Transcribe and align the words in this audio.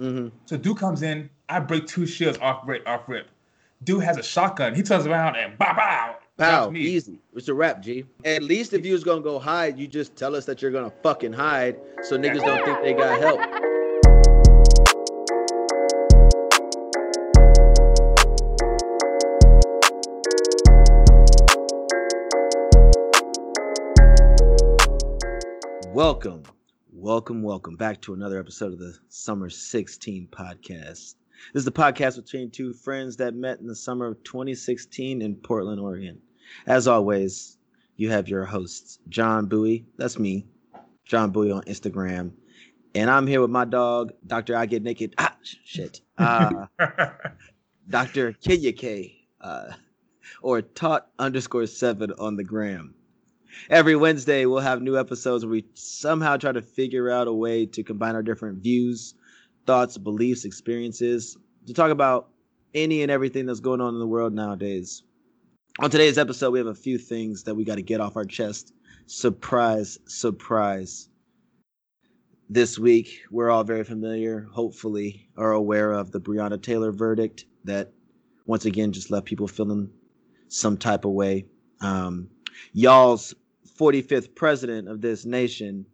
Mm-hmm. 0.00 0.28
So 0.46 0.56
dude 0.56 0.78
comes 0.78 1.02
in, 1.02 1.28
I 1.48 1.60
break 1.60 1.86
two 1.86 2.06
shields 2.06 2.38
off 2.38 2.66
rip, 2.66 2.88
off 2.88 3.06
rip. 3.06 3.28
Dude 3.84 4.02
has 4.02 4.16
a 4.16 4.22
shotgun. 4.22 4.74
He 4.74 4.82
turns 4.82 5.06
around 5.06 5.36
and 5.36 5.58
bow 5.58 5.74
bow. 5.74 6.16
Pow, 6.38 6.60
drops 6.62 6.72
me. 6.72 6.80
easy. 6.80 7.18
It's 7.34 7.48
a 7.48 7.54
wrap, 7.54 7.82
G. 7.82 8.04
At 8.24 8.42
least 8.42 8.72
if 8.72 8.86
you 8.86 8.94
was 8.94 9.04
gonna 9.04 9.20
go 9.20 9.38
hide, 9.38 9.78
you 9.78 9.86
just 9.86 10.16
tell 10.16 10.34
us 10.34 10.46
that 10.46 10.62
you're 10.62 10.70
gonna 10.70 10.92
fucking 11.02 11.34
hide, 11.34 11.78
so 12.02 12.16
niggas 12.16 12.40
don't 12.40 12.64
think 12.64 12.82
they 12.82 12.94
got 12.94 13.20
help. 13.20 13.40
Welcome, 25.92 26.44
welcome, 26.92 27.42
welcome 27.42 27.76
back 27.76 28.00
to 28.02 28.14
another 28.14 28.38
episode 28.38 28.72
of 28.72 28.78
the 28.78 28.98
Summer 29.08 29.48
16 29.48 30.28
podcast. 30.30 31.14
This 31.52 31.60
is 31.60 31.64
the 31.64 31.70
podcast 31.70 32.16
between 32.16 32.50
two 32.50 32.72
friends 32.72 33.16
that 33.18 33.34
met 33.34 33.60
in 33.60 33.66
the 33.66 33.76
summer 33.76 34.06
of 34.06 34.22
2016 34.24 35.22
in 35.22 35.36
Portland, 35.36 35.80
Oregon. 35.80 36.20
As 36.66 36.88
always, 36.88 37.58
you 37.96 38.10
have 38.10 38.28
your 38.28 38.44
hosts, 38.44 38.98
John 39.08 39.46
Bowie. 39.46 39.86
That's 39.96 40.18
me, 40.18 40.46
John 41.04 41.30
Bowie 41.30 41.52
on 41.52 41.62
Instagram. 41.62 42.32
And 42.94 43.08
I'm 43.08 43.26
here 43.26 43.40
with 43.40 43.50
my 43.50 43.64
dog, 43.64 44.12
Dr. 44.26 44.56
I 44.56 44.66
Get 44.66 44.82
Naked. 44.82 45.14
Ah, 45.16 45.36
shit. 45.42 46.00
Uh, 46.18 46.66
Dr. 47.88 48.32
Kenya 48.32 48.72
K, 48.72 49.28
uh, 49.40 49.72
or 50.42 50.60
taught 50.60 51.08
underscore 51.18 51.66
seven 51.66 52.12
on 52.18 52.36
the 52.36 52.44
gram. 52.44 52.94
Every 53.68 53.96
Wednesday, 53.96 54.46
we'll 54.46 54.60
have 54.60 54.82
new 54.82 54.98
episodes 54.98 55.44
where 55.44 55.52
we 55.52 55.64
somehow 55.74 56.36
try 56.36 56.52
to 56.52 56.62
figure 56.62 57.10
out 57.10 57.28
a 57.28 57.32
way 57.32 57.66
to 57.66 57.82
combine 57.82 58.14
our 58.14 58.22
different 58.22 58.62
views, 58.62 59.14
thoughts, 59.66 59.98
beliefs, 59.98 60.44
experiences 60.44 61.36
to 61.66 61.74
talk 61.74 61.90
about 61.90 62.28
any 62.74 63.02
and 63.02 63.10
everything 63.10 63.46
that's 63.46 63.60
going 63.60 63.80
on 63.80 63.94
in 63.94 64.00
the 64.00 64.06
world 64.06 64.32
nowadays. 64.32 65.02
On 65.78 65.90
today's 65.90 66.18
episode, 66.18 66.50
we 66.50 66.58
have 66.58 66.66
a 66.66 66.74
few 66.74 66.98
things 66.98 67.44
that 67.44 67.54
we 67.54 67.64
got 67.64 67.76
to 67.76 67.82
get 67.82 68.00
off 68.00 68.16
our 68.16 68.24
chest. 68.24 68.72
Surprise, 69.06 69.98
surprise. 70.06 71.08
This 72.48 72.78
week, 72.78 73.20
we're 73.30 73.50
all 73.50 73.62
very 73.62 73.84
familiar, 73.84 74.48
hopefully, 74.52 75.28
are 75.36 75.52
aware 75.52 75.92
of 75.92 76.10
the 76.10 76.20
Breonna 76.20 76.60
Taylor 76.60 76.90
verdict 76.90 77.44
that 77.64 77.92
once 78.46 78.64
again 78.64 78.92
just 78.92 79.10
left 79.10 79.26
people 79.26 79.46
feeling 79.46 79.90
some 80.48 80.76
type 80.76 81.04
of 81.04 81.12
way. 81.12 81.46
Um, 81.80 82.28
y'all's 82.72 83.34
45th 83.78 84.34
president 84.34 84.88
of 84.88 85.00
this 85.00 85.24
nation 85.24 85.86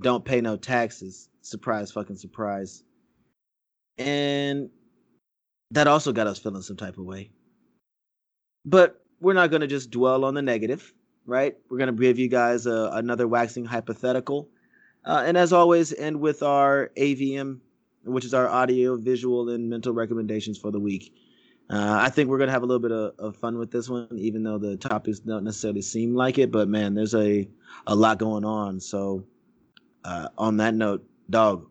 don't 0.00 0.24
pay 0.24 0.40
no 0.40 0.56
taxes. 0.56 1.28
Surprise, 1.42 1.92
fucking 1.92 2.16
surprise. 2.16 2.82
And 3.98 4.70
that 5.70 5.86
also 5.86 6.12
got 6.12 6.26
us 6.26 6.38
feeling 6.38 6.62
some 6.62 6.76
type 6.76 6.98
of 6.98 7.04
way. 7.04 7.30
But 8.64 9.00
we're 9.20 9.34
not 9.34 9.50
going 9.50 9.60
to 9.60 9.66
just 9.66 9.90
dwell 9.90 10.24
on 10.24 10.34
the 10.34 10.42
negative, 10.42 10.92
right? 11.26 11.56
We're 11.68 11.78
going 11.78 11.94
to 11.94 12.00
give 12.00 12.18
you 12.18 12.28
guys 12.28 12.66
a, 12.66 12.90
another 12.92 13.28
waxing 13.28 13.64
hypothetical. 13.64 14.48
Uh, 15.04 15.22
and 15.26 15.36
as 15.36 15.52
always, 15.52 15.92
end 15.92 16.20
with 16.20 16.42
our 16.42 16.90
AVM, 16.96 17.60
which 18.04 18.24
is 18.24 18.34
our 18.34 18.48
audio, 18.48 18.96
visual, 18.96 19.50
and 19.50 19.68
mental 19.68 19.92
recommendations 19.92 20.58
for 20.58 20.70
the 20.70 20.80
week. 20.80 21.14
Uh, 21.70 21.98
I 22.00 22.10
think 22.10 22.28
we're 22.28 22.38
gonna 22.38 22.52
have 22.52 22.62
a 22.62 22.66
little 22.66 22.80
bit 22.80 22.92
of, 22.92 23.14
of 23.18 23.36
fun 23.36 23.58
with 23.58 23.70
this 23.70 23.88
one, 23.88 24.08
even 24.12 24.42
though 24.42 24.58
the 24.58 24.76
topics 24.76 25.18
don't 25.20 25.44
necessarily 25.44 25.80
seem 25.82 26.14
like 26.14 26.38
it. 26.38 26.50
But 26.50 26.68
man, 26.68 26.94
there's 26.94 27.14
a 27.14 27.48
a 27.86 27.94
lot 27.94 28.18
going 28.18 28.44
on. 28.44 28.80
So, 28.80 29.24
uh, 30.04 30.28
on 30.36 30.58
that 30.58 30.74
note, 30.74 31.06
dog, 31.30 31.66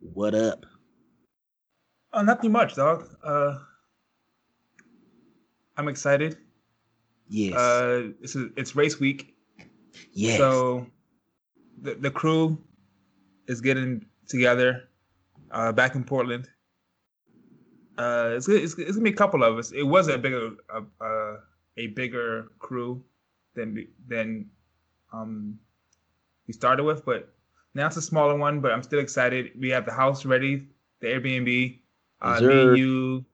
what 0.00 0.34
up? 0.34 0.66
Oh, 2.12 2.22
nothing 2.22 2.52
much, 2.52 2.74
dog. 2.74 3.08
Uh, 3.24 3.58
I'm 5.76 5.88
excited. 5.88 6.36
Yes, 7.28 7.54
Uh, 7.54 8.10
is 8.22 8.36
it's 8.56 8.74
race 8.74 8.98
week, 9.00 9.34
yes. 10.12 10.38
so 10.38 10.86
the 11.82 11.94
the 11.94 12.10
crew 12.10 12.58
is 13.46 13.60
getting 13.60 14.04
together 14.26 14.88
uh, 15.50 15.72
back 15.72 15.94
in 15.94 16.04
Portland. 16.04 16.48
Uh, 17.98 18.34
it's, 18.36 18.48
it's 18.48 18.74
it's 18.78 18.92
gonna 18.92 19.02
be 19.02 19.10
a 19.10 19.12
couple 19.12 19.42
of 19.42 19.58
us. 19.58 19.72
It 19.72 19.82
was 19.82 20.06
a 20.08 20.16
bigger 20.16 20.52
uh, 20.72 20.82
uh, 21.00 21.36
a 21.76 21.88
bigger 21.88 22.52
crew 22.60 23.02
than 23.54 23.74
we- 23.74 23.88
than 24.06 24.46
um 25.12 25.58
we 26.46 26.52
started 26.54 26.84
with, 26.84 27.04
but 27.04 27.34
now 27.74 27.86
it's 27.88 27.96
a 27.96 28.02
smaller 28.02 28.36
one. 28.36 28.60
But 28.60 28.72
I'm 28.72 28.82
still 28.84 29.00
excited. 29.00 29.50
We 29.58 29.68
have 29.70 29.84
the 29.84 29.92
house 29.92 30.24
ready, 30.24 30.68
the 31.00 31.08
Airbnb. 31.08 31.78
Uh, 32.22 32.40
me, 32.40 32.78
you, 32.78 33.24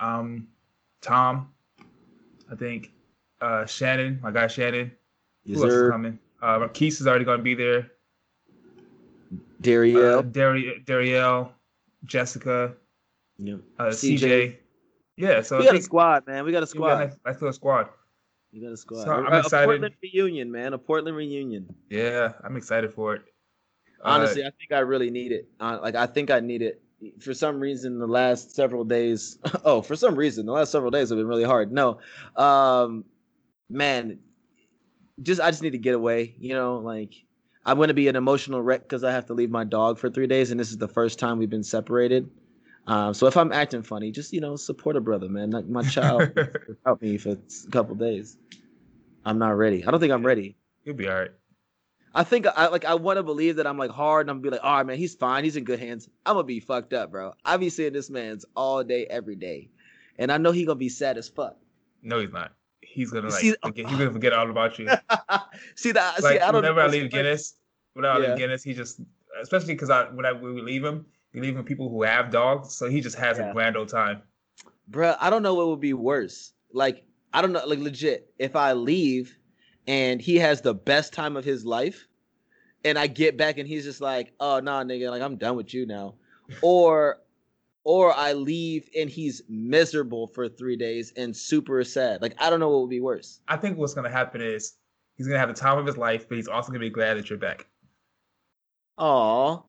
um, 0.00 0.48
Tom, 1.00 1.48
I 2.50 2.54
think, 2.56 2.92
uh, 3.40 3.64
Shannon, 3.66 4.18
my 4.22 4.30
guy 4.30 4.46
Shannon. 4.48 4.90
yes, 5.44 5.58
Who 5.58 5.64
else 5.64 5.72
is 5.74 5.90
coming? 5.90 6.18
Uh, 6.42 6.58
Marquise 6.60 7.00
is 7.00 7.06
already 7.06 7.24
going 7.24 7.38
to 7.38 7.42
be 7.44 7.54
there. 7.54 7.90
Dariel. 9.62 10.18
Uh, 10.18 10.22
Dari- 10.22 10.82
Darielle, 10.84 11.52
Jessica, 12.04 12.74
Yep. 13.38 13.60
uh, 13.78 13.84
CJ. 13.84 14.18
CJ. 14.18 14.56
Yeah, 15.16 15.42
so 15.42 15.58
we 15.58 15.64
I 15.64 15.66
got 15.72 15.76
a 15.76 15.82
squad, 15.82 16.26
man. 16.26 16.44
We 16.44 16.52
got 16.52 16.58
a 16.58 16.60
we 16.60 16.60
got 16.60 16.62
a 16.62 16.66
squad. 16.66 16.98
nice, 16.98 17.16
nice 17.24 17.34
little 17.36 17.52
squad. 17.52 17.88
You 18.50 18.62
got 18.62 18.72
a 18.72 18.76
squad. 18.76 19.04
So 19.04 19.12
A- 19.12 19.22
I'm 19.24 19.32
a, 19.32 19.38
excited. 19.38 19.66
Portland 19.66 19.94
reunion, 20.02 20.50
man. 20.50 20.72
A 20.72 20.78
Portland 20.78 21.16
reunion. 21.16 21.72
Yeah, 21.90 22.32
I'm 22.42 22.56
excited 22.56 22.92
for 22.92 23.14
it. 23.14 23.22
Uh, 24.04 24.08
Honestly, 24.08 24.42
I 24.42 24.50
think 24.50 24.72
I 24.72 24.80
really 24.80 25.10
need 25.10 25.32
it. 25.32 25.48
Uh, 25.60 25.78
like 25.82 25.94
I 25.94 26.06
think 26.06 26.30
I 26.30 26.40
need 26.40 26.62
it. 26.62 26.82
For 27.20 27.34
some 27.34 27.60
reason, 27.60 27.98
the 27.98 28.06
last 28.06 28.54
several 28.54 28.84
days. 28.84 29.38
Oh, 29.64 29.82
for 29.82 29.96
some 29.96 30.14
reason, 30.14 30.46
the 30.46 30.52
last 30.52 30.72
several 30.72 30.90
days 30.90 31.08
have 31.08 31.18
been 31.18 31.26
really 31.26 31.44
hard. 31.44 31.72
No, 31.72 31.98
um, 32.36 33.04
man, 33.70 34.18
just 35.22 35.40
I 35.40 35.50
just 35.50 35.62
need 35.62 35.72
to 35.72 35.78
get 35.78 35.94
away. 35.94 36.34
You 36.38 36.54
know, 36.54 36.78
like 36.78 37.14
I'm 37.64 37.76
going 37.76 37.88
to 37.88 37.94
be 37.94 38.08
an 38.08 38.16
emotional 38.16 38.60
wreck 38.62 38.82
because 38.82 39.04
I 39.04 39.12
have 39.12 39.26
to 39.26 39.34
leave 39.34 39.50
my 39.50 39.64
dog 39.64 39.98
for 39.98 40.10
three 40.10 40.26
days, 40.26 40.50
and 40.50 40.58
this 40.58 40.70
is 40.70 40.78
the 40.78 40.88
first 40.88 41.18
time 41.18 41.38
we've 41.38 41.50
been 41.50 41.64
separated. 41.64 42.30
Um, 42.86 43.14
so 43.14 43.26
if 43.26 43.36
I'm 43.36 43.52
acting 43.52 43.82
funny, 43.82 44.10
just 44.10 44.32
you 44.32 44.40
know, 44.40 44.56
support 44.56 44.96
a 44.96 45.00
brother, 45.00 45.28
man. 45.28 45.50
Like 45.50 45.66
my 45.66 45.82
child 45.82 46.38
help 46.84 47.00
me 47.00 47.16
for 47.16 47.30
a 47.30 47.70
couple 47.70 47.94
days. 47.94 48.36
I'm 49.24 49.38
not 49.38 49.56
ready. 49.56 49.84
I 49.84 49.90
don't 49.90 50.00
think 50.00 50.12
I'm 50.12 50.24
ready. 50.24 50.56
You'll 50.84 50.94
be 50.94 51.08
all 51.08 51.14
right. 51.14 51.30
I 52.14 52.22
think 52.22 52.46
I 52.46 52.68
like 52.68 52.84
I 52.84 52.94
want 52.94 53.16
to 53.16 53.22
believe 53.22 53.56
that 53.56 53.66
I'm 53.66 53.76
like 53.78 53.90
hard 53.90 54.26
and 54.26 54.30
I'm 54.30 54.36
gonna 54.36 54.42
be 54.42 54.50
like, 54.50 54.64
all 54.64 54.76
right, 54.76 54.86
man, 54.86 54.98
he's 54.98 55.14
fine, 55.14 55.42
he's 55.42 55.56
in 55.56 55.64
good 55.64 55.80
hands. 55.80 56.08
I'm 56.24 56.34
gonna 56.34 56.44
be 56.44 56.60
fucked 56.60 56.92
up, 56.92 57.10
bro. 57.10 57.32
I 57.44 57.56
be 57.56 57.70
seeing 57.70 57.92
this 57.92 58.08
man's 58.08 58.44
all 58.54 58.84
day, 58.84 59.06
every 59.06 59.34
day, 59.34 59.70
and 60.18 60.30
I 60.30 60.38
know 60.38 60.52
he 60.52 60.64
gonna 60.64 60.76
be 60.76 60.88
sad 60.88 61.18
as 61.18 61.28
fuck. 61.28 61.56
No, 62.02 62.20
he's 62.20 62.30
not. 62.30 62.52
He's 62.82 63.10
gonna 63.10 63.30
like 63.30 63.40
See- 63.40 63.56
forget, 63.64 63.86
he's 63.88 63.98
gonna 63.98 64.12
forget 64.12 64.32
all 64.32 64.48
about 64.48 64.78
you. 64.78 64.88
see 65.74 65.90
that? 65.90 66.22
like 66.22 66.34
see, 66.34 66.38
I 66.38 66.52
don't 66.52 66.62
whenever 66.62 66.82
I 66.82 66.86
leave 66.86 67.10
Guinness, 67.10 67.54
whenever 67.94 68.22
I 68.22 68.28
leave 68.28 68.38
Guinness, 68.38 68.62
he 68.62 68.74
just 68.74 69.00
especially 69.42 69.74
because 69.74 69.90
I 69.90 70.04
when 70.04 70.24
I 70.24 70.32
when 70.32 70.54
we 70.54 70.62
leave 70.62 70.84
him, 70.84 71.06
we 71.34 71.40
leave 71.40 71.62
people 71.64 71.88
who 71.90 72.02
have 72.02 72.30
dogs, 72.30 72.74
so 72.74 72.88
he 72.88 73.00
just 73.00 73.16
has 73.16 73.38
Yeah. 73.38 73.50
a 73.50 73.52
grand 73.52 73.76
old 73.76 73.88
time. 73.88 74.22
Bruh, 74.90 75.16
I 75.20 75.30
don't 75.30 75.42
know 75.42 75.54
what 75.54 75.66
would 75.68 75.80
be 75.80 75.92
worse. 75.94 76.52
Like, 76.72 77.04
I 77.32 77.42
don't 77.42 77.52
know, 77.52 77.66
like 77.66 77.80
legit. 77.80 78.32
If 78.38 78.54
I 78.56 78.72
leave 78.72 79.36
and 79.86 80.22
he 80.22 80.36
has 80.36 80.60
the 80.60 80.74
best 80.74 81.12
time 81.12 81.36
of 81.36 81.44
his 81.44 81.64
life, 81.66 82.06
and 82.84 82.98
I 82.98 83.06
get 83.06 83.36
back 83.36 83.58
and 83.58 83.66
he's 83.66 83.84
just 83.84 84.00
like, 84.00 84.32
oh 84.40 84.60
nah, 84.60 84.84
nigga, 84.84 85.10
like 85.10 85.22
I'm 85.22 85.36
done 85.36 85.56
with 85.56 85.74
you 85.74 85.86
now. 85.86 86.14
Or 86.62 87.20
or 87.86 88.14
I 88.16 88.32
leave 88.32 88.88
and 88.96 89.10
he's 89.10 89.42
miserable 89.48 90.26
for 90.26 90.48
three 90.48 90.76
days 90.76 91.12
and 91.16 91.36
super 91.36 91.82
sad. 91.84 92.22
Like, 92.22 92.34
I 92.38 92.48
don't 92.48 92.60
know 92.60 92.70
what 92.70 92.80
would 92.82 92.90
be 92.90 93.00
worse. 93.00 93.40
I 93.48 93.56
think 93.56 93.76
what's 93.78 93.94
gonna 93.94 94.10
happen 94.10 94.40
is 94.40 94.74
he's 95.16 95.26
gonna 95.26 95.38
have 95.38 95.48
the 95.48 95.54
time 95.54 95.78
of 95.78 95.86
his 95.86 95.96
life, 95.96 96.28
but 96.28 96.36
he's 96.36 96.48
also 96.48 96.68
gonna 96.68 96.78
be 96.78 96.90
glad 96.90 97.14
that 97.14 97.28
you're 97.28 97.38
back. 97.38 97.66
Aw. 98.98 99.62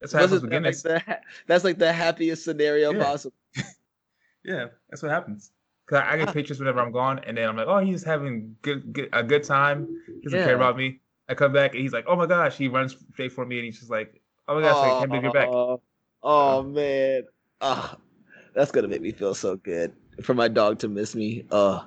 That's 0.00 0.14
what 0.14 0.22
happens 0.22 0.42
with 0.42 0.50
that 0.50 0.62
like 0.62 0.76
the 0.76 1.18
that's 1.46 1.64
like 1.64 1.78
the 1.78 1.92
happiest 1.92 2.44
scenario 2.44 2.92
Yeah. 2.92 3.04
possible. 3.04 3.36
Yeah, 4.42 4.68
that's 4.88 5.02
what 5.02 5.12
happens. 5.12 5.52
Cause 5.86 5.98
I, 5.98 6.12
I 6.14 6.16
get 6.16 6.28
ah. 6.28 6.32
pictures 6.32 6.58
whenever 6.58 6.80
I'm 6.80 6.92
gone, 6.92 7.18
and 7.26 7.36
then 7.36 7.46
I'm 7.46 7.56
like, 7.58 7.66
oh, 7.66 7.78
he's 7.80 8.02
having 8.02 8.56
good, 8.62 8.90
good 8.90 9.10
a 9.12 9.22
good 9.22 9.44
time. 9.44 9.86
He 10.06 10.22
doesn't 10.22 10.38
Yeah. 10.38 10.46
care 10.46 10.54
about 10.56 10.78
me. 10.78 11.00
I 11.28 11.34
come 11.34 11.52
back 11.52 11.72
and 11.74 11.82
he's 11.82 11.92
like, 11.92 12.06
oh 12.08 12.16
my 12.16 12.24
gosh, 12.26 12.56
he 12.56 12.68
runs 12.68 12.96
straight 13.12 13.32
for 13.32 13.44
me, 13.44 13.56
and 13.58 13.66
he's 13.66 13.78
just 13.78 13.90
like, 13.90 14.20
oh 14.48 14.54
my 14.54 14.62
gosh, 14.62 14.82
I 14.82 14.98
can't 14.98 15.10
believe 15.10 15.24
you're 15.24 15.32
back. 15.32 15.48
Aw. 15.48 15.76
Oh 16.22 16.62
man. 16.62 17.24
Oh, 17.60 17.94
that's 18.54 18.70
gonna 18.72 18.88
make 18.88 19.02
me 19.02 19.12
feel 19.12 19.34
so 19.34 19.56
good 19.56 19.92
for 20.22 20.32
my 20.32 20.48
dog 20.48 20.78
to 20.78 20.88
miss 20.88 21.14
me. 21.14 21.44
Oh, 21.50 21.84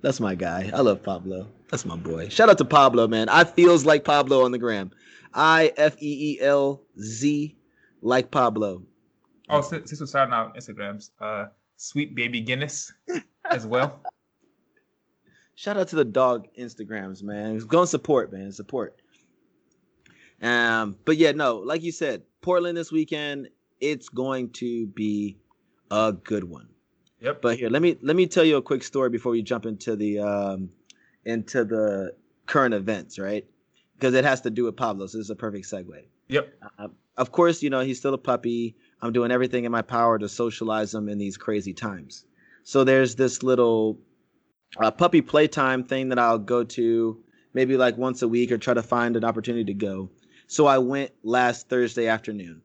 that's 0.00 0.20
my 0.20 0.34
guy. 0.34 0.70
I 0.72 0.80
love 0.80 1.02
Pablo. 1.02 1.48
That's 1.70 1.84
my 1.84 1.96
boy. 1.96 2.28
Shout 2.28 2.48
out 2.48 2.58
to 2.58 2.64
Pablo, 2.64 3.08
man. 3.08 3.28
I 3.28 3.44
feels 3.44 3.84
like 3.84 4.04
Pablo 4.04 4.44
on 4.44 4.52
the 4.52 4.58
gram. 4.58 4.90
I 5.34 5.72
F 5.76 5.96
E 6.00 6.34
E 6.34 6.40
L 6.40 6.82
Z 7.00 7.56
like 8.02 8.30
Pablo. 8.30 8.82
Oh, 9.48 9.60
since, 9.62 9.98
we're 9.98 10.06
starting 10.06 10.32
out 10.32 10.56
Instagrams, 10.56 11.10
uh, 11.20 11.46
sweet 11.76 12.14
baby 12.14 12.40
Guinness 12.40 12.92
as 13.44 13.66
well. 13.66 14.00
Shout 15.56 15.76
out 15.76 15.88
to 15.88 15.96
the 15.96 16.04
dog 16.04 16.46
Instagrams, 16.58 17.22
man. 17.22 17.58
Go 17.58 17.80
and 17.80 17.88
support, 17.88 18.32
man. 18.32 18.52
Support. 18.52 19.02
Um, 20.40 20.96
but 21.04 21.16
yeah, 21.18 21.32
no, 21.32 21.56
like 21.56 21.82
you 21.82 21.92
said, 21.92 22.22
Portland 22.40 22.78
this 22.78 22.90
weekend, 22.90 23.48
it's 23.80 24.08
going 24.08 24.50
to 24.52 24.86
be 24.86 25.36
a 25.90 26.12
good 26.12 26.44
one. 26.44 26.68
Yep. 27.20 27.42
But 27.42 27.58
here, 27.58 27.68
let 27.68 27.82
me 27.82 27.98
let 28.00 28.16
me 28.16 28.26
tell 28.26 28.44
you 28.44 28.56
a 28.56 28.62
quick 28.62 28.82
story 28.82 29.10
before 29.10 29.32
we 29.32 29.42
jump 29.42 29.66
into 29.66 29.96
the 29.96 30.20
um 30.20 30.70
into 31.24 31.64
the 31.64 32.14
current 32.46 32.72
events, 32.72 33.18
right? 33.18 33.44
Because 34.00 34.14
it 34.14 34.24
has 34.24 34.40
to 34.42 34.50
do 34.50 34.64
with 34.64 34.76
Pablo, 34.76 35.06
so 35.06 35.18
this 35.18 35.26
is 35.26 35.30
a 35.30 35.36
perfect 35.36 35.66
segue. 35.66 36.04
Yep. 36.28 36.54
Uh, 36.78 36.88
of 37.18 37.32
course, 37.32 37.62
you 37.62 37.68
know 37.68 37.80
he's 37.80 37.98
still 37.98 38.14
a 38.14 38.18
puppy. 38.18 38.76
I'm 39.02 39.12
doing 39.12 39.30
everything 39.30 39.64
in 39.66 39.72
my 39.72 39.82
power 39.82 40.18
to 40.18 40.26
socialize 40.26 40.94
him 40.94 41.08
in 41.10 41.18
these 41.18 41.36
crazy 41.36 41.74
times. 41.74 42.24
So 42.62 42.82
there's 42.82 43.14
this 43.14 43.42
little 43.42 43.98
uh, 44.78 44.90
puppy 44.90 45.20
playtime 45.20 45.84
thing 45.84 46.08
that 46.08 46.18
I'll 46.18 46.38
go 46.38 46.64
to 46.64 47.22
maybe 47.52 47.76
like 47.76 47.98
once 47.98 48.22
a 48.22 48.28
week 48.28 48.52
or 48.52 48.58
try 48.58 48.72
to 48.72 48.82
find 48.82 49.16
an 49.16 49.24
opportunity 49.24 49.64
to 49.64 49.74
go. 49.74 50.10
So 50.46 50.66
I 50.66 50.78
went 50.78 51.10
last 51.22 51.68
Thursday 51.68 52.06
afternoon. 52.06 52.62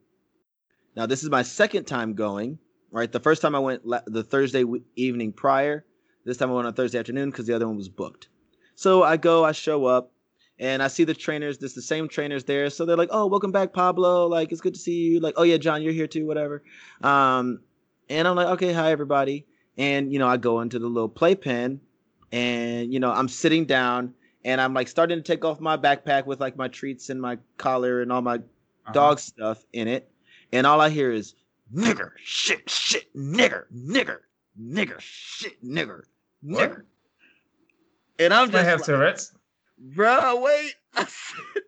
Now 0.96 1.06
this 1.06 1.24
is 1.24 1.30
my 1.30 1.44
second 1.44 1.86
time 1.86 2.14
going. 2.14 2.60
Right, 2.92 3.12
the 3.12 3.20
first 3.20 3.42
time 3.42 3.56
I 3.56 3.60
went 3.60 3.86
la- 3.86 4.08
the 4.08 4.24
Thursday 4.24 4.62
w- 4.62 4.86
evening 4.96 5.34
prior. 5.34 5.84
This 6.24 6.38
time 6.38 6.50
I 6.50 6.54
went 6.54 6.68
on 6.68 6.74
Thursday 6.74 6.98
afternoon 6.98 7.30
because 7.30 7.46
the 7.46 7.54
other 7.54 7.68
one 7.68 7.76
was 7.76 7.90
booked. 7.90 8.30
So 8.76 9.04
I 9.04 9.18
go, 9.18 9.44
I 9.44 9.52
show 9.52 9.86
up, 9.86 10.14
and 10.60 10.82
I 10.82 10.88
see 10.88 11.04
the 11.04 11.14
trainers. 11.14 11.58
There's 11.58 11.74
the 11.74 11.82
same 11.82 12.08
trainers 12.08 12.44
there. 12.44 12.70
So 12.70 12.86
they're 12.86 12.98
like, 12.98 13.10
"Oh, 13.12 13.26
welcome 13.28 13.52
back, 13.52 13.74
Pablo. 13.74 14.28
Like, 14.28 14.52
it's 14.52 14.62
good 14.62 14.74
to 14.74 14.80
see 14.80 14.94
you. 15.12 15.20
Like, 15.20 15.34
oh 15.38 15.44
yeah, 15.44 15.58
John, 15.58 15.82
you're 15.82 15.94
here 15.94 16.08
too. 16.08 16.26
Whatever." 16.26 16.64
Um, 17.04 17.60
and 18.10 18.28
I'm 18.28 18.36
like, 18.36 18.48
"Okay, 18.48 18.72
hi 18.74 18.92
everybody." 18.92 19.46
And 19.78 20.12
you 20.12 20.20
know, 20.20 20.28
I 20.28 20.38
go 20.38 20.62
into 20.62 20.80
the 20.80 20.88
little 20.88 21.10
playpen, 21.10 21.82
and 22.32 22.94
you 22.94 23.00
know, 23.00 23.12
I'm 23.12 23.28
sitting 23.28 23.66
down, 23.66 24.14
and 24.46 24.62
I'm 24.62 24.74
like 24.74 24.88
starting 24.88 25.18
to 25.18 25.24
take 25.24 25.44
off 25.44 25.60
my 25.60 25.76
backpack 25.78 26.26
with 26.26 26.40
like 26.40 26.56
my 26.56 26.68
treats 26.70 27.10
and 27.10 27.22
my 27.22 27.38
collar 27.58 28.02
and 28.02 28.12
all 28.12 28.22
my 28.22 28.36
Uh-huh. 28.36 28.94
dog 28.94 29.20
stuff 29.20 29.66
in 29.74 29.88
it, 29.88 30.10
and 30.54 30.66
all 30.68 30.80
I 30.80 30.90
hear 30.90 31.12
is 31.12 31.34
nigger, 31.74 32.12
shit, 32.18 32.70
shit, 32.70 33.14
nigger, 33.16 33.66
nigger, 33.76 34.20
nigger, 34.62 35.00
shit, 35.00 35.62
nigger, 35.66 36.04
What? 36.44 36.72
nigger. 36.72 36.82
And 38.20 38.34
I'm 38.34 38.52
just. 38.52 38.64
I 38.64 38.70
have 38.70 38.80
like, 38.80 38.86
Tourette's. 38.86 39.34
Bro, 39.78 40.42
wait. 40.42 40.76
I 40.96 41.06
said, 41.06 41.64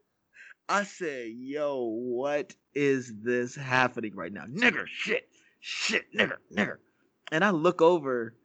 I 0.69 0.83
said, 0.83 1.29
yo, 1.35 1.83
what 1.83 2.55
is 2.73 3.13
this 3.21 3.55
happening 3.55 4.15
right 4.15 4.31
now? 4.31 4.45
Nigger, 4.45 4.85
shit, 4.87 5.29
shit, 5.59 6.13
nigger, 6.13 6.37
nigger. 6.55 6.77
And 7.31 7.43
I 7.43 7.51
look 7.51 7.81
over, 7.81 8.35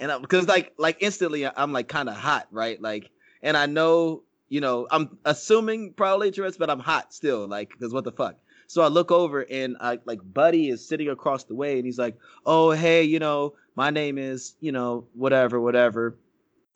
and 0.00 0.10
I'm, 0.10 0.20
because 0.20 0.48
like, 0.48 0.74
like 0.78 0.98
instantly, 1.00 1.46
I'm 1.46 1.72
like 1.72 1.88
kind 1.88 2.08
of 2.08 2.16
hot, 2.16 2.48
right? 2.50 2.80
Like, 2.80 3.10
and 3.42 3.56
I 3.56 3.66
know, 3.66 4.22
you 4.48 4.60
know, 4.60 4.86
I'm 4.90 5.18
assuming 5.24 5.92
probably 5.92 6.30
Tourette's, 6.30 6.56
but 6.56 6.70
I'm 6.70 6.80
hot 6.80 7.12
still, 7.14 7.46
like, 7.46 7.70
because 7.70 7.92
what 7.92 8.04
the 8.04 8.12
fuck. 8.12 8.36
So 8.66 8.82
I 8.82 8.88
look 8.88 9.12
over 9.12 9.44
and 9.48 9.76
I 9.80 9.98
like 10.04 10.20
Buddy 10.22 10.68
is 10.68 10.86
sitting 10.86 11.08
across 11.08 11.44
the 11.44 11.54
way 11.54 11.76
and 11.76 11.84
he's 11.84 11.98
like, 11.98 12.16
"Oh, 12.46 12.70
hey, 12.70 13.04
you 13.04 13.18
know, 13.18 13.54
my 13.76 13.90
name 13.90 14.16
is, 14.16 14.54
you 14.60 14.72
know, 14.72 15.06
whatever, 15.14 15.60
whatever." 15.60 16.16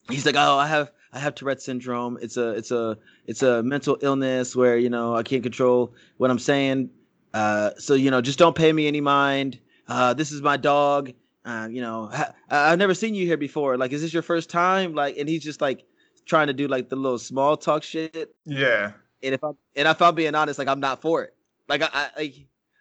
He's 0.08 0.26
like, 0.26 0.36
"Oh, 0.36 0.58
I 0.58 0.66
have 0.66 0.92
I 1.12 1.18
have 1.18 1.34
Tourette 1.34 1.62
syndrome. 1.62 2.18
It's 2.20 2.36
a 2.36 2.50
it's 2.50 2.70
a 2.70 2.98
it's 3.26 3.42
a 3.42 3.62
mental 3.62 3.96
illness 4.02 4.54
where, 4.54 4.76
you 4.76 4.90
know, 4.90 5.14
I 5.16 5.22
can't 5.22 5.42
control 5.42 5.92
what 6.18 6.30
I'm 6.30 6.38
saying. 6.38 6.90
Uh 7.34 7.70
so, 7.78 7.94
you 7.94 8.10
know, 8.10 8.20
just 8.20 8.38
don't 8.38 8.54
pay 8.56 8.72
me 8.72 8.86
any 8.86 9.00
mind. 9.00 9.58
Uh 9.88 10.14
this 10.14 10.32
is 10.32 10.42
my 10.42 10.56
dog. 10.56 11.12
Uh, 11.44 11.66
you 11.70 11.80
know, 11.80 12.06
ha- 12.12 12.34
I- 12.50 12.72
I've 12.72 12.78
never 12.78 12.92
seen 12.92 13.14
you 13.14 13.24
here 13.24 13.38
before. 13.38 13.78
Like, 13.78 13.92
is 13.92 14.02
this 14.02 14.12
your 14.12 14.22
first 14.22 14.50
time? 14.50 14.94
Like, 14.94 15.16
and 15.16 15.26
he's 15.26 15.42
just 15.42 15.62
like 15.62 15.84
trying 16.26 16.48
to 16.48 16.52
do 16.52 16.68
like 16.68 16.90
the 16.90 16.96
little 16.96 17.18
small 17.18 17.56
talk 17.56 17.82
shit 17.82 18.34
Yeah. 18.44 18.92
and 19.22 19.34
if 19.34 19.42
I'm 19.42 19.56
and 19.74 19.88
if 19.88 20.02
I'm 20.02 20.14
being 20.14 20.34
honest, 20.34 20.58
like 20.58 20.68
I'm 20.68 20.80
not 20.80 21.00
for 21.00 21.22
it. 21.24 21.34
Like 21.68 21.80
I, 21.82 21.88
I 21.94 22.10
like, 22.18 22.34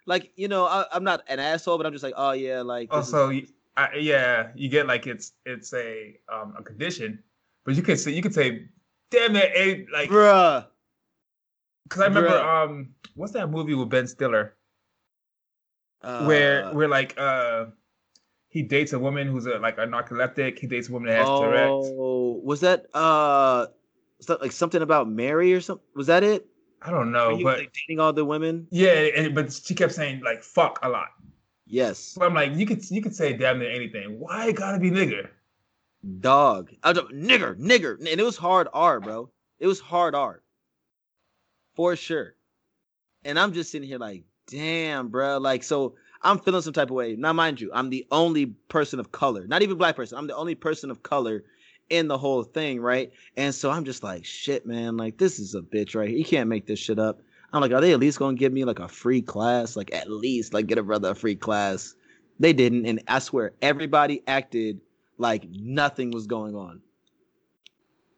like 0.04 0.32
you 0.36 0.48
know, 0.48 0.66
I, 0.66 0.84
I'm 0.92 1.02
not 1.04 1.22
an 1.28 1.38
asshole, 1.38 1.78
but 1.78 1.86
I'm 1.86 1.92
just 1.92 2.04
like, 2.04 2.14
oh 2.16 2.32
yeah, 2.32 2.60
like 2.60 2.90
this 2.90 3.08
is- 3.08 3.14
Also, 3.14 3.40
yeah, 3.98 4.48
you 4.54 4.68
get 4.68 4.86
like 4.86 5.06
it's 5.06 5.32
it's 5.46 5.72
a 5.72 6.18
um 6.30 6.54
a 6.58 6.62
condition, 6.62 7.22
but 7.68 7.76
you 7.76 7.82
could 7.82 8.00
say 8.00 8.12
you 8.12 8.22
could 8.22 8.32
say, 8.32 8.62
damn 9.10 9.36
it, 9.36 9.52
eh, 9.54 9.84
like 9.92 10.08
bruh. 10.08 10.64
because 11.84 12.00
I 12.00 12.06
remember 12.06 12.30
bruh. 12.30 12.64
um 12.64 12.94
what's 13.14 13.34
that 13.34 13.50
movie 13.50 13.74
with 13.74 13.90
Ben 13.90 14.06
Stiller 14.06 14.56
where 16.00 16.64
Uh, 16.64 16.72
where 16.72 16.88
like 16.88 17.12
uh 17.18 17.66
he 18.48 18.62
dates 18.62 18.94
a 18.94 18.98
woman 18.98 19.28
who's 19.28 19.44
a 19.44 19.58
like 19.58 19.76
a 19.76 19.82
narcoleptic. 19.82 20.58
He 20.58 20.66
dates 20.66 20.88
a 20.88 20.92
woman 20.92 21.10
that 21.10 21.18
has 21.18 21.28
Tourette's. 21.28 21.88
oh, 21.92 22.40
was 22.42 22.60
that 22.60 22.86
uh, 22.94 23.66
was 24.16 24.26
that 24.28 24.40
like 24.40 24.52
something 24.52 24.80
about 24.80 25.06
Mary 25.06 25.52
or 25.52 25.60
something? 25.60 25.84
Was 25.94 26.06
that 26.06 26.22
it? 26.22 26.46
I 26.80 26.90
don't 26.90 27.12
know, 27.12 27.36
he 27.36 27.44
was, 27.44 27.52
but 27.52 27.58
like, 27.58 27.72
dating 27.74 28.00
all 28.00 28.14
the 28.14 28.24
women. 28.24 28.66
yeah, 28.70 28.92
and, 29.14 29.34
but 29.34 29.52
she 29.52 29.74
kept 29.74 29.92
saying 29.92 30.22
like 30.24 30.42
fuck 30.42 30.78
a 30.82 30.88
lot. 30.88 31.08
Yes, 31.66 31.98
So 31.98 32.22
I'm 32.22 32.32
like, 32.32 32.54
you 32.54 32.64
could 32.64 32.90
you 32.90 33.02
could 33.02 33.14
say 33.14 33.34
damn 33.34 33.58
near 33.58 33.70
anything. 33.70 34.18
Why 34.18 34.48
it 34.48 34.56
gotta 34.56 34.78
be 34.78 34.90
nigger? 34.90 35.28
Dog. 36.20 36.70
I 36.82 36.92
was 36.92 36.98
nigger, 37.12 37.58
nigger, 37.58 37.98
and 37.98 38.08
it 38.08 38.24
was 38.24 38.36
hard 38.36 38.68
R, 38.72 39.00
bro. 39.00 39.30
It 39.58 39.66
was 39.66 39.80
hard 39.80 40.14
R, 40.14 40.42
for 41.74 41.96
sure. 41.96 42.34
And 43.24 43.38
I'm 43.38 43.52
just 43.52 43.70
sitting 43.70 43.88
here 43.88 43.98
like, 43.98 44.24
damn, 44.46 45.08
bro. 45.08 45.38
Like, 45.38 45.62
so 45.62 45.94
I'm 46.22 46.38
feeling 46.38 46.62
some 46.62 46.72
type 46.72 46.90
of 46.90 46.94
way. 46.94 47.16
Now, 47.16 47.32
mind 47.32 47.60
you, 47.60 47.70
I'm 47.74 47.90
the 47.90 48.06
only 48.10 48.46
person 48.46 49.00
of 49.00 49.12
color, 49.12 49.46
not 49.46 49.62
even 49.62 49.76
black 49.76 49.96
person. 49.96 50.18
I'm 50.18 50.26
the 50.26 50.36
only 50.36 50.54
person 50.54 50.90
of 50.90 51.02
color 51.02 51.44
in 51.90 52.06
the 52.06 52.18
whole 52.18 52.42
thing, 52.42 52.80
right? 52.80 53.12
And 53.36 53.54
so 53.54 53.70
I'm 53.70 53.84
just 53.84 54.02
like, 54.02 54.24
shit, 54.24 54.66
man. 54.66 54.96
Like, 54.96 55.18
this 55.18 55.38
is 55.38 55.54
a 55.54 55.60
bitch 55.60 55.94
right 55.94 56.08
here. 56.08 56.18
You 56.18 56.24
can't 56.24 56.48
make 56.48 56.66
this 56.66 56.78
shit 56.78 56.98
up. 56.98 57.20
I'm 57.52 57.62
like, 57.62 57.72
are 57.72 57.80
they 57.80 57.92
at 57.92 58.00
least 58.00 58.18
gonna 58.18 58.36
give 58.36 58.52
me 58.52 58.64
like 58.64 58.78
a 58.78 58.88
free 58.88 59.22
class? 59.22 59.74
Like, 59.74 59.92
at 59.94 60.10
least 60.10 60.52
like 60.52 60.66
get 60.66 60.78
a 60.78 60.82
brother 60.82 61.10
a 61.10 61.14
free 61.14 61.36
class. 61.36 61.94
They 62.38 62.52
didn't, 62.52 62.86
and 62.86 63.02
I 63.08 63.18
swear 63.18 63.52
everybody 63.62 64.22
acted 64.26 64.80
like 65.18 65.48
nothing 65.50 66.10
was 66.10 66.26
going 66.26 66.54
on. 66.54 66.80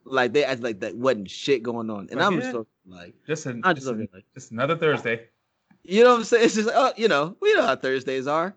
Like 0.04 0.32
they 0.32 0.44
acted 0.44 0.64
like 0.64 0.80
that 0.80 0.96
wasn't 0.96 1.30
shit 1.30 1.62
going 1.62 1.90
on, 1.90 2.08
and 2.10 2.22
I'm 2.22 2.34
yeah. 2.34 2.40
just 2.40 2.52
so, 2.52 2.66
like, 2.86 3.14
Just 3.26 3.46
an, 3.46 3.62
I'm 3.64 3.74
just, 3.74 3.86
just 3.86 3.98
an- 3.98 4.08
like, 4.12 4.24
just 4.34 4.50
another 4.52 4.76
Thursday. 4.76 5.26
you 5.84 6.04
know 6.04 6.10
what 6.10 6.18
I'm 6.18 6.24
saying? 6.24 6.44
It's 6.44 6.54
just 6.54 6.70
oh, 6.72 6.92
you 6.96 7.08
know, 7.08 7.36
we 7.40 7.54
know 7.54 7.62
how 7.62 7.76
Thursdays 7.76 8.26
are. 8.26 8.54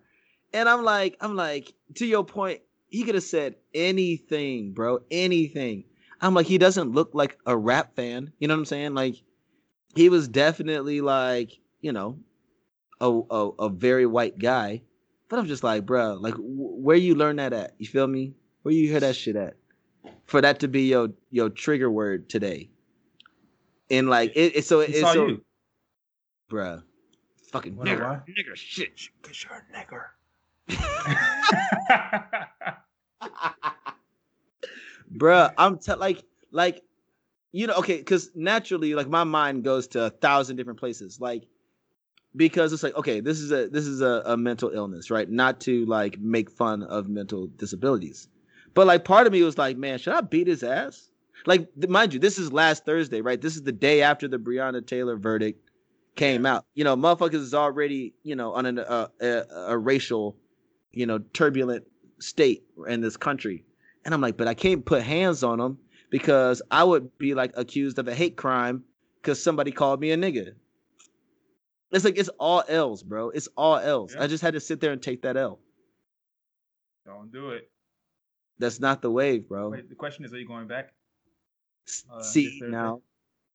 And 0.53 0.69
I'm 0.69 0.83
like, 0.83 1.17
I'm 1.19 1.35
like, 1.35 1.73
to 1.95 2.05
your 2.05 2.23
point, 2.23 2.61
he 2.87 3.03
could 3.03 3.15
have 3.15 3.23
said 3.23 3.55
anything, 3.73 4.73
bro, 4.73 4.99
anything. 5.09 5.85
I'm 6.21 6.35
like, 6.35 6.45
he 6.45 6.57
doesn't 6.59 6.91
look 6.91 7.09
like 7.13 7.37
a 7.45 7.57
rap 7.57 7.95
fan. 7.95 8.31
You 8.39 8.47
know 8.47 8.53
what 8.53 8.59
I'm 8.59 8.65
saying? 8.65 8.93
Like, 8.93 9.15
he 9.95 10.09
was 10.09 10.27
definitely 10.27 11.01
like, 11.01 11.59
you 11.81 11.91
know, 11.91 12.19
a 13.01 13.09
a, 13.09 13.49
a 13.59 13.69
very 13.69 14.05
white 14.05 14.39
guy. 14.39 14.83
But 15.33 15.39
I'm 15.39 15.47
just 15.47 15.63
like, 15.63 15.87
bro, 15.87 16.13
like, 16.13 16.35
wh- 16.35 16.77
where 16.77 16.95
you 16.95 17.15
learn 17.15 17.37
that 17.37 17.53
at? 17.53 17.73
You 17.79 17.87
feel 17.87 18.05
me? 18.05 18.35
Where 18.61 18.71
you 18.71 18.87
hear 18.87 18.99
that 18.99 19.15
shit 19.15 19.35
at? 19.35 19.55
For 20.25 20.41
that 20.41 20.59
to 20.59 20.67
be 20.67 20.83
your 20.83 21.09
your 21.31 21.49
trigger 21.49 21.89
word 21.89 22.29
today. 22.29 22.69
And 23.89 24.11
like, 24.11 24.33
it, 24.35 24.57
it's 24.57 24.67
so 24.67 24.81
He 24.81 24.93
it's 24.93 25.11
so, 25.11 25.29
you. 25.29 25.43
bruh, 26.51 26.83
fucking 27.47 27.77
Wanna 27.77 27.95
nigger, 27.95 28.03
why? 28.03 28.19
nigger 28.29 28.55
shit. 28.55 29.01
Cause 29.23 29.43
you're 29.43 29.57
a 29.57 29.63
nigger. 29.75 30.03
Bruh, 35.17 35.51
I'm 35.57 35.79
t- 35.79 35.95
like, 35.95 36.23
like, 36.51 36.83
you 37.51 37.65
know, 37.65 37.73
okay, 37.77 37.97
because 37.97 38.29
naturally, 38.35 38.93
like, 38.93 39.09
my 39.09 39.23
mind 39.23 39.63
goes 39.63 39.87
to 39.87 40.03
a 40.03 40.11
thousand 40.11 40.57
different 40.57 40.79
places, 40.79 41.19
like, 41.19 41.47
because 42.35 42.73
it's 42.73 42.83
like, 42.83 42.95
okay, 42.95 43.19
this 43.19 43.39
is 43.39 43.51
a 43.51 43.67
this 43.67 43.85
is 43.85 44.01
a, 44.01 44.23
a 44.25 44.37
mental 44.37 44.69
illness, 44.69 45.11
right? 45.11 45.29
Not 45.29 45.59
to 45.61 45.85
like 45.85 46.19
make 46.19 46.49
fun 46.49 46.83
of 46.83 47.07
mental 47.07 47.47
disabilities, 47.57 48.27
but 48.73 48.87
like, 48.87 49.05
part 49.05 49.27
of 49.27 49.33
me 49.33 49.43
was 49.43 49.57
like, 49.57 49.77
man, 49.77 49.99
should 49.99 50.13
I 50.13 50.21
beat 50.21 50.47
his 50.47 50.63
ass? 50.63 51.09
Like, 51.45 51.67
mind 51.89 52.13
you, 52.13 52.19
this 52.19 52.37
is 52.37 52.53
last 52.53 52.85
Thursday, 52.85 53.21
right? 53.21 53.41
This 53.41 53.55
is 53.55 53.63
the 53.63 53.71
day 53.71 54.01
after 54.01 54.27
the 54.27 54.37
Breonna 54.37 54.85
Taylor 54.85 55.17
verdict 55.17 55.69
came 56.15 56.45
out. 56.45 56.65
You 56.73 56.83
know, 56.83 56.95
motherfuckers 56.95 57.35
is 57.35 57.53
already, 57.53 58.13
you 58.23 58.35
know, 58.35 58.53
on 58.53 58.65
an, 58.65 58.79
uh, 58.79 59.07
a, 59.21 59.43
a 59.67 59.77
racial, 59.77 60.37
you 60.91 61.05
know, 61.05 61.19
turbulent 61.33 61.85
state 62.19 62.63
in 62.87 63.01
this 63.01 63.17
country. 63.17 63.65
And 64.05 64.13
I'm 64.13 64.21
like, 64.21 64.37
but 64.37 64.47
I 64.47 64.53
can't 64.53 64.85
put 64.85 65.03
hands 65.03 65.43
on 65.43 65.59
them 65.59 65.77
because 66.09 66.61
I 66.71 66.83
would 66.83 67.17
be 67.17 67.33
like 67.33 67.51
accused 67.55 67.99
of 67.99 68.07
a 68.07 68.15
hate 68.15 68.37
crime 68.37 68.83
because 69.21 69.41
somebody 69.41 69.71
called 69.71 69.99
me 69.99 70.11
a 70.11 70.17
nigga. 70.17 70.53
It's 71.93 72.03
like 72.03 72.17
it's 72.17 72.29
all 72.39 72.63
L's, 72.67 73.03
bro. 73.03 73.29
It's 73.29 73.47
all 73.55 73.77
L's. 73.77 74.15
Yeah. 74.15 74.23
I 74.23 74.27
just 74.27 74.41
had 74.41 74.55
to 74.55 74.59
sit 74.59 74.81
there 74.81 74.91
and 74.91 75.01
take 75.01 75.21
that 75.21 75.37
L. 75.37 75.59
Don't 77.05 77.31
do 77.31 77.51
it. 77.51 77.69
That's 78.57 78.79
not 78.79 79.01
the 79.01 79.11
wave, 79.11 79.47
bro. 79.47 79.69
Wait, 79.69 79.89
the 79.89 79.95
question 79.95 80.25
is, 80.25 80.33
are 80.33 80.39
you 80.39 80.47
going 80.47 80.67
back? 80.67 80.93
Uh, 82.11 82.21
see 82.23 82.61
now, 82.63 83.01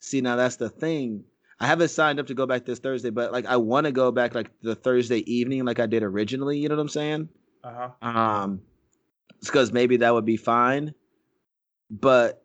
see 0.00 0.21
now 0.21 0.37
that's 0.37 0.57
the 0.57 0.68
thing. 0.68 1.25
I 1.61 1.66
haven't 1.66 1.88
signed 1.88 2.21
up 2.21 2.28
to 2.28 2.35
go 2.35 2.47
back 2.47 2.64
this 2.64 2.78
Thursday, 2.78 3.11
but 3.11 3.33
like 3.33 3.47
I 3.47 3.57
want 3.57 3.87
to 3.87 3.92
go 3.92 4.12
back 4.12 4.35
like 4.35 4.50
the 4.62 4.75
Thursday 4.76 5.18
evening, 5.30 5.64
like 5.64 5.80
I 5.80 5.87
did 5.87 6.02
originally. 6.02 6.59
You 6.59 6.68
know 6.68 6.76
what 6.76 6.83
I'm 6.83 6.88
saying? 6.88 7.28
Uh 7.64 7.73
huh. 7.75 8.09
Um, 8.09 8.61
because 9.40 9.73
maybe 9.73 9.97
that 9.99 10.14
would 10.14 10.25
be 10.25 10.37
fine, 10.37 10.95
but 11.90 12.45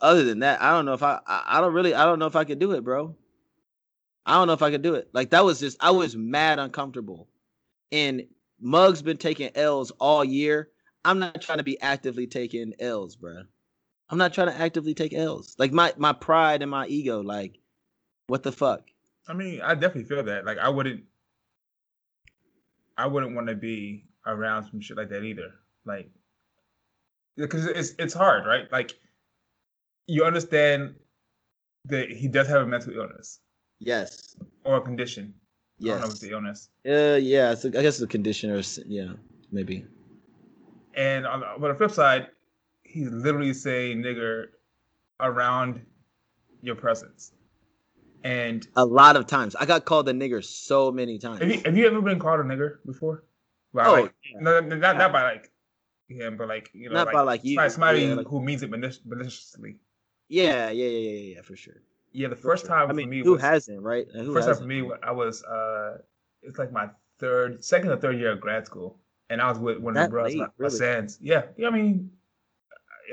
other 0.00 0.24
than 0.24 0.40
that, 0.40 0.60
I 0.60 0.72
don't 0.72 0.84
know 0.84 0.94
if 0.94 1.02
I, 1.02 1.20
I, 1.26 1.44
I 1.46 1.60
don't 1.60 1.72
really, 1.72 1.94
I 1.94 2.04
don't 2.04 2.18
know 2.18 2.26
if 2.26 2.36
I 2.36 2.44
could 2.44 2.58
do 2.58 2.72
it, 2.72 2.84
bro. 2.84 3.14
I 4.26 4.34
don't 4.34 4.48
know 4.48 4.52
if 4.52 4.62
I 4.62 4.72
could 4.72 4.82
do 4.82 4.94
it. 4.94 5.08
Like 5.12 5.30
that 5.30 5.44
was 5.44 5.60
just 5.60 5.76
I 5.80 5.92
was 5.92 6.16
mad 6.16 6.58
uncomfortable. 6.58 7.28
And 7.92 8.26
Mug's 8.60 9.00
been 9.00 9.16
taking 9.16 9.50
L's 9.54 9.92
all 9.92 10.24
year. 10.24 10.68
I'm 11.04 11.20
not 11.20 11.40
trying 11.40 11.58
to 11.58 11.64
be 11.64 11.80
actively 11.80 12.26
taking 12.26 12.74
L's, 12.80 13.14
bro. 13.14 13.42
I'm 14.10 14.18
not 14.18 14.34
trying 14.34 14.48
to 14.48 14.60
actively 14.60 14.94
take 14.94 15.14
L's. 15.14 15.54
Like 15.58 15.72
my 15.72 15.94
my 15.96 16.12
pride 16.12 16.62
and 16.62 16.70
my 16.70 16.86
ego, 16.88 17.20
like, 17.20 17.58
what 18.26 18.42
the 18.42 18.52
fuck? 18.52 18.82
I 19.28 19.32
mean, 19.32 19.60
I 19.62 19.74
definitely 19.74 20.04
feel 20.04 20.24
that. 20.24 20.44
Like 20.44 20.58
I 20.58 20.68
wouldn't 20.68 21.04
I 22.98 23.06
wouldn't 23.06 23.34
want 23.34 23.46
to 23.46 23.54
be 23.54 24.06
around 24.26 24.64
some 24.64 24.80
shit 24.80 24.96
like 24.96 25.10
that 25.10 25.22
either. 25.22 25.54
Like 25.84 26.10
because 27.36 27.66
it's 27.66 27.94
it's 27.98 28.14
hard, 28.14 28.44
right? 28.44 28.70
Like 28.72 28.94
you 30.08 30.24
understand 30.24 30.96
that 31.84 32.10
he 32.10 32.26
does 32.26 32.48
have 32.48 32.62
a 32.62 32.66
mental 32.66 32.92
illness. 32.92 33.38
Yes. 33.78 34.36
Or 34.64 34.76
a 34.76 34.80
condition. 34.80 35.34
Yes. 35.78 35.96
I 35.96 36.00
don't 36.00 36.08
know 36.08 36.14
if 36.14 36.20
the 36.20 36.30
illness. 36.30 36.68
Uh, 36.88 37.18
yeah. 37.20 37.54
So 37.54 37.68
I 37.68 37.82
guess 37.82 37.96
it's 37.96 38.02
a 38.02 38.06
condition 38.06 38.50
or 38.50 38.62
yeah, 38.86 39.12
maybe. 39.52 39.84
And 40.94 41.26
on 41.26 41.40
the, 41.40 41.46
on 41.46 41.60
the 41.60 41.74
flip 41.74 41.90
side, 41.90 42.28
he's 42.82 43.10
literally 43.10 43.52
saying 43.52 44.02
nigger 44.02 44.46
around 45.20 45.84
your 46.62 46.74
presence. 46.74 47.32
And 48.24 48.66
a 48.74 48.84
lot 48.84 49.14
of 49.16 49.26
times, 49.26 49.54
I 49.54 49.66
got 49.66 49.84
called 49.84 50.08
a 50.08 50.12
nigger 50.12 50.42
so 50.42 50.90
many 50.90 51.18
times. 51.18 51.40
Have 51.40 51.50
you, 51.50 51.60
have 51.64 51.76
you 51.76 51.86
ever 51.86 52.00
been 52.00 52.18
called 52.18 52.40
a 52.40 52.42
nigger 52.42 52.78
before? 52.84 53.24
By 53.72 53.86
oh, 53.86 53.92
like, 53.92 54.14
yeah. 54.24 54.40
no, 54.40 54.60
not 54.60 54.96
not 54.96 55.12
by 55.12 55.22
like 55.22 55.52
him, 56.08 56.36
but 56.36 56.48
like 56.48 56.70
you 56.72 56.88
know, 56.88 56.94
not 56.94 57.06
like, 57.06 57.14
by 57.14 57.20
like 57.20 57.44
you, 57.44 57.68
somebody 57.68 58.00
yeah, 58.00 58.14
like, 58.14 58.26
who 58.26 58.42
means 58.42 58.62
it 58.62 58.70
maliciously. 58.70 59.76
Yeah, 60.28 60.70
yeah, 60.70 60.88
yeah, 60.88 61.10
yeah, 61.10 61.34
yeah, 61.34 61.42
for 61.42 61.54
sure. 61.54 61.82
Yeah, 62.16 62.28
the 62.28 62.36
first 62.36 62.64
time 62.64 62.88
I 62.88 62.94
mean, 62.94 63.06
for 63.06 63.10
me 63.10 63.22
who 63.22 63.32
was, 63.32 63.42
hasn't, 63.42 63.82
right? 63.82 64.06
Who 64.10 64.32
first 64.32 64.48
hasn't? 64.48 64.68
time 64.68 64.80
for 64.80 64.88
me, 64.88 64.90
I 65.02 65.10
was 65.10 65.44
uh, 65.44 65.98
it's 66.42 66.58
like 66.58 66.72
my 66.72 66.88
third, 67.18 67.62
second 67.62 67.90
or 67.90 67.96
third 67.98 68.18
year 68.18 68.32
of 68.32 68.40
grad 68.40 68.64
school, 68.64 68.98
and 69.28 69.40
I 69.42 69.48
was 69.50 69.58
with 69.58 69.78
one 69.78 69.96
of 69.98 70.04
the 70.04 70.08
bros, 70.10 70.30
late, 70.30 70.38
my, 70.38 70.46
really? 70.56 70.72
my 70.72 70.78
Sands. 70.78 71.18
Yeah, 71.20 71.42
yeah. 71.58 71.68
I 71.68 71.70
mean, 71.70 72.10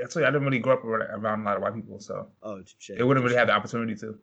actually, 0.02 0.24
I 0.24 0.28
didn't 0.28 0.46
really 0.46 0.60
grow 0.60 0.76
up 0.76 0.86
around 0.86 1.42
a 1.42 1.44
lot 1.44 1.58
of 1.58 1.62
white 1.62 1.76
people, 1.76 2.00
so 2.00 2.30
oh, 2.44 2.62
touche, 2.62 2.92
it 2.98 3.04
wouldn't 3.04 3.26
really 3.26 3.36
have 3.36 3.48
the 3.48 3.54
opportunity 3.54 3.96
to. 3.96 4.18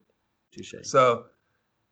Touche. 0.50 0.74
So, 0.82 1.26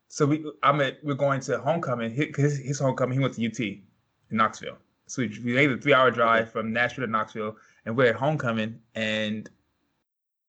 so 0.08 0.24
we, 0.24 0.50
I'm 0.62 0.80
at, 0.80 1.04
we're 1.04 1.12
going 1.14 1.42
to 1.42 1.58
homecoming. 1.58 2.10
His, 2.10 2.58
his 2.58 2.78
homecoming, 2.78 3.18
he 3.18 3.22
went 3.22 3.34
to 3.34 3.46
UT 3.46 3.60
in 3.60 3.82
Knoxville. 4.30 4.78
So 5.06 5.22
we, 5.22 5.28
we 5.44 5.52
made 5.52 5.70
a 5.70 5.76
three 5.76 5.92
hour 5.92 6.10
drive 6.10 6.44
Okay. 6.44 6.50
from 6.52 6.72
Nashville 6.72 7.04
to 7.04 7.10
Knoxville, 7.10 7.56
and 7.84 7.94
we're 7.94 8.08
at 8.08 8.16
homecoming, 8.16 8.80
and 8.94 9.48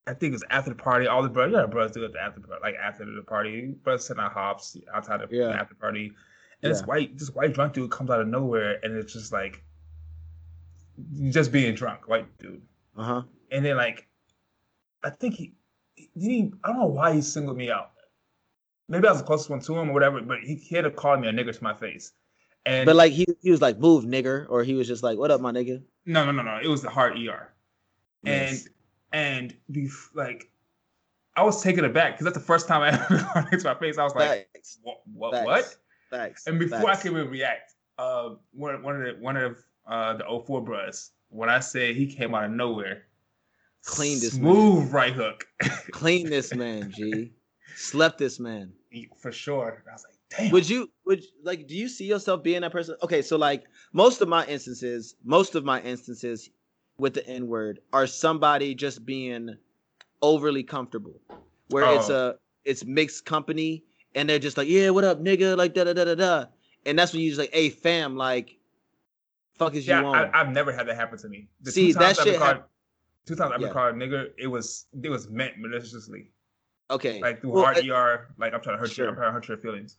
I 0.10 0.14
think 0.16 0.32
it 0.32 0.36
was 0.36 0.44
after 0.50 0.72
the 0.72 0.76
party. 0.76 1.06
All 1.08 1.22
the 1.22 1.30
brothers, 1.30 1.54
yeah, 1.54 1.66
brothers 1.68 1.92
do 1.96 2.04
it 2.04 2.14
after 2.20 2.42
like 2.62 2.76
after 2.76 3.06
the 3.06 3.22
party. 3.22 3.76
Brothers 3.84 4.06
sitting 4.08 4.22
out 4.24 4.34
hops 4.34 4.76
outside 4.94 5.22
of 5.22 5.32
Yeah. 5.32 5.46
the 5.50 5.54
after 5.56 5.76
party, 5.76 6.12
and 6.64 6.72
this 6.72 6.82
white 6.82 7.18
this 7.18 7.30
white 7.30 7.54
drunk 7.54 7.74
dude 7.74 7.92
comes 7.92 8.10
out 8.10 8.20
of 8.20 8.28
nowhere, 8.28 8.80
and 8.84 8.96
it's 8.96 9.14
just 9.14 9.32
like 9.32 9.64
just 11.30 11.52
being 11.52 11.76
drunk, 11.76 12.08
white 12.08 12.26
dude. 12.40 12.62
Uh 12.98 13.04
huh. 13.04 13.22
And 13.52 13.64
then 13.66 13.78
like, 13.78 14.08
I 15.04 15.10
think 15.12 15.36
he, 15.36 15.54
he 15.96 16.10
didn't. 16.16 16.56
I 16.64 16.70
don't 16.70 16.80
know 16.80 16.86
why 16.88 17.14
he 17.14 17.22
singled 17.22 17.58
me 17.58 17.70
out. 17.72 17.92
Maybe 18.88 19.08
I 19.08 19.12
was 19.12 19.22
the 19.22 19.28
closest 19.28 19.50
one 19.52 19.60
to 19.62 19.78
him 19.78 19.90
or 19.92 19.94
whatever, 19.94 20.20
but 20.22 20.40
he, 20.40 20.56
he 20.56 20.76
had 20.76 20.86
to 20.86 20.92
call 20.92 21.16
me 21.18 21.28
a 21.28 21.32
nigger 21.32 21.56
to 21.56 21.64
my 21.64 21.74
face. 21.76 22.14
And 22.66 22.86
But 22.86 22.96
like 22.96 23.14
he 23.14 23.28
he 23.42 23.52
was 23.52 23.62
like 23.62 23.78
move 23.80 24.04
nigger, 24.06 24.46
or 24.50 24.64
he 24.64 24.74
was 24.74 24.88
just 24.88 25.04
like 25.04 25.18
what 25.18 25.30
up 25.32 25.40
my 25.40 25.52
nigga. 25.52 25.82
no, 26.06 26.26
no, 26.26 26.32
no, 26.32 26.42
no. 26.44 26.60
It 26.62 26.68
was 26.68 26.82
the 26.82 26.90
hard 26.90 27.14
ER. 27.18 27.54
Nice. 28.24 28.66
And 28.66 28.70
and 29.12 29.56
bef- 29.72 30.14
like, 30.16 30.52
I 31.36 31.44
was 31.44 31.62
taken 31.64 31.86
aback 31.86 32.14
because 32.14 32.26
that's 32.26 32.38
the 32.38 32.44
first 32.44 32.68
time 32.68 32.82
I 32.82 32.90
ever 32.94 33.20
called 33.20 33.46
it 33.52 33.60
to 33.60 33.74
my 33.74 33.80
face. 33.80 33.98
I 33.98 34.04
was 34.04 34.16
like, 34.16 34.50
Facts. 34.54 34.80
what, 34.84 35.02
what, 35.14 35.34
Facts. 35.34 35.46
what? 35.46 35.76
Facts. 36.10 36.48
And 36.48 36.60
before 36.60 36.80
Facts. 36.82 37.00
I 37.00 37.02
could 37.04 37.12
even 37.12 37.30
react, 37.30 37.74
uh, 37.98 38.30
one 38.54 38.82
one 38.84 38.96
of 39.02 39.02
the 39.16 39.22
one 39.22 39.38
of 39.38 39.58
uh 39.88 40.14
the 40.18 40.24
04 40.46 40.62
bros, 40.64 41.12
when 41.30 41.50
I 41.50 41.60
say 41.60 41.94
he 41.94 42.08
came 42.08 42.34
out 42.34 42.46
of 42.46 42.52
nowhere, 42.52 43.04
Cleaned 43.86 44.22
this 44.22 44.34
man. 44.36 44.42
smooth 44.54 44.92
right 44.94 45.14
hook. 45.14 45.46
clean 45.92 46.30
this 46.30 46.54
man, 46.54 46.92
G. 46.92 47.32
Slept 47.76 48.18
this 48.18 48.40
man. 48.40 48.74
for 49.22 49.32
sure. 49.32 49.84
I 49.90 49.94
was 49.94 50.04
like, 50.04 50.16
damn. 50.38 50.52
Would 50.52 50.70
you 50.70 50.90
would 51.06 51.24
like 51.44 51.68
do 51.68 51.76
you 51.76 51.88
see 51.88 52.06
yourself 52.06 52.44
being 52.44 52.62
that 52.62 52.72
person? 52.72 52.96
Okay, 53.04 53.22
so 53.22 53.38
like 53.38 53.64
most 53.94 54.22
of 54.22 54.28
my 54.28 54.46
instances, 54.48 55.16
most 55.24 55.56
of 55.56 55.64
my 55.64 55.80
instances 55.82 56.50
with 57.00 57.14
the 57.14 57.26
N 57.28 57.48
word 57.48 57.80
are 57.94 58.06
somebody 58.06 58.76
just 58.76 59.06
being 59.06 59.56
overly 60.22 60.64
comfortable. 60.64 61.20
Where 61.70 61.96
it's 61.96 62.10
Oh. 62.10 62.30
a 62.32 62.36
it's 62.66 62.84
mixed 62.86 63.26
company 63.26 63.84
and 64.16 64.30
they're 64.30 64.40
just 64.40 64.58
like, 64.58 64.68
yeah, 64.68 64.90
what 64.90 65.04
up, 65.04 65.22
nigga? 65.22 65.58
Like 65.58 65.74
da 65.74 65.86
da 65.86 65.94
da 65.94 66.04
da 66.06 66.16
da. 66.16 66.46
And 66.86 66.98
that's 67.00 67.14
when 67.14 67.22
you 67.22 67.30
just 67.30 67.40
like, 67.40 67.54
hey 67.54 67.70
fam, 67.70 68.16
like 68.16 68.58
fuck 69.58 69.76
is 69.76 69.88
yeah, 69.88 70.02
you 70.02 70.08
on? 70.08 70.16
I, 70.16 70.42
I've 70.42 70.50
never 70.50 70.72
had 70.72 70.88
that 70.88 70.96
happen 70.96 71.18
to 71.20 71.30
me. 71.30 71.48
The 71.62 71.72
See, 71.72 71.92
that 71.94 72.18
shit 72.18 72.38
called, 72.38 72.58
hap- 72.58 72.70
two 73.26 73.36
times 73.36 73.52
I've 73.54 73.60
been 73.62 73.72
called 73.72 73.96
nigger, 73.96 74.28
it 74.38 74.48
was 74.48 74.88
it 75.04 75.10
was 75.10 75.30
meant 75.30 75.58
maliciously, 75.58 76.32
okay. 76.92 77.22
like 77.22 77.40
through 77.42 77.52
Well, 77.52 77.64
hard 77.64 77.78
I- 77.78 77.88
ER, 77.90 78.28
like 78.38 78.54
I'm 78.54 78.62
trying 78.62 78.76
to 78.78 78.80
hurt 78.82 78.92
Sure. 78.92 79.06
you, 79.06 79.10
I'm 79.12 79.16
trying 79.16 79.30
to 79.30 79.34
hurt 79.34 79.48
your 79.48 79.58
feelings. 79.58 79.98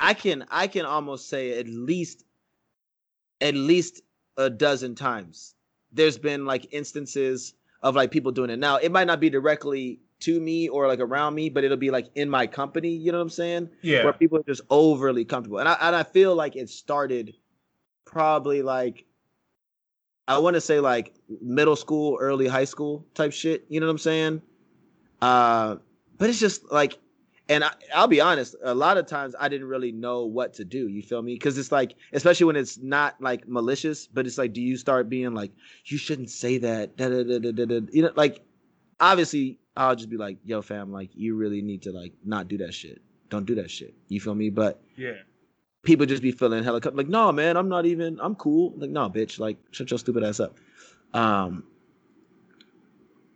I 0.00 0.12
can 0.14 0.44
I 0.50 0.66
can 0.66 0.84
almost 0.84 1.28
say 1.28 1.58
at 1.58 1.66
least 1.68 2.24
at 3.40 3.54
least 3.54 4.02
a 4.36 4.50
dozen 4.50 4.94
times 4.94 5.54
there's 5.96 6.18
been 6.18 6.44
like 6.46 6.66
instances 6.72 7.54
of 7.82 7.94
like 7.96 8.10
people 8.10 8.32
doing 8.32 8.50
it. 8.50 8.58
Now 8.58 8.76
it 8.76 8.92
might 8.92 9.06
not 9.06 9.20
be 9.20 9.30
directly 9.30 10.00
to 10.20 10.40
me 10.40 10.68
or 10.68 10.86
like 10.86 11.00
around 11.00 11.34
me, 11.34 11.50
but 11.50 11.64
it'll 11.64 11.76
be 11.76 11.90
like 11.90 12.08
in 12.14 12.30
my 12.30 12.46
company. 12.46 12.90
You 12.90 13.12
know 13.12 13.18
what 13.18 13.22
I'm 13.22 13.30
saying? 13.30 13.70
Yeah, 13.82 14.04
Where 14.04 14.12
people 14.12 14.38
are 14.38 14.44
just 14.44 14.62
overly 14.70 15.24
comfortable, 15.24 15.58
and 15.58 15.68
I 15.68 15.76
and 15.80 15.96
I 15.96 16.02
feel 16.04 16.34
like 16.34 16.56
it 16.56 16.70
started 16.70 17.34
probably 18.04 18.62
like 18.62 19.04
I 20.28 20.38
want 20.38 20.54
to 20.54 20.60
say 20.60 20.80
like 20.80 21.14
middle 21.40 21.76
school, 21.76 22.18
early 22.20 22.46
high 22.46 22.64
school 22.64 23.06
type 23.14 23.32
shit. 23.32 23.64
You 23.68 23.80
know 23.80 23.86
what 23.86 23.92
I'm 23.92 23.98
saying? 23.98 24.42
Uh, 25.22 25.76
but 26.18 26.30
it's 26.30 26.40
just 26.40 26.70
like, 26.72 26.98
and 27.48 27.62
I, 27.62 27.70
I'll 27.94 28.08
be 28.08 28.20
honest, 28.20 28.56
a 28.62 28.74
lot 28.74 28.96
of 28.96 29.06
times 29.06 29.34
I 29.38 29.48
didn't 29.48 29.68
really 29.68 29.92
know 29.92 30.24
what 30.24 30.54
to 30.54 30.64
do. 30.64 30.88
You 30.88 31.02
feel 31.02 31.22
me? 31.22 31.34
Because 31.34 31.56
it's 31.58 31.70
like, 31.70 31.94
especially 32.12 32.46
when 32.46 32.56
it's 32.56 32.78
not 32.78 33.20
like 33.20 33.46
malicious, 33.46 34.06
but 34.06 34.26
it's 34.26 34.36
like, 34.36 34.52
do 34.52 34.60
you 34.60 34.76
start 34.76 35.08
being 35.08 35.32
like, 35.32 35.52
you 35.84 35.96
shouldn't 35.96 36.30
say 36.30 36.58
that? 36.58 36.96
Da, 36.96 37.08
da, 37.08 37.22
da, 37.22 37.38
da, 37.38 37.52
da, 37.52 37.64
da. 37.64 37.80
You 37.92 38.02
know, 38.02 38.12
like, 38.16 38.44
obviously, 38.98 39.60
I'll 39.76 39.94
just 39.94 40.10
be 40.10 40.16
like, 40.16 40.38
yo, 40.44 40.60
fam, 40.60 40.90
like, 40.90 41.10
you 41.14 41.36
really 41.36 41.62
need 41.62 41.82
to 41.82 41.92
like 41.92 42.14
not 42.24 42.48
do 42.48 42.58
that 42.58 42.74
shit. 42.74 43.00
Don't 43.28 43.46
do 43.46 43.54
that 43.56 43.70
shit. 43.70 43.94
You 44.08 44.20
feel 44.20 44.34
me? 44.34 44.50
But 44.50 44.82
yeah. 44.96 45.12
people 45.82 46.06
just 46.06 46.22
be 46.22 46.32
feeling 46.32 46.64
hella 46.64 46.80
co- 46.80 46.90
like, 46.90 47.08
no, 47.08 47.30
man, 47.30 47.56
I'm 47.56 47.68
not 47.68 47.86
even, 47.86 48.18
I'm 48.20 48.34
cool. 48.34 48.72
Like, 48.76 48.90
no, 48.90 49.08
bitch, 49.08 49.38
like, 49.38 49.58
shut 49.70 49.90
your 49.90 49.98
stupid 49.98 50.24
ass 50.24 50.40
up. 50.40 50.56
Um, 51.14 51.64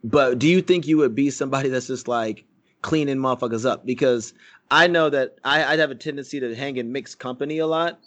but 0.03 0.39
do 0.39 0.49
you 0.49 0.63
think 0.63 0.89
you 0.89 0.97
would 0.99 1.15
be 1.15 1.31
somebody 1.31 1.69
that's 1.71 1.87
just 1.87 2.09
like 2.09 2.45
cleaning 2.83 3.17
motherfuckers 3.17 3.69
up? 3.69 3.85
Because 3.85 4.35
I 4.71 4.87
know 4.87 5.11
that 5.11 5.39
I, 5.45 5.65
I'd 5.65 5.79
have 5.79 5.91
a 5.91 5.95
tendency 5.95 6.41
to 6.41 6.55
hang 6.55 6.77
in 6.77 6.93
mixed 6.93 7.19
company 7.19 7.59
a 7.59 7.67
lot, 7.67 8.01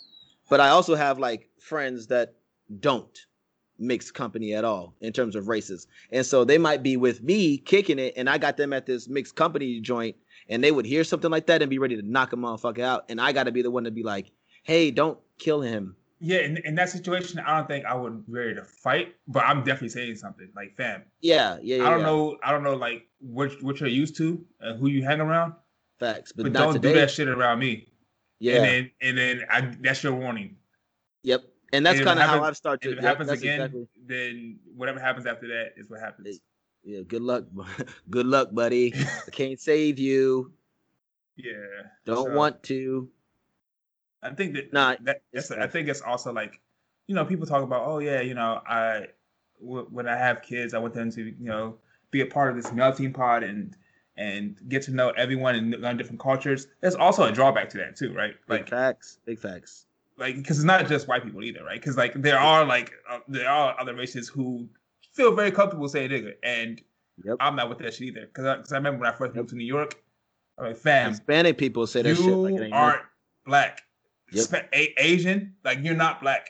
but 0.49 0.59
I 0.59 0.69
also 0.69 0.95
have 0.95 1.19
like 1.19 1.49
friends 1.59 2.07
that 2.07 2.35
don't 2.79 3.25
mix 3.79 4.11
company 4.11 4.53
at 4.53 4.63
all 4.63 4.93
in 5.01 5.13
terms 5.13 5.35
of 5.35 5.47
races. 5.47 5.87
And 6.11 6.25
so 6.25 6.43
they 6.43 6.57
might 6.57 6.83
be 6.83 6.97
with 6.97 7.21
me 7.23 7.57
kicking 7.57 7.99
it, 7.99 8.13
and 8.15 8.29
I 8.29 8.37
got 8.37 8.57
them 8.57 8.73
at 8.73 8.85
this 8.85 9.07
mixed 9.07 9.35
company 9.35 9.79
joint, 9.79 10.15
and 10.49 10.63
they 10.63 10.71
would 10.71 10.85
hear 10.85 11.03
something 11.03 11.31
like 11.31 11.47
that 11.47 11.61
and 11.61 11.69
be 11.69 11.79
ready 11.79 11.95
to 11.95 12.01
knock 12.01 12.33
a 12.33 12.35
motherfucker 12.35 12.81
out. 12.81 13.05
And 13.09 13.19
I 13.19 13.31
got 13.31 13.43
to 13.43 13.51
be 13.51 13.61
the 13.61 13.71
one 13.71 13.83
to 13.85 13.91
be 13.91 14.03
like, 14.03 14.31
hey, 14.63 14.91
don't 14.91 15.19
kill 15.37 15.61
him. 15.61 15.95
Yeah, 16.25 16.37
in, 16.39 16.55
in 16.63 16.75
that 16.75 16.89
situation, 16.89 17.39
I 17.39 17.57
don't 17.57 17.67
think 17.67 17.83
I 17.85 17.93
would 17.93 18.25
be 18.25 18.31
ready 18.31 18.55
to 18.55 18.63
fight, 18.63 19.13
but 19.27 19.43
I'm 19.43 19.59
definitely 19.59 19.89
saying 19.89 20.15
something 20.15 20.47
like, 20.55 20.73
fam. 20.77 21.03
Yeah, 21.19 21.57
yeah, 21.61 21.77
yeah. 21.77 21.85
I 21.85 21.89
don't 21.89 21.99
yeah. 21.99 22.05
know, 22.05 22.37
I 22.41 22.51
don't 22.51 22.63
know, 22.63 22.75
like 22.75 23.07
what 23.19 23.61
what 23.61 23.81
you're 23.81 23.89
used 23.89 24.15
to 24.17 24.43
and 24.61 24.79
who 24.79 24.87
you 24.87 25.03
hang 25.03 25.19
around, 25.19 25.53
facts, 25.99 26.31
but, 26.31 26.43
but, 26.43 26.53
don't 26.53 26.73
today. 26.75 26.93
do 26.93 26.99
that 27.01 27.11
shit 27.11 27.27
around 27.27 27.59
me. 27.59 27.89
Yeah, 28.39 28.55
And 28.55 28.63
then 28.65 28.91
and 29.01 29.17
then 29.17 29.41
I, 29.49 29.75
that's 29.81 30.01
your 30.01 30.13
warning. 30.13 30.55
yep. 31.23 31.43
And 31.73 31.85
that's 31.85 31.99
And 31.99 32.07
if 32.07 32.13
it 32.13 32.15
kind 32.15 32.19
of 32.21 32.29
how 32.29 32.43
I've 32.47 32.55
started. 32.55 32.87
If 32.93 32.99
it 32.99 33.03
yep, 33.03 33.11
happens 33.11 33.29
again, 33.31 33.59
exactly- 33.59 33.87
then 34.05 34.59
whatever 34.77 34.99
happens 35.01 35.25
after 35.25 35.47
that 35.49 35.73
is 35.75 35.89
what 35.89 35.99
happens. 35.99 36.39
yeah, 36.85 37.01
good 37.01 37.21
luck, 37.21 37.43
good 38.09 38.27
luck, 38.27 38.47
buddy. 38.53 38.93
I 39.27 39.31
can't 39.31 39.59
save 39.59 39.99
you. 39.99 40.53
Yeah. 41.35 41.53
Don't 42.05 42.27
So, 42.27 42.33
want 42.33 42.63
to. 42.63 43.09
I 44.23 44.31
think 44.33 44.53
that 44.55 44.71
Nah, 44.73 44.95
that 45.01 45.21
that's, 45.33 45.51
I 45.51 45.67
think 45.67 45.87
it's 45.89 46.01
also 46.01 46.31
like, 46.33 46.59
you 47.07 47.15
know, 47.15 47.25
people 47.25 47.45
talk 47.45 47.63
about, 47.63 47.83
oh 47.85 47.99
yeah, 47.99 48.21
you 48.21 48.33
know, 48.33 48.61
I 48.67 49.07
w- 49.61 49.87
when 49.91 50.07
I 50.07 50.15
have 50.17 50.41
kids, 50.41 50.73
I 50.73 50.79
want 50.79 50.93
them 50.93 51.11
to, 51.11 51.23
you 51.23 51.35
know, 51.39 51.77
be 52.11 52.21
a 52.21 52.25
part 52.25 52.49
of 52.51 52.55
this 52.55 52.71
melting 52.71 53.13
pot 53.13 53.43
and 53.43 53.75
and 54.15 54.59
get 54.69 54.83
to 54.83 54.91
know 54.91 55.09
everyone 55.11 55.55
and 55.55 55.71
learn 55.81 55.97
different 55.97 56.19
cultures. 56.19 56.67
There's 56.81 56.95
also 56.95 57.23
a 57.23 57.31
drawback 57.31 57.69
to 57.69 57.77
that 57.79 57.95
too, 57.95 58.13
right? 58.13 58.35
Big 58.47 58.69
facts. 58.69 59.17
Big 59.25 59.39
facts. 59.39 59.85
like 60.17 60.35
because 60.37 60.57
it's 60.59 60.65
not 60.65 60.87
just 60.87 61.07
white 61.07 61.23
people 61.23 61.43
either, 61.43 61.63
right? 61.63 61.79
Because 61.79 61.97
like 61.97 62.13
there 62.21 62.39
are 62.39 62.63
like 62.65 62.93
uh, 63.09 63.19
there 63.27 63.49
are 63.49 63.75
other 63.79 63.95
races 63.95 64.29
who 64.29 64.69
feel 65.11 65.33
very 65.35 65.51
comfortable 65.51 65.87
saying 65.89 66.11
nigga, 66.11 66.33
and 66.43 66.81
Yep. 67.23 67.37
I'm 67.39 67.55
not 67.55 67.69
with 67.69 67.77
that 67.77 67.93
shit 67.93 68.07
either. 68.07 68.21
Because 68.25 68.45
I, 68.45 68.55
'cause 68.57 68.71
I 68.73 68.77
remember 68.77 69.01
when 69.01 69.09
I 69.13 69.15
first 69.15 69.35
moved 69.35 69.49
to 69.49 69.55
New 69.55 69.65
York, 69.65 70.01
I 70.57 70.63
mean, 70.63 70.75
fam, 70.75 71.11
Hispanic 71.11 71.57
people 71.59 71.85
say 71.85 72.01
that 72.01 72.09
you 72.09 72.15
shit 72.15 72.37
like 72.37 72.55
it 72.55 72.61
ain't 72.63 72.73
aren't 72.73 73.01
black. 73.45 73.81
Yep. 74.33 74.69
Asian, 74.97 75.55
like 75.63 75.79
you're 75.83 75.95
not 75.95 76.21
black. 76.21 76.49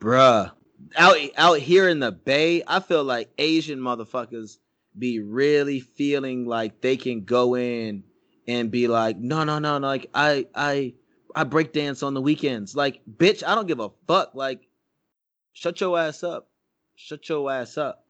Bruh. 0.00 0.50
Out 0.96 1.16
out 1.36 1.58
here 1.58 1.88
in 1.88 2.00
the 2.00 2.12
Bay, 2.12 2.62
I 2.66 2.80
feel 2.80 3.04
like 3.04 3.30
Asian 3.38 3.78
motherfuckers 3.78 4.58
be 4.98 5.20
really 5.20 5.80
feeling 5.80 6.44
like 6.44 6.80
they 6.80 6.96
can 6.96 7.24
go 7.24 7.56
in 7.56 8.02
and 8.48 8.70
be 8.70 8.88
like, 8.88 9.16
no, 9.16 9.44
no, 9.44 9.58
no, 9.58 9.78
no, 9.78 9.86
like 9.86 10.10
I 10.12 10.46
I 10.54 10.94
I 11.34 11.44
break 11.44 11.72
dance 11.72 12.02
on 12.02 12.14
the 12.14 12.20
weekends. 12.20 12.74
Like, 12.76 13.00
bitch, 13.16 13.42
I 13.46 13.54
don't 13.54 13.66
give 13.66 13.80
a 13.80 13.90
fuck. 14.06 14.34
Like, 14.34 14.68
shut 15.52 15.80
your 15.80 15.98
ass 15.98 16.22
up. 16.22 16.48
Shut 16.96 17.26
your 17.28 17.50
ass 17.50 17.78
up. 17.78 18.04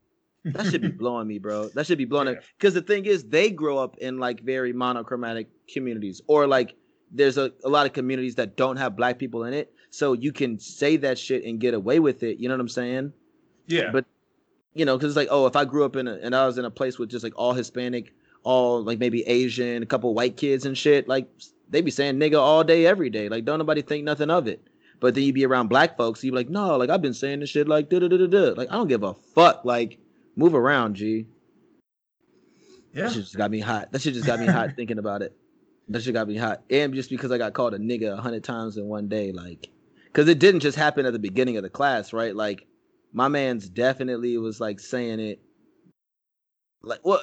That 0.44 0.66
should 0.66 0.80
be 0.82 0.88
blowing 1.02 1.28
me, 1.28 1.38
bro. 1.38 1.68
That 1.68 1.86
should 1.86 1.98
be 1.98 2.04
blowing 2.04 2.26
Yeah. 2.28 2.34
it. 2.34 2.44
Because 2.58 2.74
the 2.74 2.82
thing 2.82 3.04
is, 3.04 3.22
they 3.24 3.50
grow 3.50 3.78
up 3.78 3.96
in 3.98 4.18
like 4.18 4.40
very 4.40 4.72
monochromatic 4.72 5.48
communities, 5.72 6.20
or 6.26 6.46
like 6.48 6.74
there's 7.12 7.38
a, 7.38 7.52
a 7.64 7.68
lot 7.68 7.86
of 7.86 7.92
communities 7.92 8.34
that 8.36 8.56
don't 8.56 8.76
have 8.76 8.96
black 8.96 9.18
people 9.18 9.44
in 9.44 9.52
it. 9.54 9.72
So 9.90 10.14
you 10.14 10.32
can 10.32 10.58
say 10.58 10.96
that 10.98 11.18
shit 11.18 11.44
and 11.44 11.60
get 11.60 11.74
away 11.74 12.00
with 12.00 12.22
it. 12.22 12.38
You 12.38 12.48
know 12.48 12.54
what 12.54 12.60
I'm 12.62 12.68
saying? 12.68 13.12
Yeah, 13.66 13.90
But 13.92 14.06
you 14.74 14.84
know, 14.84 14.96
because 14.96 15.10
it's 15.10 15.16
like, 15.16 15.28
oh, 15.30 15.46
if 15.46 15.54
I 15.54 15.64
grew 15.64 15.84
up 15.84 15.96
in 15.96 16.08
a, 16.08 16.14
and 16.14 16.34
I 16.34 16.46
was 16.46 16.56
in 16.58 16.64
a 16.64 16.70
place 16.70 16.98
with 16.98 17.10
just 17.10 17.22
like 17.22 17.34
all 17.36 17.52
Hispanic, 17.52 18.12
all 18.42 18.82
like 18.82 18.98
maybe 18.98 19.22
Asian, 19.26 19.82
a 19.82 19.86
couple 19.86 20.12
white 20.14 20.36
kids 20.36 20.64
and 20.64 20.76
shit, 20.76 21.08
like 21.08 21.28
they'd 21.68 21.84
be 21.84 21.90
saying 21.90 22.18
nigga 22.18 22.38
all 22.40 22.64
day, 22.64 22.86
every 22.86 23.10
day. 23.10 23.28
Like, 23.28 23.44
don't 23.44 23.58
nobody 23.58 23.82
think 23.82 24.04
nothing 24.04 24.30
of 24.30 24.48
it. 24.48 24.66
But 24.98 25.14
then 25.14 25.24
you'd 25.24 25.34
be 25.34 25.44
around 25.44 25.68
black 25.68 25.96
folks, 25.96 26.22
you 26.24 26.30
be 26.30 26.36
like, 26.36 26.48
no, 26.48 26.76
like 26.76 26.88
I've 26.88 27.02
been 27.02 27.14
saying 27.14 27.40
this 27.40 27.50
shit 27.50 27.68
like 27.68 27.90
da 27.90 27.98
da 27.98 28.08
da 28.08 28.16
da 28.16 28.26
da. 28.26 28.52
Like 28.56 28.70
I 28.70 28.74
don't 28.74 28.88
give 28.88 29.02
a 29.02 29.14
fuck. 29.34 29.64
Like 29.64 29.98
move 30.36 30.54
around, 30.54 30.94
G. 30.94 31.26
yeah. 32.94 33.04
That 33.04 33.12
shit 33.12 33.22
just 33.24 33.36
got 33.36 33.50
me 33.50 33.60
hot. 33.60 33.92
That 33.92 34.00
shit 34.00 34.14
just 34.14 34.26
got 34.26 34.40
me 34.40 34.46
hot 34.46 34.70
thinking 34.76 34.98
about 34.98 35.22
it. 35.22 35.36
That 35.92 36.02
shit 36.02 36.14
got 36.14 36.28
me 36.28 36.36
hot. 36.36 36.62
And 36.70 36.94
just 36.94 37.10
because 37.10 37.30
I 37.30 37.38
got 37.38 37.54
called 37.54 37.74
a 37.74 37.78
nigga 37.78 38.16
a 38.16 38.20
hundred 38.20 38.44
times 38.44 38.76
in 38.76 38.86
one 38.86 39.08
day, 39.08 39.32
like, 39.32 39.68
because 40.06 40.28
it 40.28 40.38
didn't 40.38 40.60
just 40.60 40.76
happen 40.76 41.06
at 41.06 41.12
the 41.12 41.18
beginning 41.18 41.56
of 41.56 41.62
the 41.62 41.70
class, 41.70 42.12
right? 42.12 42.34
Like, 42.34 42.66
my 43.12 43.28
man's 43.28 43.68
definitely 43.68 44.36
was 44.38 44.60
like 44.60 44.80
saying 44.80 45.20
it. 45.20 45.40
Like, 46.82 47.00
well, 47.04 47.20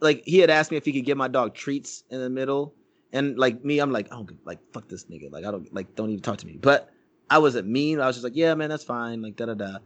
like 0.00 0.22
he 0.24 0.38
had 0.38 0.50
asked 0.50 0.70
me 0.70 0.76
if 0.76 0.84
he 0.84 0.92
could 0.92 1.04
give 1.04 1.18
my 1.18 1.28
dog 1.28 1.54
treats 1.54 2.04
in 2.10 2.20
the 2.20 2.30
middle, 2.30 2.74
and 3.12 3.38
like 3.38 3.64
me, 3.64 3.78
I'm 3.78 3.92
like, 3.92 4.06
I 4.12 4.16
don't 4.16 4.28
give- 4.28 4.38
like 4.44 4.58
fuck 4.72 4.88
this 4.88 5.04
nigga. 5.04 5.30
Like, 5.30 5.44
I 5.44 5.50
don't 5.50 5.72
like, 5.74 5.94
don't 5.94 6.10
even 6.10 6.22
talk 6.22 6.38
to 6.38 6.46
me. 6.46 6.58
But 6.60 6.90
I 7.30 7.38
wasn't 7.38 7.68
mean. 7.68 8.00
I 8.00 8.06
was 8.06 8.16
just 8.16 8.24
like, 8.24 8.36
yeah, 8.36 8.54
man, 8.54 8.70
that's 8.70 8.84
fine. 8.84 9.22
Like, 9.22 9.36
da 9.36 9.46
da 9.46 9.54
da. 9.54 9.78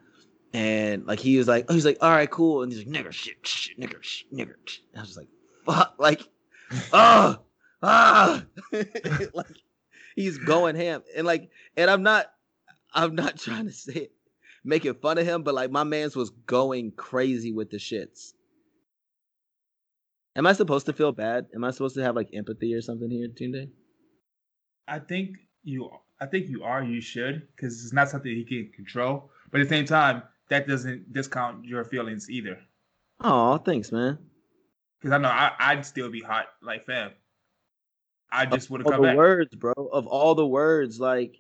And 0.53 1.07
like 1.07 1.19
he 1.19 1.37
was 1.39 1.49
like, 1.49 1.67
oh, 1.69 1.75
he's 1.75 1.85
like, 1.85 1.99
all 2.01 2.11
right, 2.11 2.31
cool. 2.31 2.63
And 2.63 2.73
he's 2.73 2.87
like, 2.87 2.95
nigger 2.95 3.13
shit, 3.13 3.37
shit 3.43 3.79
nigger, 3.79 4.03
shit, 4.03 4.33
nigger. 4.33 4.55
shit. 4.65 4.83
And 4.93 4.99
I 4.99 5.01
was 5.01 5.09
just 5.09 5.19
like, 5.19 5.29
fuck, 5.67 5.95
like, 5.99 6.29
oh, 6.93 7.39
ah, 7.83 8.45
like 9.35 9.47
he's 10.17 10.39
going 10.39 10.75
ham. 10.77 11.03
And 11.17 11.27
like, 11.27 11.51
and 11.77 11.91
I'm 11.91 12.03
not, 12.03 12.27
I'm 12.93 13.15
not 13.15 13.39
trying 13.41 13.67
to 13.67 13.73
say 13.73 13.93
it, 13.93 14.13
making 14.65 14.95
fun 14.95 15.19
of 15.19 15.27
him, 15.27 15.43
but 15.43 15.55
like 15.55 15.71
my 15.71 15.85
man's 15.85 16.17
was 16.17 16.31
going 16.31 16.93
crazy 16.93 17.53
with 17.53 17.71
the 17.71 17.77
shits. 17.77 18.33
Am 20.35 20.47
I 20.47 20.53
supposed 20.53 20.87
to 20.87 20.93
feel 20.93 21.13
bad? 21.13 21.47
Am 21.55 21.65
I 21.65 21.71
supposed 21.71 21.95
to 21.95 22.03
have 22.03 22.17
like 22.17 22.31
empathy 22.35 22.75
or 22.75 22.83
something 22.83 23.11
here, 23.11 23.29
Tunde? 23.29 23.71
I 24.87 24.99
think 24.99 25.37
you. 25.63 25.91
I 26.21 26.27
think 26.27 26.49
you 26.49 26.63
are. 26.63 26.83
You 26.83 27.01
should, 27.01 27.47
because 27.55 27.83
it's 27.83 27.93
not 27.93 28.09
something 28.11 28.31
he 28.31 28.45
can 28.45 28.71
control. 28.75 29.31
But 29.51 29.61
at 29.61 29.69
the 29.69 29.75
same 29.77 29.87
time, 29.87 30.23
that 30.49 30.69
doesn't 30.69 31.13
discount 31.13 31.65
your 31.65 31.85
feelings 31.85 32.29
either. 32.29 32.59
Oh, 33.21 33.57
thanks, 33.59 33.93
man. 33.93 34.19
Because 35.01 35.15
I 35.15 35.19
know 35.19 35.29
I, 35.29 35.53
I'd 35.59 35.87
still 35.87 36.11
be 36.11 36.21
hot, 36.21 36.47
like 36.63 36.85
fam. 36.85 37.13
I 38.37 38.45
just 38.47 38.71
would 38.71 38.81
have 38.81 38.87
Of 38.87 38.93
come 38.93 39.03
the 39.03 39.09
back. 39.09 39.17
words, 39.17 39.55
bro. 39.55 39.73
Of 39.93 40.07
all 40.07 40.35
the 40.35 40.47
words, 40.47 41.01
like 41.01 41.37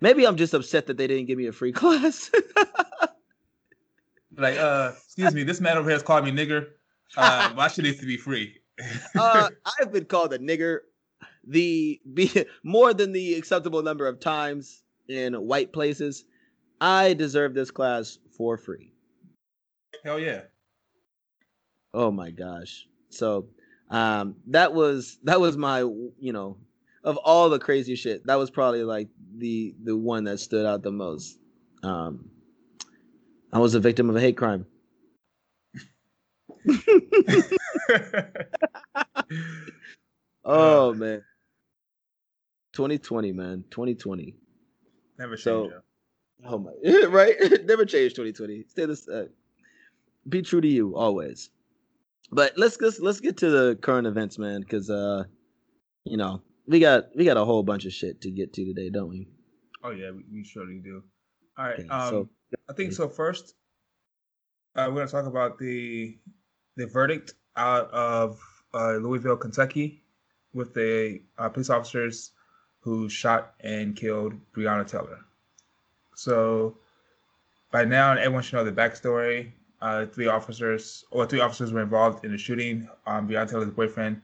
maybe 0.00 0.26
I'm 0.26 0.36
just 0.36 0.54
upset 0.54 0.86
that 0.88 0.96
they 0.96 1.06
didn't 1.06 1.26
give 1.26 1.38
me 1.38 1.46
a 1.46 1.52
free 1.52 1.72
class. 1.80 2.30
Like, 4.36 4.56
uh, 4.58 4.92
excuse 5.04 5.34
me, 5.34 5.44
this 5.44 5.60
man 5.60 5.76
over 5.76 5.88
here 5.88 5.96
has 5.96 6.02
called 6.02 6.24
me 6.24 6.32
nigger. 6.32 6.68
Uh, 7.16 7.52
my 7.54 7.68
shit 7.68 7.84
needs 7.84 8.00
to 8.00 8.06
be 8.06 8.16
free. 8.16 8.56
uh, 9.18 9.50
I've 9.80 9.92
been 9.92 10.06
called 10.06 10.32
a 10.32 10.38
nigger 10.38 10.78
the 11.46 12.00
be, 12.14 12.44
more 12.64 12.94
than 12.94 13.12
the 13.12 13.34
acceptable 13.34 13.82
number 13.82 14.06
of 14.08 14.20
times 14.20 14.82
in 15.08 15.34
white 15.34 15.72
places. 15.72 16.24
I 16.80 17.14
deserve 17.14 17.54
this 17.54 17.70
class 17.70 18.18
for 18.36 18.56
free. 18.56 18.92
Hell 20.02 20.18
yeah. 20.18 20.42
Oh 21.94 22.10
my 22.10 22.30
gosh. 22.30 22.86
So 23.10 23.46
um 23.92 24.34
that 24.48 24.74
was 24.74 25.18
that 25.22 25.40
was 25.40 25.56
my 25.56 25.80
you 26.18 26.32
know 26.32 26.56
of 27.04 27.16
all 27.18 27.48
the 27.50 27.58
crazy 27.58 27.94
shit, 27.94 28.26
that 28.26 28.36
was 28.36 28.50
probably 28.50 28.82
like 28.82 29.08
the 29.38 29.74
the 29.84 29.96
one 29.96 30.24
that 30.24 30.38
stood 30.40 30.66
out 30.66 30.82
the 30.82 30.90
most. 30.92 31.38
Um 31.84 32.28
I 33.52 33.58
was 33.60 33.74
a 33.74 33.80
victim 33.80 34.08
of 34.10 34.16
a 34.16 34.20
hate 34.20 34.36
crime. 34.36 34.66
Oh 40.44 40.92
man. 40.94 41.22
2020, 42.72 43.32
man. 43.32 43.64
2020. 43.70 44.34
Never 45.18 45.36
change. 45.36 45.42
So- 45.44 45.72
Oh 46.44 46.58
my 46.58 46.72
right? 47.06 47.36
Never 47.66 47.84
change 47.84 48.14
2020. 48.14 48.64
Stay 48.68 48.84
this 48.86 49.08
uh, 49.08 49.26
be 50.28 50.42
true 50.42 50.60
to 50.60 50.66
you 50.66 50.96
always. 50.96 51.50
But 52.32 52.54
let's 52.56 52.80
let's 52.80 52.98
let's 52.98 53.20
get 53.20 53.36
to 53.38 53.50
the 53.50 53.76
current 53.76 54.06
events, 54.06 54.38
man, 54.38 54.62
because 54.62 54.88
uh 54.88 55.24
you 56.04 56.16
know, 56.16 56.42
we 56.66 56.80
got 56.80 57.14
we 57.14 57.24
got 57.24 57.36
a 57.36 57.44
whole 57.44 57.62
bunch 57.62 57.84
of 57.84 57.92
shit 57.92 58.22
to 58.22 58.30
get 58.30 58.52
to 58.54 58.64
today, 58.64 58.88
don't 58.90 59.10
we? 59.10 59.28
Oh 59.84 59.90
yeah, 59.90 60.10
we, 60.10 60.24
we 60.32 60.42
surely 60.44 60.78
do. 60.78 61.02
All 61.58 61.66
right. 61.66 61.78
Okay, 61.78 61.88
um, 61.88 62.10
so- 62.10 62.28
I 62.68 62.72
think 62.74 62.92
so. 62.92 63.08
First, 63.08 63.54
uh, 64.76 64.86
we're 64.88 64.96
gonna 64.96 65.08
talk 65.08 65.26
about 65.26 65.58
the 65.58 66.18
the 66.76 66.86
verdict 66.86 67.34
out 67.56 67.90
of 67.90 68.40
uh, 68.74 68.92
Louisville, 68.94 69.36
Kentucky, 69.36 70.02
with 70.54 70.72
the 70.72 71.20
uh, 71.38 71.48
police 71.50 71.68
officers 71.70 72.32
who 72.80 73.08
shot 73.08 73.54
and 73.60 73.94
killed 73.94 74.34
Breonna 74.54 74.86
Taylor. 74.86 75.18
So, 76.14 76.78
by 77.70 77.84
now, 77.84 78.12
everyone 78.12 78.42
should 78.42 78.54
know 78.56 78.64
the 78.64 78.72
backstory. 78.72 79.52
Uh, 79.82 80.06
three 80.06 80.28
officers, 80.28 81.04
or 81.10 81.26
three 81.26 81.40
officers, 81.40 81.72
were 81.72 81.82
involved 81.82 82.24
in 82.24 82.30
the 82.30 82.38
shooting. 82.38 82.88
Um, 83.04 83.28
Breonna 83.28 83.50
Taylor's 83.50 83.70
boyfriend. 83.70 84.22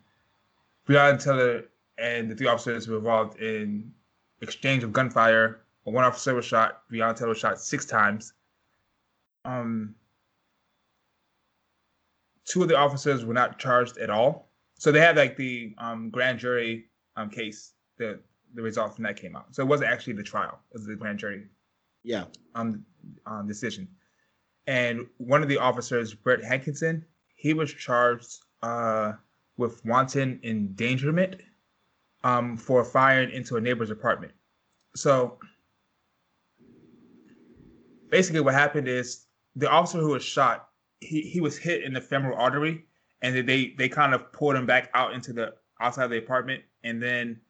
Breonna 0.89 1.23
Taylor 1.23 1.65
and 1.99 2.31
the 2.31 2.37
three 2.37 2.47
officers 2.47 2.87
were 2.87 2.99
involved 2.99 3.41
in 3.41 3.93
exchange 4.41 4.85
of 4.85 4.93
gunfire. 4.93 5.63
One 5.83 6.05
officer 6.05 6.33
was 6.35 6.45
shot. 6.45 6.83
Breonna 6.93 7.17
Taylor 7.17 7.31
was 7.31 7.39
shot 7.39 7.61
six 7.61 7.85
times. 7.85 8.35
Um, 9.45 9.97
two 12.45 12.63
of 12.63 12.69
the 12.69 12.77
officers 12.77 13.25
were 13.25 13.35
not 13.35 13.59
charged 13.59 13.99
at 13.99 14.11
all. 14.11 14.51
So 14.79 14.93
they 14.93 15.01
had 15.01 15.17
like 15.17 15.37
the 15.37 15.75
um, 15.79 16.11
grand 16.11 16.39
jury 16.39 16.87
um, 17.17 17.31
case. 17.31 17.73
The 17.97 18.21
the 18.55 18.63
result 18.63 18.95
from 18.95 19.05
that 19.05 19.17
came 19.17 19.35
out. 19.37 19.55
So 19.55 19.63
it 19.63 19.67
wasn't 19.67 19.91
actually 19.91 20.13
the 20.15 20.23
trial. 20.23 20.61
It 20.71 20.75
was 20.79 20.87
the 20.87 20.95
grand 20.95 21.19
jury 21.19 21.49
Yeah. 22.05 22.25
um, 22.55 22.85
um, 23.27 23.47
decision. 23.49 23.89
And 24.69 25.07
one 25.17 25.43
of 25.43 25.49
the 25.49 25.57
officers, 25.57 26.13
Brett 26.13 26.43
Hankison, 26.43 27.03
he 27.35 27.55
was 27.55 27.73
charged 27.73 28.41
uh, 28.63 29.13
with 29.57 29.83
wanton 29.87 30.39
endangerment 30.43 31.37
um, 32.23 32.55
for 32.55 32.85
firing 32.85 33.31
into 33.31 33.57
a 33.57 33.61
neighbor's 33.63 33.91
apartment. 33.91 34.33
So 34.95 35.39
basically, 38.11 38.43
what 38.43 38.53
happened 38.53 38.89
is 38.89 39.25
the 39.57 39.71
officer 39.71 40.01
who 40.01 40.11
was 40.11 40.23
shot, 40.23 40.69
he, 41.01 41.23
he 41.23 41.41
was 41.41 41.57
hit 41.57 41.83
in 41.83 41.95
the 41.95 42.01
femoral 42.03 42.39
artery, 42.39 42.85
and 43.23 43.49
they 43.49 43.75
they 43.79 43.89
kind 43.89 44.13
of 44.13 44.31
pulled 44.33 44.55
him 44.55 44.67
back 44.67 44.91
out 44.93 45.15
into 45.15 45.33
the 45.33 45.55
outside 45.81 46.05
of 46.05 46.11
the 46.11 46.19
apartment, 46.19 46.63
and 46.85 47.03
then 47.03 47.41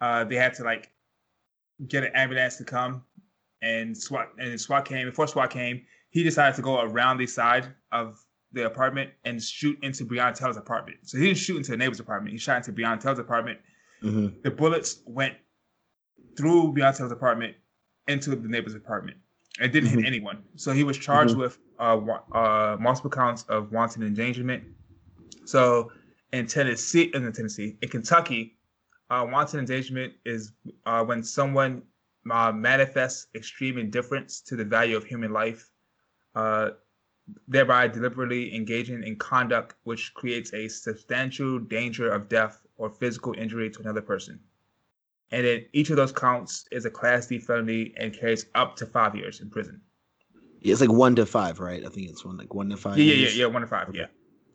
uh, 0.00 0.22
they 0.22 0.36
had 0.36 0.54
to 0.54 0.62
like 0.62 0.90
get 1.88 2.04
an 2.04 2.12
ambulance 2.14 2.56
to 2.58 2.64
come 2.64 3.02
and 3.62 3.96
SWAT 3.96 4.28
and 4.38 4.60
SWAT 4.60 4.84
came. 4.84 5.06
Before 5.06 5.26
SWAT 5.26 5.50
came, 5.50 5.84
he 6.10 6.22
decided 6.22 6.56
to 6.56 6.62
go 6.62 6.80
around 6.80 7.18
the 7.18 7.26
side 7.26 7.66
of 7.92 8.18
the 8.52 8.64
apartment 8.66 9.10
and 9.24 9.42
shoot 9.42 9.78
into 9.82 10.04
Taylor's 10.06 10.56
apartment. 10.56 10.98
So 11.02 11.18
he 11.18 11.24
didn't 11.26 11.38
shoot 11.38 11.58
into 11.58 11.70
the 11.70 11.76
neighbor's 11.76 12.00
apartment. 12.00 12.32
He 12.32 12.38
shot 12.38 12.56
into 12.66 12.72
Taylor's 12.72 13.18
apartment. 13.18 13.58
hmm 14.00 14.28
The 14.42 14.50
bullets 14.50 15.02
went 15.06 15.34
through 16.36 16.74
Taylor's 16.74 17.12
apartment 17.12 17.56
into 18.06 18.30
the 18.30 18.36
neighbor's 18.48 18.74
apartment. 18.74 19.18
It 19.60 19.72
didn't 19.72 19.90
Mhm. 19.90 19.96
hit 19.96 20.04
anyone. 20.06 20.44
So 20.56 20.72
he 20.72 20.84
was 20.84 20.96
charged 20.96 21.36
with 21.36 21.58
uh, 21.78 21.96
uh, 22.32 22.76
multiple 22.80 23.10
counts 23.10 23.42
of 23.44 23.70
wanton 23.70 24.02
endangerment. 24.02 24.64
So 25.44 25.92
in 26.32 26.46
Tennessee, 26.46 27.10
in 27.14 27.30
Tennessee, 27.32 27.76
in 27.82 27.88
Kentucky, 27.88 28.58
uh, 29.10 29.26
wanton 29.30 29.60
endangerment 29.60 30.14
is 30.24 30.52
uh, 30.86 31.04
when 31.04 31.22
someone 31.22 31.82
uh, 32.30 32.52
manifests 32.52 33.26
extreme 33.34 33.78
indifference 33.78 34.40
to 34.42 34.56
the 34.56 34.64
value 34.64 34.96
of 34.96 35.04
human 35.04 35.32
life, 35.32 35.70
uh, 36.38 36.70
thereby 37.48 37.88
deliberately 37.88 38.54
engaging 38.54 39.02
in 39.02 39.16
conduct 39.16 39.74
which 39.84 40.14
creates 40.14 40.52
a 40.54 40.68
substantial 40.68 41.58
danger 41.58 42.08
of 42.10 42.28
death 42.28 42.54
or 42.76 42.88
physical 42.88 43.34
injury 43.36 43.68
to 43.70 43.80
another 43.80 44.00
person. 44.00 44.38
And 45.30 45.44
then 45.44 45.66
each 45.72 45.90
of 45.90 45.96
those 45.96 46.12
counts 46.12 46.52
is 46.70 46.84
a 46.86 46.90
Class 46.90 47.26
D 47.26 47.38
felony 47.38 47.92
and 48.00 48.18
carries 48.18 48.46
up 48.54 48.76
to 48.76 48.86
five 48.86 49.14
years 49.14 49.40
in 49.40 49.50
prison. 49.50 49.80
It's 50.62 50.80
like 50.80 50.90
one 50.92 51.14
to 51.16 51.26
five, 51.26 51.60
right? 51.60 51.84
I 51.84 51.88
think 51.88 52.08
it's 52.08 52.24
one 52.24 52.36
like 52.36 52.54
one 52.54 52.70
to 52.70 52.76
five. 52.76 52.96
Yeah, 52.98 53.04
yeah, 53.04 53.14
years. 53.14 53.36
yeah, 53.36 53.46
yeah, 53.46 53.52
one 53.52 53.62
to 53.62 53.68
five, 53.68 53.88
Okay. 53.88 53.98
yeah. 53.98 54.06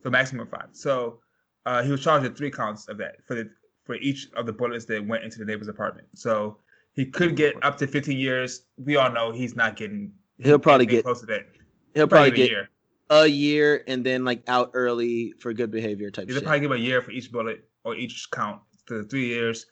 So 0.03 0.09
maximum 0.09 0.47
five. 0.47 0.69
So 0.71 1.19
uh, 1.65 1.83
he 1.83 1.91
was 1.91 2.01
charged 2.01 2.23
with 2.23 2.37
three 2.37 2.51
counts 2.51 2.87
of 2.87 2.97
that 2.97 3.23
for 3.27 3.35
the 3.35 3.49
for 3.85 3.95
each 3.95 4.29
of 4.35 4.45
the 4.45 4.53
bullets 4.53 4.85
that 4.85 5.05
went 5.05 5.23
into 5.23 5.37
the 5.39 5.45
neighbor's 5.45 5.67
apartment. 5.67 6.07
So 6.15 6.57
he 6.93 7.05
could 7.05 7.35
get 7.35 7.53
up 7.63 7.77
to 7.79 7.87
15 7.87 8.17
years. 8.17 8.63
We 8.77 8.95
all 8.95 9.11
know 9.11 9.31
he's 9.31 9.55
not 9.55 9.75
getting. 9.75 10.11
He'll 10.39 10.59
probably 10.59 10.85
get 10.85 11.03
close 11.03 11.19
to 11.21 11.25
that. 11.27 11.45
He'll 11.93 12.07
probably 12.07 12.31
Probably 12.31 12.37
get 12.37 12.45
a 12.47 12.49
year. 12.51 12.69
a 13.09 13.27
year 13.27 13.83
and 13.87 14.05
then 14.05 14.25
like 14.25 14.43
out 14.47 14.71
early 14.73 15.33
for 15.39 15.53
good 15.53 15.71
behavior 15.71 16.09
type 16.11 16.27
They'll 16.27 16.37
shit. 16.37 16.43
probably 16.43 16.59
give 16.61 16.71
a 16.71 16.79
year 16.79 17.01
for 17.01 17.11
each 17.11 17.31
bullet 17.31 17.63
or 17.83 17.95
each 17.95 18.29
count 18.31 18.61
to 18.87 19.03
three 19.03 19.27
years. 19.27 19.65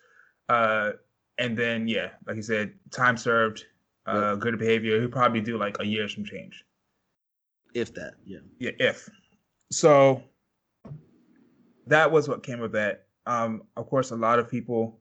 Uh, 0.50 0.92
and 1.38 1.58
then 1.58 1.88
yeah, 1.88 2.10
like 2.28 2.36
you 2.36 2.42
said, 2.42 2.74
time 2.92 3.18
served, 3.18 3.66
uh, 4.06 4.36
good 4.36 4.58
behavior. 4.60 5.00
He'll 5.00 5.10
probably 5.10 5.42
do 5.42 5.58
like 5.58 5.78
a 5.80 5.86
year 5.86 6.08
some 6.08 6.26
change. 6.26 6.64
if 7.74 7.94
that, 7.96 8.14
yeah. 8.26 8.40
Yeah, 8.60 8.72
if. 8.80 9.10
So 9.72 10.22
that 11.88 12.12
was 12.12 12.28
what 12.28 12.44
came 12.44 12.62
of 12.62 12.72
that. 12.74 13.06
Um, 13.26 13.64
of 13.78 13.88
course, 13.88 14.12
a 14.12 14.16
lot 14.16 14.40
of 14.40 14.50
people 14.50 15.00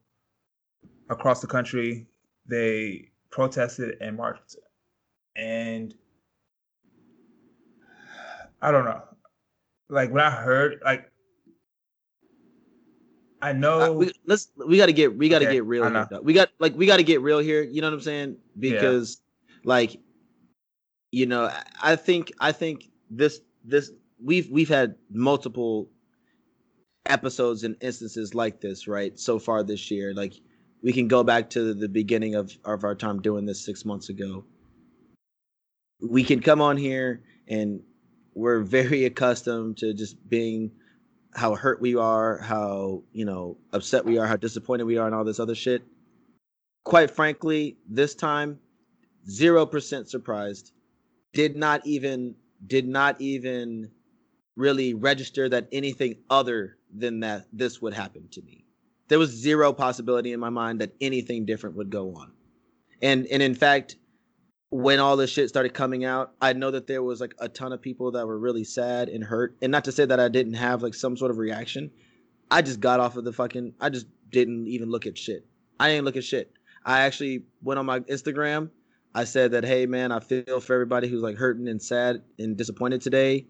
across 1.09 1.41
the 1.41 1.47
country 1.47 2.07
they 2.47 3.11
protested 3.31 3.97
and 4.01 4.17
marched, 4.17 4.57
and 5.37 5.95
I 8.63 8.71
don't 8.71 8.85
know. 8.85 9.03
Like 9.89 10.11
when 10.13 10.23
I 10.23 10.31
heard, 10.31 10.81
like 10.85 11.11
I 13.43 13.53
know. 13.53 13.81
Uh, 13.81 13.93
we, 13.93 14.13
let's 14.27 14.51
we 14.57 14.77
got 14.77 14.87
to 14.87 14.93
get 14.93 15.17
we 15.17 15.29
got 15.29 15.41
to 15.41 15.47
Okay, 15.47 15.55
get 15.57 15.65
real 15.65 15.89
here. 15.89 16.09
We 16.23 16.33
got 16.33 16.51
like 16.59 16.77
we 16.77 16.87
got 16.87 16.99
to 16.99 17.03
get 17.03 17.23
real 17.23 17.39
here. 17.39 17.63
You 17.63 17.81
know 17.81 17.89
what 17.89 17.95
I'm 17.95 18.01
saying? 18.01 18.37
Because 18.59 19.21
like 19.65 19.99
you 21.13 21.27
know, 21.27 21.51
I- 21.83 21.97
think 21.97 22.33
I 22.41 22.53
think 22.53 22.91
this 23.11 23.41
this 23.65 23.91
we've 24.23 24.49
we've 24.51 24.69
had 24.69 24.95
multiple 25.11 25.91
episodes 27.07 27.65
and 27.65 27.77
instances 27.81 28.35
like 28.35 28.61
this, 28.61 28.87
right? 28.87 29.19
So 29.19 29.39
far 29.39 29.63
this 29.63 29.91
year, 29.91 30.15
like 30.15 30.35
we 30.83 30.93
can 30.93 31.09
go 31.09 31.25
back 31.25 31.51
to 31.51 31.75
the 31.75 31.89
beginning 31.89 32.35
of 32.35 32.57
of 32.65 32.85
our 32.85 32.95
time 32.95 33.21
doing 33.21 33.47
this 33.47 33.65
6 33.65 33.85
months 33.85 34.09
ago. 34.09 34.45
We 36.01 36.25
can 36.25 36.41
come 36.41 36.61
on 36.61 36.77
here 36.77 37.23
and 37.49 37.83
we're 38.41 38.61
very 38.61 39.05
accustomed 39.11 39.79
to 39.79 39.95
just 39.95 40.17
being 40.29 40.73
how 41.35 41.55
hurt 41.55 41.81
we 41.81 41.95
are, 41.95 42.39
how 42.39 43.03
you 43.13 43.25
know 43.25 43.57
upset 43.73 44.05
we 44.05 44.19
are, 44.19 44.27
how 44.27 44.37
disappointed 44.37 44.85
we 44.85 44.99
are, 44.99 45.07
and 45.07 45.15
all 45.15 45.25
this 45.25 45.41
other 45.41 45.55
shit. 45.55 45.83
Quite 46.85 47.11
frankly, 47.11 47.77
this 47.89 48.15
time, 48.15 48.59
zero 49.29 49.67
percent 49.67 50.09
surprised. 50.09 50.73
Did 51.33 51.57
not 51.57 51.87
even 51.87 52.35
did 52.67 52.89
not 52.89 53.21
even 53.21 53.91
really 54.57 54.95
register 54.95 55.49
that 55.49 55.69
anything 55.71 56.17
other 56.29 56.77
than 56.95 57.21
that 57.21 57.47
this 57.53 57.81
would 57.81 57.95
happen 57.95 58.29
to 58.33 58.43
me. 58.43 58.65
There 59.09 59.19
was 59.19 59.31
zero 59.31 59.73
possibility 59.73 60.33
in 60.33 60.41
my 60.41 60.51
mind 60.51 60.81
that 60.81 60.93
anything 61.01 61.47
different 61.47 61.77
would 61.77 61.91
go 61.91 62.15
on. 62.17 62.33
And 63.01 63.27
and 63.29 63.43
in 63.43 63.55
fact, 63.55 63.97
when 64.71 65.01
all 65.01 65.17
this 65.17 65.31
shit 65.31 65.49
started 65.49 65.75
coming 65.75 66.05
out, 66.05 66.33
I 66.41 66.53
know 66.53 66.71
that 66.71 66.87
there 66.87 67.03
was 67.03 67.21
like 67.21 67.35
a 67.39 67.49
ton 67.49 67.73
of 67.73 67.83
people 67.83 68.13
that 68.13 68.27
were 68.27 68.39
really 68.39 68.65
sad 68.65 69.09
and 69.09 69.23
hurt. 69.23 69.57
And 69.61 69.73
not 69.73 69.85
to 69.85 69.93
say 69.93 70.05
that 70.05 70.21
I 70.21 70.29
didn't 70.29 70.55
have 70.55 70.83
like 70.83 70.95
some 70.95 71.17
sort 71.17 71.33
of 71.33 71.39
reaction. 71.39 71.91
I 72.51 72.63
just 72.63 72.81
got 72.81 73.01
off 73.01 73.17
of 73.17 73.25
the 73.25 73.33
fucking 73.33 73.75
I 73.81 73.91
just 73.91 74.07
didn't 74.31 74.69
even 74.69 74.89
look 74.91 75.07
at 75.07 75.19
shit. 75.19 75.45
I 75.81 75.89
didn't 75.89 76.05
look 76.05 76.17
at 76.17 76.25
shit. 76.25 76.53
I 76.85 77.01
actually 77.01 77.43
went 77.63 77.79
on 77.79 77.87
my 77.87 78.01
Instagram. 78.01 78.71
I 79.13 79.25
said 79.25 79.51
that, 79.53 79.65
hey 79.65 79.87
man, 79.87 80.13
I 80.13 80.21
feel 80.21 80.61
for 80.61 80.75
everybody 80.75 81.09
who's 81.09 81.23
like 81.23 81.37
hurting 81.37 81.67
and 81.67 81.83
sad 81.83 82.23
and 82.39 82.57
disappointed 82.57 83.01
today. 83.01 83.47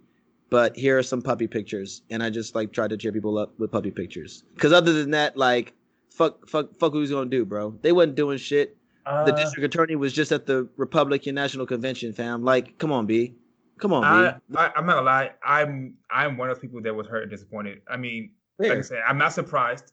But 0.49 0.75
here 0.75 0.99
are 0.99 1.03
some 1.03 1.21
puppy 1.21 1.47
pictures. 1.47 2.01
And 2.11 2.23
I 2.23 2.31
just 2.31 2.55
like 2.55 2.73
tried 2.73 2.91
to 2.91 2.97
cheer 2.97 3.13
people 3.13 3.37
up 3.37 3.59
with 3.59 3.71
puppy 3.71 3.91
pictures. 3.91 4.43
Cause 4.57 4.73
other 4.73 4.95
than 4.95 5.11
that, 5.11 5.37
like 5.37 5.75
fuck 6.09 6.49
fuck 6.49 6.79
fuck 6.79 6.93
who's 6.93 7.11
gonna 7.11 7.29
do, 7.29 7.45
bro. 7.45 7.77
They 7.83 7.93
wasn't 7.93 8.15
doing 8.15 8.39
shit 8.39 8.79
the 9.05 9.11
uh, 9.11 9.37
district 9.37 9.65
attorney 9.75 9.97
was 9.97 10.13
just 10.13 10.33
at 10.33 10.47
the 10.47 10.69
Republican 10.77 11.35
National 11.35 11.67
Convention, 11.67 12.13
fam. 12.13 12.45
Like, 12.45 12.79
come 12.79 12.93
on, 12.93 13.07
B. 13.07 13.35
Come 13.79 13.93
on, 13.93 14.05
I, 14.05 14.33
B. 14.33 14.57
I, 14.57 14.73
I'm 14.77 14.87
not 14.87 14.95
gonna 14.95 15.07
lie. 15.07 15.31
I'm 15.45 15.95
I'm 16.11 16.37
one 16.37 16.51
of 16.51 16.57
those 16.57 16.61
people 16.61 16.83
that 16.83 16.95
was 16.95 17.07
hurt 17.07 17.23
and 17.23 17.31
disappointed. 17.31 17.81
I 17.89 17.97
mean, 17.97 18.33
like 18.59 18.73
I 18.73 18.81
said, 18.83 19.03
I'm 19.07 19.19
not 19.19 19.33
surprised 19.33 19.93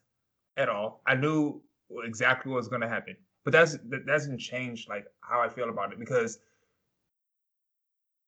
at 0.58 0.70
all. 0.70 1.02
I 1.08 1.15
knew 1.15 1.62
exactly 2.04 2.52
what 2.52 2.58
was 2.58 2.67
going 2.67 2.82
to 2.82 2.88
happen, 2.89 3.15
but 3.46 3.54
that's 3.54 3.78
that 3.89 4.06
doesn't 4.06 4.39
change 4.39 4.88
like 4.89 5.06
how 5.22 5.39
I 5.39 5.48
feel 5.48 5.70
about 5.70 5.93
it 5.93 6.00
because 6.00 6.39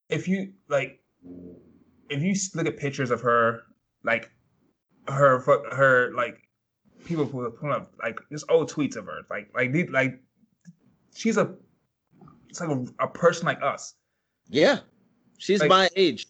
if 0.08 0.26
you 0.26 0.52
like, 0.68 0.98
if 2.08 2.22
you 2.22 2.34
look 2.54 2.66
at 2.66 2.78
pictures 2.78 3.10
of 3.10 3.20
her, 3.20 3.62
like 4.02 4.30
her 5.08 5.40
her 5.72 6.12
like 6.14 6.38
people 7.04 7.26
who 7.26 7.40
are 7.40 7.50
pulling 7.50 7.74
up 7.74 7.92
like 8.02 8.18
just 8.32 8.44
old 8.50 8.70
tweets 8.70 8.96
of 8.96 9.06
her, 9.06 9.20
like 9.28 9.50
like 9.54 9.72
these 9.72 9.90
like 9.90 10.20
she's 11.14 11.36
a 11.36 11.54
it's 12.48 12.60
like 12.60 12.70
a, 12.70 12.84
a 13.04 13.08
person 13.08 13.46
like 13.46 13.62
us, 13.62 13.94
Yeah. 14.48 14.80
She's 15.38 15.60
Like- 15.60 15.68
my 15.70 15.88
age, 15.96 16.26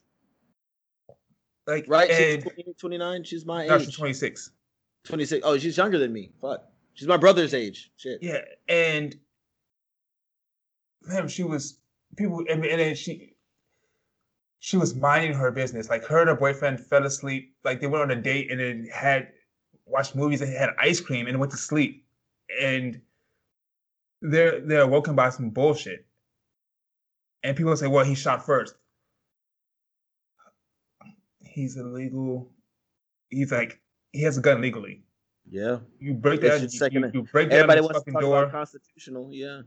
like 1.66 1.84
right? 1.88 2.08
She's 2.10 2.42
28, 2.44 2.78
29. 2.78 3.24
She's 3.24 3.46
my 3.46 3.66
no, 3.66 3.76
age. 3.76 3.86
she's 3.86 3.96
26. 3.96 4.50
26. 5.04 5.44
Oh, 5.46 5.56
she's 5.58 5.76
younger 5.76 5.98
than 5.98 6.12
me. 6.12 6.30
Fuck. 6.40 6.64
She's 6.94 7.08
my 7.08 7.16
brother's 7.16 7.54
age. 7.54 7.90
Shit. 7.96 8.18
Yeah, 8.22 8.40
and 8.68 9.16
man, 11.02 11.28
she 11.28 11.42
was 11.42 11.78
people, 12.16 12.44
and, 12.48 12.64
and 12.64 12.80
then 12.80 12.94
she 12.94 13.34
she 14.58 14.76
was 14.76 14.94
minding 14.94 15.32
her 15.34 15.50
business. 15.50 15.88
Like 15.88 16.04
her 16.04 16.20
and 16.20 16.28
her 16.28 16.36
boyfriend 16.36 16.80
fell 16.80 17.06
asleep. 17.06 17.54
Like 17.64 17.80
they 17.80 17.86
went 17.86 18.02
on 18.02 18.10
a 18.10 18.20
date 18.20 18.50
and 18.50 18.60
then 18.60 18.88
had 18.92 19.28
watched 19.86 20.14
movies 20.14 20.40
and 20.42 20.52
had 20.52 20.70
ice 20.78 21.00
cream 21.00 21.26
and 21.26 21.38
went 21.40 21.50
to 21.52 21.58
sleep. 21.58 22.04
And 22.60 23.00
they're 24.22 24.60
they're 24.60 24.86
woken 24.86 25.14
by 25.14 25.30
some 25.30 25.50
bullshit. 25.50 26.06
And 27.42 27.56
people 27.56 27.74
say, 27.76 27.86
"Well, 27.86 28.04
he 28.04 28.14
shot 28.14 28.44
first. 28.44 28.74
He's 31.42 31.76
illegal. 31.76 32.50
He's 33.28 33.50
like 33.52 33.80
he 34.12 34.22
has 34.22 34.38
a 34.38 34.40
gun 34.40 34.60
legally. 34.60 35.02
Yeah. 35.48 35.78
You 35.98 36.14
break 36.14 36.40
that. 36.42 36.60
You, 36.60 36.68
second- 36.68 37.02
you, 37.14 37.20
you 37.20 37.22
break 37.22 37.50
Everybody 37.50 37.80
wants 37.80 37.94
to 37.98 38.00
fucking 38.00 38.12
talk 38.14 38.22
door. 38.22 38.42
about 38.44 38.52
constitutional. 38.52 39.30
Yeah. 39.32 39.62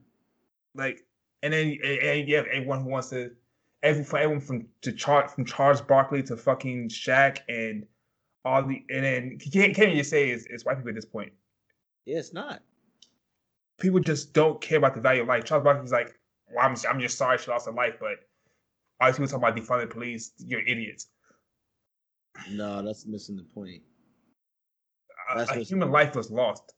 like 0.76 1.06
and 1.42 1.52
then 1.54 1.78
and, 1.84 2.00
and 2.00 2.30
you 2.30 2.36
have 2.38 2.46
everyone 2.48 2.84
who 2.84 2.90
wants 2.90 3.10
to 3.10 3.32
every 3.82 4.04
from 4.04 4.20
everyone 4.20 4.42
from 4.42 4.68
to 4.82 4.92
Char 4.94 5.28
from 5.28 5.46
Charles 5.46 5.82
Barkley 5.82 6.24
to 6.24 6.38
fucking 6.38 6.90
Shaq 6.90 7.40
and 7.50 7.86
all 8.46 8.64
the 8.66 8.84
and 8.90 9.04
then 9.04 9.38
you 9.44 9.52
can't, 9.52 9.76
can't 9.76 9.88
even 9.90 9.98
just 9.98 10.10
say 10.10 10.30
it's, 10.30 10.46
it's 10.46 10.64
white 10.66 10.78
people 10.78 10.90
at 10.90 10.96
this 10.96 11.06
point. 11.06 11.34
Yeah, 12.06 12.20
it's 12.20 12.34
not. 12.34 12.62
People 13.84 14.00
just 14.00 14.32
don't 14.34 14.62
care 14.62 14.78
about 14.78 14.96
the 14.96 15.02
value 15.02 15.24
of 15.24 15.28
life. 15.28 15.44
Charles 15.44 15.66
Barkley's 15.66 15.92
like, 15.92 16.18
well, 16.50 16.66
I'm 16.66 16.76
I'm 16.90 17.00
just 17.02 17.18
sorry 17.18 17.38
she 17.38 17.52
lost 17.52 17.66
her 17.66 17.74
life, 17.74 17.96
but 18.00 18.16
all 19.02 19.10
these 19.10 19.18
people 19.18 19.28
talking 19.28 19.44
about 19.44 19.58
defunding 19.58 19.90
police, 19.90 20.32
you're 20.38 20.62
idiots. 20.62 21.08
No, 22.50 22.82
that's 22.82 23.06
missing 23.06 23.36
the 23.36 23.44
point. 23.44 23.82
A, 25.32 25.38
That's 25.38 25.52
a 25.52 25.56
what's- 25.58 25.70
human 25.70 25.92
life 25.92 26.16
was 26.16 26.32
lost 26.32 26.74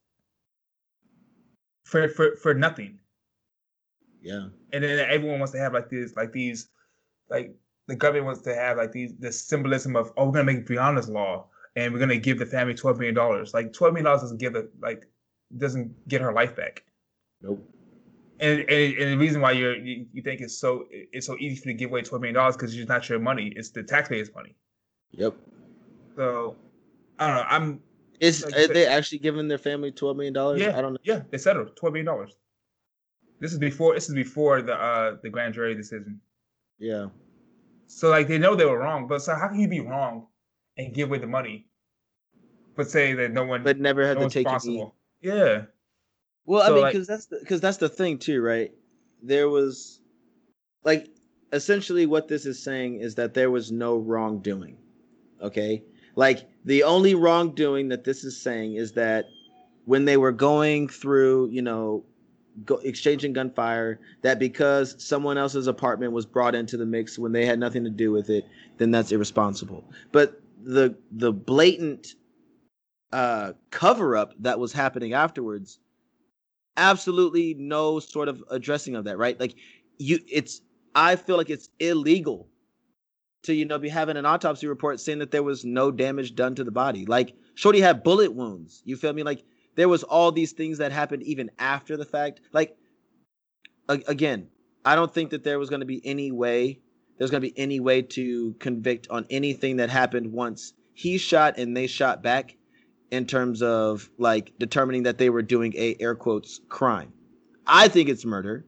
for 1.86 2.10
for 2.10 2.36
for 2.38 2.54
nothing. 2.56 3.00
Yeah. 4.22 4.48
and 4.74 4.84
then 4.84 4.98
everyone 5.08 5.38
wants 5.38 5.52
to 5.52 5.60
have 5.60 5.74
like 5.74 5.88
this, 5.88 6.15
like 6.15 6.32
these, 6.34 6.70
like 7.30 7.56
the 7.88 7.96
government 7.96 8.26
wants 8.26 8.41
to 8.41 8.56
have 8.56 8.78
like 8.78 8.91
these, 8.91 9.13
the 9.20 9.32
symbolism 9.32 9.96
of, 9.96 10.12
oh, 10.18 10.26
we're 10.26 10.32
gonna 10.32 10.46
make 10.46 10.65
Breonna's 10.65 11.08
law, 11.08 11.46
and 11.76 11.94
we're 11.94 12.00
gonna 12.00 12.18
give 12.18 12.39
the 12.39 12.46
family 12.48 12.74
twelve 12.74 12.98
million 12.98 13.13
dollars. 13.13 13.54
Like 13.54 13.72
twelve 13.74 13.94
million 13.94 14.06
dollars 14.06 14.22
doesn't 14.22 14.39
give 14.39 14.54
the 14.54 14.68
like 14.82 15.06
doesn't 15.60 16.08
get 16.08 16.22
her 16.22 16.34
life 16.34 16.56
back. 16.56 16.84
Nope. 17.45 17.63
And, 18.39 18.60
and, 18.62 18.97
and 18.97 19.12
the 19.13 19.17
reason 19.17 19.39
why 19.39 19.51
you're 19.51 19.75
you, 19.77 20.05
you 20.12 20.21
think 20.21 20.41
it's 20.41 20.58
so 20.58 20.86
it's 20.91 21.25
so 21.25 21.38
easy 21.39 21.55
for 21.55 21.69
you 21.69 21.75
to 21.75 21.79
give 21.79 21.89
away 21.91 22.01
twelve 22.01 22.21
million 22.21 22.36
dollars 22.36 22.58
because 22.58 22.75
it's 22.75 22.89
not 22.89 23.08
your 23.08 23.19
money, 23.19 23.53
it's 23.55 23.69
the 23.69 23.84
taxpayers' 23.84 24.29
money. 24.36 24.55
Yep. 25.12 25.36
So 26.15 26.55
I 27.19 27.27
don't 27.27 27.36
know. 27.38 27.43
I'm 27.47 27.79
Is 28.19 28.43
Like 28.43 28.53
are 28.55 28.62
said- 28.63 28.75
they 28.75 28.86
actually 28.88 29.19
giving 29.19 29.47
their 29.47 29.58
family 29.58 29.91
twelve 29.91 30.17
million 30.17 30.34
dollars? 30.34 30.60
Yeah. 30.60 30.77
I 30.77 30.81
don't 30.81 30.93
know. 30.93 30.99
yeah, 31.03 31.21
they 31.31 31.38
settled 31.38 31.75
twelve 31.77 31.93
million 31.93 32.08
dollars. 32.08 32.36
This 33.39 33.53
is 33.53 33.60
before 33.60 33.93
this 33.93 34.10
is 34.10 34.15
before 34.15 34.62
the 34.62 34.73
uh 34.73 35.17
the 35.23 35.29
grand 35.29 35.53
jury 35.53 35.75
decision. 35.75 36.19
Yeah. 36.79 37.08
So 37.88 38.10
like 38.10 38.27
they 38.27 38.38
know 38.38 38.55
they 38.55 38.65
were 38.65 38.79
wrong, 38.79 39.08
but 39.08 39.21
so 39.21 39.36
how 39.36 39.47
can 39.47 39.60
you 39.60 39.67
be 39.69 39.79
wrong 39.79 40.27
and 40.77 40.93
give 40.93 41.10
away 41.10 41.19
the 41.19 41.27
money, 41.27 41.67
but 42.75 42.89
say 42.89 43.13
that 43.13 43.31
no 43.31 43.45
one, 43.45 43.63
But 43.63 43.79
never 43.79 44.01
no 44.01 44.08
had 44.21 44.29
to 44.29 44.43
take 44.43 44.47
it. 44.51 44.89
Yeah, 45.21 45.63
Well, 46.45 46.62
I 46.62 46.67
So, 46.67 46.73
mean, 46.73 46.84
like- 46.84 46.93
because 46.93 47.08
that's 47.08 47.25
because 47.27 47.62
that's 47.62 47.77
the 47.77 47.89
thing 47.89 48.17
too, 48.19 48.41
right? 48.41 48.71
There 49.23 49.49
was, 49.49 49.99
like, 50.84 51.08
essentially 51.51 52.05
what 52.05 52.27
this 52.27 52.45
is 52.45 52.62
saying 52.62 52.99
is 52.99 53.15
that 53.15 53.34
there 53.34 53.49
was 53.51 53.71
no 53.71 53.97
wrongdoing. 53.97 54.77
Okay, 55.41 55.84
Like 56.15 56.47
the 56.63 56.84
only 56.84 57.13
wrongdoing 57.13 57.89
that 57.89 58.05
this 58.05 58.23
is 58.23 58.41
saying 58.41 58.75
is 58.75 58.93
that 58.93 59.25
when 59.86 60.05
they 60.05 60.15
were 60.17 60.31
going 60.31 60.88
through, 60.88 61.49
you 61.49 61.62
know, 61.62 62.03
go, 62.63 62.75
exchanging 62.77 63.34
gunfire, 63.34 63.99
that 64.21 64.39
because 64.39 64.95
someone 64.97 65.38
else's 65.38 65.67
apartment 65.67 66.13
was 66.13 66.25
brought 66.25 66.55
into 66.55 66.77
the 66.77 66.86
mix 66.86 67.19
when 67.19 67.34
they 67.34 67.45
had 67.45 67.60
nothing 67.60 67.84
to 67.84 67.89
do 67.89 68.12
with 68.13 68.29
it, 68.29 68.45
then 68.77 68.91
that's 68.91 69.12
irresponsible. 69.12 69.84
But 70.13 70.41
the 70.63 70.95
the 71.12 71.34
blatant 71.34 72.15
uh, 73.12 73.53
cover 73.69 74.15
up 74.15 74.34
that 74.39 74.58
was 74.58 74.71
happening 74.73 75.13
afterwards, 75.13 75.79
absolutely 76.78 77.54
no 77.56 78.00
sort 78.00 78.28
of 78.28 78.44
addressing 78.50 78.96
of 78.96 79.06
that, 79.06 79.18
right? 79.18 79.40
Like 79.40 79.56
you, 79.98 80.20
it's 80.30 80.62
I 80.94 81.16
feel 81.16 81.38
like 81.38 81.50
it's 81.50 81.70
illegal 81.80 82.50
to 83.44 83.54
you 83.54 83.66
know 83.66 83.78
be 83.78 83.90
having 83.90 84.18
an 84.18 84.26
autopsy 84.26 84.68
report 84.68 85.00
saying 85.00 85.20
that 85.20 85.32
there 85.32 85.44
was 85.44 85.66
no 85.66 85.92
damage 85.92 86.36
done 86.36 86.56
to 86.56 86.64
the 86.64 86.72
body. 86.72 87.06
Like 87.06 87.36
Shorty 87.56 87.82
had 87.82 88.04
bullet 88.04 88.34
wounds. 88.34 88.82
You 88.86 88.98
feel 88.98 89.14
me? 89.14 89.24
Like 89.24 89.44
there 89.76 89.90
was 89.90 90.04
all 90.04 90.32
these 90.32 90.54
things 90.54 90.78
that 90.80 90.92
happened 90.92 91.24
even 91.24 91.52
after 91.60 91.98
the 91.98 92.06
fact. 92.06 92.42
Like 92.52 92.76
a- 93.90 94.02
again, 94.08 94.48
I 94.84 94.96
don't 94.96 95.14
think 95.14 95.32
that 95.32 95.44
there 95.44 95.60
was 95.60 95.70
going 95.70 95.82
to 95.82 95.86
be 95.86 96.06
any 96.06 96.32
way 96.32 96.80
there's 97.18 97.32
going 97.32 97.42
to 97.42 97.50
be 97.50 97.58
any 97.58 97.80
way 97.80 98.02
to 98.02 98.54
convict 98.60 99.08
on 99.10 99.26
anything 99.30 99.78
that 99.78 99.90
happened 99.90 100.32
once 100.32 100.74
he 100.94 101.18
shot 101.18 101.58
and 101.58 101.76
they 101.76 101.88
shot 101.88 102.22
back 102.22 102.58
in 103.15 103.25
terms 103.25 103.62
of 103.62 104.10
like 104.17 104.54
determining 104.60 105.04
that 105.04 105.17
they 105.17 105.30
were 105.30 105.41
doing 105.41 105.73
a 105.75 105.95
air 105.99 106.15
quotes 106.15 106.60
crime. 106.69 107.12
I 107.65 107.88
think 107.88 108.10
it's 108.10 108.25
murder, 108.25 108.65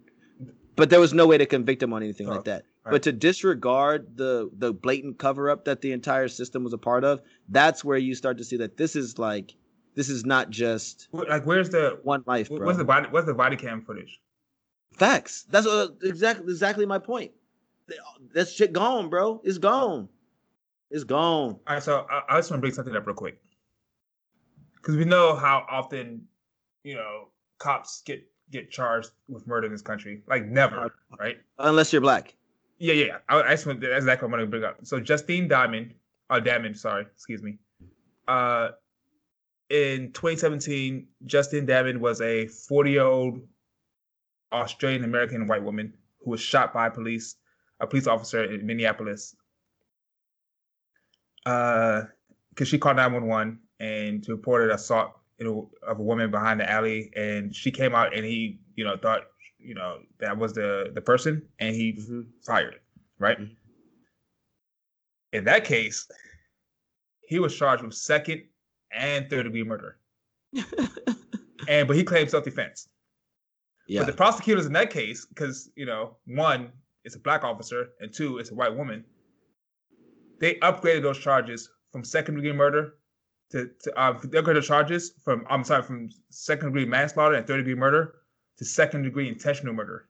but 0.76 0.90
there 0.90 1.00
was 1.00 1.14
no 1.14 1.28
way 1.28 1.38
to 1.38 1.46
convict 1.46 1.84
him 1.84 1.94
on 1.94 2.02
anything 2.02 2.28
Oh, 2.28 2.32
like 2.36 2.46
that. 2.46 2.64
right. 2.84 2.92
But 2.94 3.04
to 3.04 3.12
disregard 3.12 4.18
the 4.18 4.50
the 4.58 4.74
blatant 4.74 5.20
cover 5.20 5.50
up 5.50 5.66
that 5.66 5.82
the 5.82 5.92
entire 5.92 6.28
system 6.28 6.64
was 6.64 6.74
a 6.74 6.78
part 6.78 7.04
of, 7.04 7.22
that's 7.50 7.84
where 7.86 7.98
you 7.98 8.16
start 8.16 8.38
to 8.40 8.44
see 8.44 8.58
that 8.58 8.78
this 8.78 8.96
is 8.96 9.20
like 9.20 9.54
this 9.96 10.10
is 10.10 10.26
not 10.26 10.50
just 10.50 11.08
Like, 11.12 11.46
where's 11.46 11.70
the 11.70 12.00
one 12.04 12.24
life, 12.26 12.50
bro. 12.50 12.66
where's 12.66 12.78
the 12.78 12.86
body 12.86 13.08
where's 13.12 13.26
the 13.26 13.34
body 13.34 13.56
cam 13.56 13.82
footage? 13.82 14.20
Facts. 14.94 15.46
That's 15.50 15.68
uh, 15.68 15.88
what, 15.90 16.10
exactly 16.10 16.46
exactly 16.52 16.86
my 16.86 17.00
point. 17.00 17.32
That 18.34 18.48
shit 18.50 18.74
gone, 18.74 19.10
bro. 19.10 19.42
It's 19.44 19.58
gone. 19.60 20.10
It's 20.90 21.04
gone. 21.04 21.52
All 21.68 21.74
right, 21.76 21.84
so 21.84 22.06
I, 22.10 22.22
I 22.30 22.38
just 22.40 22.50
want 22.50 22.60
to 22.60 22.62
bring 22.62 22.74
something 22.74 22.96
up 22.96 23.06
real 23.06 23.16
quick 23.16 23.40
because 24.88 24.98
we 24.98 25.04
know 25.04 25.36
how 25.36 25.66
often 25.70 26.22
you 26.86 26.96
know 26.96 27.28
cops 27.58 28.02
get 28.06 28.26
get 28.52 28.72
charged 28.72 29.12
with 29.28 29.46
murder 29.46 29.66
in 29.66 29.74
this 29.74 29.82
country. 29.82 30.22
Like 30.28 30.46
never, 30.46 30.94
right? 31.20 31.38
Unless 31.60 31.92
you're 31.92 32.02
black. 32.02 32.34
Yeah, 32.80 32.94
yeah. 32.94 33.06
yeah. 33.06 33.18
I, 33.28 33.42
I 33.42 33.52
just 33.52 33.66
want, 33.66 33.82
that's 33.82 33.98
exactly 33.98 34.30
what 34.30 34.40
I'm 34.40 34.50
going 34.50 34.52
to 34.52 34.60
bring 34.60 34.64
up. 34.64 34.78
So 34.84 35.02
Justine 35.02 35.50
Diamond, 35.50 35.94
uh, 36.30 36.40
Diamond, 36.40 36.78
sorry, 36.78 37.06
excuse 37.14 37.44
me. 37.44 37.58
Uh, 38.30 38.70
in 39.70 40.14
2017, 40.14 41.06
Justine 41.26 41.66
Diamond 41.66 42.00
was 42.00 42.22
a 42.22 42.48
40 42.48 42.92
year 42.92 43.04
old 43.04 43.42
Australian 44.54 45.04
American 45.04 45.48
white 45.48 45.64
woman 45.64 45.94
who 46.24 46.32
was 46.32 46.40
shot 46.40 46.74
by 46.74 46.88
police, 46.88 47.36
a 47.82 47.88
police 47.88 48.08
officer 48.08 48.46
in 48.46 48.66
Minneapolis. 48.66 49.36
Uh, 51.46 52.04
because 52.52 52.70
she 52.70 52.78
called 52.78 52.96
911 52.96 53.60
and 53.80 54.28
reported 54.28 54.72
assault 54.72 55.14
you 55.40 55.46
know, 55.46 55.70
of 55.88 56.00
a 56.00 56.04
woman 56.04 56.32
behind 56.32 56.60
the 56.60 56.68
alley, 56.70 57.12
and 57.16 57.56
she 57.56 57.70
came 57.70 57.94
out 57.94 58.12
and 58.16 58.26
he, 58.26 58.60
you 58.76 58.84
know, 58.84 58.98
thought, 58.98 59.28
you 59.60 59.76
know, 59.76 60.00
that 60.20 60.36
was 60.36 60.52
the 60.54 60.90
the 60.96 61.02
person, 61.02 61.48
and 61.60 61.76
he 61.76 61.94
Mhm. 61.94 62.26
fired, 62.44 62.80
right? 63.20 63.38
Mhm. 63.40 63.56
In 65.34 65.44
that 65.44 65.64
case, 65.64 66.10
he 67.22 67.38
was 67.38 67.56
charged 67.56 67.84
with 67.84 67.94
second 67.94 68.44
and 68.92 69.30
third 69.30 69.44
degree 69.44 69.64
murder, 69.64 70.00
and 71.68 71.88
but 71.88 71.96
he 71.96 72.04
claimed 72.04 72.32
self 72.32 72.44
defense. 72.44 72.90
yeah. 73.88 74.02
But 74.02 74.08
the 74.08 74.14
prosecutors 74.18 74.66
in 74.66 74.74
that 74.74 74.90
case, 74.90 75.26
because 75.28 75.70
you 75.76 75.86
know, 75.86 76.18
one, 76.26 76.72
it's 77.04 77.16
a 77.16 77.20
black 77.20 77.44
officer, 77.44 77.90
and 78.00 78.12
two, 78.12 78.40
it's 78.40 78.50
a 78.50 78.56
white 78.56 78.76
woman. 78.76 79.06
They 80.40 80.56
upgraded 80.56 81.04
those 81.04 81.20
charges 81.20 81.70
from 81.92 82.04
second 82.04 82.36
degree 82.36 82.54
murder 82.54 82.96
to, 83.52 83.70
to 83.84 84.00
uh, 84.00 84.14
they 84.24 84.40
upgraded 84.42 84.56
the 84.56 84.62
charges 84.62 85.14
from 85.24 85.46
I'm 85.50 85.64
sorry, 85.64 85.84
from 85.84 86.10
second 86.30 86.70
degree 86.70 86.86
manslaughter 86.86 87.36
and 87.36 87.46
third 87.48 87.58
degree 87.58 87.76
murder 87.76 88.16
to 88.58 88.66
second 88.66 89.04
degree 89.04 89.28
intentional 89.28 89.74
murder. 89.74 90.10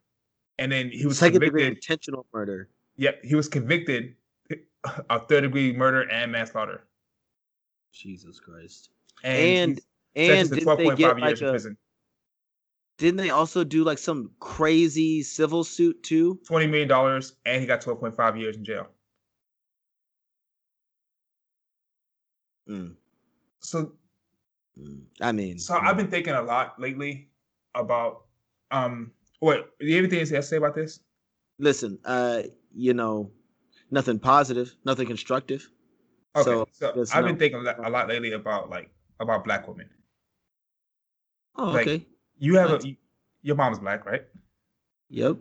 And 0.59 0.71
then 0.71 0.89
he 0.89 1.05
was 1.05 1.19
Second 1.19 1.41
convicted. 1.41 1.59
degree 1.59 1.67
intentional 1.67 2.25
murder. 2.33 2.69
Yep, 2.97 3.23
he 3.23 3.35
was 3.35 3.47
convicted 3.47 4.15
of 5.09 5.27
third 5.27 5.41
degree 5.41 5.73
murder 5.73 6.09
and 6.09 6.31
manslaughter. 6.31 6.87
Jesus 7.93 8.39
Christ. 8.39 8.89
And, 9.23 9.71
And 9.71 9.81
he's 10.15 10.27
sentenced 10.27 10.53
to 10.53 10.55
and 10.55 10.61
didn't 10.61 10.77
they 10.77 10.91
12.5 10.91 10.95
get 10.95 11.17
years 11.17 11.41
like 11.41 11.41
in 11.41 11.47
a 11.47 11.51
prison. 11.51 11.77
didn't 12.97 13.17
they 13.17 13.29
also 13.29 13.63
do 13.63 13.83
like 13.83 13.97
some 13.99 14.31
crazy 14.39 15.23
civil 15.23 15.63
suit 15.63 16.01
too? 16.03 16.39
$20 16.49 16.69
million, 16.69 16.91
and 17.45 17.61
he 17.61 17.67
got 17.67 17.81
12.5 17.81 18.39
years 18.39 18.57
in 18.57 18.65
jail. 18.65 18.87
Mm, 22.69 22.95
So 23.61 23.93
mm. 24.79 25.01
I 25.21 25.31
mean, 25.31 25.59
So 25.59 25.77
I've 25.77 25.97
been 25.97 26.09
thinking 26.11 26.33
a 26.33 26.41
lot 26.41 26.79
lately 26.79 27.29
about 27.75 28.25
um 28.71 29.11
what 29.39 29.77
do 29.79 29.85
you 29.85 29.95
have 29.95 30.05
anything 30.05 30.25
to 30.25 30.41
say 30.41 30.57
about 30.57 30.75
this? 30.75 30.99
listen, 31.59 31.97
uh, 32.05 32.43
you 32.75 32.93
know, 32.93 33.31
nothing 33.91 34.19
positive, 34.19 34.75
nothing 34.85 35.07
constructive. 35.07 35.69
Okay, 36.35 36.43
So, 36.43 36.67
so, 36.71 37.05
I've 37.17 37.23
no. 37.23 37.29
been 37.29 37.37
thinking 37.39 37.65
a 37.65 37.89
lot, 37.89 38.07
lately 38.07 38.33
about 38.33 38.69
like 38.69 38.91
about 39.19 39.43
black 39.43 39.67
women. 39.67 39.89
Oh, 41.55 41.71
Like, 41.71 41.87
okay. 41.87 42.05
You 42.37 42.55
have 42.57 42.69
What? 42.71 42.85
a 42.85 42.97
your 43.41 43.55
mom's 43.55 43.79
black, 43.79 44.05
right? 44.05 44.23
Yep. 45.09 45.37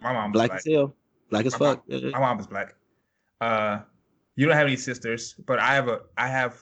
My 0.00 0.12
mom's 0.12 0.32
Black 0.32 0.50
black. 0.50 0.58
as 0.58 0.66
hell. 0.72 0.96
Black 1.30 1.46
as 1.46 1.52
My 1.52 1.58
fuck. 1.58 1.88
mom- 1.88 2.10
My 2.10 2.18
mom 2.18 2.40
is 2.40 2.46
black. 2.46 2.74
Uh, 3.40 3.82
you 4.36 4.46
don't 4.46 4.56
have 4.56 4.66
any 4.66 4.76
sisters, 4.76 5.34
but 5.46 5.58
I 5.58 5.74
have 5.74 5.88
a 5.88 6.02
I 6.16 6.28
have 6.28 6.60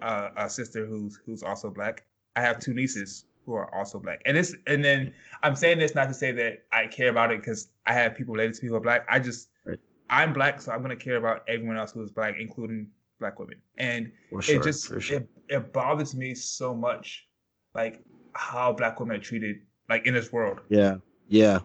a, 0.00 0.30
a 0.36 0.50
sister 0.50 0.86
who's 0.86 1.20
who's 1.24 1.42
also 1.42 1.70
black. 1.70 2.04
I 2.36 2.40
have 2.40 2.58
two 2.58 2.74
nieces 2.74 3.26
who 3.46 3.54
are 3.54 3.72
also 3.74 3.98
black, 3.98 4.22
and 4.26 4.36
this 4.36 4.54
and 4.66 4.84
then 4.84 5.12
I'm 5.42 5.56
saying 5.56 5.78
this 5.78 5.94
not 5.94 6.08
to 6.08 6.14
say 6.14 6.32
that 6.32 6.64
I 6.72 6.86
care 6.86 7.10
about 7.10 7.30
it 7.30 7.40
because 7.40 7.68
I 7.86 7.92
have 7.92 8.14
people 8.14 8.34
related 8.34 8.54
to 8.56 8.64
me 8.64 8.68
who 8.68 8.76
are 8.76 8.80
black. 8.80 9.06
I 9.08 9.18
just 9.18 9.48
Right. 9.64 9.78
I'm 10.10 10.32
black, 10.32 10.60
so 10.60 10.72
I'm 10.72 10.82
gonna 10.82 10.96
care 10.96 11.16
about 11.16 11.42
everyone 11.48 11.76
else 11.76 11.92
who 11.92 12.02
is 12.02 12.10
black, 12.10 12.36
including 12.38 12.88
black 13.20 13.38
women. 13.38 13.56
And 13.78 14.12
sure. 14.40 14.56
it 14.56 14.62
just 14.62 14.86
sure. 15.00 15.18
it, 15.18 15.28
it 15.48 15.72
bothers 15.72 16.14
me 16.14 16.34
so 16.34 16.74
much, 16.74 17.26
like 17.74 18.02
how 18.34 18.72
black 18.72 19.00
women 19.00 19.16
are 19.16 19.22
treated, 19.22 19.60
like 19.88 20.06
in 20.06 20.14
this 20.14 20.32
world. 20.32 20.60
yeah. 20.68 20.96
Yeah. 21.28 21.60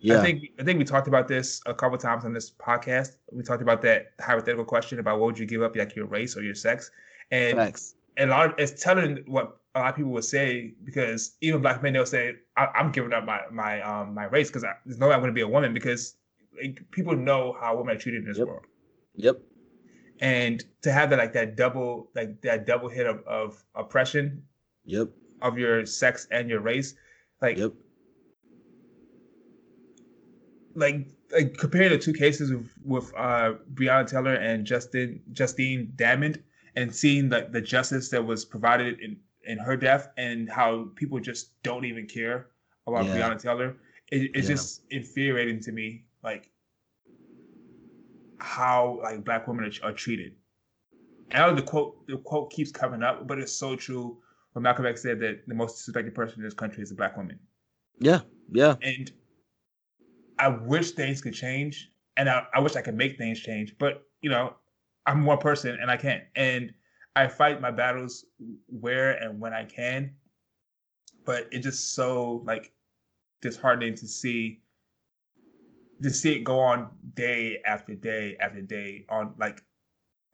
Yeah. 0.00 0.18
I 0.18 0.22
think 0.22 0.50
I 0.58 0.64
think 0.64 0.78
we 0.78 0.84
talked 0.84 1.06
about 1.06 1.28
this 1.28 1.60
a 1.66 1.72
couple 1.72 1.96
times 1.96 2.24
on 2.24 2.32
this 2.32 2.50
podcast. 2.50 3.16
We 3.30 3.42
talked 3.44 3.62
about 3.62 3.82
that 3.82 4.12
hypothetical 4.20 4.64
question 4.64 4.98
about 4.98 5.20
what 5.20 5.26
would 5.26 5.38
you 5.38 5.46
give 5.46 5.62
up, 5.62 5.76
like 5.76 5.94
your 5.94 6.06
race 6.06 6.36
or 6.36 6.42
your 6.42 6.56
sex, 6.56 6.90
and 7.32 7.56
Facts. 7.56 7.96
and 8.18 8.30
a 8.30 8.32
lot 8.34 8.46
of, 8.50 8.54
it's 8.58 8.80
telling 8.80 9.24
what 9.26 9.56
a 9.74 9.80
lot 9.80 9.88
of 9.90 9.96
people 9.96 10.12
would 10.12 10.24
say 10.24 10.74
because 10.84 11.36
even 11.40 11.60
black 11.62 11.82
men 11.82 11.94
they'll 11.94 12.06
say 12.06 12.34
I, 12.56 12.66
I'm 12.66 12.92
giving 12.92 13.12
up 13.12 13.24
my 13.24 13.40
my 13.50 13.80
um 13.80 14.14
my 14.14 14.24
race 14.26 14.48
because 14.48 14.64
there's 14.84 14.98
no 14.98 15.08
way 15.08 15.14
I'm 15.14 15.20
going 15.20 15.32
to 15.32 15.34
be 15.34 15.40
a 15.40 15.48
woman 15.48 15.72
because 15.74 16.14
like, 16.62 16.84
people 16.90 17.16
know 17.16 17.56
how 17.58 17.76
women 17.76 17.96
are 17.96 17.98
treated 17.98 18.22
in 18.22 18.28
this 18.28 18.38
Yep. 18.38 18.46
world, 18.46 18.66
Yep. 19.16 19.38
and 20.20 20.62
to 20.82 20.92
have 20.92 21.10
that 21.10 21.18
like 21.18 21.32
that 21.32 21.56
double 21.56 22.10
like 22.14 22.40
that 22.42 22.66
double 22.66 22.88
hit 22.90 23.06
of, 23.06 23.24
of 23.26 23.64
oppression 23.74 24.42
Yep. 24.84 25.08
of 25.40 25.58
your 25.58 25.86
sex 25.86 26.28
and 26.30 26.50
your 26.50 26.60
race, 26.60 26.94
like 27.40 27.56
Yep. 27.56 27.72
like 30.74 31.08
like 31.32 31.56
comparing 31.56 31.90
the 31.90 31.98
two 31.98 32.12
cases 32.12 32.52
with 32.52 32.68
with 32.84 33.12
uh 33.16 33.54
Breonna 33.72 34.06
Taylor 34.06 34.34
and 34.34 34.66
Justin 34.66 35.22
Justine 35.32 35.92
Damond 35.96 36.42
and 36.76 36.94
seeing 36.94 37.28
like 37.28 37.52
the 37.52 37.60
justice 37.60 38.08
that 38.10 38.24
was 38.24 38.44
provided 38.44 39.00
in 39.00 39.16
in 39.44 39.58
her 39.58 39.76
death 39.76 40.08
and 40.16 40.48
how 40.48 40.88
people 40.94 41.18
just 41.18 41.60
don't 41.64 41.84
even 41.84 42.06
care 42.06 42.46
about 42.86 43.06
Yeah. 43.06 43.16
Breonna 43.16 43.40
Taylor 43.42 43.76
it, 44.10 44.30
it's 44.34 44.48
Yeah. 44.48 44.54
just 44.54 44.82
infuriating 44.90 45.60
to 45.60 45.72
me 45.72 46.04
like 46.22 46.50
how 48.38 49.00
like 49.02 49.24
black 49.24 49.46
women 49.48 49.64
are, 49.64 49.88
are 49.88 49.92
treated 49.92 50.34
and 51.30 51.42
I 51.42 51.48
know 51.48 51.56
the 51.56 51.62
quote 51.62 52.06
the 52.06 52.18
quote 52.18 52.50
keeps 52.52 52.70
coming 52.70 53.02
up 53.02 53.26
but 53.26 53.38
it's 53.38 53.52
so 53.52 53.74
true 53.76 54.18
when 54.52 54.62
Malcolm 54.62 54.86
X 54.86 55.02
said 55.02 55.18
that 55.20 55.46
the 55.48 55.54
most 55.54 55.76
disrespected 55.88 56.14
person 56.14 56.38
in 56.38 56.44
this 56.44 56.54
country 56.54 56.82
is 56.82 56.90
a 56.92 56.94
black 56.94 57.16
woman 57.16 57.38
Yeah. 57.98 58.20
Yeah. 58.52 58.76
and 58.82 59.10
I 60.38 60.48
wish 60.48 60.90
things 60.92 61.20
could 61.20 61.34
change, 61.34 61.92
and 62.16 62.28
I, 62.28 62.44
I 62.52 62.58
wish 62.58 62.74
I 62.74 62.82
could 62.82 62.96
make 62.96 63.16
things 63.16 63.38
change. 63.38 63.76
But 63.78 64.08
you 64.22 64.30
know, 64.30 64.54
I'm 65.06 65.24
one 65.24 65.38
person, 65.38 65.78
and 65.80 65.90
I 65.90 65.96
can't. 65.96 66.22
And 66.36 66.72
I 67.16 67.26
fight 67.28 67.60
my 67.60 67.70
battles 67.70 68.24
where 68.68 69.12
and 69.12 69.40
when 69.40 69.52
I 69.52 69.64
can. 69.64 70.14
But 71.24 71.48
it's 71.52 71.64
just 71.64 71.94
so 71.94 72.42
like 72.44 72.72
disheartening 73.40 73.94
to 73.96 74.06
see 74.06 74.60
to 76.02 76.10
see 76.10 76.34
it 76.36 76.44
go 76.44 76.58
on 76.58 76.88
day 77.14 77.60
after 77.64 77.94
day 77.94 78.36
after 78.40 78.60
day 78.60 79.04
on 79.08 79.34
like 79.38 79.62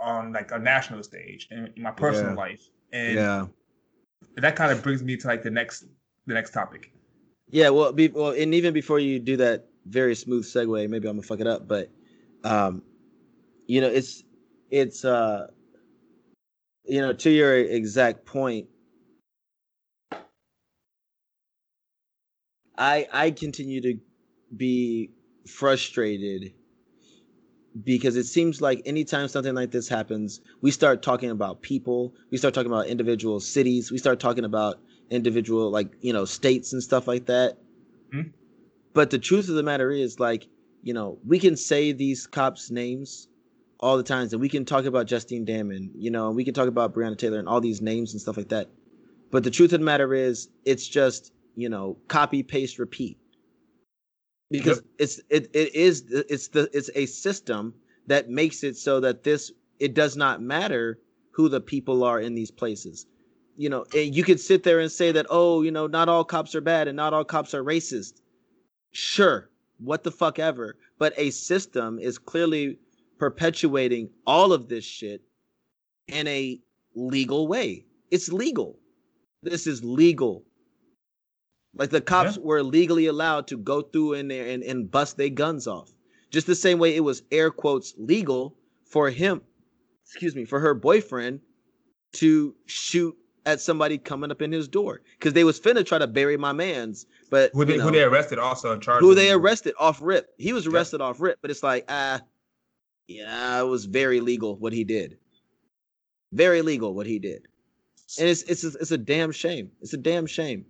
on 0.00 0.32
like 0.32 0.50
a 0.52 0.58
national 0.58 1.02
stage 1.02 1.48
in, 1.50 1.72
in 1.76 1.82
my 1.82 1.90
personal 1.90 2.32
Yeah. 2.32 2.36
life, 2.36 2.70
and 2.92 3.14
yeah. 3.14 3.46
that 4.36 4.56
kind 4.56 4.72
of 4.72 4.82
brings 4.82 5.02
me 5.02 5.16
to 5.16 5.26
like 5.26 5.42
the 5.42 5.50
next 5.50 5.84
the 6.26 6.34
next 6.34 6.52
topic. 6.52 6.92
Yeah, 7.50 7.70
well, 7.70 7.92
be, 7.92 8.08
well, 8.08 8.32
and 8.32 8.54
even 8.54 8.74
before 8.74 8.98
you 8.98 9.18
do 9.18 9.36
that 9.38 9.66
very 9.86 10.14
smooth 10.14 10.44
segue, 10.44 10.88
maybe 10.88 11.08
I'm 11.08 11.16
gonna 11.16 11.22
fuck 11.26 11.40
it 11.40 11.46
up, 11.46 11.66
but 11.66 11.90
um, 12.44 12.82
you 13.66 13.80
know, 13.80 13.88
it's 13.88 14.22
it's 14.70 15.04
uh, 15.04 15.48
you 16.84 17.00
know, 17.00 17.12
to 17.12 17.30
your 17.30 17.54
exact 17.56 18.24
point, 18.24 18.68
I 22.78 23.06
I 23.12 23.30
continue 23.30 23.80
to 23.82 23.98
be 24.56 25.10
frustrated 25.46 26.52
because 27.84 28.16
it 28.16 28.24
seems 28.24 28.60
like 28.60 28.82
anytime 28.86 29.28
something 29.28 29.54
like 29.54 29.70
this 29.70 29.88
happens, 29.88 30.40
we 30.60 30.70
start 30.70 31.02
talking 31.02 31.30
about 31.30 31.62
people, 31.62 32.14
we 32.30 32.38
start 32.38 32.54
talking 32.54 32.70
about 32.70 32.86
individual 32.86 33.40
cities, 33.40 33.90
we 33.92 33.98
start 33.98 34.20
talking 34.20 34.44
about 34.44 34.80
individual 35.10 35.70
like 35.70 35.88
you 36.00 36.12
know 36.12 36.24
states 36.24 36.72
and 36.72 36.82
stuff 36.82 37.06
like 37.06 37.26
that. 37.26 37.58
Mhm. 38.12 38.32
But 38.94 39.10
the 39.10 39.18
truth 39.18 39.48
of 39.48 39.54
the 39.54 39.62
matter 39.62 39.90
is, 39.90 40.18
like 40.20 40.48
you 40.82 40.94
know, 40.94 41.18
we 41.26 41.38
can 41.38 41.56
say 41.56 41.92
these 41.92 42.26
cops' 42.26 42.70
names 42.70 43.28
all 43.80 43.96
the 43.96 44.02
times, 44.02 44.32
and 44.32 44.40
we 44.42 44.48
can 44.48 44.64
talk 44.64 44.84
about 44.86 45.06
Justine 45.06 45.46
Damond, 45.46 45.90
you 45.96 46.10
know, 46.10 46.28
and 46.28 46.36
we 46.36 46.44
can 46.44 46.54
talk 46.54 46.68
about 46.68 46.94
Breonna 46.94 47.18
Taylor 47.18 47.38
and 47.38 47.48
all 47.48 47.60
these 47.60 47.80
names 47.82 48.12
and 48.12 48.20
stuff 48.20 48.36
like 48.36 48.48
that. 48.50 48.68
But 49.30 49.44
the 49.44 49.50
truth 49.50 49.72
of 49.72 49.80
the 49.80 49.86
matter 49.86 50.14
is, 50.14 50.48
it's 50.64 50.86
just 50.88 51.32
you 51.56 51.68
know, 51.68 51.98
copy 52.08 52.42
paste 52.42 52.78
repeat 52.78 53.18
because 54.50 54.78
Yep. 54.78 54.84
it's 54.98 55.20
it, 55.30 55.50
it 55.54 55.74
is 55.74 56.04
it's 56.10 56.48
the 56.48 56.70
it's 56.72 56.90
a 56.94 57.06
system 57.06 57.74
that 58.06 58.30
makes 58.30 58.62
it 58.64 58.76
so 58.76 59.00
that 59.00 59.24
this 59.24 59.52
it 59.80 59.94
does 59.94 60.16
not 60.16 60.42
matter 60.42 60.98
who 61.32 61.48
the 61.48 61.60
people 61.60 62.04
are 62.04 62.20
in 62.20 62.34
these 62.34 62.50
places 62.50 63.06
you 63.56 63.68
know 63.68 63.84
and 63.94 64.14
you 64.14 64.24
could 64.24 64.40
sit 64.40 64.62
there 64.62 64.80
and 64.80 64.90
say 64.92 65.12
that 65.12 65.26
oh 65.30 65.62
you 65.62 65.70
know 65.70 65.86
not 65.86 66.08
all 66.08 66.24
cops 66.24 66.54
are 66.54 66.60
bad 66.60 66.88
and 66.88 66.96
not 66.96 67.12
all 67.12 67.24
cops 67.24 67.54
are 67.54 67.64
racist 67.64 68.20
sure 68.92 69.50
what 69.78 70.04
the 70.04 70.10
fuck 70.10 70.38
ever 70.38 70.76
but 70.98 71.12
a 71.16 71.30
system 71.30 71.98
is 71.98 72.18
clearly 72.18 72.78
perpetuating 73.18 74.08
all 74.26 74.52
of 74.52 74.68
this 74.68 74.84
shit 74.84 75.22
in 76.08 76.26
a 76.26 76.60
legal 76.94 77.46
way 77.48 77.84
it's 78.10 78.32
legal 78.32 78.78
this 79.42 79.66
is 79.66 79.84
legal 79.84 80.44
like 81.74 81.90
the 81.90 82.00
cops 82.00 82.36
Yeah. 82.36 82.42
were 82.42 82.62
legally 82.62 83.06
allowed 83.06 83.46
to 83.48 83.56
go 83.56 83.82
through 83.82 84.14
in 84.14 84.28
there 84.28 84.46
and, 84.46 84.62
and 84.64 84.90
bust 84.90 85.16
their 85.16 85.28
guns 85.28 85.66
off. 85.68 85.92
Just 86.30 86.46
the 86.46 86.54
same 86.56 86.78
way 86.78 86.96
it 86.96 87.00
was 87.04 87.22
air 87.30 87.50
quotes 87.50 87.94
legal 87.98 88.56
for 88.84 89.10
him, 89.10 89.42
excuse 90.04 90.34
me, 90.34 90.44
for 90.44 90.58
her 90.58 90.74
boyfriend 90.74 91.40
to 92.14 92.54
shoot 92.66 93.16
at 93.46 93.60
somebody 93.60 93.96
coming 93.98 94.30
up 94.32 94.42
in 94.42 94.50
his 94.50 94.66
door. 94.66 95.02
Because 95.18 95.34
they 95.34 95.44
was 95.44 95.60
finna 95.60 95.86
try 95.86 95.98
to 95.98 96.06
bury 96.08 96.36
my 96.36 96.52
man's, 96.52 97.06
but 97.30 97.50
Who 97.52 97.64
they, 97.64 97.74
you 97.74 97.80
who 97.82 97.90
they 97.92 98.02
arrested 98.02 98.38
also 98.38 98.72
and 98.72 98.82
charge. 98.82 99.00
who 99.00 99.14
they 99.14 99.30
arrested 99.30 99.74
off 99.78 100.00
rip. 100.02 100.30
He 100.38 100.52
was 100.52 100.66
arrested 100.66 101.00
off 101.00 101.20
rip, 101.20 101.38
but 101.42 101.50
it's 101.50 101.62
like, 101.62 101.84
ah, 101.88 102.20
yeah, 103.08 103.58
it 103.60 103.64
was 103.64 103.86
very 103.86 104.20
legal 104.20 104.56
what 104.56 104.72
he 104.72 104.84
did. 104.84 105.16
Very 106.32 106.60
legal 106.60 106.94
what 106.94 107.06
he 107.06 107.18
did. 107.18 107.48
And 108.18 108.28
it's 108.28 108.42
it's 108.42 108.64
a, 108.64 108.68
it's 108.78 108.90
a 108.90 108.98
damn 108.98 109.32
shame. 109.32 109.70
It's 109.80 109.94
a 109.94 109.98
damn 109.98 110.26
shame. 110.26 110.66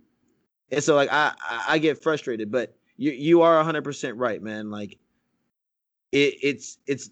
And 0.71 0.83
so 0.83 0.95
like 0.95 1.09
I 1.11 1.33
I, 1.67 1.77
get 1.79 2.01
frustrated, 2.01 2.51
but 2.51 2.75
you 2.97 3.11
you 3.11 3.41
are 3.41 3.63
100% 3.63 4.13
right, 4.15 4.41
man. 4.41 4.71
Like 4.71 4.97
it 6.11 6.35
it's 6.41 6.77
it's 6.87 7.09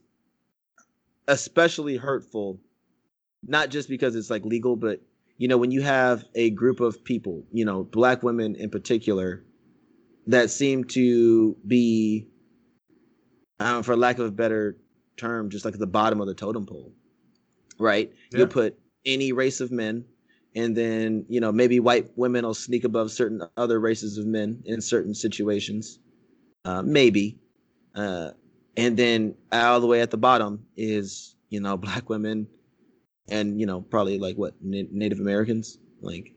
especially 1.27 1.97
hurtful 1.97 2.59
not 3.45 3.69
just 3.69 3.89
because 3.89 4.15
it's 4.15 4.29
like 4.29 4.45
legal, 4.45 4.75
but 4.75 5.01
you 5.37 5.47
know, 5.47 5.57
when 5.57 5.71
you 5.71 5.81
have 5.81 6.23
a 6.35 6.49
group 6.51 6.79
of 6.79 7.03
people, 7.03 7.43
you 7.51 7.65
know, 7.65 7.83
black 7.83 8.23
women 8.23 8.55
in 8.55 8.69
particular 8.69 9.43
that 10.27 10.49
seem 10.49 10.83
to 10.83 11.55
be 11.65 12.27
um, 13.59 13.83
for 13.83 13.95
lack 13.95 14.19
of 14.19 14.25
a 14.25 14.31
better 14.31 14.77
term, 15.17 15.49
just 15.49 15.65
like 15.65 15.73
at 15.73 15.79
the 15.79 15.87
bottom 15.87 16.21
of 16.21 16.27
the 16.27 16.33
totem 16.33 16.65
pole, 16.65 16.93
right? 17.79 18.11
Yeah. 18.31 18.39
You'll 18.39 18.47
put 18.47 18.79
any 19.05 19.31
race 19.31 19.61
of 19.61 19.71
men, 19.71 20.05
and 20.55 20.75
then 20.75 21.25
you 21.29 21.39
know 21.39 21.51
maybe 21.51 21.79
white 21.79 22.09
women 22.15 22.45
will 22.45 22.53
sneak 22.53 22.83
above 22.83 23.11
certain 23.11 23.41
other 23.57 23.79
races 23.79 24.17
of 24.17 24.25
men 24.25 24.61
in 24.65 24.81
certain 24.81 25.13
situations, 25.13 25.99
uh, 26.65 26.81
maybe, 26.81 27.39
uh, 27.95 28.31
and 28.75 28.97
then 28.97 29.35
all 29.51 29.79
the 29.79 29.87
way 29.87 30.01
at 30.01 30.11
the 30.11 30.17
bottom 30.17 30.65
is 30.75 31.35
you 31.49 31.59
know 31.59 31.77
black 31.87 32.09
women, 32.09 32.47
and 33.29 33.59
you 33.59 33.65
know 33.65 33.81
probably 33.81 34.19
like 34.19 34.37
what 34.37 34.55
Na- 34.61 34.87
Native 34.91 35.19
Americans, 35.19 35.77
like 36.01 36.33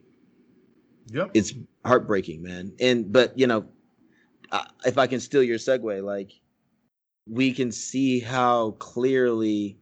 Yep. 1.13 1.31
it's 1.33 1.53
heartbreaking, 1.85 2.41
man. 2.41 2.73
And 2.79 3.11
but 3.11 3.37
you 3.37 3.47
know, 3.47 3.65
I, 4.51 4.67
if 4.85 4.97
I 4.97 5.07
can 5.07 5.19
steal 5.19 5.43
your 5.43 5.57
segue, 5.57 6.03
like 6.03 6.31
we 7.27 7.53
can 7.53 7.71
see 7.71 8.19
how 8.19 8.71
clearly 8.71 9.77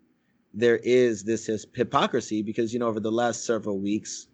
there 0.54 0.78
is 0.78 1.24
this 1.24 1.50
hypocrisy 1.74 2.42
because 2.42 2.74
you 2.74 2.80
know 2.80 2.88
over 2.88 3.00
the 3.00 3.12
last 3.12 3.46
several 3.46 3.80
weeks, 3.80 4.28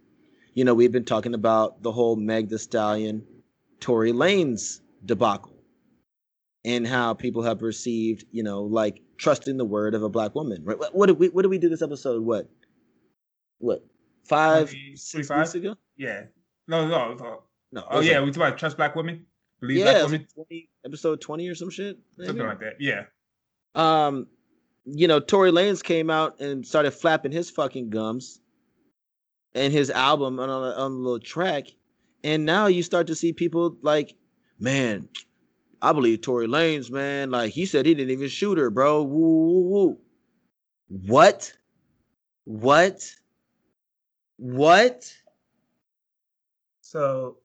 you 0.53 0.63
know 0.63 0.73
we've 0.73 0.91
been 0.91 1.05
talking 1.05 1.33
about 1.33 1.81
the 1.83 1.91
whole 1.91 2.15
Meg 2.15 2.49
Thee 2.49 2.57
Stallion, 2.57 3.25
Tory 3.79 4.11
Lanez 4.11 4.81
debacle, 5.05 5.55
and 6.63 6.87
how 6.87 7.13
people 7.13 7.43
have 7.43 7.61
received 7.61 8.25
you 8.31 8.43
know 8.43 8.63
like 8.63 9.01
trusting 9.17 9.57
the 9.57 9.65
word 9.65 9.95
of 9.95 10.03
a 10.03 10.09
black 10.09 10.35
woman. 10.35 10.63
Right? 10.63 10.77
What, 10.77 10.95
what 10.95 11.05
did 11.07 11.19
we 11.19 11.29
what 11.29 11.43
did 11.43 11.49
we 11.49 11.59
do 11.59 11.69
this 11.69 11.81
episode? 11.81 12.23
What 12.23 12.49
what 13.59 13.85
five 14.23 14.71
Maybe 14.71 14.95
six 14.95 15.27
45? 15.27 15.37
weeks 15.37 15.55
ago? 15.55 15.75
Yeah. 15.97 16.23
No, 16.67 16.87
no. 16.87 17.13
no. 17.13 17.43
No. 17.71 17.85
Oh 17.89 17.99
yeah, 17.99 18.21
we 18.21 18.27
talk 18.27 18.37
about 18.37 18.57
trust 18.57 18.77
black 18.77 18.95
women, 18.95 19.25
believe 19.59 19.79
yeah, 19.79 19.91
black 19.91 20.03
women, 20.05 20.27
20, 20.33 20.69
episode 20.85 21.19
20 21.21 21.47
or 21.47 21.55
some 21.55 21.69
shit. 21.69 21.97
maybe? 22.17 22.27
something 22.27 22.47
like 22.47 22.59
that. 22.59 22.75
Yeah. 22.79 23.03
Um, 23.73 24.27
you 24.85 25.07
know, 25.07 25.19
Tory 25.19 25.51
Lanez 25.51 25.83
came 25.83 26.09
out 26.09 26.39
and 26.39 26.65
started 26.65 26.91
flapping 26.91 27.31
his 27.31 27.49
fucking 27.49 27.89
gums 27.89 28.39
and 29.53 29.73
his 29.73 29.89
album 29.89 30.39
on 30.39 30.49
a, 30.49 30.53
on 30.53 30.91
a 30.91 30.95
little 30.95 31.19
track. 31.19 31.67
And 32.23 32.45
now 32.45 32.67
you 32.67 32.83
start 32.83 33.07
to 33.07 33.15
see 33.15 33.33
people 33.33 33.77
like, 33.81 34.15
man, 34.59 35.09
I 35.81 35.91
believe 35.91 36.21
Tory 36.21 36.47
Lanez, 36.47 36.91
man. 36.91 37.31
Like 37.31 37.51
he 37.51 37.65
said 37.65 37.85
he 37.85 37.93
didn't 37.93 38.11
even 38.11 38.29
shoot 38.29 38.57
her, 38.57 38.69
bro. 38.69 39.03
Woo, 39.03 39.19
woo, 39.19 39.69
woo. 39.69 39.97
What? 40.87 41.51
What? 42.45 43.11
What? 44.37 45.11
So 46.81 47.37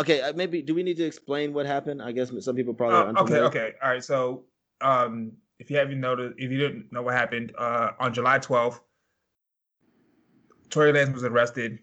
Okay, 0.00 0.20
uh, 0.20 0.32
maybe 0.34 0.62
do 0.62 0.74
we 0.74 0.82
need 0.82 0.96
to 0.98 1.04
explain 1.04 1.52
what 1.52 1.66
happened? 1.66 2.00
I 2.00 2.12
guess 2.12 2.30
some 2.44 2.54
people 2.54 2.72
probably 2.74 3.18
Uh, 3.18 3.22
okay, 3.22 3.40
okay, 3.40 3.72
all 3.82 3.90
right. 3.90 4.04
So, 4.04 4.44
um, 4.80 5.32
if 5.58 5.70
you 5.70 5.76
haven't 5.76 6.00
noticed, 6.00 6.34
if 6.38 6.50
you 6.52 6.58
didn't 6.58 6.92
know 6.92 7.02
what 7.02 7.14
happened, 7.14 7.52
uh, 7.58 7.90
on 7.98 8.14
July 8.14 8.38
12th, 8.38 8.80
Tory 10.70 10.92
Lanez 10.92 11.12
was 11.12 11.24
arrested, 11.24 11.80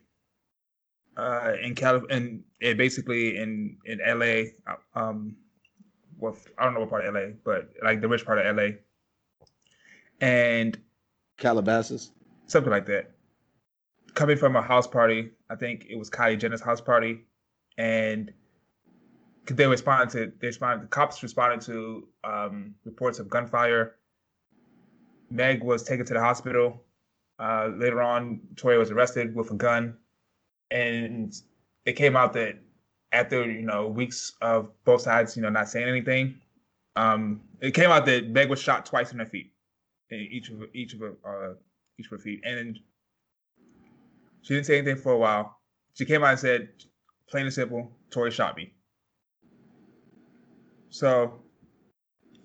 uh, 1.18 1.54
in 1.62 1.76
Calif- 1.76 2.10
and 2.10 2.44
basically 2.60 3.38
in 3.38 3.78
in 3.86 4.00
LA, 4.00 4.52
uh, 4.66 4.76
um, 4.94 5.36
well, 6.18 6.38
I 6.58 6.64
don't 6.64 6.74
know 6.74 6.82
what 6.82 6.90
part 6.90 7.06
of 7.06 7.14
LA, 7.14 7.32
but 7.44 7.70
like 7.84 8.00
the 8.00 8.08
rich 8.08 8.26
part 8.26 8.38
of 8.38 8.56
LA, 8.56 8.78
and 10.22 10.80
Calabasas. 11.38 12.12
something 12.48 12.72
like 12.72 12.86
that. 12.86 13.12
Coming 14.14 14.38
from 14.38 14.56
a 14.56 14.62
house 14.62 14.88
party, 14.88 15.32
I 15.50 15.56
think 15.56 15.88
it 15.90 15.98
was 15.98 16.10
Kylie 16.10 16.40
Jenner's 16.40 16.62
house 16.62 16.80
party, 16.80 17.26
and 17.78 18.32
they 19.48 19.68
responded 19.68 20.10
to 20.10 20.32
they 20.40 20.48
responded 20.48 20.84
the 20.84 20.88
cops 20.88 21.22
responded 21.22 21.62
to 21.62 22.08
um, 22.24 22.76
reports 22.84 23.20
of 23.20 23.30
gunfire. 23.30 23.96
Meg 25.30 25.64
was 25.64 25.84
taken 25.84 26.06
to 26.06 26.14
the 26.14 26.20
hospital. 26.20 26.82
Uh, 27.38 27.70
later 27.76 28.02
on, 28.02 28.40
Tory 28.56 28.78
was 28.78 28.92
arrested 28.92 29.36
with 29.36 29.52
a 29.52 29.56
gun, 29.56 29.98
and 30.72 31.34
it 31.86 31.94
came 31.94 32.16
out 32.16 32.34
that 32.34 32.58
after 33.12 33.50
you 33.50 33.62
know 33.62 33.88
weeks 33.88 34.34
of 34.42 34.72
both 34.84 35.02
sides, 35.02 35.36
you 35.36 35.42
know, 35.42 35.50
not 35.50 35.70
saying 35.70 35.88
anything, 35.88 36.36
um, 36.96 37.42
it 37.62 37.74
came 37.74 37.92
out 37.92 38.06
that 38.06 38.30
Meg 38.30 38.50
was 38.50 38.62
shot 38.62 38.86
twice 38.86 39.12
in 39.12 39.20
her 39.20 39.26
feet, 39.26 39.52
in 40.10 40.20
each 40.32 40.50
of 40.50 40.64
each 40.74 40.94
of 40.94 41.02
her 41.02 41.16
uh, 41.26 41.54
each 42.00 42.08
of 42.08 42.12
her 42.12 42.18
feet, 42.20 42.42
and 42.46 42.80
she 44.42 44.54
didn't 44.54 44.66
say 44.66 44.78
anything 44.78 44.98
for 44.98 45.14
a 45.14 45.18
while. 45.18 45.58
She 45.94 46.06
came 46.06 46.24
out 46.24 46.32
and 46.32 46.40
said, 46.40 46.70
plain 47.30 47.46
and 47.46 47.54
simple, 47.54 47.92
Tory 48.10 48.32
shot 48.32 48.56
me. 48.58 48.74
So 50.90 51.42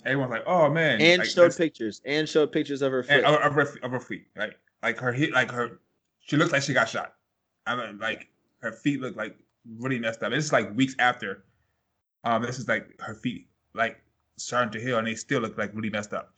everyone's 0.04 0.30
like, 0.30 0.44
"Oh 0.46 0.68
man!" 0.70 1.00
And 1.00 1.20
like, 1.20 1.28
showed 1.28 1.56
pictures. 1.56 2.00
And 2.04 2.28
showed 2.28 2.52
pictures 2.52 2.82
of 2.82 2.92
her 2.92 3.02
foot. 3.02 3.12
and 3.12 3.26
of, 3.26 3.40
of 3.42 3.52
her 3.54 3.78
of 3.82 3.90
her 3.92 4.00
feet, 4.00 4.26
right? 4.36 4.52
Like 4.82 4.98
her 4.98 5.12
hit, 5.12 5.32
like 5.32 5.50
her, 5.50 5.80
she 6.20 6.36
looks 6.36 6.52
like 6.52 6.62
she 6.62 6.72
got 6.72 6.88
shot. 6.88 7.14
I 7.66 7.76
mean, 7.76 7.98
like 7.98 8.28
her 8.60 8.72
feet 8.72 9.00
look 9.00 9.16
like 9.16 9.36
really 9.78 9.98
messed 9.98 10.22
up. 10.22 10.32
It's 10.32 10.52
like 10.52 10.74
weeks 10.74 10.94
after. 10.98 11.44
Um, 12.24 12.42
this 12.42 12.58
is 12.58 12.66
like 12.68 13.00
her 13.00 13.14
feet 13.14 13.48
like 13.74 14.00
starting 14.36 14.72
to 14.72 14.80
heal, 14.80 14.98
and 14.98 15.06
they 15.06 15.14
still 15.14 15.40
look 15.40 15.56
like 15.58 15.74
really 15.74 15.90
messed 15.90 16.12
up. 16.12 16.34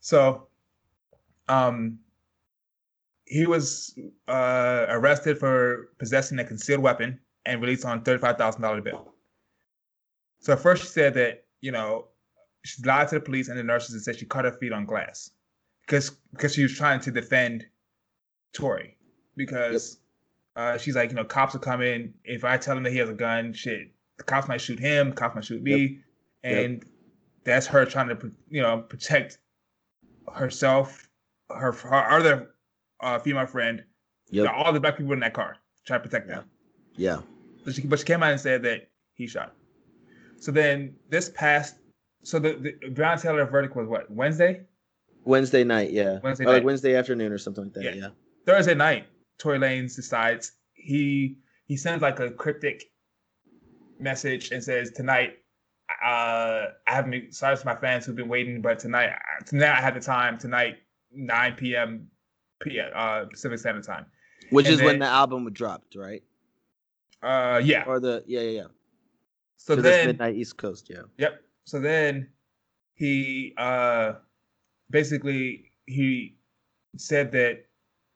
So 0.00 0.48
Um, 1.48 1.98
he 3.24 3.46
was 3.46 3.94
uh, 4.28 4.86
arrested 4.88 5.38
for 5.38 5.90
possessing 5.98 6.38
a 6.38 6.44
concealed 6.44 6.82
weapon 6.82 7.18
and 7.46 7.60
released 7.60 7.84
on 7.84 8.02
thirty-five 8.02 8.36
thousand 8.36 8.62
dollar 8.62 8.80
bail. 8.80 9.14
So 10.40 10.52
at 10.52 10.60
first 10.60 10.82
she 10.82 10.88
said 10.88 11.14
that 11.14 11.44
you 11.60 11.72
know 11.72 12.08
she 12.64 12.82
lied 12.82 13.08
to 13.08 13.16
the 13.16 13.20
police 13.20 13.48
and 13.48 13.58
the 13.58 13.62
nurses 13.62 13.94
and 13.94 14.02
said 14.02 14.18
she 14.18 14.26
cut 14.26 14.44
her 14.44 14.52
feet 14.52 14.72
on 14.72 14.84
glass 14.84 15.30
because 15.86 16.10
because 16.32 16.54
she 16.54 16.62
was 16.62 16.74
trying 16.74 17.00
to 17.00 17.10
defend 17.10 17.66
Tory 18.52 18.96
because 19.36 19.98
yep. 20.56 20.74
uh, 20.74 20.78
she's 20.78 20.94
like 20.94 21.10
you 21.10 21.16
know 21.16 21.24
cops 21.24 21.54
are 21.54 21.60
coming. 21.60 22.14
if 22.24 22.44
I 22.44 22.56
tell 22.56 22.76
him 22.76 22.82
that 22.84 22.92
he 22.92 22.98
has 22.98 23.08
a 23.08 23.14
gun 23.14 23.52
shit 23.52 23.92
the 24.18 24.24
cops 24.24 24.48
might 24.48 24.60
shoot 24.60 24.78
him 24.78 25.12
cops 25.12 25.34
might 25.34 25.44
shoot 25.44 25.62
me 25.62 25.80
yep. 25.80 25.98
and 26.42 26.72
yep. 26.74 26.84
that's 27.44 27.66
her 27.66 27.84
trying 27.84 28.08
to 28.08 28.32
you 28.48 28.62
know 28.62 28.78
protect 28.78 29.38
herself 30.32 31.08
her 31.50 31.72
her 31.72 32.10
other 32.10 32.50
uh, 33.00 33.18
female 33.18 33.46
friend 33.46 33.82
yep. 34.30 34.52
all 34.54 34.72
the 34.72 34.80
black 34.80 34.96
people 34.96 35.12
in 35.12 35.20
that 35.20 35.34
car 35.34 35.56
try 35.84 35.98
to 35.98 36.02
protect 36.02 36.28
them 36.28 36.44
yeah 36.96 37.18
but 37.64 37.74
she, 37.74 37.82
but 37.82 37.98
she 37.98 38.04
came 38.04 38.22
out 38.22 38.32
and 38.32 38.40
said 38.40 38.62
that 38.62 38.88
he 39.14 39.26
shot 39.26 39.54
so 40.40 40.50
then 40.50 40.94
this 41.08 41.30
past 41.30 41.76
so 42.22 42.38
the, 42.38 42.54
the 42.54 42.72
Breonna 42.90 43.20
Taylor 43.20 43.44
verdict 43.44 43.76
was 43.76 43.88
what 43.88 44.10
Wednesday? 44.10 44.62
Wednesday 45.24 45.64
night, 45.64 45.90
yeah. 45.90 46.18
Wednesday 46.22 46.44
night. 46.44 46.52
like 46.52 46.64
Wednesday 46.64 46.96
afternoon 46.96 47.32
or 47.32 47.38
something 47.38 47.64
like 47.64 47.72
that. 47.74 47.84
Yeah. 47.84 47.94
yeah. 47.94 48.08
Thursday 48.46 48.74
night, 48.74 49.06
Tory 49.38 49.58
Lanez 49.58 49.94
decides 49.94 50.52
he 50.74 51.38
he 51.66 51.76
sends 51.76 52.02
like 52.02 52.20
a 52.20 52.30
cryptic 52.30 52.84
message 53.98 54.50
and 54.50 54.62
says 54.62 54.90
tonight 54.90 55.38
uh, 56.04 56.66
I 56.86 56.94
haven't 56.94 57.34
sorry 57.34 57.56
to 57.56 57.66
my 57.66 57.76
fans 57.76 58.06
who've 58.06 58.16
been 58.16 58.28
waiting, 58.28 58.62
but 58.62 58.78
tonight 58.78 59.10
tonight 59.46 59.78
I 59.78 59.80
have 59.80 59.94
the 59.94 60.00
time 60.00 60.38
tonight 60.38 60.78
9 61.12 61.54
p.m. 61.54 62.08
p.m. 62.62 62.90
Uh, 62.94 63.24
Pacific 63.30 63.58
Standard 63.58 63.84
Time, 63.84 64.06
which 64.50 64.66
and 64.66 64.74
is 64.74 64.78
then, 64.78 64.86
when 64.86 64.98
the 65.00 65.06
album 65.06 65.44
was 65.44 65.54
dropped, 65.54 65.94
right? 65.94 66.22
Uh, 67.22 67.60
yeah. 67.62 67.84
Or 67.86 68.00
the 68.00 68.22
yeah 68.26 68.40
yeah 68.40 68.50
yeah. 68.50 68.66
So 69.56 69.76
then 69.76 70.08
midnight 70.08 70.34
East 70.34 70.56
Coast, 70.56 70.88
yeah. 70.90 71.02
Yep. 71.18 71.40
So 71.64 71.80
then 71.80 72.28
he 72.94 73.54
uh 73.56 74.14
basically 74.90 75.70
he 75.86 76.36
said 76.96 77.32
that 77.32 77.64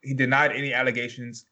he 0.03 0.15
denied 0.15 0.53
any 0.53 0.73
allegations 0.73 1.47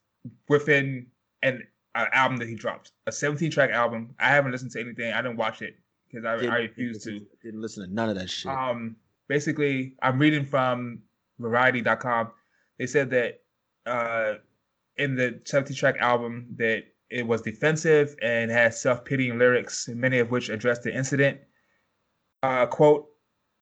within 0.47 1.07
an 1.43 1.63
uh, 1.95 2.05
album 2.13 2.37
that 2.37 2.47
he 2.47 2.55
dropped, 2.55 2.91
a 3.07 3.11
17 3.11 3.51
track 3.51 3.71
album. 3.71 4.13
I 4.19 4.29
haven't 4.29 4.51
listened 4.51 4.71
to 4.71 4.79
anything. 4.79 5.13
I 5.13 5.21
didn't 5.21 5.37
watch 5.37 5.61
it 5.61 5.75
because 6.07 6.25
I, 6.25 6.45
I 6.45 6.57
refuse 6.59 7.03
to. 7.03 7.21
Didn't 7.43 7.61
listen 7.61 7.87
to 7.87 7.93
none 7.93 8.09
of 8.09 8.15
that 8.15 8.29
shit. 8.29 8.51
Um, 8.51 8.95
basically, 9.27 9.95
I'm 10.01 10.19
reading 10.19 10.45
from 10.45 10.99
Variety.com. 11.39 12.31
They 12.79 12.87
said 12.87 13.09
that 13.11 13.41
uh, 13.85 14.35
in 14.97 15.15
the 15.15 15.39
17 15.45 15.75
track 15.75 15.95
album 15.99 16.47
that 16.57 16.83
it 17.09 17.25
was 17.25 17.41
defensive 17.41 18.15
and 18.21 18.49
had 18.51 18.73
self 18.73 19.05
pitying 19.05 19.37
lyrics, 19.37 19.87
many 19.87 20.19
of 20.19 20.31
which 20.31 20.49
addressed 20.49 20.83
the 20.83 20.95
incident 20.95 21.39
uh, 22.45 22.65
quote, 22.67 23.09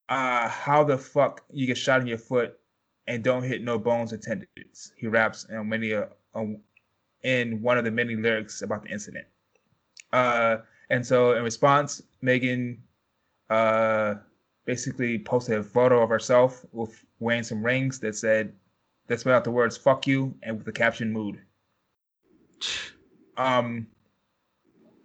uh, 0.08 0.48
how 0.48 0.84
the 0.84 0.98
fuck 0.98 1.42
you 1.50 1.66
get 1.66 1.78
shot 1.78 2.00
in 2.00 2.06
your 2.06 2.18
foot 2.18 2.58
and 3.06 3.24
don't 3.24 3.42
hit 3.42 3.62
no 3.62 3.78
bones 3.78 4.12
or 4.12 4.18
tendons. 4.18 4.92
He 4.96 5.06
raps 5.06 5.46
in 5.48 5.68
many 5.68 5.94
uh, 5.94 6.04
in 7.22 7.62
one 7.62 7.78
of 7.78 7.84
the 7.84 7.90
many 7.90 8.16
lyrics 8.16 8.62
about 8.62 8.82
the 8.82 8.90
incident. 8.90 9.26
Uh, 10.12 10.58
and 10.90 11.04
so 11.06 11.34
in 11.34 11.42
response, 11.42 12.02
Megan 12.20 12.82
uh, 13.48 14.16
basically 14.66 15.18
posted 15.18 15.58
a 15.58 15.62
photo 15.62 16.02
of 16.02 16.10
herself 16.10 16.64
with 16.72 17.04
wearing 17.20 17.42
some 17.42 17.64
rings 17.64 17.98
that 18.00 18.14
said 18.14 18.52
that 19.06 19.20
spelled 19.20 19.36
out 19.36 19.44
the 19.44 19.50
words 19.50 19.76
"fuck 19.76 20.06
you" 20.06 20.34
and 20.42 20.56
with 20.56 20.66
the 20.66 20.72
caption 20.72 21.12
"mood." 21.12 21.40
Um, 23.36 23.86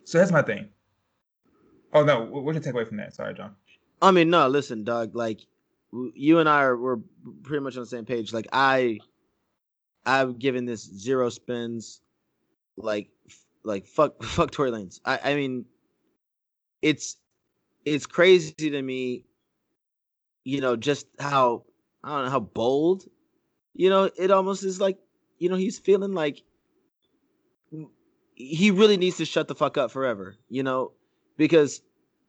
so 0.03 0.17
that's 0.17 0.31
my 0.31 0.41
thing. 0.41 0.69
Oh 1.93 2.03
no, 2.03 2.23
what's 2.23 2.63
your 2.63 2.73
takeaway 2.73 2.87
from 2.87 2.97
that? 2.97 3.15
Sorry, 3.15 3.33
John. 3.33 3.55
I 4.01 4.11
mean, 4.11 4.29
no, 4.29 4.47
listen, 4.47 4.83
Doug. 4.83 5.15
Like, 5.15 5.41
you 5.91 6.39
and 6.39 6.47
I 6.47 6.61
are 6.63 6.77
we're 6.77 6.97
pretty 7.43 7.63
much 7.63 7.75
on 7.75 7.81
the 7.81 7.87
same 7.87 8.05
page. 8.05 8.31
Like, 8.31 8.47
I, 8.53 8.99
I've 10.05 10.39
given 10.39 10.65
this 10.65 10.83
zero 10.83 11.29
spins. 11.29 12.01
Like, 12.77 13.09
like 13.63 13.85
fuck, 13.85 14.23
fuck 14.23 14.51
Tory 14.51 14.71
Lanez. 14.71 14.99
I, 15.03 15.19
I 15.23 15.35
mean, 15.35 15.65
it's, 16.81 17.17
it's 17.85 18.05
crazy 18.05 18.53
to 18.53 18.81
me. 18.81 19.25
You 20.45 20.61
know, 20.61 20.75
just 20.75 21.07
how 21.19 21.63
I 22.03 22.09
don't 22.09 22.25
know 22.25 22.31
how 22.31 22.39
bold. 22.39 23.05
You 23.73 23.89
know, 23.89 24.09
it 24.17 24.31
almost 24.31 24.63
is 24.63 24.79
like, 24.79 24.97
you 25.37 25.49
know, 25.49 25.55
he's 25.55 25.77
feeling 25.79 26.13
like 26.13 26.41
he 28.39 28.71
really 28.71 28.97
needs 28.97 29.17
to 29.17 29.25
shut 29.25 29.47
the 29.47 29.55
fuck 29.55 29.77
up 29.77 29.91
forever. 29.91 30.35
You 30.47 30.63
know, 30.63 30.93
because 31.37 31.81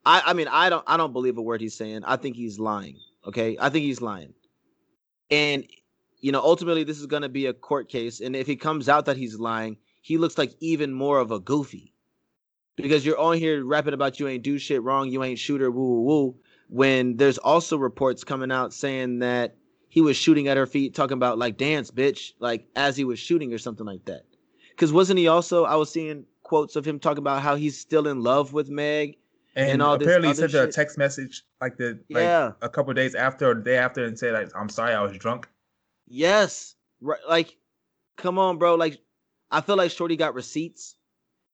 I, 0.05 0.23
I 0.27 0.33
mean, 0.35 0.49
I 0.49 0.69
don't, 0.69 0.85
I 0.87 0.99
don't 0.99 1.13
believe 1.13 1.39
a 1.39 1.43
word 1.43 1.61
he's 1.61 1.77
saying. 1.77 2.03
I 2.05 2.17
think 2.17 2.37
he's 2.37 2.59
lying. 2.59 2.99
Okay, 3.27 3.57
I 3.59 3.71
think 3.71 3.85
he's 3.85 4.03
lying. 4.03 4.35
And 5.31 5.67
you 6.21 6.33
know, 6.33 6.41
ultimately, 6.41 6.85
this 6.85 6.99
is 6.99 7.07
going 7.07 7.23
to 7.23 7.29
be 7.31 7.47
a 7.47 7.55
court 7.55 7.89
case. 7.89 8.21
And 8.21 8.37
if 8.37 8.47
he 8.47 8.57
comes 8.57 8.89
out 8.89 9.07
that 9.07 9.17
he's 9.17 9.39
lying, 9.39 9.79
he 10.03 10.19
looks 10.19 10.37
like 10.37 10.53
even 10.61 10.93
more 10.93 11.19
of 11.19 11.31
a 11.31 11.41
goofy. 11.41 11.95
Because 12.77 13.05
you're 13.05 13.19
on 13.19 13.37
here 13.37 13.65
rapping 13.65 13.95
about 13.95 14.21
you 14.21 14.29
ain't 14.29 14.43
do 14.43 14.59
shit 14.59 14.83
wrong, 14.83 15.11
you 15.11 15.23
ain't 15.23 15.39
shooter, 15.39 15.71
woo 15.71 15.81
woo 15.81 16.03
woo. 16.03 16.37
When 16.69 17.17
there's 17.17 17.39
also 17.39 17.77
reports 17.77 18.25
coming 18.25 18.51
out 18.51 18.73
saying 18.73 19.21
that 19.21 19.57
he 19.89 20.01
was 20.01 20.17
shooting 20.17 20.49
at 20.49 20.57
her 20.57 20.67
feet, 20.67 20.95
talking 20.95 21.17
about 21.17 21.39
like 21.39 21.57
dance, 21.57 21.91
bitch, 21.91 22.33
like 22.39 22.67
as 22.77 22.97
he 22.97 23.05
was 23.05 23.19
shooting 23.19 23.53
or 23.53 23.59
something 23.59 23.87
like 23.87 24.05
that. 24.07 24.23
Because 24.81 24.95
wasn't 24.95 25.18
he 25.18 25.28
also? 25.28 25.66
I 25.66 25.74
was 25.74 25.93
seeing 25.93 26.24
quotes 26.43 26.74
of 26.74 26.87
him 26.87 26.99
talking 26.99 27.18
about 27.18 27.43
how 27.43 27.55
he's 27.55 27.78
still 27.78 28.07
in 28.09 28.22
love 28.22 28.55
with 28.55 28.70
Meg 28.70 29.18
and, 29.55 29.72
and 29.72 29.83
all 29.83 29.93
apparently 29.93 30.28
he 30.28 30.35
sent 30.35 30.53
her 30.53 30.62
a 30.62 30.72
text 30.72 30.97
message 30.97 31.43
like 31.61 31.76
the 31.76 32.01
like 32.09 32.22
yeah. 32.22 32.53
a 32.62 32.68
couple 32.70 32.95
days 32.95 33.14
after 33.14 33.51
or 33.51 33.55
the 33.55 33.61
day 33.61 33.76
after 33.76 34.07
and 34.07 34.18
said 34.18 34.33
like, 34.33 34.49
I'm 34.57 34.70
sorry 34.70 34.95
I 34.95 35.03
was 35.03 35.12
drunk. 35.18 35.51
Yes. 36.09 36.76
Right 37.03 37.20
like 37.28 37.59
come 38.16 38.39
on 38.39 38.57
bro 38.57 38.74
like 38.76 38.99
I 39.51 39.61
feel 39.61 39.76
like 39.76 39.91
Shorty 39.91 40.16
got 40.16 40.33
receipts 40.33 40.97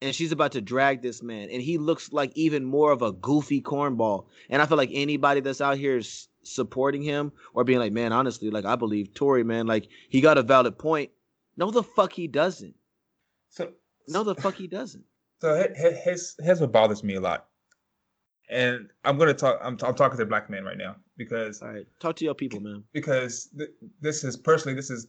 and 0.00 0.14
she's 0.14 0.30
about 0.30 0.52
to 0.52 0.60
drag 0.60 1.02
this 1.02 1.20
man 1.20 1.48
and 1.50 1.60
he 1.60 1.78
looks 1.78 2.12
like 2.12 2.30
even 2.36 2.64
more 2.64 2.92
of 2.92 3.02
a 3.02 3.10
goofy 3.10 3.60
cornball 3.60 4.26
and 4.50 4.62
I 4.62 4.66
feel 4.66 4.76
like 4.76 4.90
anybody 4.92 5.40
that's 5.40 5.60
out 5.60 5.78
here 5.78 5.96
is 5.96 6.28
supporting 6.44 7.02
him 7.02 7.32
or 7.54 7.64
being 7.64 7.80
like 7.80 7.92
man 7.92 8.12
honestly 8.12 8.50
like 8.50 8.64
I 8.64 8.76
believe 8.76 9.14
Tory 9.14 9.42
man 9.42 9.66
like 9.66 9.88
he 10.10 10.20
got 10.20 10.38
a 10.38 10.44
valid 10.44 10.78
point. 10.78 11.10
No 11.56 11.72
the 11.72 11.82
fuck 11.82 12.12
he 12.12 12.28
doesn't. 12.28 12.76
So 13.56 13.72
no 14.08 14.22
the 14.22 14.34
fuck 14.34 14.54
he 14.54 14.66
doesn't. 14.66 15.04
So 15.38 15.68
here's 15.76 16.34
here's 16.42 16.62
what 16.62 16.72
bothers 16.72 17.04
me 17.04 17.16
a 17.16 17.20
lot 17.20 17.48
and 18.48 18.90
I'm 19.04 19.18
gonna 19.18 19.34
talk. 19.34 19.58
I'm, 19.62 19.76
I'm 19.82 19.94
talking 19.94 20.16
to 20.16 20.22
a 20.22 20.26
black 20.26 20.48
man 20.48 20.64
right 20.64 20.78
now 20.78 20.96
because. 21.16 21.62
All 21.62 21.68
right, 21.68 21.86
talk 22.00 22.16
to 22.16 22.24
your 22.24 22.34
people, 22.34 22.60
man. 22.60 22.84
Because 22.92 23.48
th- 23.56 23.70
this 24.00 24.24
is 24.24 24.36
personally, 24.36 24.74
this 24.74 24.90
is 24.90 25.08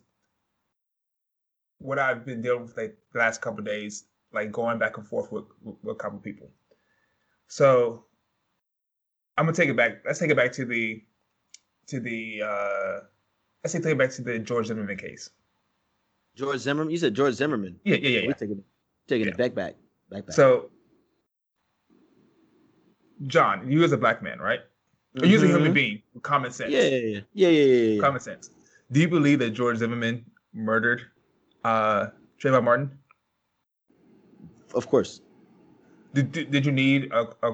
what 1.79 1.99
I've 1.99 2.25
been 2.25 2.41
dealing 2.41 2.63
with 2.63 2.75
like 2.77 2.97
the 3.13 3.19
last 3.19 3.41
couple 3.41 3.63
days, 3.63 4.05
like 4.33 4.51
going 4.51 4.79
back 4.79 4.97
and 4.97 5.07
forth 5.07 5.31
with, 5.31 5.45
with, 5.61 5.75
with 5.83 5.95
a 5.95 5.99
couple 5.99 6.19
people. 6.19 6.49
So 7.47 8.05
I'm 9.37 9.45
gonna 9.45 9.55
take 9.55 9.69
it 9.69 9.77
back. 9.77 10.03
Let's 10.05 10.19
take 10.19 10.31
it 10.31 10.37
back 10.37 10.51
to 10.53 10.65
the 10.65 11.03
to 11.87 11.99
the 11.99 12.41
uh 12.43 12.99
let's 13.63 13.73
take 13.73 13.85
it 13.85 13.97
back 13.97 14.11
to 14.11 14.23
the 14.23 14.39
George 14.39 14.67
Zimmerman 14.67 14.97
case. 14.97 15.29
George 16.37 16.59
Zimmerman? 16.59 16.91
You 16.91 16.97
said 16.97 17.15
George 17.15 17.33
Zimmerman. 17.33 17.79
Yeah, 17.83 17.95
yeah, 17.95 18.19
yeah. 18.19 18.27
We're 18.27 18.33
taking 18.33 18.63
taking 19.07 19.27
yeah. 19.27 19.33
it 19.33 19.37
back 19.37 19.55
back. 19.55 19.75
Back 20.09 20.27
back. 20.27 20.35
So 20.35 20.69
John, 23.25 23.69
you 23.69 23.83
as 23.83 23.91
a 23.91 23.97
black 23.97 24.21
man, 24.21 24.39
right? 24.39 24.59
Mm-hmm. 25.15 25.23
Or 25.23 25.27
you 25.27 25.37
as 25.37 25.43
a 25.43 25.47
human 25.47 25.73
being 25.73 26.01
common 26.21 26.51
sense. 26.51 26.71
Yeah, 26.71 26.81
yeah, 26.83 26.97
yeah, 26.97 27.21
yeah, 27.33 27.49
yeah, 27.49 27.73
yeah. 27.95 28.01
Common 28.01 28.21
sense. 28.21 28.51
Do 28.91 28.99
you 28.99 29.07
believe 29.07 29.39
that 29.39 29.49
George 29.51 29.77
Zimmerman 29.77 30.23
murdered 30.53 31.01
uh 31.65 32.07
Trayvon 32.39 32.63
Martin? 32.63 32.91
Of 34.75 34.87
course. 34.87 35.21
Did, 36.13 36.31
did, 36.31 36.51
did 36.51 36.65
you 36.65 36.71
need 36.71 37.11
a, 37.11 37.27
a, 37.43 37.51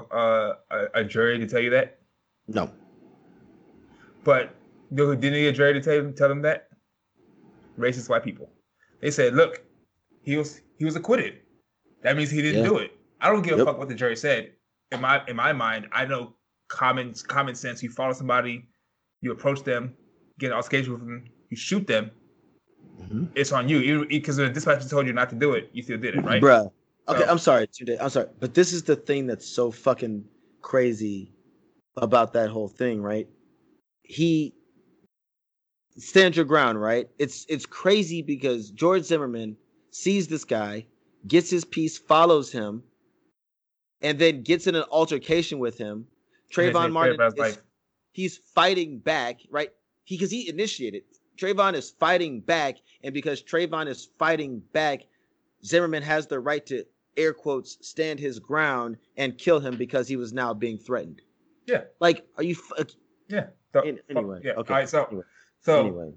a, 0.71 0.87
a 0.93 1.03
jury 1.03 1.37
to 1.37 1.47
tell 1.47 1.59
you 1.59 1.69
that? 1.71 1.99
No. 2.47 2.71
But 4.23 4.55
you 4.91 5.15
didn't 5.15 5.33
need 5.33 5.47
a 5.47 5.51
jury 5.51 5.73
to 5.73 5.81
tell, 5.81 6.11
tell 6.13 6.29
them 6.29 6.41
that? 6.43 6.69
Racist 7.77 8.09
white 8.09 8.23
people. 8.23 8.49
They 9.03 9.11
said, 9.11 9.35
look, 9.35 9.61
he 10.23 10.37
was 10.37 10.61
he 10.79 10.85
was 10.85 10.95
acquitted. 10.95 11.41
That 12.01 12.17
means 12.17 12.31
he 12.31 12.41
didn't 12.41 12.63
yeah. 12.63 12.69
do 12.69 12.77
it. 12.77 12.97
I 13.21 13.29
don't 13.29 13.43
give 13.43 13.57
yep. 13.57 13.67
a 13.67 13.71
fuck 13.71 13.77
what 13.77 13.89
the 13.89 13.95
jury 13.95 14.15
said 14.15 14.53
in 14.93 15.01
my 15.01 15.21
in 15.27 15.35
my 15.35 15.51
mind, 15.51 15.87
I 15.91 16.05
know 16.05 16.33
common 16.69 17.13
common 17.27 17.55
sense. 17.55 17.83
You 17.83 17.89
follow 17.89 18.13
somebody, 18.13 18.65
you 19.21 19.31
approach 19.31 19.63
them, 19.63 19.95
get 20.39 20.51
on 20.51 20.63
stage 20.63 20.87
with 20.87 20.99
them, 20.99 21.25
you 21.49 21.57
shoot 21.57 21.85
them. 21.87 22.11
Mm-hmm. 23.01 23.25
It's 23.35 23.51
on 23.51 23.67
you 23.67 24.05
because 24.07 24.37
the 24.37 24.49
dispatcher 24.49 24.87
told 24.87 25.07
you 25.07 25.13
not 25.13 25.29
to 25.31 25.35
do 25.35 25.53
it. 25.53 25.69
You 25.73 25.83
still 25.83 25.97
did 25.97 26.15
it, 26.15 26.23
right, 26.23 26.41
Bruh. 26.41 26.71
Okay, 27.09 27.19
so, 27.19 27.29
I'm 27.29 27.37
sorry, 27.37 27.67
I'm 27.99 28.09
sorry, 28.09 28.27
but 28.39 28.53
this 28.53 28.71
is 28.71 28.83
the 28.83 28.95
thing 28.95 29.27
that's 29.27 29.47
so 29.47 29.71
fucking 29.71 30.23
crazy 30.61 31.33
about 31.97 32.31
that 32.33 32.49
whole 32.49 32.69
thing, 32.69 33.01
right? 33.01 33.27
He 34.03 34.53
stand 35.97 36.35
your 36.35 36.45
ground, 36.45 36.81
right? 36.81 37.07
It's 37.19 37.45
it's 37.49 37.65
crazy 37.65 38.21
because 38.21 38.71
George 38.71 39.03
Zimmerman 39.03 39.57
sees 39.91 40.27
this 40.27 40.43
guy, 40.43 40.85
gets 41.27 41.49
his 41.49 41.65
piece, 41.65 41.97
follows 41.97 42.51
him, 42.51 42.83
and 44.01 44.17
then 44.19 44.43
gets 44.43 44.67
in 44.67 44.75
an 44.75 44.85
altercation 44.91 45.59
with 45.59 45.77
him. 45.77 46.05
Trayvon 46.53 46.91
Martin, 46.91 47.19
is, 47.35 47.57
he's 48.11 48.37
fighting 48.37 48.99
back, 48.99 49.39
right? 49.49 49.69
He 50.03 50.17
because 50.17 50.31
he 50.31 50.47
initiated. 50.49 51.03
Trayvon 51.37 51.73
is 51.73 51.89
fighting 51.89 52.41
back, 52.41 52.77
and 53.03 53.13
because 53.13 53.41
Trayvon 53.41 53.87
is 53.87 54.09
fighting 54.19 54.61
back, 54.71 55.01
Zimmerman 55.65 56.03
has 56.03 56.27
the 56.27 56.39
right 56.39 56.63
to 56.67 56.85
air 57.17 57.33
quotes 57.33 57.77
stand 57.81 58.19
his 58.19 58.39
ground 58.39 58.97
and 59.17 59.37
kill 59.37 59.59
him 59.59 59.77
because 59.77 60.07
he 60.07 60.15
was 60.15 60.33
now 60.33 60.53
being 60.53 60.77
threatened. 60.77 61.21
Yeah. 61.65 61.81
Like, 61.99 62.25
are 62.37 62.43
you? 62.43 62.55
yeah. 63.27 63.47
So, 63.71 63.81
anyway. 64.09 64.41
Yeah. 64.43 64.53
Okay. 64.53 64.73
All 64.73 64.79
right. 64.79 64.89
So, 64.89 65.05
anyway. 65.05 65.23
So, 65.65 65.87
anyway. 65.87 66.11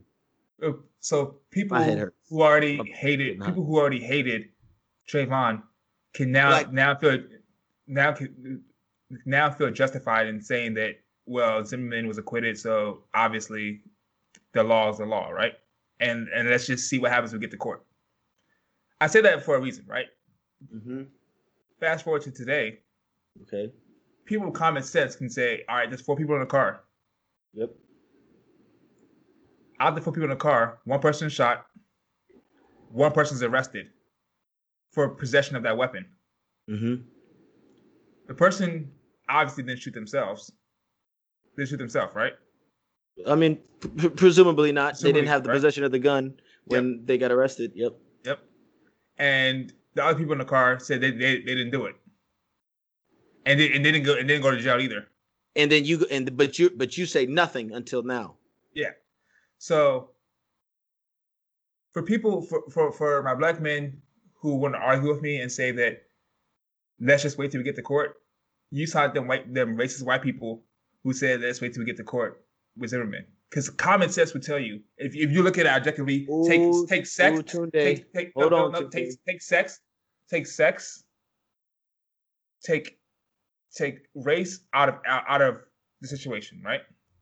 uh, 0.62 0.72
so 1.00 1.38
people 1.50 1.78
My 1.78 1.84
head 1.84 1.98
hurts. 1.98 2.16
who 2.28 2.42
already 2.42 2.76
My- 2.78 2.84
hated 2.84 3.38
not. 3.38 3.48
people 3.48 3.64
who 3.64 3.76
already 3.78 4.00
hated 4.00 4.50
Trayvon 5.08 5.62
can 6.14 6.32
now 6.32 6.50
Like- 6.50 6.72
now 6.72 6.94
feel 6.96 7.22
now 7.86 8.12
can, 8.12 8.62
now 9.24 9.50
feel 9.50 9.70
justified 9.70 10.26
in 10.26 10.40
saying 10.40 10.74
that 10.74 10.96
well 11.26 11.64
Zimmerman 11.64 12.06
was 12.08 12.18
acquitted, 12.18 12.58
so 12.58 13.04
obviously 13.14 13.82
the 14.52 14.62
law 14.64 14.90
is 14.90 14.98
the 14.98 15.06
law, 15.06 15.30
right? 15.30 15.54
And 16.00 16.28
and 16.34 16.48
let's 16.50 16.66
just 16.66 16.88
see 16.88 16.98
what 16.98 17.12
happens 17.12 17.32
when 17.32 17.40
we 17.40 17.46
get 17.46 17.50
to 17.52 17.56
court. 17.56 17.84
I 19.00 19.06
say 19.06 19.20
that 19.20 19.44
for 19.44 19.56
a 19.56 19.60
reason, 19.60 19.84
right? 19.86 20.06
hmm 20.70 21.02
Fast 21.78 22.04
forward 22.04 22.22
to 22.22 22.30
today, 22.30 22.80
Okay. 23.42 23.70
people 24.24 24.46
with 24.46 24.54
common 24.54 24.82
sense 24.82 25.14
can 25.14 25.28
say, 25.28 25.62
all 25.68 25.76
right, 25.76 25.90
there's 25.90 26.00
four 26.00 26.16
people 26.16 26.34
in 26.34 26.40
the 26.40 26.46
car. 26.46 26.80
Yep. 27.52 27.70
Out 29.80 29.90
of 29.90 29.94
the 29.96 30.00
four 30.00 30.12
people 30.12 30.24
in 30.24 30.30
the 30.30 30.36
car, 30.36 30.78
one 30.84 31.00
person 31.00 31.28
shot, 31.28 31.66
one 32.90 33.12
person's 33.12 33.42
arrested 33.42 33.88
for 34.92 35.08
possession 35.08 35.56
of 35.56 35.62
that 35.64 35.76
weapon. 35.76 36.06
hmm 36.68 36.94
The 38.26 38.34
person 38.34 38.90
obviously 39.28 39.64
didn't 39.64 39.80
shoot 39.80 39.94
themselves. 39.94 40.50
They 41.56 41.66
shoot 41.66 41.76
themselves, 41.78 42.14
right? 42.14 42.32
I 43.26 43.34
mean, 43.34 43.58
p- 43.98 44.08
presumably 44.10 44.72
not. 44.72 44.98
they 45.00 45.12
didn't 45.12 45.28
have 45.28 45.42
the 45.42 45.48
right? 45.50 45.56
possession 45.56 45.84
of 45.84 45.92
the 45.92 45.98
gun 45.98 46.34
when 46.66 47.04
they 47.06 47.18
got 47.18 47.32
arrested. 47.32 47.72
Yep. 47.74 47.94
Yep. 48.24 48.38
And 49.18 49.72
the 49.94 50.04
other 50.04 50.18
people 50.18 50.32
in 50.32 50.38
the 50.38 50.44
car 50.44 50.78
said 50.78 51.00
they, 51.00 51.10
they, 51.10 51.36
they 51.38 51.54
didn't 51.54 51.70
do 51.70 51.86
it. 51.86 51.96
And 53.46 53.58
they, 53.60 53.72
and 53.72 53.84
they 53.84 53.92
didn't 53.92 54.04
go 54.06 54.16
and 54.16 54.26
didn't 54.28 54.42
go 54.42 54.50
to 54.50 54.60
jail 54.60 54.80
either. 54.80 55.06
And 55.54 55.70
then 55.72 55.84
you 55.84 56.04
and 56.10 56.36
but 56.36 56.58
you 56.58 56.68
but 56.70 56.98
you 56.98 57.06
say 57.06 57.24
nothing 57.26 57.72
until 57.72 58.02
now. 58.02 58.36
Yeah. 58.74 58.90
So 59.58 60.10
for 61.92 62.02
people 62.02 62.42
for, 62.42 62.62
for, 62.70 62.92
for 62.92 63.22
my 63.22 63.34
black 63.34 63.60
men 63.60 64.00
who 64.40 64.56
want 64.56 64.74
to 64.74 64.78
argue 64.78 65.08
with 65.08 65.22
me 65.22 65.40
and 65.40 65.50
say 65.50 65.72
that 65.72 66.02
let's 67.00 67.22
just 67.22 67.38
wait 67.38 67.50
till 67.50 67.60
we 67.60 67.64
get 67.64 67.76
to 67.76 67.82
court, 67.82 68.16
you 68.70 68.86
saw 68.86 69.08
them 69.08 69.26
white 69.26 69.52
them 69.52 69.76
racist 69.76 70.04
white 70.04 70.22
people 70.22 70.62
who 71.02 71.12
said 71.12 71.40
let's 71.40 71.60
wait 71.60 71.72
till 71.72 71.80
we 71.80 71.86
get 71.86 71.96
to 71.96 72.04
court 72.04 72.44
with 72.76 72.90
Zimmerman. 72.90 73.24
Because 73.48 73.70
common 73.70 74.10
sense 74.10 74.34
would 74.34 74.42
tell 74.42 74.58
you 74.58 74.80
if, 74.98 75.14
if 75.14 75.30
you 75.30 75.42
look 75.42 75.56
at 75.56 75.66
it 75.66 75.72
objectively, 75.72 76.26
Ooh, 76.28 76.46
take 76.46 76.88
take 76.88 77.06
sex, 77.06 77.54
ooh, 77.54 77.70
take 77.70 78.12
take 78.12 78.32
Hold 78.34 78.50
no, 78.50 78.66
on, 78.66 78.72
no, 78.72 78.80
no, 78.80 78.88
take 78.88 79.10
take 79.26 79.40
sex, 79.40 79.80
take 80.28 80.46
sex, 80.46 81.04
take 82.62 82.98
take 83.74 84.00
race 84.14 84.60
out 84.74 84.88
of 84.88 84.96
out, 85.06 85.24
out 85.28 85.42
of 85.42 85.60
the 86.00 86.08
situation, 86.08 86.60
right? 86.64 86.80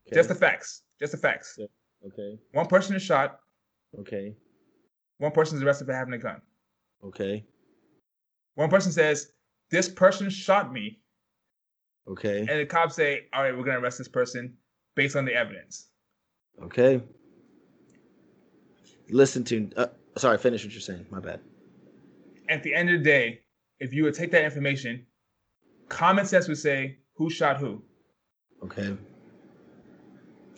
Okay. 0.08 0.16
Just 0.16 0.28
the 0.28 0.34
facts. 0.34 0.82
Just 0.98 1.12
the 1.12 1.18
facts. 1.18 1.56
Yeah. 1.58 1.66
Okay. 2.06 2.38
One 2.52 2.66
person 2.66 2.94
is 2.96 3.02
shot. 3.02 3.40
Okay. 4.00 4.34
One 5.18 5.32
person 5.32 5.56
is 5.56 5.62
arrested 5.62 5.86
for 5.86 5.94
having 5.94 6.14
a 6.14 6.18
gun. 6.18 6.40
Okay. 7.04 7.44
One 8.54 8.70
person 8.70 8.92
says, 8.92 9.32
"This 9.70 9.88
person 9.88 10.30
shot 10.30 10.72
me," 10.72 11.00
Okay. 12.08 12.40
and 12.40 12.48
the 12.60 12.66
cops 12.66 12.94
say, 12.96 13.28
"All 13.32 13.42
right, 13.42 13.56
we're 13.56 13.64
gonna 13.64 13.80
arrest 13.80 13.98
this 13.98 14.08
person 14.08 14.56
based 14.94 15.16
on 15.16 15.24
the 15.24 15.34
evidence." 15.34 15.90
Okay. 16.62 17.02
Listen 19.10 19.44
to. 19.44 19.70
Uh, 19.76 19.86
sorry, 20.16 20.38
finish 20.38 20.64
what 20.64 20.72
you're 20.72 20.80
saying. 20.80 21.06
My 21.10 21.20
bad. 21.20 21.40
At 22.48 22.62
the 22.62 22.74
end 22.74 22.90
of 22.90 22.98
the 22.98 23.04
day, 23.04 23.40
if 23.80 23.92
you 23.92 24.04
would 24.04 24.14
take 24.14 24.30
that 24.32 24.44
information, 24.44 25.06
common 25.88 26.26
sense 26.26 26.48
would 26.48 26.58
say, 26.58 26.98
"Who 27.14 27.30
shot 27.30 27.58
who?" 27.58 27.82
Okay. 28.62 28.96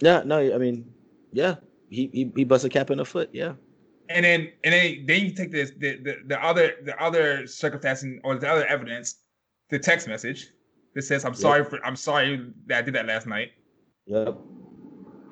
Yeah. 0.01 0.23
No. 0.25 0.39
I 0.55 0.59
mean, 0.59 0.93
yeah. 1.37 1.57
He 1.91 2.09
he 2.13 2.33
he 2.35 2.45
bust 2.45 2.65
a 2.65 2.69
cap 2.69 2.91
in 2.91 2.99
the 2.99 3.05
foot. 3.05 3.29
Yeah. 3.33 3.53
And 4.09 4.25
then 4.25 4.53
and 4.65 4.73
then 4.73 5.07
then 5.07 5.25
you 5.25 5.31
take 5.33 5.53
this 5.53 5.71
the, 5.79 5.99
the 5.99 6.17
the 6.27 6.43
other 6.43 6.77
the 6.85 7.01
other 7.01 7.47
circumstancing 7.47 8.21
or 8.25 8.37
the 8.37 8.49
other 8.49 8.67
evidence, 8.67 9.17
the 9.71 9.79
text 9.79 10.09
message 10.09 10.49
that 10.95 11.03
says, 11.03 11.25
"I'm 11.25 11.35
sorry 11.35 11.65
for 11.65 11.85
I'm 11.85 11.97
sorry 11.97 12.53
that 12.67 12.79
I 12.79 12.83
did 12.83 12.95
that 12.95 13.07
last 13.07 13.27
night." 13.27 13.53
Yep. 14.07 14.39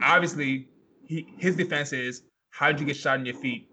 obviously 0.03 0.69
he 1.07 1.27
his 1.39 1.55
defense 1.57 1.93
is 1.93 2.23
how 2.51 2.67
did 2.71 2.81
you 2.81 2.87
get 2.87 2.97
shot 2.97 3.21
in 3.21 3.25
your 3.27 3.37
feet 3.37 3.69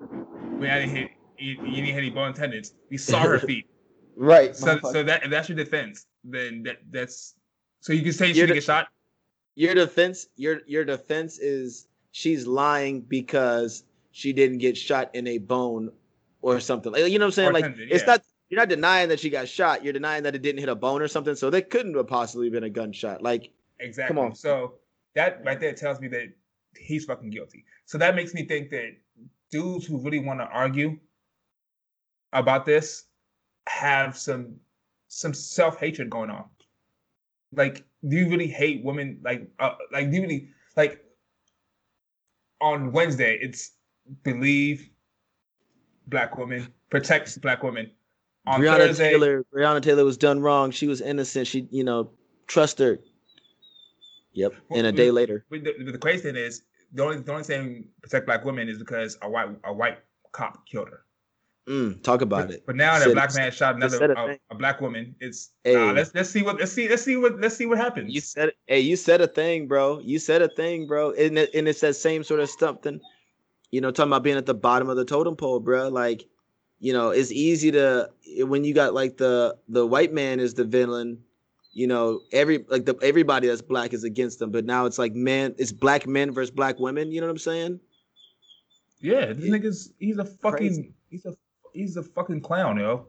when 0.60 0.70
I 0.70 0.80
didn't 0.80 0.96
hit 0.96 1.10
you, 1.40 1.54
you 1.66 1.82
didn't 1.82 1.96
hit 1.96 1.98
any 1.98 2.10
bone 2.12 2.34
tendons 2.36 2.74
you 2.90 3.00
saw 3.00 3.22
her 3.22 3.40
feet 3.50 3.66
Right. 4.16 4.56
so 4.56 4.80
so 4.92 5.02
that 5.04 5.24
if 5.24 5.32
that's 5.32 5.50
your 5.50 5.58
defense 5.58 6.06
then 6.24 6.62
that 6.64 6.78
that's 6.92 7.34
so 7.80 7.94
you 7.94 8.04
can 8.04 8.14
say 8.14 8.28
she 8.28 8.42
didn't 8.42 8.54
get 8.54 8.64
shot 8.64 8.90
your 9.56 9.74
defense 9.74 10.28
your 10.36 10.62
your 10.68 10.86
defense 10.86 11.40
is 11.40 11.88
she's 12.12 12.48
lying 12.48 13.02
because 13.02 13.84
she 14.12 14.34
didn't 14.34 14.60
get 14.60 14.78
shot 14.78 15.14
in 15.14 15.28
a 15.28 15.38
bone 15.38 15.92
or 16.42 16.60
something. 16.60 16.92
Like, 16.92 17.12
you 17.12 17.20
know 17.20 17.26
what 17.26 17.30
I'm 17.30 17.32
saying? 17.34 17.50
Or 17.50 17.54
Like 17.54 17.76
it's 17.78 18.06
not 18.06 18.22
you're 18.50 18.60
not 18.60 18.70
denying 18.70 19.10
that 19.10 19.20
she 19.20 19.30
got 19.30 19.48
shot. 19.48 19.84
You're 19.84 19.94
denying 19.94 20.24
that 20.24 20.36
it 20.36 20.42
didn't 20.42 20.60
hit 20.60 20.70
a 20.70 20.76
bone 20.76 21.02
or 21.02 21.08
something. 21.08 21.36
So 21.36 21.50
there 21.50 21.62
couldn't 21.62 21.96
have 21.96 22.08
possibly 22.08 22.50
been 22.50 22.66
a 22.66 22.70
gunshot. 22.70 23.22
Like 23.22 23.52
exactly 23.82 24.16
Come 24.16 24.26
on. 24.26 24.36
so 24.36 24.76
that 25.16 25.44
right 25.46 25.60
there 25.60 25.74
tells 25.74 26.00
me 26.00 26.08
that 26.10 26.30
he's 26.78 27.06
fucking 27.06 27.30
guilty 27.30 27.66
so 27.86 27.98
that 27.98 28.16
makes 28.16 28.34
me 28.34 28.46
think 28.46 28.70
that 28.70 28.96
dudes 29.52 29.86
who 29.86 30.00
really 30.00 30.20
want 30.20 30.40
to 30.40 30.46
argue 30.46 30.98
about 32.34 32.66
this 32.66 33.06
have 33.68 34.18
some 34.18 34.56
some 35.08 35.34
self-hatred 35.34 36.10
going 36.10 36.30
on 36.30 36.46
like 37.54 37.84
do 38.08 38.16
you 38.16 38.30
really 38.30 38.48
hate 38.48 38.84
women 38.84 39.20
like 39.24 39.50
uh, 39.60 39.74
like 39.92 40.10
do 40.10 40.18
you 40.18 40.22
really 40.22 40.50
like 40.78 41.04
on 42.62 42.92
wednesday 42.92 43.38
it's 43.42 43.72
believe 44.24 44.90
black 46.08 46.38
women 46.38 46.68
protect 46.90 47.42
black 47.42 47.64
women 47.64 47.90
on 48.48 48.62
Breonna 48.62 48.78
thursday 48.78 49.12
Taylor, 49.12 49.46
Breonna 49.54 49.82
Taylor 49.82 50.04
was 50.04 50.18
done 50.18 50.40
wrong. 50.40 50.72
She 50.72 50.88
was 50.88 51.00
innocent. 51.00 51.48
She, 51.48 51.68
you 51.70 51.84
know, 51.84 52.10
trust 52.48 52.80
her. 52.80 53.00
Yep. 54.34 54.54
And 54.72 54.88
a 54.88 54.92
day 54.92 55.12
later. 55.12 55.46
But 55.50 55.64
the, 55.64 55.74
but 55.84 55.92
the 55.92 55.98
crazy 55.98 56.24
thing 56.24 56.36
is 56.36 56.64
the 56.94 57.04
only 57.04 57.18
the 57.18 57.32
only 57.32 57.44
thing 57.44 57.88
protect 58.02 58.26
black 58.26 58.46
women 58.46 58.70
is 58.70 58.78
because 58.78 59.18
a 59.22 59.30
white 59.30 59.50
a 59.64 59.74
white 59.74 60.00
cop 60.32 60.66
killed 60.66 60.90
her. 60.90 61.04
Mm, 61.68 62.02
talk 62.02 62.22
about 62.22 62.48
but, 62.48 62.56
it. 62.56 62.64
But 62.66 62.76
now 62.76 62.98
that 62.98 63.06
Said- 63.06 63.14
black 63.14 63.36
man 63.36 63.52
shot 63.52 63.76
another 63.76 64.14
a 64.14 64.32
a, 64.32 64.38
a 64.50 64.56
black 64.56 64.82
woman, 64.82 65.16
it's 65.20 65.52
Hey. 65.64 65.76
nah, 65.76 65.92
let's 65.92 66.14
let's 66.16 66.30
see 66.30 66.42
what 66.42 66.60
let's 66.60 66.72
see 66.72 66.90
let's 66.90 67.04
see 67.04 67.18
what 67.18 67.40
let's 67.40 67.56
see 67.56 67.68
what 67.68 67.78
happens. 67.78 68.12
You 68.14 68.20
said, 68.20 68.52
hey, 68.66 68.80
you 68.80 68.96
said 68.96 69.22
a 69.22 69.28
thing, 69.28 69.68
bro. 69.68 70.00
You 70.00 70.18
said 70.18 70.42
a 70.42 70.48
thing, 70.50 70.88
bro. 70.88 71.12
And, 71.12 71.38
it, 71.38 71.54
and 71.54 71.68
it's 71.68 71.82
that 71.82 71.96
same 71.96 72.24
sort 72.24 72.40
of 72.40 72.50
something, 72.50 73.00
you 73.70 73.80
know, 73.80 73.92
talking 73.92 74.10
about 74.10 74.24
being 74.24 74.38
at 74.38 74.48
the 74.48 74.56
bottom 74.56 74.90
of 74.90 74.98
the 74.98 75.06
totem 75.06 75.36
pole, 75.36 75.60
bro. 75.60 75.90
Like, 75.90 76.26
you 76.80 76.94
know, 76.94 77.12
it's 77.12 77.32
easy 77.32 77.72
to 77.72 78.10
when 78.40 78.64
you 78.64 78.74
got 78.74 78.96
like 78.96 79.18
the 79.18 79.56
the 79.70 79.86
white 79.86 80.12
man 80.14 80.40
is 80.40 80.56
the 80.56 80.66
villain, 80.66 81.20
you 81.74 81.86
know, 81.86 82.22
every 82.32 82.66
like 82.70 82.86
the 82.86 82.96
everybody 83.04 83.48
that's 83.48 83.62
black 83.62 83.94
is 83.94 84.04
against 84.04 84.40
them. 84.40 84.50
But 84.50 84.66
now 84.66 84.88
it's 84.88 84.98
like 84.98 85.14
man, 85.14 85.54
it's 85.60 85.72
black 85.72 86.08
men 86.08 86.32
versus 86.32 86.50
black 86.50 86.80
women. 86.80 87.12
You 87.12 87.22
know 87.22 87.28
what 87.28 87.34
I'm 87.34 87.38
saying? 87.38 87.80
yeah, 89.02 89.28
this 89.28 89.46
nigga's 89.50 89.94
he's 90.00 90.18
a 90.18 90.26
fucking 90.26 90.68
Crazy. 90.68 90.94
he's 91.10 91.26
a 91.26 91.36
he's 91.74 91.98
a 91.98 92.04
fucking 92.04 92.42
clown, 92.42 92.78
yo. 92.78 93.08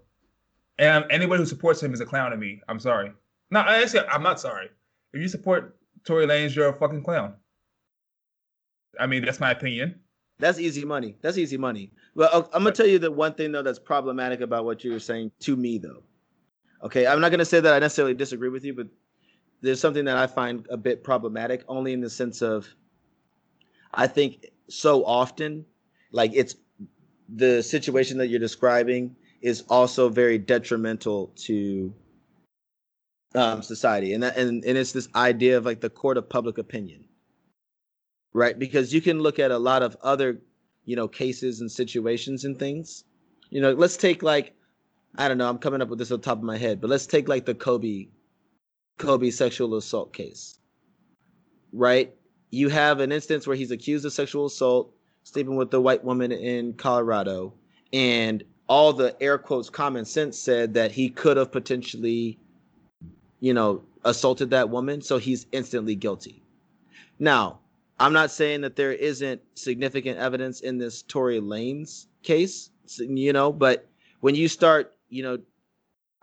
And 0.79 1.05
anybody 1.11 1.43
who 1.43 1.47
supports 1.47 1.83
him 1.83 1.93
is 1.93 2.01
a 2.01 2.07
clown 2.07 2.31
to 2.31 2.37
me. 2.37 2.61
I'm 2.69 2.81
sorry. 2.81 3.13
No, 3.51 3.61
actually, 3.61 4.07
I'm 4.09 4.23
not 4.23 4.41
sorry. 4.41 4.69
If 5.13 5.21
you 5.21 5.29
support 5.29 5.77
Tory 6.05 6.27
Lanez, 6.27 6.55
you're 6.55 6.69
a 6.69 6.73
fucking 6.73 7.03
clown. 7.03 7.35
I 8.99 9.07
mean, 9.07 9.25
that's 9.25 9.41
my 9.41 9.51
opinion. 9.51 10.01
That's 10.39 10.59
easy 10.59 10.85
money. 10.85 11.17
That's 11.23 11.39
easy 11.39 11.57
money. 11.57 11.93
Well, 12.15 12.51
I'm 12.53 12.63
gonna 12.63 12.75
tell 12.75 12.87
you 12.87 12.99
the 12.99 13.11
one 13.11 13.35
thing 13.35 13.53
though 13.53 13.63
that's 13.63 13.79
problematic 13.79 14.41
about 14.41 14.65
what 14.65 14.83
you're 14.83 14.99
saying 14.99 15.31
to 15.41 15.57
me 15.57 15.79
though. 15.79 16.03
Okay, 16.83 17.07
I'm 17.07 17.21
not 17.21 17.31
gonna 17.31 17.45
say 17.45 17.61
that 17.61 17.73
I 17.73 17.79
necessarily 17.79 18.15
disagree 18.15 18.49
with 18.49 18.65
you, 18.65 18.75
but 18.75 18.89
there's 19.61 19.81
something 19.81 20.05
that 20.07 20.17
I 20.17 20.27
find 20.27 20.67
a 20.69 20.77
bit 20.77 21.05
problematic, 21.05 21.65
only 21.69 21.93
in 21.93 22.01
the 22.01 22.11
sense 22.11 22.43
of 22.43 22.67
I 23.95 24.07
think 24.07 24.47
so 24.69 25.05
often, 25.05 25.65
like 26.11 26.33
it's 26.35 26.57
the 27.35 27.63
situation 27.63 28.19
that 28.19 28.29
you're 28.29 28.41
describing 28.41 29.17
is 29.43 29.65
also 29.69 30.09
very 30.09 30.39
detrimental 30.39 31.33
to 31.37 31.95
um, 33.35 33.63
society, 33.63 34.15
and 34.15 34.23
that, 34.23 34.37
and 34.37 34.65
and 34.65 34.79
it's 34.79 34.93
this 34.93 35.09
idea 35.15 35.59
of 35.59 35.65
like 35.67 35.81
the 35.81 35.91
court 35.91 36.19
of 36.19 36.29
public 36.29 36.59
opinion. 36.59 37.05
right? 38.33 38.59
Because 38.59 38.95
you 38.95 39.01
can 39.01 39.21
look 39.21 39.39
at 39.39 39.51
a 39.51 39.59
lot 39.59 39.83
of 39.83 39.97
other, 40.03 40.41
you 40.85 40.97
know, 40.97 41.09
cases 41.09 41.61
and 41.61 41.71
situations 41.71 42.45
and 42.45 42.59
things. 42.59 43.05
You 43.51 43.61
know, 43.61 43.73
let's 43.73 43.97
take 43.97 44.23
like, 44.23 44.55
I 45.17 45.29
don't 45.29 45.39
know, 45.39 45.49
I'm 45.49 45.59
coming 45.59 45.83
up 45.83 45.89
with 45.89 45.99
this 45.99 46.11
on 46.13 46.21
top 46.21 46.39
of 46.39 46.45
my 46.45 46.59
head, 46.59 46.81
but 46.81 46.91
let's 46.91 47.07
take 47.07 47.29
like 47.29 47.47
the 47.47 47.55
Kobe, 47.55 48.09
Kobe 48.99 49.31
sexual 49.31 49.77
assault 49.77 50.13
case, 50.13 50.59
right? 51.73 52.15
You 52.51 52.69
have 52.69 53.01
an 53.01 53.13
instance 53.13 53.47
where 53.47 53.57
he's 53.57 53.71
accused 53.71 54.05
of 54.07 54.13
sexual 54.13 54.47
assault, 54.47 54.95
sleeping 55.25 55.57
with 55.57 55.71
the 55.71 55.81
white 55.81 56.05
woman 56.05 56.33
in 56.33 56.75
Colorado, 56.75 57.55
and 57.93 58.43
all 58.69 58.93
the 58.93 59.15
air 59.23 59.39
quotes 59.39 59.69
common 59.69 60.05
sense 60.05 60.39
said 60.39 60.75
that 60.75 60.93
he 60.93 61.09
could 61.11 61.37
have 61.37 61.53
potentially, 61.53 62.39
you 63.41 63.53
know, 63.53 63.83
assaulted 64.05 64.51
that 64.51 64.71
woman, 64.71 65.01
so 65.03 65.19
he's 65.19 65.47
instantly 65.53 65.95
guilty. 65.95 66.43
Now, 67.19 67.61
I'm 68.01 68.13
not 68.13 68.31
saying 68.31 68.63
that 68.63 68.77
there 68.77 68.93
isn't 68.93 69.41
significant 69.55 70.19
evidence 70.19 70.61
in 70.61 70.79
this 70.79 71.03
Tory 71.03 71.41
Lanez 71.41 72.07
case, 72.23 72.71
you 72.99 73.33
know, 73.33 73.53
but 73.53 73.87
when 74.21 74.35
you 74.35 74.49
start, 74.49 74.95
you 75.09 75.23
know, 75.23 75.39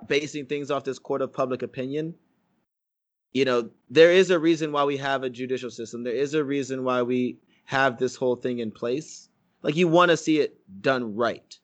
basing 0.08 0.46
things 0.46 0.72
off 0.72 0.84
this 0.84 1.00
court 1.00 1.22
of 1.22 1.32
public 1.32 1.62
opinion, 1.62 2.16
you 3.32 3.46
know, 3.46 3.70
there 3.90 4.12
is 4.12 4.32
a 4.32 4.40
reason 4.40 4.72
why 4.72 4.84
we 4.84 4.98
have 4.98 5.24
a 5.24 5.30
judicial 5.30 5.70
system. 5.70 6.04
There 6.04 6.14
is 6.14 6.34
a 6.34 6.44
reason 6.44 6.84
why 6.84 7.04
we 7.04 7.38
have 7.70 8.00
this 8.00 8.16
whole 8.16 8.36
thing 8.36 8.60
in 8.60 8.72
place. 8.72 9.30
Like 9.62 9.76
you 9.76 9.88
want 9.88 10.10
to 10.10 10.18
see 10.18 10.40
it 10.40 10.60
done 10.82 11.16
right. 11.16 11.56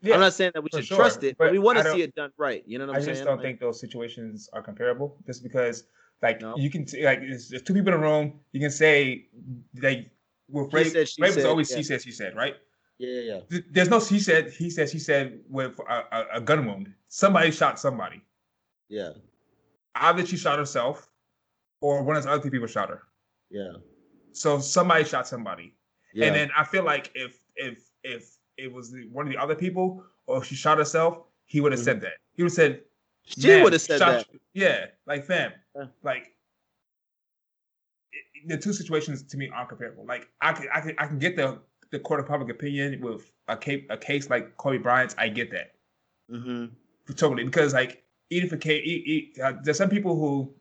Yeah, 0.00 0.14
I'm 0.14 0.20
not 0.20 0.32
saying 0.32 0.50
that 0.54 0.62
we 0.64 0.70
should 0.74 0.84
sure, 0.84 0.96
trust 0.96 1.22
it, 1.22 1.38
but, 1.38 1.52
we 1.52 1.60
want 1.60 1.78
to 1.78 1.84
see 1.92 2.02
it 2.02 2.16
done 2.16 2.32
right. 2.36 2.64
You 2.66 2.80
know 2.80 2.86
what 2.88 2.96
I'm 2.96 3.02
saying? 3.02 3.10
I 3.10 3.14
just 3.14 3.24
don't 3.24 3.36
like, 3.36 3.44
think 3.44 3.60
those 3.60 3.78
situations 3.78 4.50
are 4.52 4.60
comparable, 4.60 5.16
just 5.24 5.44
because 5.44 5.84
like 6.20 6.40
no. 6.40 6.56
you 6.56 6.68
can 6.68 6.80
like 7.04 7.20
there's, 7.20 7.48
there's, 7.48 7.62
two 7.62 7.74
people 7.74 7.94
in 7.94 8.00
a 8.00 8.02
room. 8.02 8.40
You 8.50 8.58
can 8.58 8.72
say 8.72 9.26
like 9.80 10.10
with 10.48 10.74
rape, 10.74 10.88
said, 10.88 11.08
rape 11.20 11.32
said, 11.32 11.38
is 11.38 11.44
always 11.44 11.70
yeah. 11.70 11.76
she 11.76 11.82
said 11.84 12.02
she 12.02 12.10
said 12.10 12.34
right. 12.34 12.56
Yeah, 12.98 13.20
yeah, 13.20 13.40
yeah. 13.48 13.60
There's 13.70 13.88
no 13.88 14.00
she 14.00 14.18
said 14.18 14.50
he 14.50 14.68
said 14.68 14.90
she 14.90 14.98
said 14.98 15.38
with 15.48 15.78
a, 15.88 16.02
a, 16.10 16.26
a 16.38 16.40
gun 16.40 16.66
wound. 16.66 16.92
Somebody 17.06 17.52
shot 17.52 17.78
somebody. 17.78 18.20
Yeah. 18.88 19.10
Either 19.94 20.26
she 20.26 20.36
shot 20.36 20.58
herself, 20.58 21.08
or 21.80 22.02
one 22.02 22.16
of 22.16 22.24
the 22.24 22.30
other 22.30 22.50
people 22.50 22.66
shot 22.66 22.88
her. 22.88 23.02
Yeah. 23.48 23.74
So 24.32 24.58
somebody 24.58 25.04
shot 25.04 25.26
somebody. 25.28 25.74
Yeah. 26.14 26.26
And 26.26 26.36
then 26.36 26.50
I 26.56 26.64
feel 26.64 26.84
like 26.84 27.10
if 27.14 27.38
if 27.56 27.90
if 28.02 28.36
it 28.56 28.72
was 28.72 28.94
one 29.10 29.26
of 29.26 29.32
the 29.32 29.38
other 29.38 29.54
people 29.54 30.04
or 30.26 30.44
she 30.44 30.54
shot 30.54 30.78
herself, 30.78 31.18
he 31.46 31.60
would 31.60 31.72
have 31.72 31.80
mm-hmm. 31.80 31.84
said 31.84 32.00
that. 32.02 32.14
He 32.34 32.42
would 32.42 32.50
have 32.50 32.56
said, 32.56 32.80
"She 33.24 33.62
would 33.62 33.72
have 33.72 33.82
said 33.82 34.00
that." 34.00 34.26
You. 34.32 34.40
Yeah, 34.54 34.86
like 35.06 35.24
fam, 35.24 35.52
yeah. 35.74 35.86
like 36.02 36.32
it, 38.12 38.48
the 38.48 38.58
two 38.58 38.72
situations 38.72 39.22
to 39.22 39.36
me 39.36 39.50
aren't 39.54 39.68
comparable. 39.68 40.04
Like 40.06 40.28
I 40.40 40.52
can 40.52 40.68
I 40.72 40.80
can 40.80 40.94
I 40.98 41.06
can 41.06 41.18
get 41.18 41.36
the 41.36 41.58
the 41.90 41.98
court 41.98 42.20
of 42.20 42.26
public 42.26 42.50
opinion 42.50 43.00
with 43.00 43.30
a 43.48 43.56
case 43.56 43.84
a 43.90 43.96
case 43.96 44.30
like 44.30 44.56
Kobe 44.56 44.78
Bryant's. 44.78 45.14
I 45.18 45.28
get 45.28 45.50
that. 45.50 45.72
Mm-hmm. 46.30 46.66
Totally, 47.14 47.44
because 47.44 47.74
like 47.74 48.04
even 48.30 48.48
for 48.48 48.56
case, 48.56 49.38
uh, 49.42 49.52
there's 49.62 49.76
some 49.76 49.90
people 49.90 50.16
who 50.16 50.54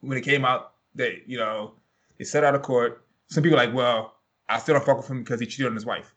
when 0.00 0.18
it 0.18 0.22
came 0.22 0.44
out 0.44 0.74
that 0.94 1.26
you 1.26 1.38
know 1.38 1.74
they 2.22 2.26
set 2.26 2.44
out 2.44 2.54
of 2.54 2.62
court. 2.62 3.04
Some 3.30 3.42
people 3.42 3.58
like, 3.58 3.74
well, 3.74 4.14
I 4.48 4.60
still 4.60 4.76
don't 4.76 4.84
fuck 4.84 4.98
with 4.98 5.10
him 5.10 5.24
because 5.24 5.40
he 5.40 5.46
cheated 5.46 5.66
on 5.66 5.74
his 5.74 5.84
wife. 5.84 6.14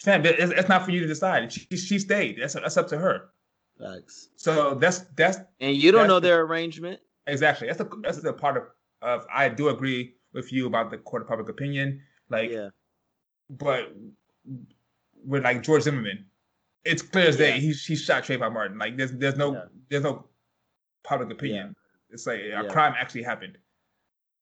Fam, 0.00 0.24
it's, 0.24 0.52
it's 0.52 0.68
not 0.68 0.84
for 0.84 0.92
you 0.92 1.00
to 1.00 1.06
decide. 1.08 1.52
She, 1.52 1.66
she 1.76 1.98
stayed. 1.98 2.38
That's 2.40 2.54
that's 2.54 2.76
up 2.76 2.86
to 2.88 2.98
her. 2.98 3.30
Thanks. 3.80 4.28
So 4.36 4.76
that's 4.76 5.00
that's 5.16 5.38
and 5.60 5.76
you 5.76 5.90
don't 5.90 6.06
know 6.06 6.20
their 6.20 6.42
arrangement. 6.42 7.00
Exactly. 7.26 7.66
That's 7.66 7.78
the 7.78 7.90
that's 8.02 8.18
the 8.22 8.32
part 8.32 8.56
of, 8.56 8.62
of 9.02 9.26
I 9.34 9.48
do 9.48 9.68
agree 9.68 10.14
with 10.32 10.52
you 10.52 10.66
about 10.66 10.92
the 10.92 10.98
court 10.98 11.22
of 11.22 11.28
public 11.28 11.48
opinion. 11.48 12.02
Like, 12.28 12.50
yeah. 12.50 12.68
But 13.50 13.92
with 15.24 15.42
like 15.42 15.64
George 15.64 15.82
Zimmerman, 15.82 16.24
it's 16.84 17.02
clear 17.02 17.26
as 17.26 17.36
day 17.36 17.54
yeah. 17.54 17.60
he 17.60 17.72
he 17.72 17.96
shot 17.96 18.22
Trayvon 18.22 18.52
Martin. 18.52 18.78
Like 18.78 18.96
there's 18.96 19.10
there's 19.10 19.36
no 19.36 19.54
yeah. 19.54 19.64
there's 19.88 20.04
no 20.04 20.26
public 21.02 21.32
opinion. 21.32 21.74
Yeah. 21.74 22.14
It's 22.14 22.28
like 22.28 22.42
a 22.56 22.68
crime 22.68 22.94
actually 22.96 23.24
happened. 23.24 23.58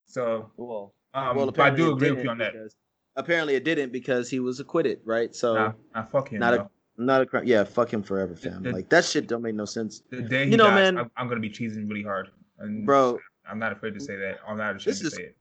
So 0.05 0.51
well, 0.59 0.93
um, 1.17 1.37
well, 1.37 1.55
I 1.59 1.71
do 1.71 1.93
agree 1.93 2.11
with 2.12 2.25
you 2.25 2.31
on 2.31 2.39
that. 2.39 2.53
Because, 2.53 2.77
apparently 3.17 3.55
it 3.55 3.64
didn't 3.64 3.93
because 3.93 4.31
he 4.31 4.41
was 4.41 4.61
acquitted, 4.61 5.01
right? 5.05 5.35
So 5.35 5.55
nah, 5.55 5.73
nah 5.95 6.05
fuck 6.05 6.29
him. 6.29 6.41
Not 6.41 6.55
a 6.55 6.71
not 6.99 7.23
a 7.23 7.27
crime. 7.27 7.45
Yeah, 7.47 7.64
fuck 7.64 7.93
him 7.93 8.03
forever, 8.03 8.37
fam. 8.37 8.62
The, 8.62 8.73
like 8.73 8.89
that 8.91 9.05
shit 9.05 9.27
don't 9.27 9.43
make 9.43 9.55
no 9.55 9.64
sense. 9.64 10.03
The 10.11 10.23
day 10.23 10.47
you 10.47 10.57
know, 10.57 10.67
dies, 10.67 10.75
man, 10.75 10.99
I'm, 10.99 11.11
I'm, 11.17 11.29
gonna 11.29 11.41
be 11.41 11.51
cheesing 11.51 11.89
really 11.89 12.03
hard. 12.03 12.31
And 12.59 12.87
bro, 12.87 13.19
I'm 13.49 13.59
not 13.59 13.73
afraid 13.73 13.95
to 13.95 14.01
say 14.01 14.17
that. 14.17 14.39
I'm 14.47 14.59
not 14.59 14.77
ashamed 14.77 14.99
to 14.99 15.11
say 15.11 15.23
it. 15.23 15.37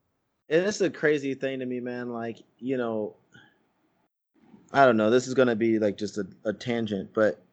And 0.49 0.65
it's 0.65 0.81
a 0.81 0.89
crazy 0.89 1.33
thing 1.33 1.59
to 1.59 1.65
me, 1.65 1.79
man. 1.79 2.09
Like 2.09 2.39
you 2.59 2.77
know, 2.77 3.15
I 4.71 4.85
don't 4.85 4.97
know. 4.97 5.09
This 5.09 5.27
is 5.27 5.33
gonna 5.33 5.55
be 5.55 5.79
like 5.79 5.97
just 5.97 6.17
a, 6.17 6.27
a 6.45 6.53
tangent, 6.53 7.11
but 7.13 7.43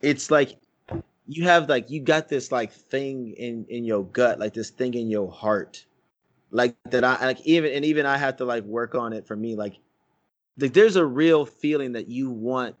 it's 0.00 0.30
like 0.30 0.58
you 1.26 1.44
have 1.44 1.68
like 1.68 1.90
you 1.90 2.00
got 2.00 2.28
this 2.28 2.52
like 2.52 2.72
thing 2.72 3.34
in 3.38 3.66
in 3.68 3.84
your 3.84 4.04
gut, 4.04 4.38
like 4.38 4.54
this 4.54 4.70
thing 4.70 4.94
in 4.94 5.08
your 5.08 5.30
heart 5.30 5.84
like 6.56 6.74
that 6.90 7.04
I 7.04 7.26
like 7.26 7.40
even 7.42 7.72
and 7.72 7.84
even 7.84 8.06
I 8.06 8.16
have 8.16 8.36
to 8.38 8.44
like 8.44 8.64
work 8.64 8.94
on 8.94 9.12
it 9.12 9.26
for 9.26 9.36
me 9.36 9.54
like 9.54 9.78
like 10.58 10.72
there's 10.72 10.96
a 10.96 11.04
real 11.04 11.44
feeling 11.44 11.92
that 11.92 12.08
you 12.08 12.30
want 12.30 12.74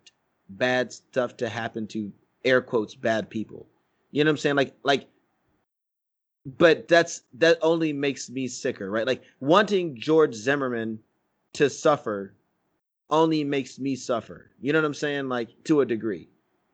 bad 0.48 0.92
stuff 0.92 1.36
to 1.38 1.48
happen 1.48 1.86
to 1.88 2.10
air 2.44 2.62
quotes 2.62 2.94
bad 2.94 3.28
people. 3.28 3.66
You 4.12 4.24
know 4.24 4.30
what 4.30 4.32
I'm 4.32 4.38
saying? 4.38 4.56
Like 4.56 4.74
like 4.82 5.08
but 6.58 6.88
that's 6.88 7.22
that 7.34 7.58
only 7.60 7.92
makes 7.92 8.30
me 8.30 8.48
sicker, 8.48 8.90
right? 8.90 9.06
Like 9.06 9.22
wanting 9.40 9.94
George 10.00 10.34
Zimmerman 10.34 10.98
to 11.52 11.68
suffer 11.68 12.32
only 13.10 13.44
makes 13.44 13.78
me 13.78 13.94
suffer. 13.94 14.50
You 14.60 14.72
know 14.72 14.80
what 14.80 14.86
I'm 14.86 14.94
saying? 14.94 15.28
Like 15.28 15.50
to 15.64 15.82
a 15.82 15.86
degree. 15.86 16.28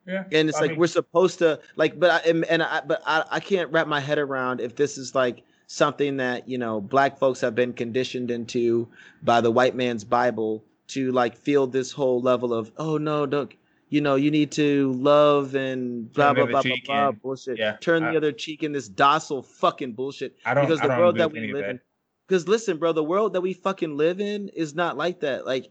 Yeah. 0.06 0.24
And 0.32 0.48
it's 0.48 0.58
I 0.58 0.62
like 0.62 0.70
mean, 0.72 0.80
we're 0.80 0.86
supposed 0.86 1.38
to 1.40 1.58
like, 1.74 1.98
but 1.98 2.10
I 2.10 2.28
and, 2.28 2.44
and 2.44 2.62
I 2.62 2.80
but 2.86 3.02
I, 3.06 3.24
I 3.28 3.40
can't 3.40 3.70
wrap 3.72 3.88
my 3.88 4.00
head 4.00 4.18
around 4.18 4.60
if 4.60 4.76
this 4.76 4.98
is 4.98 5.14
like 5.16 5.42
something 5.72 6.18
that 6.18 6.46
you 6.46 6.58
know 6.58 6.82
black 6.82 7.18
folks 7.18 7.40
have 7.40 7.54
been 7.54 7.72
conditioned 7.72 8.30
into 8.30 8.86
by 9.22 9.40
the 9.40 9.50
white 9.50 9.74
man's 9.74 10.04
bible 10.04 10.62
to 10.86 11.10
like 11.12 11.34
feel 11.34 11.66
this 11.66 11.90
whole 11.90 12.20
level 12.20 12.52
of 12.52 12.70
oh 12.76 12.98
no 12.98 13.24
don't 13.24 13.54
you 13.88 14.02
know 14.02 14.14
you 14.14 14.30
need 14.30 14.52
to 14.52 14.92
love 14.92 15.54
and 15.54 16.12
blah 16.12 16.34
blah 16.34 16.44
blah 16.44 16.60
blah 16.60 16.72
blah 16.84 17.08
and, 17.08 17.22
bullshit. 17.22 17.58
Yeah, 17.58 17.76
turn 17.80 18.04
I, 18.04 18.10
the 18.10 18.16
other 18.18 18.32
cheek 18.32 18.62
in 18.62 18.72
this 18.72 18.88
docile 18.88 19.42
fucking 19.42 19.92
bullshit. 19.92 20.36
I 20.44 20.52
don't, 20.52 20.66
because 20.66 20.80
the 20.80 20.88
world 20.88 21.16
that 21.16 21.32
we 21.32 21.52
live 21.52 21.68
in 21.68 21.80
because 22.28 22.46
listen 22.46 22.76
bro 22.76 22.92
the 22.92 23.02
world 23.02 23.32
that 23.32 23.40
we 23.40 23.54
fucking 23.54 23.96
live 23.96 24.20
in 24.20 24.48
is 24.50 24.74
not 24.74 24.98
like 24.98 25.20
that. 25.20 25.46
Like 25.46 25.70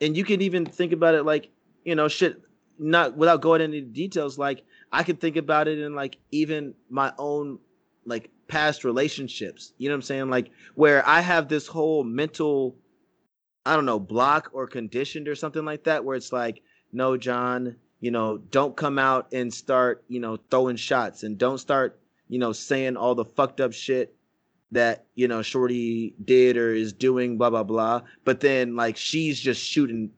and 0.00 0.16
you 0.16 0.24
can 0.24 0.40
even 0.40 0.66
think 0.66 0.92
about 0.92 1.16
it 1.16 1.24
like 1.24 1.50
you 1.84 1.96
know 1.96 2.06
shit 2.06 2.40
not 2.78 3.16
without 3.16 3.40
going 3.40 3.60
into 3.60 3.80
details 3.80 4.38
like 4.38 4.64
i 4.92 5.02
can 5.02 5.16
think 5.16 5.36
about 5.36 5.68
it 5.68 5.78
in 5.78 5.94
like 5.94 6.16
even 6.30 6.74
my 6.88 7.12
own 7.18 7.58
like 8.04 8.30
past 8.48 8.84
relationships. 8.84 9.72
You 9.78 9.88
know 9.88 9.94
what 9.94 9.98
I'm 9.98 10.02
saying? 10.02 10.30
Like 10.30 10.50
where 10.74 11.06
I 11.08 11.20
have 11.20 11.48
this 11.48 11.66
whole 11.66 12.04
mental, 12.04 12.76
I 13.64 13.74
don't 13.74 13.86
know, 13.86 14.00
block 14.00 14.50
or 14.52 14.66
conditioned 14.66 15.28
or 15.28 15.34
something 15.34 15.64
like 15.64 15.84
that, 15.84 16.04
where 16.04 16.16
it's 16.16 16.32
like, 16.32 16.62
no, 16.92 17.16
John, 17.16 17.76
you 18.00 18.10
know, 18.10 18.38
don't 18.38 18.76
come 18.76 18.98
out 18.98 19.28
and 19.32 19.52
start, 19.52 20.04
you 20.08 20.20
know, 20.20 20.38
throwing 20.50 20.76
shots 20.76 21.22
and 21.22 21.38
don't 21.38 21.58
start, 21.58 21.98
you 22.28 22.38
know, 22.38 22.52
saying 22.52 22.96
all 22.96 23.14
the 23.14 23.24
fucked 23.24 23.60
up 23.60 23.72
shit 23.72 24.14
that, 24.72 25.06
you 25.14 25.28
know, 25.28 25.42
Shorty 25.42 26.14
did 26.24 26.56
or 26.56 26.74
is 26.74 26.92
doing, 26.92 27.38
blah, 27.38 27.50
blah, 27.50 27.62
blah. 27.62 28.02
But 28.24 28.40
then 28.40 28.74
like 28.74 28.96
she's 28.96 29.38
just 29.38 29.62
shooting, 29.62 30.10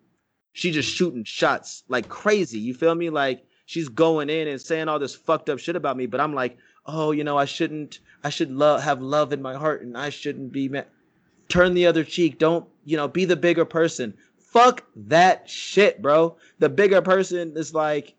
she's 0.53 0.75
just 0.75 0.93
shooting 0.93 1.25
shots 1.25 1.85
like 1.89 2.09
crazy. 2.09 2.59
You 2.59 2.73
feel 2.73 2.95
me? 2.95 3.11
Like 3.11 3.45
she's 3.67 3.89
going 3.89 4.31
in 4.31 4.49
and 4.49 4.61
saying 4.61 4.89
all 4.89 4.99
this 4.99 5.15
fucked 5.15 5.51
up 5.51 5.59
shit 5.59 5.77
about 5.77 5.97
me, 5.97 6.07
but 6.07 6.21
I'm 6.21 6.35
like, 6.35 6.57
oh, 6.87 7.13
you 7.13 7.25
know, 7.25 7.39
I 7.39 7.45
shouldn't, 7.45 8.01
I 8.23 8.31
should 8.31 8.51
love, 8.51 8.83
have 8.83 9.01
love 9.01 9.33
in 9.33 9.43
my 9.43 9.55
heart, 9.55 9.83
and 9.83 9.97
I 9.97 10.11
shouldn't 10.11 10.53
be. 10.53 10.69
Ma- 10.69 10.83
Turn 11.49 11.75
the 11.75 11.87
other 11.87 12.05
cheek. 12.05 12.39
Don't, 12.39 12.67
you 12.85 12.97
know, 12.97 13.07
be 13.07 13.25
the 13.27 13.37
bigger 13.37 13.65
person. 13.65 14.15
Fuck 14.39 14.85
that 14.97 15.49
shit, 15.49 16.01
bro. 16.01 16.37
The 16.59 16.69
bigger 16.69 17.03
person 17.03 17.53
is 17.57 17.75
like, 17.75 18.15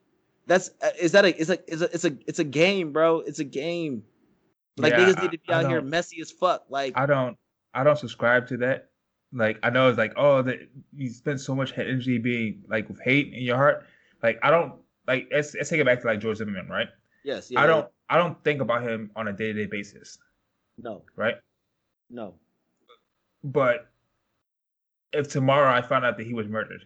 that's 0.47 0.69
uh, 0.81 0.91
is 0.99 1.11
that 1.13 1.25
a 1.25 1.39
it's 1.39 1.49
a 1.49 1.59
it's 1.67 1.81
a 1.81 1.85
it's 1.93 2.05
a 2.05 2.17
it's 2.27 2.39
a 2.39 2.43
game, 2.43 2.91
bro. 2.91 3.19
It's 3.21 3.39
a 3.39 3.43
game. 3.43 4.03
Like 4.77 4.93
yeah, 4.93 4.99
niggas 4.99 5.21
need 5.21 5.31
to 5.31 5.39
be 5.39 5.53
I, 5.53 5.63
out 5.63 5.69
here 5.69 5.81
messy 5.81 6.21
as 6.21 6.31
fuck. 6.31 6.65
Like 6.69 6.93
I 6.95 7.05
don't 7.05 7.37
I 7.73 7.83
don't 7.83 7.97
subscribe 7.97 8.47
to 8.49 8.57
that. 8.57 8.89
Like 9.33 9.57
I 9.63 9.69
know 9.69 9.89
it's 9.89 9.97
like 9.97 10.13
oh 10.17 10.41
that 10.43 10.59
you 10.95 11.09
spend 11.09 11.41
so 11.41 11.55
much 11.55 11.73
energy 11.77 12.17
being 12.17 12.63
like 12.67 12.87
with 12.89 13.01
hate 13.01 13.33
in 13.33 13.41
your 13.41 13.57
heart. 13.57 13.85
Like 14.21 14.39
I 14.43 14.51
don't 14.51 14.73
like 15.07 15.29
let's, 15.31 15.55
let's 15.55 15.69
take 15.69 15.79
it 15.79 15.85
back 15.85 16.01
to 16.01 16.07
like 16.07 16.19
George 16.19 16.37
Zimmerman, 16.37 16.67
right? 16.67 16.89
Yes. 17.23 17.49
Yeah, 17.49 17.61
I 17.61 17.65
don't 17.65 17.87
I 18.09 18.17
don't 18.17 18.41
think 18.43 18.61
about 18.61 18.83
him 18.83 19.11
on 19.15 19.27
a 19.27 19.33
day 19.33 19.53
to 19.53 19.53
day 19.53 19.65
basis. 19.65 20.17
No. 20.77 21.03
Right? 21.15 21.35
No. 22.09 22.35
But 23.43 23.89
if 25.13 25.29
tomorrow 25.29 25.71
I 25.73 25.81
found 25.81 26.05
out 26.05 26.17
that 26.17 26.25
he 26.25 26.33
was 26.33 26.47
murdered, 26.47 26.85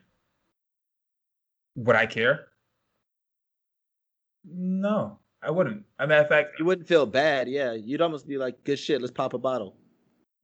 would 1.76 1.96
I 1.96 2.06
care? 2.06 2.48
No, 4.46 5.20
I 5.42 5.52
wouldn't. 5.52 5.84
As 6.00 6.06
a 6.06 6.08
matter 6.08 6.22
of 6.22 6.30
fact, 6.30 6.60
you 6.60 6.66
wouldn't 6.66 6.88
feel 6.88 7.06
bad. 7.06 7.48
Yeah, 7.48 7.74
you'd 7.74 8.02
almost 8.02 8.28
be 8.28 8.38
like, 8.38 8.64
"Good 8.64 8.80
shit, 8.80 9.02
let's 9.02 9.12
pop 9.12 9.34
a 9.34 9.38
bottle." 9.38 9.76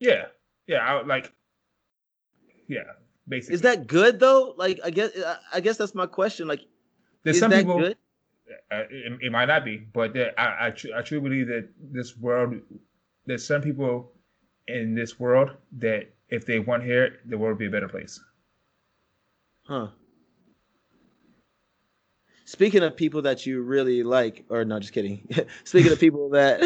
Yeah, 0.00 0.26
yeah. 0.66 0.78
I 0.78 0.96
would 0.96 1.06
like. 1.06 1.32
Yeah, 2.68 2.82
basically. 3.28 3.54
Is 3.54 3.62
that 3.62 3.86
good 3.86 4.20
though? 4.20 4.54
Like, 4.56 4.80
I 4.84 4.90
guess 4.90 5.10
I 5.52 5.60
guess 5.60 5.76
that's 5.76 5.94
my 5.94 6.06
question. 6.06 6.46
Like, 6.46 6.60
There's 7.24 7.36
is 7.36 7.40
some 7.40 7.50
that 7.50 7.60
people. 7.60 7.78
good? 7.78 7.96
Uh, 8.70 8.82
it, 8.90 9.18
it 9.22 9.32
might 9.32 9.46
not 9.46 9.64
be, 9.64 9.78
but 9.92 10.12
there, 10.12 10.38
I 10.38 10.68
I, 10.68 10.70
tr- 10.70 10.94
I 10.96 11.02
truly 11.02 11.28
believe 11.28 11.46
that 11.48 11.68
this 11.80 12.16
world, 12.16 12.54
there's 13.26 13.46
some 13.46 13.60
people 13.60 14.12
in 14.68 14.94
this 14.94 15.18
world 15.18 15.50
that 15.78 16.10
if 16.28 16.46
they 16.46 16.58
weren't 16.58 16.84
here, 16.84 17.18
the 17.26 17.38
world 17.38 17.54
would 17.54 17.58
be 17.58 17.66
a 17.66 17.70
better 17.70 17.88
place. 17.88 18.20
Huh. 19.66 19.88
Speaking 22.44 22.84
of 22.84 22.96
people 22.96 23.22
that 23.22 23.44
you 23.44 23.62
really 23.62 24.04
like, 24.04 24.44
or 24.48 24.64
no, 24.64 24.78
just 24.78 24.92
kidding. 24.92 25.28
speaking 25.64 25.90
of 25.90 25.98
people 25.98 26.30
that, 26.30 26.62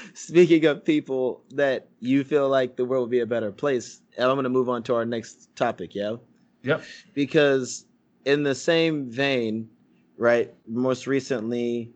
speaking 0.14 0.64
of 0.64 0.82
people 0.82 1.42
that 1.50 1.88
you 2.00 2.24
feel 2.24 2.48
like 2.48 2.76
the 2.76 2.84
world 2.86 3.02
would 3.02 3.10
be 3.10 3.20
a 3.20 3.26
better 3.26 3.52
place, 3.52 4.00
and 4.16 4.26
I'm 4.26 4.34
going 4.34 4.44
to 4.44 4.50
move 4.50 4.70
on 4.70 4.82
to 4.84 4.94
our 4.94 5.04
next 5.04 5.54
topic, 5.56 5.94
yeah? 5.94 6.16
Yep. 6.62 6.82
Because 7.12 7.84
in 8.24 8.42
the 8.42 8.54
same 8.54 9.10
vein, 9.10 9.68
right, 10.16 10.52
most 10.66 11.06
recently, 11.06 11.92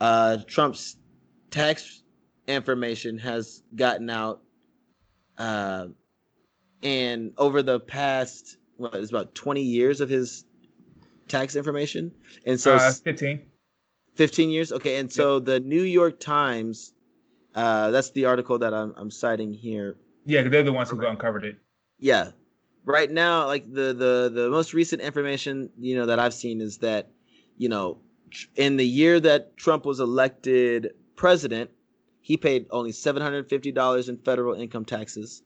uh, 0.00 0.38
Trump's 0.46 0.96
tax 1.50 2.02
information 2.48 3.18
has 3.18 3.62
gotten 3.74 4.10
out. 4.10 4.42
Uh, 5.38 5.86
and 6.82 7.32
over 7.38 7.62
the 7.62 7.78
past, 7.78 8.56
what, 8.76 8.94
it's 8.94 9.10
about 9.10 9.34
20 9.34 9.62
years 9.62 10.00
of 10.00 10.08
his 10.08 10.44
tax 11.28 11.56
information. 11.56 12.12
And 12.44 12.60
so 12.60 12.74
uh, 12.74 12.90
15. 12.90 13.42
15 14.16 14.50
years. 14.50 14.72
Okay. 14.72 14.96
And 14.96 15.10
so 15.10 15.38
the 15.38 15.60
New 15.60 15.82
York 15.82 16.20
Times, 16.20 16.92
uh, 17.54 17.90
that's 17.90 18.10
the 18.10 18.24
article 18.24 18.58
that 18.58 18.74
I'm, 18.74 18.92
I'm 18.96 19.10
citing 19.10 19.52
here. 19.52 19.96
Yeah, 20.24 20.42
they're 20.48 20.62
the 20.62 20.72
ones 20.72 20.90
who 20.90 21.04
uncovered 21.06 21.44
it. 21.44 21.56
Yeah. 21.98 22.30
Right 22.84 23.10
now, 23.10 23.46
like 23.46 23.72
the, 23.72 23.94
the, 23.94 24.30
the 24.34 24.50
most 24.50 24.74
recent 24.74 25.00
information, 25.00 25.70
you 25.78 25.96
know, 25.96 26.06
that 26.06 26.18
I've 26.18 26.34
seen 26.34 26.60
is 26.60 26.78
that, 26.78 27.11
you 27.56 27.68
know, 27.68 27.98
in 28.56 28.76
the 28.76 28.86
year 28.86 29.20
that 29.20 29.56
Trump 29.56 29.84
was 29.84 30.00
elected 30.00 30.92
president, 31.16 31.70
he 32.20 32.36
paid 32.36 32.66
only 32.70 32.92
$750 32.92 34.08
in 34.08 34.16
federal 34.18 34.54
income 34.54 34.84
taxes. 34.84 35.42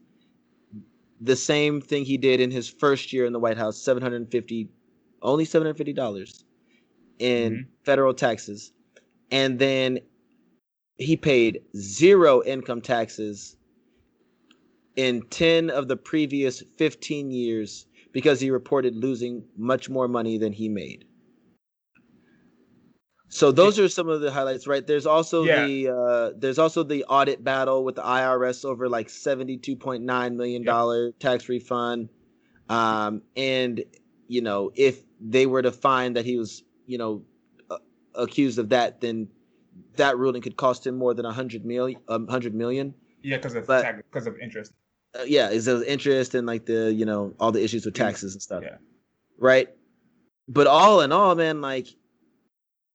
The 1.21 1.37
same 1.37 1.81
thing 1.81 2.05
he 2.05 2.19
did 2.19 2.41
in 2.41 2.51
his 2.51 2.69
first 2.69 3.13
year 3.13 3.25
in 3.25 3.33
the 3.33 3.41
White 3.41 3.57
House, 3.57 3.79
750 3.79 4.69
only 5.23 5.45
$750 5.45 6.45
in 7.19 7.53
Mhm. 7.53 7.67
federal 7.85 8.15
taxes. 8.15 8.73
And 9.31 9.59
then 9.59 10.01
he 10.99 11.17
paid 11.17 11.63
zero 11.77 12.43
income 12.45 12.81
taxes 12.81 13.57
in 14.97 15.23
10 15.31 15.71
of 15.71 15.89
the 15.89 15.97
previous 15.97 16.63
15 16.77 17.31
years 17.31 17.87
because 18.13 18.41
he 18.41 18.51
reported 18.51 18.95
losing 18.95 19.45
much 19.57 19.91
more 19.91 20.09
money 20.09 20.39
than 20.39 20.53
he 20.53 20.69
made. 20.69 21.05
So 23.29 23.51
those 23.51 23.79
are 23.79 23.89
some 23.89 24.09
of 24.09 24.21
the 24.21 24.31
highlights, 24.31 24.67
right? 24.67 24.87
There's 24.87 25.07
also 25.07 25.45
Yeah. 25.45 25.67
the 25.67 25.89
uh, 25.89 26.31
there's 26.37 26.59
also 26.59 26.83
the 26.83 27.05
audit 27.05 27.43
battle 27.43 27.85
with 27.85 27.97
the 27.97 28.03
IRS 28.03 28.65
over 28.65 28.89
like 28.89 29.09
72.9 29.09 30.35
million 30.37 30.63
dollar 30.65 31.13
tax 31.13 31.49
refund. 31.49 32.09
Um, 32.69 33.23
and 33.37 33.85
you 34.29 34.41
know, 34.43 34.73
if 34.75 35.03
they 35.21 35.47
were 35.47 35.63
to 35.63 35.73
find 35.73 36.17
that 36.17 36.25
he 36.25 36.37
was, 36.37 36.63
you 36.87 36.99
know, 36.99 37.23
uh, 37.71 37.79
accused 38.15 38.59
of 38.59 38.69
that, 38.71 39.01
then 39.01 39.29
that 39.97 40.19
ruling 40.19 40.43
could 40.43 40.57
cost 40.57 40.87
him 40.87 40.97
more 40.97 41.15
than 41.15 41.25
a 41.25 41.33
hundred 41.33 41.65
million, 41.65 42.01
um, 42.09 42.27
hundred 42.29 42.55
million. 42.55 42.95
Yeah, 43.23 43.37
because 43.39 43.55
of 43.55 43.67
tax, 43.67 44.03
because 44.13 44.27
of 44.27 44.37
interest. 44.39 44.73
Uh, 45.19 45.23
yeah, 45.27 45.51
is 45.51 45.69
interest 45.69 46.35
and 46.35 46.47
like 46.47 46.67
the 46.67 46.93
you 46.93 47.05
know 47.05 47.35
all 47.41 47.51
the 47.53 47.63
issues 47.63 47.85
with 47.85 47.95
taxes 47.95 48.35
and 48.35 48.43
stuff, 48.43 48.63
Yeah. 48.65 48.77
right? 49.39 49.69
But 50.49 50.67
all 50.67 51.01
in 51.01 51.11
all, 51.13 51.35
man, 51.35 51.61
like, 51.61 51.89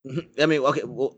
Mm-hmm. 0.06 0.42
I 0.42 0.46
mean, 0.46 0.60
okay, 0.62 0.82
well, 0.84 1.16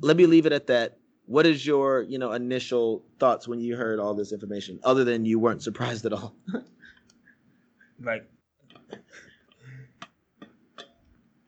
let 0.00 0.16
me 0.16 0.26
leave 0.26 0.46
it 0.46 0.52
at 0.52 0.66
that. 0.66 0.98
What 1.26 1.46
is 1.46 1.66
your 1.66 2.02
you 2.02 2.18
know 2.18 2.32
initial 2.32 3.04
thoughts 3.18 3.48
when 3.48 3.60
you 3.60 3.76
heard 3.76 3.98
all 3.98 4.14
this 4.14 4.32
information, 4.32 4.78
other 4.84 5.04
than 5.04 5.24
you 5.24 5.38
weren't 5.38 5.62
surprised 5.62 6.04
at 6.06 6.12
all? 6.12 6.34
Like, 8.02 8.28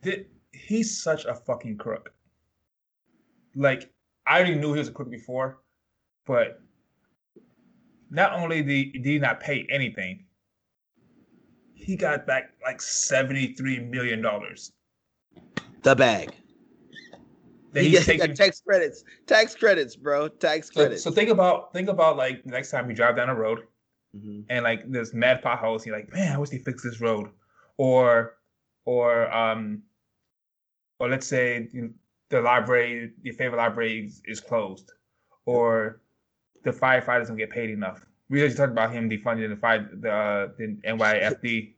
th- 0.03 0.26
he's 0.53 1.03
such 1.03 1.24
a 1.24 1.34
fucking 1.34 1.76
crook. 1.76 2.12
Like, 3.55 3.91
I 4.26 4.39
already 4.39 4.55
knew 4.55 4.72
he 4.72 4.78
was 4.78 4.89
a 4.89 4.93
crook 4.93 5.11
before, 5.11 5.59
but 6.26 6.61
not 8.11 8.32
only 8.34 8.62
did, 8.62 8.93
did 8.93 9.05
he 9.05 9.18
not 9.18 9.41
pay 9.41 9.66
anything, 9.70 10.24
he 11.74 11.97
got 11.97 12.26
back 12.26 12.53
like 12.62 12.78
$73 12.78 13.91
million. 13.91 14.24
the 15.82 15.97
bag. 15.97 16.30
That 17.76 17.82
He 17.84 17.90
he's 17.90 18.06
taking. 18.06 18.32
tax 18.34 18.62
credits, 18.62 19.04
tax 19.26 19.54
credits, 19.54 19.96
bro, 19.96 20.28
tax 20.28 20.70
credits. 20.70 21.02
so 21.02 21.10
think 21.10 21.28
about 21.28 21.74
think 21.74 21.90
about 21.90 22.16
like 22.16 22.42
the 22.42 22.50
next 22.50 22.70
time 22.70 22.88
you 22.88 22.96
drive 22.96 23.16
down 23.16 23.28
a 23.28 23.34
road 23.34 23.64
Mhm. 24.16 24.46
and 24.48 24.64
like 24.64 24.90
there's 24.90 25.12
mad 25.12 25.42
potholes. 25.42 25.84
You're 25.84 25.94
like, 25.94 26.10
man, 26.10 26.32
I 26.32 26.38
wish 26.38 26.48
they 26.48 26.56
fixed 26.58 26.82
this 26.84 27.02
road, 27.02 27.28
or 27.76 28.38
or 28.86 29.30
um, 29.30 29.82
or 30.98 31.10
let's 31.10 31.26
say 31.26 31.68
the 32.30 32.40
library, 32.40 33.12
your 33.22 33.34
favorite 33.34 33.58
library 33.58 34.06
is, 34.06 34.22
is 34.24 34.40
closed, 34.40 34.92
or 35.44 36.00
the 36.64 36.70
firefighters 36.70 37.26
don't 37.28 37.36
get 37.36 37.50
paid 37.50 37.68
enough. 37.68 38.06
We 38.30 38.40
just 38.40 38.56
talked 38.56 38.72
about 38.72 38.90
him 38.90 39.10
defunding 39.10 39.50
the 39.50 39.56
fire, 39.56 39.86
the, 39.92 40.10
uh, 40.10 40.48
the 40.56 40.78
NYFD. 40.82 41.74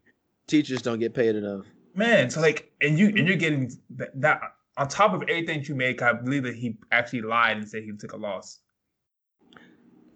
Teachers 0.46 0.80
don't 0.80 1.01
get 1.01 1.12
paid 1.12 1.34
enough. 1.34 1.66
Man, 1.96 2.30
so 2.30 2.40
like, 2.40 2.70
and 2.80 2.96
you 2.96 3.09
and 3.09 3.26
you're 3.26 3.36
getting 3.36 3.72
that 4.14 4.40
on 4.79 4.89
top 4.89 5.12
of 5.12 5.22
everything 5.22 5.64
you 5.64 5.74
make. 5.74 6.01
I 6.01 6.12
believe 6.14 6.45
that 6.45 6.55
he 6.55 6.79
actually 6.91 7.22
lied 7.22 7.59
and 7.59 7.68
said 7.68 7.83
he 7.83 7.93
took 7.93 8.12
a 8.12 8.16
loss. 8.16 8.61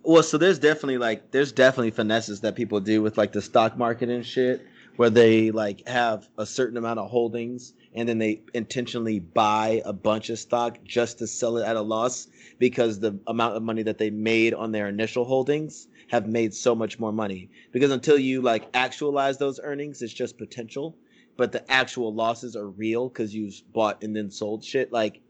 Well, 0.05 0.23
so 0.23 0.39
there's 0.39 0.59
definitely 0.59 0.99
like 0.99 1.31
there's 1.31 1.53
definitely 1.53 1.91
finesses 1.91 2.41
that 2.41 2.55
people 2.55 2.81
do 2.81 3.03
with 3.03 3.19
like 3.19 3.33
the 3.33 3.43
stock 3.43 3.77
market 3.77 4.09
and 4.09 4.25
shit, 4.25 4.67
where 4.97 5.11
they 5.11 5.51
like 5.51 5.87
have 5.87 6.29
a 6.39 6.47
certain 6.47 6.77
amount 6.77 6.99
of 6.99 7.11
holdings 7.11 7.75
and 7.95 8.09
then 8.09 8.19
they 8.19 8.43
intentionally 8.55 9.19
buy 9.19 9.83
a 9.85 9.93
bunch 9.93 10.31
of 10.31 10.39
stock 10.39 10.79
just 10.83 11.19
to 11.19 11.27
sell 11.27 11.59
it 11.59 11.65
at 11.65 11.77
a 11.77 11.83
loss 11.83 12.27
because 12.59 12.99
the 12.99 13.19
amount 13.27 13.57
of 13.57 13.63
money 13.63 13.83
that 13.83 13.99
they 13.99 14.11
made 14.11 14.55
on 14.55 14.73
their 14.73 14.89
initial 14.89 15.25
holdings 15.25 15.89
have 16.09 16.27
made 16.27 16.55
so 16.55 16.75
much 16.75 16.99
more 16.99 17.13
money. 17.13 17.51
Because 17.71 17.91
until 17.91 18.19
you 18.19 18.41
like 18.41 18.67
actualize 18.75 19.39
those 19.39 19.61
earnings, 19.63 20.03
it's 20.03 20.13
just 20.13 20.39
potential, 20.39 20.97
but 21.37 21.53
the 21.53 21.71
actual 21.71 22.13
losses 22.15 22.57
are 22.57 22.69
real 22.69 23.09
because 23.09 23.35
you've 23.35 23.55
bought 23.73 24.03
and 24.03 24.15
then 24.15 24.31
sold 24.31 24.65
shit. 24.65 24.93
Like 24.93 25.21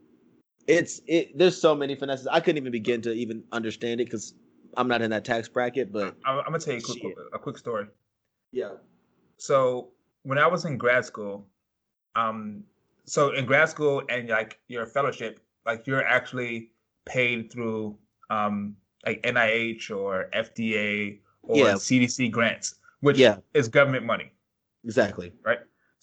it's 0.66 1.00
it. 1.06 1.36
There's 1.36 1.60
so 1.60 1.74
many 1.74 1.94
finesses. 1.94 2.26
I 2.26 2.40
couldn't 2.40 2.58
even 2.58 2.72
begin 2.72 3.02
to 3.02 3.12
even 3.12 3.44
understand 3.52 4.00
it 4.00 4.04
because 4.04 4.34
I'm 4.76 4.88
not 4.88 5.02
in 5.02 5.10
that 5.10 5.24
tax 5.24 5.48
bracket, 5.48 5.92
but 5.92 6.14
I'm, 6.24 6.38
I'm 6.38 6.44
gonna 6.46 6.58
tell 6.58 6.74
you 6.74 6.80
a 6.80 6.82
quick, 6.82 6.98
Shit. 7.02 7.14
a 7.34 7.38
quick 7.38 7.58
story. 7.58 7.86
yeah. 8.52 8.70
So 9.38 9.88
when 10.22 10.38
I 10.38 10.46
was 10.46 10.64
in 10.64 10.78
grad 10.78 11.04
school, 11.04 11.46
um, 12.14 12.62
so 13.06 13.32
in 13.32 13.44
grad 13.44 13.68
school 13.68 14.02
and 14.08 14.28
like 14.28 14.60
your 14.68 14.86
fellowship, 14.86 15.40
like 15.66 15.86
you're 15.86 16.04
actually 16.06 16.70
paid 17.04 17.52
through 17.52 17.96
um 18.30 18.76
like 19.04 19.20
NIH 19.22 19.90
or 19.90 20.28
FDA 20.32 21.18
or 21.42 21.56
Yeah. 21.58 21.74
CDC 21.74 22.30
grants, 22.30 22.76
which 23.00 23.18
Yeah, 23.18 23.38
is 23.54 23.68
government 23.68 24.04
money. 24.06 24.32
exactly. 24.84 25.32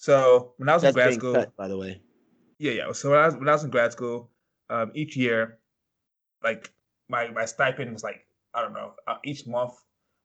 So 0.00 0.54
when 0.56 0.70
I 0.70 0.72
was 0.74 0.82
That's 0.82 0.96
in 0.96 1.02
grad 1.02 1.12
school, 1.12 1.34
cut, 1.34 1.56
by 1.56 1.68
the 1.68 1.76
way. 1.76 2.00
yeah, 2.58 2.72
yeah. 2.72 2.92
So 2.92 3.10
when 3.10 3.18
I 3.18 3.26
was 3.26 3.36
when 3.36 3.48
I 3.48 3.52
was 3.52 3.64
in 3.64 3.70
grad 3.70 3.92
school, 3.92 4.30
um, 4.70 4.90
each 4.94 5.14
year, 5.14 5.58
like 6.42 6.72
my 7.10 7.28
my 7.28 7.44
stipend 7.44 7.92
was 7.92 8.02
like 8.02 8.26
I 8.54 8.62
don't 8.62 8.72
know, 8.72 8.94
uh, 9.06 9.16
each 9.24 9.46
month 9.46 9.74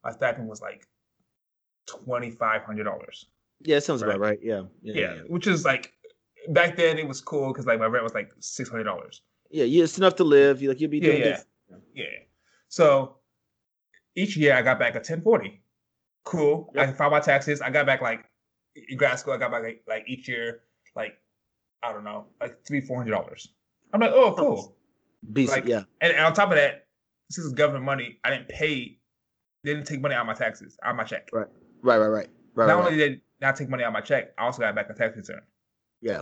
my 0.01 0.11
stipend 0.11 0.47
was 0.47 0.61
like 0.61 0.87
twenty 1.87 2.31
five 2.31 2.61
hundred 2.63 2.85
dollars. 2.85 3.25
Yeah, 3.63 3.75
it 3.75 3.81
sounds 3.83 4.01
about 4.01 4.21
Right. 4.21 4.29
right. 4.29 4.39
Yeah, 4.41 4.61
yeah, 4.81 4.93
yeah, 4.93 5.13
yeah. 5.15 5.21
which 5.27 5.45
is 5.45 5.65
like 5.65 5.91
back 6.49 6.77
then 6.77 6.97
it 6.97 7.05
was 7.05 7.19
cool 7.19 7.49
because 7.51 7.65
like 7.65 7.79
my 7.79 7.85
rent 7.87 8.03
was 8.05 8.13
like 8.13 8.31
six 8.39 8.69
hundred 8.69 8.85
dollars. 8.85 9.23
Yeah, 9.51 9.65
yeah, 9.65 9.83
it's 9.83 9.97
enough 9.97 10.15
to 10.15 10.23
live. 10.23 10.61
You 10.61 10.69
like 10.69 10.79
you'll 10.79 10.89
be 10.89 10.99
Yeah, 10.99 11.11
doing 11.11 11.19
yeah, 11.21 11.41
good. 11.69 11.81
yeah. 11.95 12.05
So 12.69 13.17
each 14.15 14.37
year 14.37 14.55
I 14.55 14.61
got 14.61 14.79
back 14.79 14.95
a 14.95 15.01
ten 15.01 15.21
forty. 15.21 15.61
Cool. 16.23 16.71
I 16.77 16.85
Yep. 16.85 16.97
filed 16.97 17.11
my 17.11 17.19
taxes. 17.19 17.59
I 17.59 17.69
got 17.71 17.85
back 17.85 18.01
like 18.01 18.23
in 18.75 18.97
grad 18.97 19.19
school. 19.19 19.33
I 19.33 19.37
got 19.37 19.51
back 19.51 19.63
like, 19.63 19.83
like 19.87 20.03
each 20.07 20.27
year 20.27 20.61
like 20.95 21.17
I 21.83 21.91
don't 21.91 22.03
know 22.03 22.25
like 22.41 22.65
three 22.65 22.81
four 22.81 22.97
hundred 22.97 23.11
dollars. 23.11 23.49
I'm 23.93 23.99
like 24.01 24.11
oh 24.13 24.33
cool. 24.37 24.75
Decent, 25.33 25.61
Like, 25.63 25.69
yeah. 25.69 25.83
And, 26.01 26.13
and 26.13 26.25
on 26.25 26.33
top 26.33 26.49
of 26.49 26.55
that, 26.55 26.85
this 27.29 27.39
is 27.39 27.51
government 27.53 27.85
money. 27.85 28.19
I 28.23 28.29
didn't 28.29 28.47
pay. 28.49 28.99
They 29.63 29.73
didn't 29.73 29.87
take 29.87 30.01
money 30.01 30.13
out 30.13 30.21
of 30.21 30.27
my 30.27 30.33
taxes 30.35 30.77
out 30.83 30.91
of 30.91 30.97
my 30.97 31.03
check. 31.03 31.29
Right. 31.33 31.47
Right, 31.81 31.97
right, 31.97 32.07
right. 32.07 32.29
Right, 32.53 32.67
Not 32.67 32.75
right, 32.77 32.85
only 32.87 33.01
right. 33.01 33.09
did 33.09 33.21
not 33.41 33.55
take 33.55 33.69
money 33.69 33.83
out 33.83 33.87
of 33.87 33.93
my 33.93 34.01
check, 34.01 34.33
I 34.37 34.43
also 34.45 34.61
got 34.61 34.75
back 34.75 34.89
a 34.89 34.93
tax 34.93 35.17
return. 35.17 35.41
Yeah. 36.01 36.21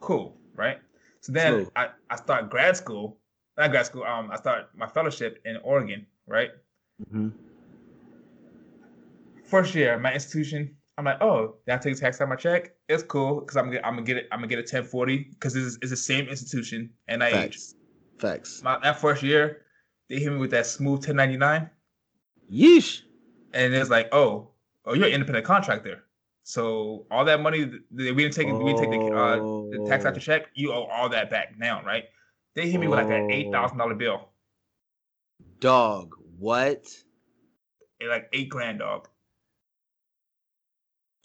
cool, 0.00 0.36
right? 0.56 0.78
So 1.20 1.32
then. 1.32 1.68
I, 1.76 1.88
I 2.08 2.16
start 2.16 2.48
grad 2.50 2.76
school, 2.76 3.18
not 3.58 3.70
grad 3.70 3.86
school, 3.86 4.04
um, 4.04 4.30
I 4.30 4.36
start 4.36 4.68
my 4.74 4.86
fellowship 4.86 5.40
in 5.44 5.58
Oregon, 5.62 6.06
right? 6.26 6.50
Mhm. 7.12 7.32
first 9.44 9.74
year, 9.74 9.98
my 9.98 10.12
institution, 10.14 10.76
I'm 11.00 11.06
like, 11.06 11.22
oh, 11.22 11.54
did 11.66 11.74
I 11.74 11.78
take 11.78 11.96
tax 11.98 12.20
out 12.20 12.28
my 12.28 12.36
check? 12.36 12.74
It's 12.90 13.02
cool 13.02 13.40
because 13.40 13.56
I'm 13.56 13.70
gonna 13.70 13.80
I'm 13.84 13.94
gonna 13.94 14.02
get 14.02 14.18
it. 14.18 14.28
I'm 14.30 14.40
gonna 14.40 14.48
get 14.48 14.58
a 14.58 14.62
1040 14.62 15.28
because 15.30 15.56
it's, 15.56 15.78
it's 15.80 15.88
the 15.88 15.96
same 15.96 16.28
institution 16.28 16.90
and 17.08 17.24
I 17.24 17.30
Facts. 17.30 17.74
Facts. 18.18 18.62
My, 18.62 18.78
that 18.82 19.00
first 19.00 19.22
year, 19.22 19.62
they 20.10 20.16
hit 20.16 20.30
me 20.30 20.36
with 20.36 20.50
that 20.50 20.66
smooth 20.66 20.98
1099, 20.98 21.70
Yeesh. 22.52 23.00
and 23.54 23.72
it's 23.72 23.88
like, 23.88 24.10
oh, 24.12 24.50
oh, 24.84 24.92
you're 24.92 25.06
an 25.06 25.14
independent 25.14 25.46
contractor. 25.46 26.04
So 26.42 27.06
all 27.10 27.24
that 27.24 27.40
money 27.40 27.64
that 27.64 27.80
we 28.14 28.22
didn't 28.22 28.34
take, 28.34 28.48
we 28.48 28.74
didn't 28.74 28.80
take 28.80 28.90
the, 28.90 29.16
uh, 29.16 29.36
the 29.70 29.86
tax 29.88 30.04
out 30.04 30.12
your 30.12 30.20
check. 30.20 30.48
You 30.54 30.74
owe 30.74 30.84
all 30.84 31.08
that 31.08 31.30
back 31.30 31.54
now, 31.58 31.82
right? 31.82 32.04
They 32.54 32.68
hit 32.68 32.78
me 32.78 32.88
with 32.88 32.98
like 32.98 33.08
an 33.08 33.30
eight 33.30 33.50
thousand 33.50 33.78
dollar 33.78 33.94
bill, 33.94 34.28
Dog. 35.60 36.14
What? 36.38 36.86
eh, 38.02 38.06
like 38.06 38.28
eight 38.34 38.50
grand, 38.50 38.80
dog. 38.80 39.08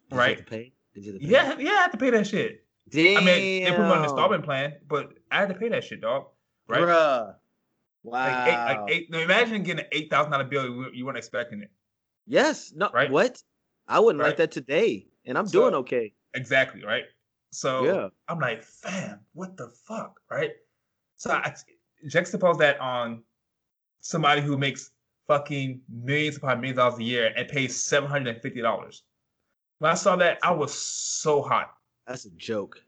Did 0.09 0.15
Right. 0.17 0.29
You 0.31 0.35
have 0.35 0.45
to 0.45 0.49
pay? 0.49 0.73
Did 0.93 1.05
you 1.05 1.11
have 1.13 1.21
to 1.21 1.27
pay? 1.27 1.31
Yeah, 1.31 1.55
yeah, 1.59 1.77
I 1.77 1.81
had 1.81 1.91
to 1.91 1.97
pay 1.97 2.09
that 2.11 2.27
shit. 2.27 2.65
Damn. 2.89 3.17
I 3.17 3.19
mean, 3.25 3.63
they 3.63 3.71
put 3.71 3.79
me 3.79 3.85
on 3.85 3.97
an 3.99 4.03
installment 4.03 4.43
plan, 4.45 4.73
but 4.87 5.13
I 5.31 5.39
had 5.39 5.49
to 5.49 5.55
pay 5.55 5.69
that 5.69 5.83
shit, 5.83 6.01
dog. 6.01 6.27
Right? 6.67 6.81
Bruh. 6.81 7.35
Wow. 8.03 8.13
Like 8.13 8.47
eight, 8.47 8.51
like 8.65 8.91
eight. 8.91 9.11
Now 9.11 9.19
imagine 9.19 9.63
getting 9.63 9.81
an 9.85 9.89
eight 9.91 10.09
thousand 10.11 10.31
dollar 10.31 10.43
bill. 10.43 10.65
You, 10.65 10.87
you 10.93 11.05
weren't 11.05 11.17
expecting 11.17 11.61
it. 11.63 11.71
Yes. 12.27 12.71
No. 12.75 12.89
Right? 12.93 13.09
What? 13.09 13.41
I 13.87 13.99
wouldn't 13.99 14.23
like 14.23 14.37
that 14.37 14.51
today, 14.51 15.07
and 15.25 15.37
I'm 15.37 15.47
So- 15.47 15.61
doing 15.61 15.75
okay. 15.75 16.13
Exactly, 16.33 16.83
right? 16.83 17.05
So 17.51 17.85
Yeah. 17.85 18.07
I'm 18.27 18.39
like, 18.39 18.61
fam, 18.63 19.19
what 19.33 19.55
the 19.57 19.69
fuck, 19.87 20.19
right? 20.29 20.51
So 21.15 21.31
I 21.31 21.53
juxtapose 22.09 22.57
that 22.59 22.79
on 22.81 23.23
somebody 24.01 24.41
who 24.41 24.57
makes 24.57 24.91
fucking 25.27 25.81
millions 25.89 26.35
upon 26.37 26.59
millions 26.59 26.77
of 26.77 26.83
dollars 26.91 26.99
a 26.99 27.03
year 27.03 27.33
and 27.37 27.47
pays 27.47 27.81
seven 27.81 28.09
hundred 28.09 28.33
and 28.35 28.41
fifty 28.43 28.61
dollars. 28.61 29.03
When 29.79 29.91
I 29.91 29.95
saw 29.95 30.15
that, 30.17 30.39
I 30.43 30.51
was 30.51 30.73
so 30.73 31.41
hot. 31.41 31.71
That's 32.07 32.25
a 32.25 32.29
joke. 32.31 32.81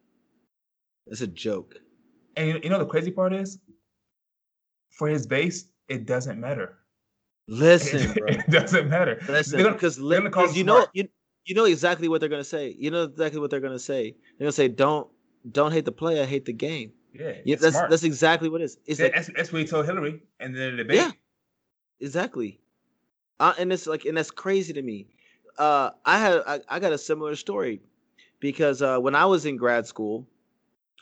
That's 1.05 1.21
a 1.21 1.27
joke. 1.27 1.75
And 2.35 2.47
you- 2.49 2.59
you 2.63 2.69
know 2.69 2.79
the 2.79 2.85
crazy 2.85 3.11
part 3.11 3.33
is, 3.33 3.59
for 4.91 5.07
his 5.07 5.27
base, 5.27 5.69
it 5.89 6.05
doesn't 6.05 6.39
matter. 6.39 6.79
Listen, 7.47 8.13
bro. 8.17 8.27
it 8.29 8.49
doesn't 8.49 8.89
matter. 8.89 9.21
Listen, 9.27 9.63
because 9.73 9.97
they're 9.97 10.19
gonna 10.19 10.29
call 10.29 10.43
because 10.43 10.55
it 10.55 10.59
you 10.59 10.63
know 10.65 10.85
you 10.93 11.07
you 11.45 11.55
know 11.55 11.65
exactly 11.65 12.07
what 12.07 12.19
they're 12.19 12.29
gonna 12.29 12.43
say. 12.43 12.75
You 12.77 12.91
know 12.91 13.03
exactly 13.03 13.39
what 13.39 13.49
they're 13.49 13.61
gonna 13.61 13.79
say. 13.79 14.11
They're 14.37 14.45
gonna 14.45 14.51
say, 14.51 14.67
"Don't 14.67 15.09
don't 15.51 15.71
hate 15.71 15.85
the 15.85 15.91
player, 15.91 16.25
hate 16.25 16.45
the 16.45 16.53
game." 16.53 16.91
yeah, 17.13 17.33
Yeah, 17.45 17.55
that's 17.55 17.75
smart. 17.75 17.89
that's 17.89 18.03
exactly 18.03 18.49
what 18.49 18.61
it 18.61 18.65
is. 18.65 18.77
It's 18.85 18.99
Yeah, 18.99 19.05
like 19.05 19.15
that's, 19.15 19.29
that's 19.35 19.51
what 19.53 19.61
he 19.61 19.67
told 19.67 19.85
Hillary 19.85 20.21
and 20.39 20.55
then 20.55 20.71
the 20.75 20.83
debate. 20.83 20.97
Yeah. 20.97 21.11
exactly, 22.01 22.59
uh, 23.39 23.53
and 23.57 23.71
it's 23.71 23.87
like 23.87 24.03
and 24.05 24.17
that's 24.17 24.31
crazy 24.31 24.73
to 24.73 24.81
me. 24.81 25.07
Uh, 25.57 25.91
I 26.05 26.19
had 26.19 26.41
I, 26.45 26.59
I 26.69 26.79
got 26.79 26.93
a 26.93 26.97
similar 26.97 27.35
story 27.35 27.81
because 28.39 28.81
uh, 28.81 28.99
when 28.99 29.15
I 29.15 29.25
was 29.25 29.45
in 29.45 29.57
grad 29.57 29.87
school, 29.87 30.27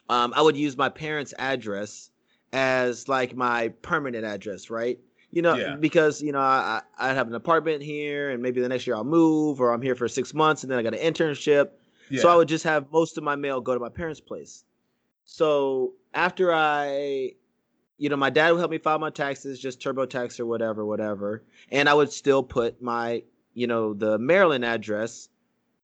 um, 0.10 0.34
I 0.36 0.42
would 0.42 0.56
use 0.56 0.78
my 0.78 0.90
parents' 0.90 1.34
address 1.38 2.10
as 2.54 3.08
like 3.10 3.36
my 3.36 3.70
permanent 3.82 4.26
address, 4.26 4.70
right? 4.70 5.00
You 5.32 5.42
know, 5.42 5.56
Yeah. 5.56 5.76
because 5.76 6.22
you 6.22 6.32
know 6.32 6.40
I 6.40 6.82
I 6.98 7.10
I'd 7.10 7.16
have 7.16 7.28
an 7.28 7.36
apartment 7.36 7.84
here, 7.84 8.30
and 8.30 8.42
maybe 8.42 8.62
the 8.62 8.70
next 8.70 8.88
year 8.88 8.96
I'll 8.96 9.04
move, 9.04 9.60
or 9.60 9.72
I'm 9.74 9.82
here 9.82 9.96
for 9.96 10.08
six 10.08 10.34
months, 10.34 10.64
and 10.64 10.72
then 10.72 10.80
I 10.80 10.84
got 10.84 10.94
an 10.96 11.14
internship. 11.14 11.72
Yeah. 12.10 12.22
So 12.22 12.30
I 12.30 12.36
would 12.36 12.48
just 12.48 12.64
have 12.64 12.92
most 12.92 13.18
of 13.18 13.24
my 13.24 13.36
mail 13.36 13.60
go 13.60 13.74
to 13.74 13.80
my 13.80 13.90
parents' 13.90 14.22
place. 14.22 14.64
So 15.26 15.94
after 16.14 16.54
I, 16.54 17.32
you 17.98 18.10
know, 18.10 18.16
my 18.16 18.30
dad 18.30 18.52
would 18.52 18.60
help 18.60 18.72
me 18.72 18.78
file 18.78 19.00
my 19.00 19.10
taxes, 19.10 19.60
just 19.60 19.82
TurboTax 19.82 20.40
or 20.40 20.46
whatever, 20.46 20.86
whatever, 20.86 21.44
and 21.72 21.90
I 21.90 21.96
would 21.96 22.12
still 22.12 22.44
put 22.44 22.80
my, 22.82 23.24
you 23.56 23.66
know, 23.66 23.96
the 23.96 24.20
Maryland 24.20 24.64
address 24.64 25.30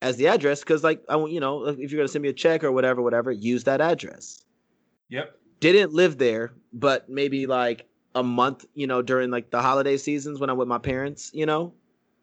as 0.00 0.16
the 0.16 0.28
address 0.28 0.60
because, 0.60 0.84
like, 0.84 1.02
I, 1.08 1.16
want- 1.16 1.32
you 1.32 1.40
know, 1.40 1.66
if 1.66 1.90
you're 1.90 1.98
gonna 1.98 2.08
send 2.08 2.22
me 2.22 2.28
a 2.28 2.32
check 2.32 2.62
or 2.62 2.70
whatever, 2.70 3.02
whatever, 3.02 3.32
use 3.32 3.64
that 3.64 3.80
address. 3.80 4.44
Yep. 5.08 5.36
Didn't 5.58 5.92
live 5.92 6.18
there, 6.18 6.52
but 6.72 7.08
maybe 7.08 7.46
like 7.46 7.86
a 8.14 8.22
month, 8.22 8.64
you 8.74 8.86
know, 8.86 9.02
during 9.02 9.30
like 9.30 9.50
the 9.50 9.60
holiday 9.60 9.96
seasons 9.96 10.38
when 10.38 10.50
I'm 10.50 10.56
with 10.56 10.68
my 10.68 10.78
parents, 10.78 11.30
you 11.34 11.46
know, 11.46 11.74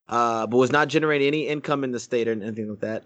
uh, 0.07 0.47
but 0.47 0.57
was 0.57 0.71
not 0.71 0.87
generating 0.87 1.27
any 1.27 1.47
income 1.47 1.83
in 1.83 1.91
the 1.91 1.99
state 1.99 2.27
or 2.27 2.31
anything 2.31 2.69
like 2.69 2.79
that. 2.81 3.03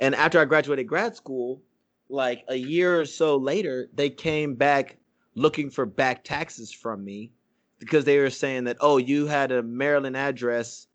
And 0.00 0.14
after 0.14 0.40
I 0.40 0.44
graduated 0.44 0.86
grad 0.86 1.14
school, 1.16 1.62
like 2.08 2.44
a 2.48 2.56
year 2.56 3.00
or 3.00 3.04
so 3.06 3.36
later, 3.36 3.88
they 3.94 4.10
came 4.10 4.54
back 4.54 4.98
looking 5.34 5.70
for 5.70 5.86
back 5.86 6.24
taxes 6.24 6.70
from 6.70 7.04
me 7.04 7.32
because 7.78 8.04
they 8.04 8.18
were 8.18 8.30
saying 8.30 8.64
that, 8.64 8.76
oh, 8.80 8.98
you 8.98 9.26
had 9.26 9.50
a 9.50 9.62
Maryland 9.62 10.16
address, 10.16 10.86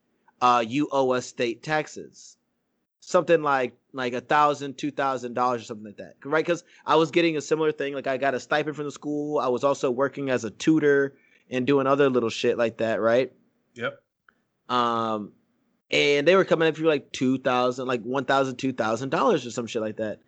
uh, 0.42 0.64
you 0.68 0.88
owe 0.92 1.12
us 1.12 1.26
state 1.28 1.64
taxes. 1.64 2.38
Something 3.00 3.42
like 3.44 3.78
like 3.94 4.14
a 4.14 4.22
thousand, 4.22 4.78
two 4.78 4.92
thousand 4.92 5.34
dollars 5.34 5.62
or 5.62 5.66
something 5.66 5.86
like 5.86 5.98
that. 5.98 6.16
Right? 6.26 6.46
Because 6.46 6.64
I 6.86 6.96
was 6.96 7.12
getting 7.12 7.38
a 7.38 7.42
similar 7.42 7.72
thing. 7.72 7.94
Like 7.94 8.08
I 8.08 8.18
got 8.18 8.36
a 8.36 8.40
stipend 8.40 8.76
from 8.76 8.86
the 8.86 8.92
school. 8.92 9.40
I 9.40 9.48
was 9.48 9.64
also 9.64 9.92
working 9.92 10.30
as 10.30 10.44
a 10.46 10.52
tutor 10.52 11.16
and 11.50 11.66
doing 11.68 11.88
other 11.88 12.10
little 12.10 12.30
shit 12.30 12.58
like 12.58 12.78
that, 12.78 13.02
right? 13.02 13.32
Yep. 13.76 14.00
um 14.70 15.32
and 15.92 16.28
they 16.28 16.36
were 16.36 16.44
coming 16.46 16.68
up 16.68 16.76
for 16.78 16.84
like 16.86 17.12
two 17.12 17.38
thousand 17.40 17.88
like 17.88 18.02
one 18.04 18.26
thousand 18.26 18.58
two 18.58 18.74
thousand 18.74 19.10
dollars 19.10 19.46
or 19.46 19.52
some 19.52 19.68
shit 19.68 19.82
like 19.82 19.98
that 19.98 20.20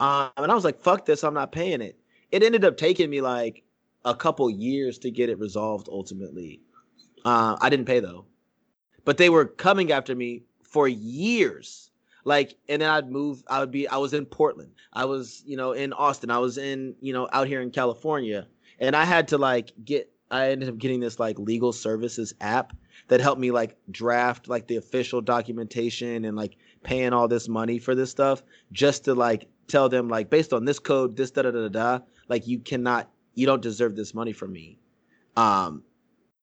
um 0.00 0.30
and 0.38 0.50
i 0.50 0.54
was 0.54 0.64
like 0.64 0.80
fuck 0.80 1.04
this 1.06 1.22
i'm 1.24 1.34
not 1.34 1.52
paying 1.52 1.80
it 1.80 1.98
it 2.32 2.42
ended 2.42 2.64
up 2.64 2.76
taking 2.76 3.10
me 3.10 3.20
like 3.20 3.62
a 4.04 4.14
couple 4.14 4.50
years 4.50 4.98
to 4.98 5.10
get 5.10 5.28
it 5.28 5.38
resolved 5.38 5.88
ultimately 5.90 6.60
uh, 7.24 7.56
i 7.60 7.68
didn't 7.68 7.86
pay 7.86 8.00
though 8.00 8.24
but 9.04 9.16
they 9.16 9.30
were 9.30 9.46
coming 9.46 9.92
after 9.92 10.14
me 10.14 10.42
for 10.62 10.88
years. 10.88 11.90
Like 12.24 12.56
and 12.68 12.82
then 12.82 12.90
i'd 12.90 13.10
move 13.10 13.42
i 13.48 13.60
would 13.60 13.70
be 13.70 13.88
i 13.88 13.96
was 13.96 14.12
in 14.12 14.26
portland. 14.26 14.72
I 14.92 15.06
was 15.06 15.42
you 15.46 15.56
know 15.56 15.72
in 15.72 15.92
austin. 15.94 16.30
I 16.30 16.38
was 16.38 16.58
in 16.58 16.94
you 17.00 17.12
know 17.12 17.28
out 17.32 17.46
here 17.48 17.62
in 17.62 17.70
california. 17.70 18.46
And 18.78 18.94
i 18.94 19.04
had 19.04 19.28
to 19.28 19.38
like 19.38 19.72
get 19.84 20.12
i 20.30 20.50
ended 20.50 20.68
up 20.68 20.76
getting 20.76 21.00
this 21.00 21.18
like 21.18 21.38
legal 21.38 21.72
services 21.72 22.34
app 22.40 22.74
that 23.08 23.20
helped 23.20 23.40
me 23.40 23.50
like 23.50 23.76
draft 23.90 24.48
like 24.48 24.66
the 24.66 24.76
official 24.76 25.22
documentation 25.22 26.24
and 26.26 26.36
like 26.36 26.56
paying 26.82 27.12
all 27.12 27.26
this 27.26 27.48
money 27.48 27.78
for 27.78 27.94
this 27.94 28.10
stuff 28.10 28.42
just 28.70 29.04
to 29.04 29.14
like 29.14 29.48
tell 29.66 29.88
them 29.88 30.08
like 30.08 30.28
based 30.28 30.52
on 30.52 30.64
this 30.66 30.78
code 30.78 31.16
this 31.16 31.30
da 31.30 31.42
da 31.42 31.50
da 31.50 31.68
da 31.68 31.68
da 31.68 32.04
like 32.28 32.46
you 32.46 32.58
cannot 32.58 33.10
you 33.34 33.46
don't 33.46 33.62
deserve 33.62 33.96
this 33.96 34.14
money 34.14 34.32
from 34.32 34.52
me. 34.52 34.78
Um 35.36 35.82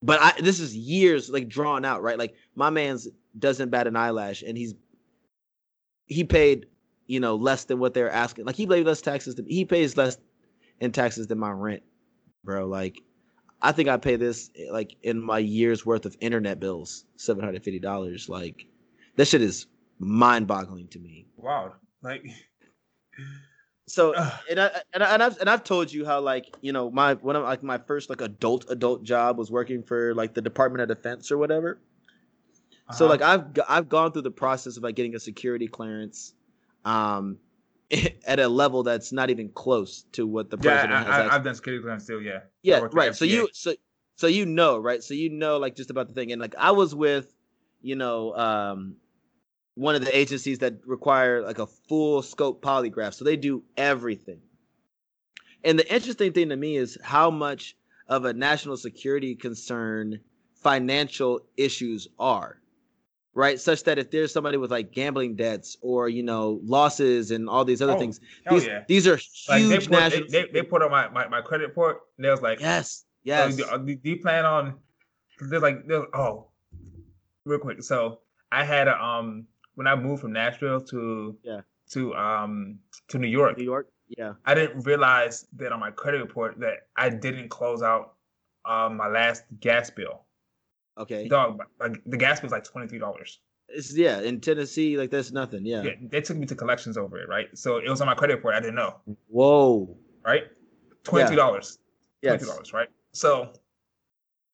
but 0.01 0.19
i 0.21 0.33
this 0.41 0.59
is 0.59 0.75
years 0.75 1.29
like 1.29 1.47
drawn 1.47 1.85
out 1.85 2.01
right 2.01 2.17
like 2.17 2.35
my 2.55 2.69
man's 2.69 3.07
doesn't 3.37 3.69
bat 3.69 3.87
an 3.87 3.95
eyelash 3.95 4.41
and 4.41 4.57
he's 4.57 4.73
he 6.05 6.23
paid 6.23 6.67
you 7.07 7.19
know 7.19 7.35
less 7.35 7.65
than 7.65 7.79
what 7.79 7.93
they're 7.93 8.11
asking 8.11 8.45
like 8.45 8.55
he 8.55 8.67
paid 8.67 8.85
less 8.85 9.01
taxes 9.01 9.35
than 9.35 9.45
he 9.45 9.65
pays 9.65 9.97
less 9.97 10.17
in 10.79 10.91
taxes 10.91 11.27
than 11.27 11.39
my 11.39 11.51
rent 11.51 11.83
bro 12.43 12.65
like 12.67 13.01
I 13.61 13.71
think 13.71 13.89
I 13.89 13.97
pay 13.97 14.15
this 14.15 14.49
eh, 14.57 14.71
like 14.71 14.95
in 15.03 15.21
my 15.21 15.39
year's 15.39 15.85
worth 15.85 16.05
of 16.05 16.15
internet 16.19 16.59
bills, 16.59 17.05
seven 17.15 17.43
hundred 17.43 17.63
fifty 17.63 17.79
dollars. 17.79 18.29
Like, 18.29 18.65
that 19.15 19.27
shit 19.27 19.41
is 19.41 19.65
mind-boggling 19.99 20.89
to 20.89 20.99
me. 20.99 21.25
Wow. 21.37 21.73
Like, 22.03 22.23
So, 23.87 24.13
and 24.49 24.59
I 24.59 24.71
and, 24.93 25.03
I, 25.03 25.13
and 25.13 25.23
I've 25.23 25.37
and 25.39 25.49
I've 25.49 25.63
told 25.63 25.91
you 25.91 26.05
how 26.05 26.19
like 26.19 26.53
you 26.61 26.73
know 26.73 26.91
my 26.91 27.13
one 27.15 27.37
of 27.37 27.43
like 27.43 27.63
my 27.63 27.77
first 27.77 28.09
like 28.09 28.19
adult 28.19 28.65
adult 28.69 29.03
job 29.03 29.37
was 29.37 29.49
working 29.49 29.81
for 29.81 30.13
like 30.13 30.33
the 30.33 30.41
Department 30.41 30.81
of 30.81 30.95
Defense 30.95 31.31
or 31.31 31.37
whatever. 31.37 31.79
So 32.93 33.05
uh-huh. 33.05 33.11
like 33.11 33.21
I've 33.21 33.45
I've 33.67 33.89
gone 33.89 34.11
through 34.11 34.23
the 34.23 34.31
process 34.31 34.75
of 34.75 34.83
like 34.83 34.95
getting 34.95 35.15
a 35.15 35.19
security 35.19 35.67
clearance, 35.67 36.33
um, 36.83 37.37
at 38.25 38.39
a 38.39 38.47
level 38.47 38.83
that's 38.83 39.11
not 39.11 39.29
even 39.29 39.49
close 39.49 40.03
to 40.13 40.27
what 40.27 40.49
the 40.49 40.57
yeah, 40.57 40.71
president 40.71 40.93
I, 40.93 41.03
has. 41.03 41.31
I, 41.31 41.35
I've 41.35 41.43
done 41.43 41.55
security 41.55 41.81
clearance 41.81 42.03
still. 42.03 42.21
Yeah. 42.21 42.39
Yeah, 42.63 42.87
right. 42.91 43.15
So 43.15 43.23
you 43.25 43.47
so 43.53 43.73
so 44.17 44.27
you 44.27 44.45
know, 44.45 44.77
right? 44.77 45.01
So 45.01 45.13
you 45.13 45.29
know 45.29 45.57
like 45.57 45.75
just 45.75 45.89
about 45.89 46.07
the 46.07 46.13
thing. 46.13 46.31
And 46.31 46.41
like 46.41 46.55
I 46.57 46.71
was 46.71 46.93
with, 46.93 47.33
you 47.81 47.95
know, 47.95 48.35
um 48.35 48.95
one 49.77 49.93
of 49.93 50.03
the 50.03 50.17
agencies 50.17 50.57
that 50.59 50.73
require 50.85 51.43
like 51.43 51.59
a 51.59 51.67
full 51.67 52.23
scope 52.23 52.63
polygraph. 52.63 53.13
So 53.13 53.23
they 53.23 53.37
do 53.37 53.63
everything. 53.77 54.39
And 55.63 55.77
the 55.77 55.93
interesting 55.93 56.33
thing 56.33 56.49
to 56.49 56.55
me 56.55 56.77
is 56.77 56.97
how 57.03 57.29
much 57.29 57.77
of 58.07 58.25
a 58.25 58.33
national 58.33 58.77
security 58.77 59.35
concern 59.35 60.19
financial 60.55 61.41
issues 61.57 62.07
are. 62.17 62.59
Right? 63.35 63.59
Such 63.59 63.83
that 63.83 63.99
if 63.99 64.09
there's 64.09 64.33
somebody 64.33 64.57
with 64.57 64.71
like 64.71 64.91
gambling 64.91 65.35
debts 65.35 65.77
or, 65.81 66.09
you 66.09 66.23
know, 66.23 66.59
losses 66.63 67.29
and 67.29 67.47
all 67.47 67.63
these 67.63 67.83
other 67.83 67.93
Oh, 67.93 67.99
things, 67.99 68.19
these, 68.49 68.65
yeah. 68.65 68.83
these 68.87 69.05
are 69.07 69.19
Like 69.47 69.61
they 69.61 69.67
huge 69.67 69.81
put, 69.83 69.91
they, 69.91 69.97
national 69.99 70.27
they, 70.31 70.45
they 70.51 70.61
put 70.63 70.81
on 70.81 70.89
my, 70.89 71.07
my, 71.09 71.27
my 71.27 71.41
credit 71.41 71.67
report. 71.67 71.99
And 72.17 72.25
they 72.25 72.31
was 72.31 72.41
like, 72.41 72.59
Yes. 72.59 73.05
"Oh, 73.05 73.09
Yes. 73.25 73.55
do, 73.57 73.63
do, 73.85 73.95
do 73.95 74.09
you 74.09 74.19
plan 74.21 74.43
on? 74.43 74.79
They're 75.39 75.59
like, 75.59 75.85
they're, 75.87 76.07
oh, 76.15 76.47
real 77.45 77.59
quick. 77.59 77.83
So 77.83 78.21
I 78.51 78.63
had 78.63 78.87
a 78.87 78.99
um 79.03 79.45
when 79.77 79.85
I 79.85 79.95
moved 79.95 80.21
from 80.21 80.33
Nashville 80.33 80.81
to 80.81 81.37
Yeah. 81.43 81.61
to 81.91 82.13
um 82.15 82.79
to 83.09 83.19
New 83.19 83.27
York. 83.27 83.57
New 83.57 83.63
York? 83.63 83.87
Yeah. 84.17 84.33
I 84.45 84.55
didn't 84.55 84.81
realize 84.85 85.45
that 85.57 85.71
on 85.71 85.79
my 85.79 85.91
credit 85.91 86.19
report 86.19 86.59
that 86.59 86.87
I 86.95 87.09
didn't 87.09 87.49
close 87.49 87.81
out 87.83 88.15
um 88.65 88.97
my 88.97 89.07
last 89.07 89.43
gas 89.59 89.89
bill. 89.91 90.23
Okay. 90.97 91.27
Dog, 91.27 91.61
like 91.79 92.01
the 92.07 92.17
gas 92.17 92.39
bill 92.39 92.47
is 92.47 92.51
like 92.51 92.63
twenty 92.63 92.87
three 92.87 92.97
dollars. 92.99 93.39
It's 93.69 93.95
yeah, 93.95 94.21
in 94.21 94.39
Tennessee, 94.41 94.97
like 94.97 95.11
that's 95.11 95.31
nothing. 95.31 95.63
Yeah. 95.65 95.83
Yeah, 95.83 95.91
they 96.01 96.21
took 96.21 96.37
me 96.37 96.47
to 96.47 96.55
collections 96.55 96.97
over 96.97 97.19
it, 97.19 97.27
right? 97.29 97.47
So 97.55 97.77
it 97.77 97.87
was 97.89 98.01
on 98.01 98.07
my 98.07 98.15
credit 98.15 98.35
report. 98.37 98.55
I 98.55 98.59
didn't 98.61 98.75
know, 98.75 98.95
Whoa. 99.27 99.95
right? 100.25 100.45
Twenty 101.03 101.29
two 101.29 101.35
dollars. 101.35 101.77
Yes. 102.23 102.39
Twenty 102.41 102.51
dollars, 102.51 102.73
right? 102.73 102.89
So 103.11 103.53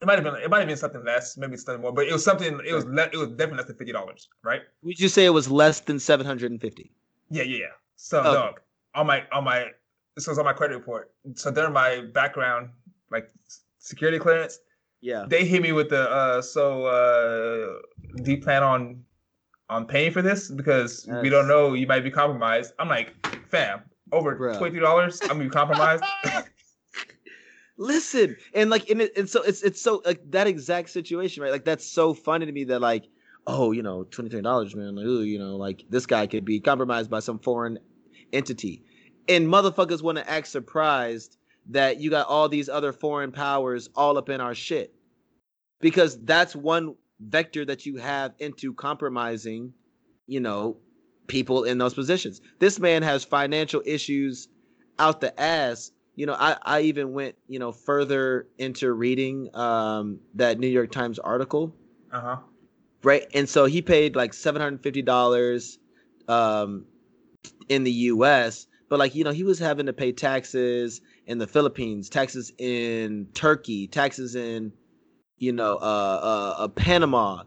it 0.04 0.06
might 0.06 0.16
have 0.16 0.24
been 0.26 0.36
it 0.36 0.50
might 0.50 0.60
have 0.60 0.68
been 0.68 0.78
something 0.78 1.04
less, 1.06 1.38
maybe 1.38 1.56
something 1.56 1.82
more, 1.82 1.94
but 1.94 2.06
it 2.06 2.12
was 2.12 2.24
something. 2.26 2.60
It 2.68 2.74
was 2.74 2.86
le- 2.86 3.10
it 3.12 3.16
was 3.18 3.30
definitely 3.30 3.58
less 3.60 3.68
than 3.68 3.78
fifty 3.78 3.94
dollars, 3.94 4.28
right? 4.44 4.62
Would 4.84 5.00
you 5.00 5.08
say 5.08 5.26
it 5.26 5.30
was 5.30 5.50
less 5.50 5.80
than 5.80 5.98
seven 5.98 6.26
hundred 6.26 6.52
and 6.52 6.60
fifty? 6.60 6.92
Yeah, 7.30 7.44
yeah, 7.44 7.58
yeah. 7.58 7.66
So 7.96 8.20
Okay. 8.20 8.34
dog, 8.34 8.60
on 8.96 9.08
my 9.08 9.24
on 9.32 9.46
my 9.46 9.68
this 10.16 10.28
was 10.28 10.38
on 10.38 10.44
my 10.46 10.52
credit 10.54 10.76
report. 10.76 11.12
So 11.36 11.52
during 11.52 11.72
my 11.72 12.02
background, 12.14 12.70
like 13.12 13.30
security 13.80 14.20
clearance, 14.20 14.60
Yeah. 15.00 15.26
they 15.28 15.46
hit 15.46 15.62
me 15.62 15.72
with 15.72 15.90
the 15.90 16.04
uh 16.12 16.42
so 16.42 16.86
uh 16.86 17.80
do 18.24 18.32
you 18.32 18.42
plan 18.42 18.62
on 18.62 19.04
on 19.70 19.88
paying 19.88 20.12
for 20.12 20.22
this? 20.22 20.52
Because 20.52 21.08
we 21.22 21.30
don't 21.30 21.48
know, 21.48 21.74
you 21.76 21.88
might 21.88 22.04
be 22.04 22.12
compromised. 22.12 22.74
I'm 22.78 22.90
like, 22.90 23.14
fam, 23.50 23.84
over 24.12 24.54
twenty 24.58 24.80
dollars, 24.80 25.22
I'm 25.22 25.38
gonna 25.38 25.46
be 25.46 25.50
compromised. 25.50 26.04
Listen, 27.78 28.38
and 28.54 28.70
like, 28.70 28.90
and, 28.90 29.02
it, 29.02 29.18
and 29.18 29.28
so 29.28 29.42
it's 29.42 29.64
it's 29.64 29.82
so 29.82 30.02
like 30.06 30.22
that 30.30 30.46
exact 30.46 30.92
situation, 30.92 31.42
right? 31.42 31.52
Like 31.52 31.66
that's 31.66 31.86
so 31.86 32.14
funny 32.14 32.46
to 32.46 32.52
me 32.52 32.66
that 32.66 32.80
like, 32.80 33.08
oh, 33.48 33.72
you 33.72 33.82
know, 33.82 34.04
twenty 34.04 34.30
three 34.30 34.42
dollars, 34.42 34.76
man. 34.76 34.96
Like, 34.96 35.06
ooh, 35.06 35.24
you 35.24 35.40
know, 35.40 35.56
like 35.56 35.84
this 35.90 36.06
guy 36.06 36.28
could 36.28 36.46
be 36.46 36.60
compromised 36.60 37.10
by 37.10 37.20
some 37.20 37.40
foreign 37.40 37.80
entity, 38.32 38.84
and 39.28 39.48
motherfuckers 39.48 40.04
want 40.04 40.20
to 40.20 40.30
act 40.30 40.48
surprised 40.48 41.38
that 41.72 42.00
you 42.00 42.12
got 42.12 42.28
all 42.28 42.48
these 42.48 42.70
other 42.70 42.94
foreign 42.94 43.32
powers 43.32 43.90
all 43.96 44.20
up 44.20 44.30
in 44.30 44.40
our 44.40 44.54
shit, 44.54 44.94
because 45.82 46.20
that's 46.26 46.56
one 46.56 46.96
vector 47.22 47.66
that 47.66 47.88
you 47.88 47.98
have 47.98 48.34
into 48.38 48.74
compromising, 48.74 49.74
you 50.28 50.40
know, 50.40 50.78
people 51.26 51.64
in 51.64 51.80
those 51.80 51.96
positions. 51.96 52.40
This 52.60 52.80
man 52.80 53.02
has 53.02 53.24
financial 53.24 53.82
issues 53.84 54.48
out 55.00 55.22
the 55.22 55.40
ass. 55.42 55.92
You 56.16 56.28
know, 56.28 56.36
I, 56.38 56.58
I 56.62 56.82
even 56.82 57.14
went, 57.14 57.36
you 57.48 57.60
know, 57.60 57.72
further 57.72 58.48
into 58.58 58.92
reading 58.92 59.50
um, 59.56 60.20
that 60.36 60.60
New 60.60 60.68
York 60.68 60.92
Times 60.92 61.18
article, 61.20 61.74
Uh 62.12 62.22
huh. 62.22 62.38
right? 63.04 63.26
And 63.34 63.50
so 63.50 63.66
he 63.66 63.82
paid 63.82 64.16
like 64.16 64.34
seven 64.34 64.62
hundred 64.62 64.82
fifty 64.84 65.02
dollars 65.02 65.80
um, 66.28 66.86
in 67.70 67.84
the 67.84 67.92
U.S., 67.92 68.68
but 68.90 69.00
like 69.00 69.16
you 69.16 69.24
know, 69.24 69.32
he 69.32 69.44
was 69.44 69.60
having 69.60 69.88
to 69.88 69.94
pay 69.94 70.12
taxes 70.12 71.02
in 71.26 71.38
the 71.40 71.48
Philippines, 71.48 72.10
taxes 72.10 72.52
in 72.58 73.28
Turkey, 73.34 73.88
taxes 73.88 74.36
in, 74.36 74.72
you 75.38 75.52
know, 75.52 75.76
uh, 75.78 75.78
uh, 75.80 76.56
uh, 76.64 76.68
Panama, 76.68 77.44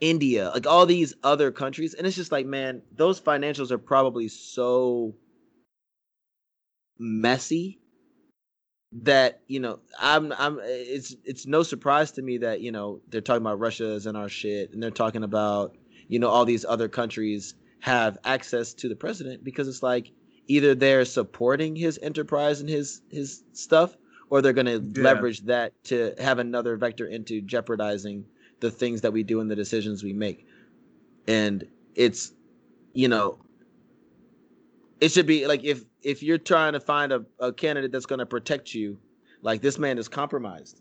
India, 0.00 0.50
like 0.52 0.66
all 0.66 0.84
these 0.86 1.14
other 1.22 1.50
countries, 1.50 1.94
and 1.94 2.06
it's 2.06 2.16
just 2.16 2.32
like, 2.32 2.46
man, 2.46 2.82
those 2.94 3.20
financials 3.20 3.70
are 3.70 3.78
probably 3.78 4.28
so 4.28 5.14
messy 6.98 7.78
that 8.92 9.40
you 9.48 9.58
know 9.58 9.78
i'm 9.98 10.32
i'm 10.38 10.58
it's 10.62 11.16
it's 11.24 11.46
no 11.46 11.62
surprise 11.62 12.10
to 12.12 12.22
me 12.22 12.38
that 12.38 12.60
you 12.60 12.70
know 12.70 13.00
they're 13.08 13.20
talking 13.22 13.42
about 13.42 13.58
russia 13.58 13.90
is 13.92 14.06
in 14.06 14.16
our 14.16 14.28
shit 14.28 14.72
and 14.72 14.82
they're 14.82 14.90
talking 14.90 15.22
about 15.24 15.76
you 16.08 16.18
know 16.18 16.28
all 16.28 16.44
these 16.44 16.64
other 16.64 16.88
countries 16.88 17.54
have 17.80 18.18
access 18.24 18.74
to 18.74 18.88
the 18.88 18.96
president 18.96 19.42
because 19.42 19.66
it's 19.66 19.82
like 19.82 20.12
either 20.46 20.74
they're 20.74 21.04
supporting 21.04 21.74
his 21.74 21.98
enterprise 22.02 22.60
and 22.60 22.68
his 22.68 23.00
his 23.10 23.42
stuff 23.52 23.96
or 24.28 24.42
they're 24.42 24.52
going 24.52 24.66
to 24.66 24.82
Yeah. 24.94 25.04
leverage 25.04 25.40
that 25.42 25.72
to 25.84 26.14
have 26.18 26.38
another 26.38 26.76
vector 26.76 27.06
into 27.06 27.40
jeopardizing 27.40 28.26
the 28.60 28.70
things 28.70 29.00
that 29.00 29.12
we 29.12 29.22
do 29.22 29.40
and 29.40 29.50
the 29.50 29.56
decisions 29.56 30.02
we 30.02 30.12
make 30.12 30.46
and 31.26 31.66
it's 31.94 32.32
you 32.92 33.08
know 33.08 33.38
it 35.02 35.10
should 35.10 35.26
be 35.26 35.46
like 35.46 35.64
if 35.64 35.84
if 36.02 36.22
you're 36.22 36.38
trying 36.38 36.72
to 36.72 36.80
find 36.80 37.12
a, 37.12 37.24
a 37.40 37.52
candidate 37.52 37.90
that's 37.92 38.06
going 38.06 38.20
to 38.20 38.26
protect 38.26 38.72
you 38.72 38.96
like 39.42 39.60
this 39.60 39.78
man 39.78 39.98
is 39.98 40.08
compromised 40.08 40.80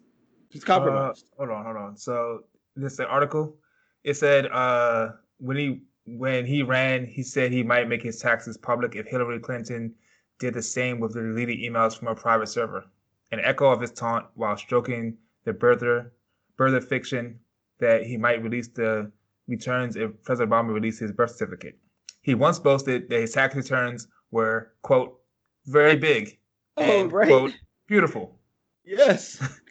he's 0.50 0.64
compromised 0.64 1.26
Uh, 1.34 1.38
hold 1.38 1.50
on, 1.50 1.66
hold 1.66 1.78
on. 1.78 1.98
So 1.98 2.44
this 2.76 3.00
article. 3.00 3.58
It 4.04 4.16
said 4.16 4.48
uh 4.48 5.10
when 5.38 5.58
he 5.58 5.84
when 6.06 6.46
he 6.46 6.64
ran, 6.64 7.06
he 7.06 7.24
said 7.24 7.52
he 7.52 7.64
might 7.64 7.88
make 7.88 8.04
his 8.04 8.20
taxes 8.20 8.58
public 8.58 8.96
if 8.96 9.08
Hillary 9.08 9.40
Clinton 9.40 9.94
did 10.40 10.54
the 10.54 10.62
same 10.62 11.00
with 11.00 11.14
the 11.14 11.22
deleted 11.22 11.60
emails 11.60 11.98
from 11.98 12.08
a 12.08 12.16
private 12.16 12.48
server. 12.48 12.86
An 13.32 13.40
echo 13.40 13.70
of 13.72 13.80
his 13.82 13.92
taunt 13.92 14.26
while 14.36 14.58
stroking 14.58 15.18
the 15.46 15.54
birther 15.54 16.12
birther 16.60 16.84
fiction 16.84 17.40
that 17.80 18.04
he 18.04 18.18
might 18.18 18.44
release 18.44 18.68
the 18.68 19.12
returns 19.48 19.96
if 19.96 20.10
President 20.24 20.52
Obama 20.52 20.74
released 20.74 21.00
his 21.00 21.12
birth 21.12 21.32
certificate. 21.32 21.78
He 22.22 22.36
once 22.36 22.60
boasted 22.60 23.10
that 23.10 23.20
his 23.20 23.34
tax 23.34 23.56
returns 23.56 24.08
were, 24.32 24.74
quote, 24.82 25.20
very 25.66 25.96
big 25.96 26.38
oh 26.78 26.84
and, 26.84 27.12
right 27.12 27.28
quote, 27.28 27.54
beautiful. 27.88 28.38
yes. 28.86 29.42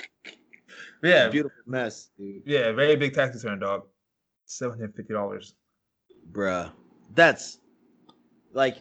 Yeah, 1.03 1.29
beautiful 1.29 1.57
mess 1.67 2.11
dude. 2.19 2.43
Yeah, 2.45 2.73
very 2.73 2.95
big 2.95 3.15
tax 3.15 3.35
return, 3.35 3.59
dog. 3.61 3.85
Seven 4.45 4.79
hundred 4.79 4.95
fifty 4.97 5.15
dollars. 5.15 5.55
bruh. 6.31 6.71
That's 7.15 7.59
like 8.53 8.77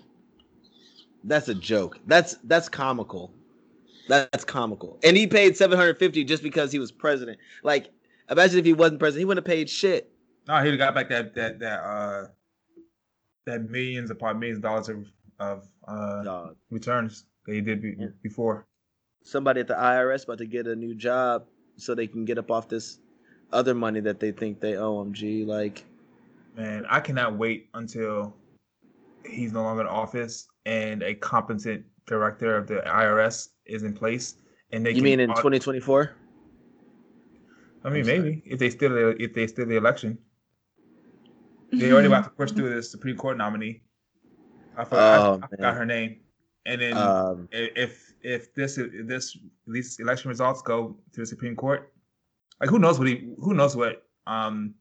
that's 1.24 1.48
a 1.48 1.56
joke. 1.56 1.98
That's 2.08 2.36
that's 2.44 2.68
comical. 2.68 3.34
That's 4.10 4.44
comical. 4.44 5.00
And 5.04 5.16
he 5.16 5.28
paid 5.28 5.56
750 5.56 6.26
just 6.26 6.44
because 6.44 6.74
he 6.74 6.80
was 6.80 6.92
president. 6.92 7.38
Like 7.64 7.88
imagine 8.30 8.60
if 8.60 8.66
he 8.66 8.74
wasn't 8.74 9.00
president. 9.00 9.22
He 9.22 9.26
wouldn't 9.26 9.48
have 9.48 9.56
paid 9.56 9.70
shit. 9.70 10.12
No, 10.46 10.62
he'd 10.62 10.72
have 10.72 10.78
got 10.78 10.96
back 10.96 11.08
that 11.10 11.34
that 11.36 11.60
that 11.60 11.80
uh 11.84 12.26
that 13.46 13.70
millions 13.70 14.12
upon 14.12 14.40
millions 14.40 14.58
of 14.58 14.64
dollars 14.64 14.90
of 14.90 15.08
of 15.40 15.68
uh 15.88 16.24
Dog. 16.24 16.56
returns 16.70 17.26
that 17.46 17.54
he 17.56 17.62
did 17.62 17.82
be, 17.82 17.96
Yeah. 17.98 18.08
before. 18.22 18.68
somebody 19.24 19.62
at 19.62 19.68
the 19.68 19.74
IRS 19.76 20.24
about 20.26 20.38
to 20.40 20.46
get 20.46 20.68
a 20.68 20.76
new 20.76 20.94
job 20.96 21.46
so 21.78 21.94
they 21.96 22.08
can 22.08 22.26
get 22.26 22.38
up 22.38 22.52
off 22.52 22.68
this 22.68 23.00
other 23.52 23.74
money 23.74 24.00
that 24.02 24.20
they 24.20 24.32
think 24.32 24.60
they 24.60 24.76
owe 24.76 25.02
him. 25.02 25.14
G, 25.14 25.46
like, 25.46 25.86
Man, 26.56 26.86
I 26.90 27.00
cannot 27.00 27.38
wait 27.38 27.70
until 27.74 28.36
he's 29.26 29.52
no 29.54 29.64
longer 29.64 29.82
in 29.82 29.88
office 29.88 30.48
and 30.66 31.02
a 31.04 31.14
competent 31.16 31.86
director 32.06 32.56
of 32.58 32.68
the 32.68 32.82
IRS 32.86 33.50
is 33.66 33.84
in 33.84 33.94
place. 33.94 34.36
And 34.72 34.86
they 34.86 34.92
you 34.94 35.02
mean 35.02 35.20
in 35.20 35.30
2024? 35.30 36.12
I 37.84 37.90
mean, 37.90 38.06
maybe 38.06 38.42
if 38.46 38.60
they 38.60 38.70
still 38.70 39.16
if 39.20 39.34
they 39.34 39.48
still 39.48 39.66
the 39.66 39.78
election, 39.78 40.18
they 41.72 41.92
already 41.92 42.08
about 42.08 42.24
to 42.26 42.30
push 42.32 42.52
through 42.52 42.74
the 42.74 42.84
Supreme 42.84 43.16
Court 43.16 43.38
nominee. 43.38 43.82
I 44.78 44.84
forgot, 44.86 45.20
Oh, 45.20 45.40
I, 45.42 45.46
I 45.46 45.48
forgot 45.50 45.76
her 45.76 45.86
name. 45.86 46.22
And 46.66 46.82
then 46.82 46.98
Um, 46.98 47.48
if 47.52 48.14
if 48.22 48.54
this 48.54 48.78
if 48.78 49.08
this 49.08 49.38
these 49.68 50.00
election 50.00 50.30
results 50.30 50.62
go 50.62 50.98
to 51.14 51.20
the 51.22 51.26
Supreme 51.26 51.56
Court, 51.56 51.92
like 52.60 52.70
who 52.70 52.80
knows 52.80 53.00
what 53.00 53.08
he 53.08 53.34
who 53.40 53.54
knows 53.54 53.76
what 53.76 54.04
um 54.28 54.76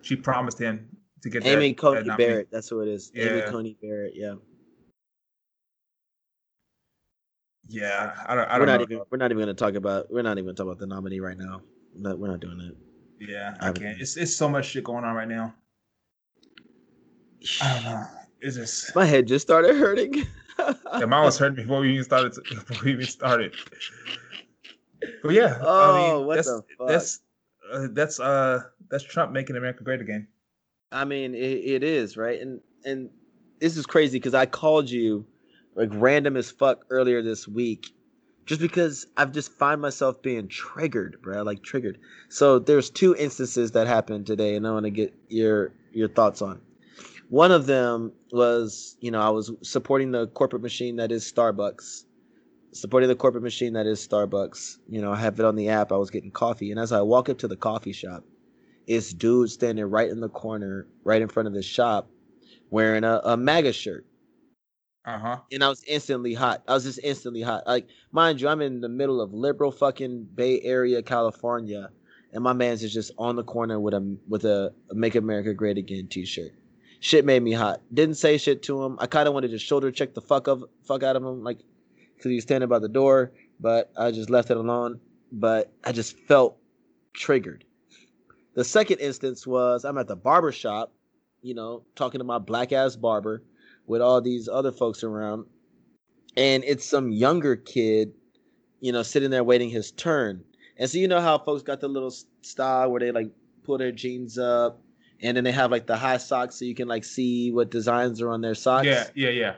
she 0.00 0.16
promised 0.16 0.58
him 0.58 0.88
to 1.22 1.30
get 1.30 1.46
Amy 1.46 1.72
that, 1.72 1.78
Coney 1.78 2.08
that. 2.08 2.18
Barrett. 2.18 2.48
That's 2.50 2.68
who 2.68 2.80
it 2.80 2.88
is. 2.88 3.12
Amy 3.14 3.42
Coney 3.42 3.76
Barrett. 3.80 4.14
Yeah. 4.16 4.34
Yeah, 7.68 8.14
I 8.26 8.34
don't 8.34 8.48
I 8.48 8.58
We're 8.58 8.66
don't 8.66 8.78
know. 8.78 8.82
even. 8.82 9.00
We're 9.10 9.18
not 9.18 9.30
even 9.30 9.44
going 9.44 9.54
to 9.54 9.54
talk 9.54 9.74
about. 9.74 10.10
We're 10.10 10.22
not 10.22 10.32
even 10.32 10.46
going 10.46 10.56
to 10.56 10.62
talk 10.62 10.66
about 10.66 10.78
the 10.78 10.86
nominee 10.86 11.20
right 11.20 11.38
now. 11.38 11.62
No, 11.94 12.16
we're 12.16 12.28
not 12.28 12.40
doing 12.40 12.58
that. 12.58 12.76
Yeah, 13.20 13.56
I 13.60 13.68
I 13.68 13.72
can't. 13.72 14.00
It's 14.00 14.16
it's 14.16 14.34
so 14.34 14.48
much 14.48 14.66
shit 14.66 14.84
going 14.84 15.04
on 15.04 15.14
right 15.14 15.28
now. 15.28 15.54
I 17.60 17.74
don't 17.74 17.84
know. 17.84 18.04
It's 18.40 18.56
just 18.56 18.94
My 18.96 19.04
head 19.04 19.26
just 19.26 19.46
started 19.46 19.76
hurting. 19.76 20.26
yeah, 20.58 21.04
mine 21.06 21.24
was 21.24 21.38
hurting 21.38 21.64
before 21.64 21.80
we 21.80 21.92
even 21.92 22.04
started. 22.04 22.34
Before 22.50 22.84
we 22.84 22.92
even 22.92 23.06
started. 23.06 23.54
But 25.22 25.34
yeah, 25.34 25.58
I 25.60 25.66
Oh, 25.66 26.16
mean, 26.18 26.26
what 26.26 26.36
that's 26.36 26.48
the 26.48 26.62
fuck? 26.78 26.88
that's 26.88 27.20
uh, 27.72 27.88
that's 27.92 28.20
uh 28.20 28.60
that's 28.90 29.04
Trump 29.04 29.32
making 29.32 29.56
America 29.56 29.84
great 29.84 30.00
again. 30.00 30.28
I 30.90 31.04
mean, 31.04 31.34
it, 31.34 31.38
it 31.38 31.82
is 31.82 32.16
right, 32.16 32.40
and 32.40 32.60
and 32.84 33.10
this 33.60 33.76
is 33.76 33.86
crazy 33.86 34.18
because 34.18 34.34
I 34.34 34.46
called 34.46 34.90
you 34.90 35.24
like 35.74 35.88
random 35.92 36.36
as 36.36 36.50
fuck 36.50 36.84
earlier 36.90 37.22
this 37.22 37.46
week, 37.48 37.92
just 38.46 38.60
because 38.60 39.06
I've 39.16 39.32
just 39.32 39.52
find 39.52 39.80
myself 39.80 40.20
being 40.22 40.48
triggered, 40.48 41.22
bro. 41.22 41.42
Like 41.42 41.62
triggered. 41.62 41.98
So 42.28 42.58
there's 42.58 42.90
two 42.90 43.14
instances 43.16 43.70
that 43.72 43.86
happened 43.86 44.26
today, 44.26 44.54
and 44.56 44.66
I 44.66 44.72
want 44.72 44.84
to 44.84 44.90
get 44.90 45.14
your 45.28 45.72
your 45.92 46.08
thoughts 46.08 46.42
on. 46.42 46.60
One 47.32 47.50
of 47.50 47.64
them 47.64 48.12
was, 48.30 48.98
you 49.00 49.10
know, 49.10 49.22
I 49.22 49.30
was 49.30 49.50
supporting 49.62 50.10
the 50.10 50.26
corporate 50.26 50.60
machine 50.60 50.96
that 50.96 51.10
is 51.10 51.24
Starbucks, 51.24 52.04
supporting 52.72 53.08
the 53.08 53.16
corporate 53.16 53.42
machine 53.42 53.72
that 53.72 53.86
is 53.86 54.06
Starbucks. 54.06 54.76
You 54.86 55.00
know, 55.00 55.12
I 55.12 55.16
have 55.16 55.40
it 55.40 55.46
on 55.46 55.56
the 55.56 55.70
app. 55.70 55.92
I 55.92 55.96
was 55.96 56.10
getting 56.10 56.30
coffee, 56.30 56.70
and 56.70 56.78
as 56.78 56.92
I 56.92 57.00
walk 57.00 57.30
up 57.30 57.38
to 57.38 57.48
the 57.48 57.56
coffee 57.56 57.94
shop, 57.94 58.22
it's 58.86 59.14
dude 59.14 59.50
standing 59.50 59.86
right 59.86 60.10
in 60.10 60.20
the 60.20 60.28
corner, 60.28 60.86
right 61.04 61.22
in 61.22 61.28
front 61.28 61.46
of 61.46 61.54
the 61.54 61.62
shop, 61.62 62.10
wearing 62.68 63.02
a, 63.02 63.22
a 63.24 63.38
MAGA 63.38 63.72
shirt. 63.72 64.04
Uh 65.06 65.18
huh. 65.18 65.36
And 65.50 65.64
I 65.64 65.70
was 65.70 65.82
instantly 65.84 66.34
hot. 66.34 66.62
I 66.68 66.74
was 66.74 66.84
just 66.84 67.00
instantly 67.02 67.40
hot. 67.40 67.66
Like, 67.66 67.88
mind 68.10 68.42
you, 68.42 68.48
I'm 68.48 68.60
in 68.60 68.82
the 68.82 68.90
middle 68.90 69.22
of 69.22 69.32
liberal 69.32 69.72
fucking 69.72 70.28
Bay 70.34 70.60
Area, 70.60 71.02
California. 71.02 71.88
and 72.34 72.44
my 72.44 72.52
man's 72.52 72.82
is 72.82 72.92
just 72.92 73.12
on 73.16 73.36
the 73.36 73.42
corner 73.42 73.80
with 73.80 73.94
a 73.94 74.18
with 74.28 74.44
a 74.44 74.74
"Make 74.90 75.14
America 75.14 75.54
Great 75.54 75.78
Again" 75.78 76.08
T-shirt. 76.08 76.52
Shit 77.02 77.24
made 77.24 77.42
me 77.42 77.50
hot. 77.50 77.80
Didn't 77.92 78.14
say 78.14 78.38
shit 78.38 78.62
to 78.62 78.84
him. 78.84 78.96
I 79.00 79.08
kind 79.08 79.26
of 79.26 79.34
wanted 79.34 79.50
to 79.50 79.58
shoulder 79.58 79.90
check 79.90 80.14
the 80.14 80.20
fuck 80.20 80.46
of 80.46 80.62
fuck 80.84 81.02
out 81.02 81.16
of 81.16 81.24
him, 81.24 81.42
like 81.42 81.58
because 82.16 82.30
he 82.30 82.36
was 82.36 82.44
standing 82.44 82.68
by 82.68 82.78
the 82.78 82.88
door. 82.88 83.32
But 83.58 83.90
I 83.98 84.12
just 84.12 84.30
left 84.30 84.52
it 84.52 84.56
alone. 84.56 85.00
But 85.32 85.72
I 85.82 85.90
just 85.90 86.16
felt 86.16 86.58
triggered. 87.12 87.64
The 88.54 88.62
second 88.62 89.00
instance 89.00 89.44
was 89.44 89.84
I'm 89.84 89.98
at 89.98 90.06
the 90.06 90.14
barber 90.14 90.52
shop, 90.52 90.92
you 91.42 91.54
know, 91.54 91.82
talking 91.96 92.20
to 92.20 92.24
my 92.24 92.38
black 92.38 92.70
ass 92.70 92.94
barber 92.94 93.42
with 93.88 94.00
all 94.00 94.20
these 94.20 94.48
other 94.48 94.70
folks 94.70 95.02
around, 95.02 95.46
and 96.36 96.62
it's 96.62 96.84
some 96.84 97.10
younger 97.10 97.56
kid, 97.56 98.12
you 98.78 98.92
know, 98.92 99.02
sitting 99.02 99.30
there 99.30 99.42
waiting 99.42 99.70
his 99.70 99.90
turn. 99.90 100.44
And 100.76 100.88
so 100.88 100.98
you 100.98 101.08
know 101.08 101.20
how 101.20 101.36
folks 101.38 101.64
got 101.64 101.80
the 101.80 101.88
little 101.88 102.14
style 102.42 102.92
where 102.92 103.00
they 103.00 103.10
like 103.10 103.32
pull 103.64 103.76
their 103.76 103.90
jeans 103.90 104.38
up 104.38 104.80
and 105.22 105.36
then 105.36 105.44
they 105.44 105.52
have 105.52 105.70
like 105.70 105.86
the 105.86 105.96
high 105.96 106.16
socks 106.16 106.56
so 106.56 106.64
you 106.64 106.74
can 106.74 106.88
like 106.88 107.04
see 107.04 107.50
what 107.52 107.70
designs 107.70 108.20
are 108.20 108.30
on 108.30 108.40
their 108.40 108.54
socks. 108.54 108.86
Yeah, 108.86 109.06
yeah, 109.14 109.30
yeah. 109.30 109.54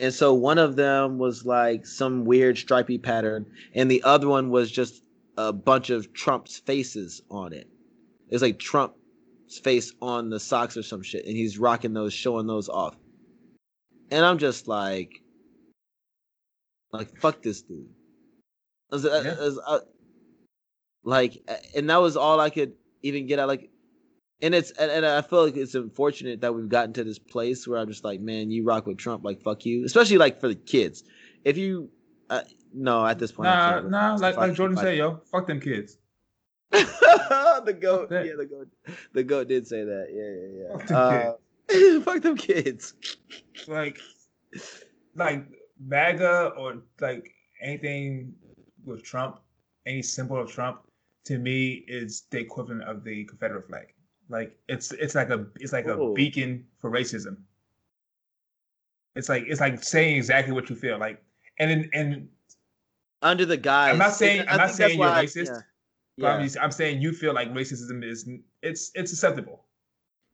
And 0.00 0.12
so 0.12 0.34
one 0.34 0.58
of 0.58 0.74
them 0.76 1.18
was 1.18 1.44
like 1.46 1.86
some 1.86 2.24
weird 2.24 2.58
stripy 2.58 2.98
pattern, 2.98 3.46
and 3.74 3.90
the 3.90 4.02
other 4.02 4.28
one 4.28 4.50
was 4.50 4.70
just 4.70 5.02
a 5.38 5.52
bunch 5.52 5.90
of 5.90 6.12
Trump's 6.12 6.58
faces 6.58 7.22
on 7.30 7.52
it. 7.52 7.68
It's 8.28 8.42
like 8.42 8.58
Trump's 8.58 9.58
face 9.62 9.92
on 10.02 10.30
the 10.30 10.40
socks 10.40 10.76
or 10.76 10.82
some 10.82 11.02
shit, 11.02 11.24
and 11.26 11.36
he's 11.36 11.58
rocking 11.58 11.92
those, 11.92 12.12
showing 12.12 12.46
those 12.46 12.68
off. 12.68 12.96
And 14.10 14.24
I'm 14.24 14.38
just 14.38 14.66
like, 14.68 15.22
like 16.92 17.16
fuck 17.20 17.42
this 17.42 17.62
dude. 17.62 17.86
I 18.92 18.94
was- 18.96 19.04
Yeah. 19.04 19.10
I 19.38 19.44
was- 19.44 19.58
I- 19.58 19.74
uh, 19.74 19.80
like, 21.04 21.42
and 21.74 21.88
that 21.90 21.98
was 21.98 22.16
all 22.16 22.40
I 22.40 22.50
could 22.50 22.72
even 23.02 23.26
get 23.26 23.38
out. 23.38 23.48
Like, 23.48 23.70
and 24.44 24.54
it's 24.54 24.70
and, 24.72 24.90
and 24.90 25.06
I 25.06 25.22
feel 25.22 25.44
like 25.46 25.56
it's 25.56 25.74
unfortunate 25.74 26.42
that 26.42 26.54
we've 26.54 26.68
gotten 26.68 26.92
to 26.94 27.04
this 27.04 27.18
place 27.18 27.66
where 27.66 27.78
I'm 27.78 27.88
just 27.88 28.04
like, 28.04 28.20
man, 28.20 28.50
you 28.50 28.62
rock 28.62 28.86
with 28.86 28.98
Trump, 28.98 29.24
like 29.24 29.40
fuck 29.40 29.64
you, 29.64 29.84
especially 29.86 30.18
like 30.18 30.38
for 30.38 30.48
the 30.48 30.54
kids. 30.54 31.02
If 31.44 31.56
you, 31.56 31.88
uh, 32.28 32.42
no, 32.74 33.06
at 33.06 33.18
this 33.18 33.32
point, 33.32 33.46
Nah, 33.46 33.80
nah. 33.80 34.16
Like 34.16 34.36
like 34.36 34.52
Jordan 34.52 34.76
said, 34.76 34.98
yo, 34.98 35.22
fuck 35.30 35.46
them 35.46 35.60
kids. 35.60 35.96
the 36.70 37.76
goat, 37.80 38.08
yeah, 38.10 38.34
the 38.36 38.46
goat, 38.46 38.68
the 39.14 39.22
goat 39.22 39.48
did 39.48 39.66
say 39.66 39.82
that, 39.82 40.08
yeah, 40.12 40.78
Fuck 40.78 40.88
yeah, 40.90 40.92
Fuck 40.92 40.92
them 41.00 41.36
yeah. 41.70 41.96
Uh, 41.96 42.00
fuck 42.04 42.22
them 42.22 42.36
kids. 42.36 42.94
Like, 43.66 43.98
like 45.14 45.46
MAGA 45.80 46.52
or 46.58 46.82
like 47.00 47.32
anything 47.62 48.34
with 48.84 49.02
Trump, 49.02 49.40
any 49.86 50.02
symbol 50.02 50.36
of 50.36 50.50
Trump, 50.50 50.80
to 51.24 51.38
me 51.38 51.84
is 51.88 52.24
the 52.30 52.40
equivalent 52.40 52.82
of 52.82 53.04
the 53.04 53.24
Confederate 53.24 53.68
flag. 53.68 53.94
Like 54.34 54.58
it's 54.68 54.90
it's 54.92 55.14
like 55.14 55.30
a 55.30 55.46
it's 55.60 55.72
like 55.72 55.86
Oh. 55.86 56.10
a 56.10 56.12
beacon 56.12 56.66
for 56.80 56.90
racism. 56.90 57.36
It's 59.14 59.28
like 59.28 59.44
it's 59.46 59.60
like 59.60 59.82
saying 59.82 60.16
exactly 60.16 60.52
what 60.52 60.68
you 60.68 60.74
feel 60.74 60.98
like, 60.98 61.22
and 61.60 61.70
in, 61.70 61.90
and 61.94 62.28
Under 63.22 63.46
the 63.46 63.56
guise. 63.56 63.92
I'm 63.92 63.98
not 63.98 64.12
saying- 64.14 64.44
I'm 64.48 64.56
not 64.56 64.70
saying 64.72 64.98
you're 64.98 65.08
I- 65.08 65.24
racist, 65.24 65.46
yeah. 65.46 65.60
but 66.18 66.26
I'm, 66.32 66.42
just- 66.42 66.58
I'm 66.60 66.72
saying 66.72 67.00
you 67.00 67.12
feel 67.12 67.32
like 67.32 67.48
racism 67.54 68.02
is 68.04 68.28
it's 68.62 68.90
it's 68.96 69.12
acceptable. 69.12 69.62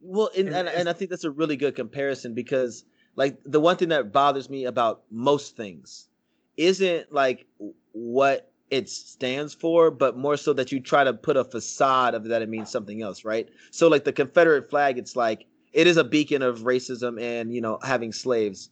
Well, 0.00 0.30
and, 0.34 0.48
And 0.48 0.56
and, 0.56 0.68
and 0.68 0.88
I 0.88 0.94
think 0.94 1.10
that's 1.10 1.24
a 1.24 1.30
really 1.30 1.56
good 1.56 1.76
comparison 1.76 2.32
because, 2.32 2.84
like, 3.16 3.38
the 3.44 3.60
one 3.60 3.76
thing 3.76 3.90
that 3.90 4.12
bothers 4.12 4.48
me 4.48 4.64
about 4.64 5.02
most 5.10 5.58
things 5.58 6.08
isn't 6.56 7.12
like 7.12 7.44
what 7.92 8.49
it 8.70 8.88
stands 8.88 9.52
for, 9.54 9.90
but 9.90 10.16
more 10.16 10.36
so 10.36 10.52
that 10.52 10.70
you 10.70 10.80
try 10.80 11.04
to 11.04 11.12
put 11.12 11.36
a 11.36 11.44
facade 11.44 12.14
of 12.14 12.24
that 12.24 12.42
it 12.42 12.48
means 12.48 12.70
something 12.70 13.02
else, 13.02 13.24
right? 13.24 13.48
So, 13.70 13.88
like 13.88 14.04
the 14.04 14.12
Confederate 14.12 14.70
flag, 14.70 14.98
it's 14.98 15.16
like 15.16 15.46
it 15.72 15.86
is 15.86 15.96
a 15.96 16.04
beacon 16.04 16.42
of 16.42 16.60
racism 16.60 17.20
and 17.20 17.52
you 17.54 17.60
know 17.60 17.78
having 17.82 18.12
slaves, 18.12 18.70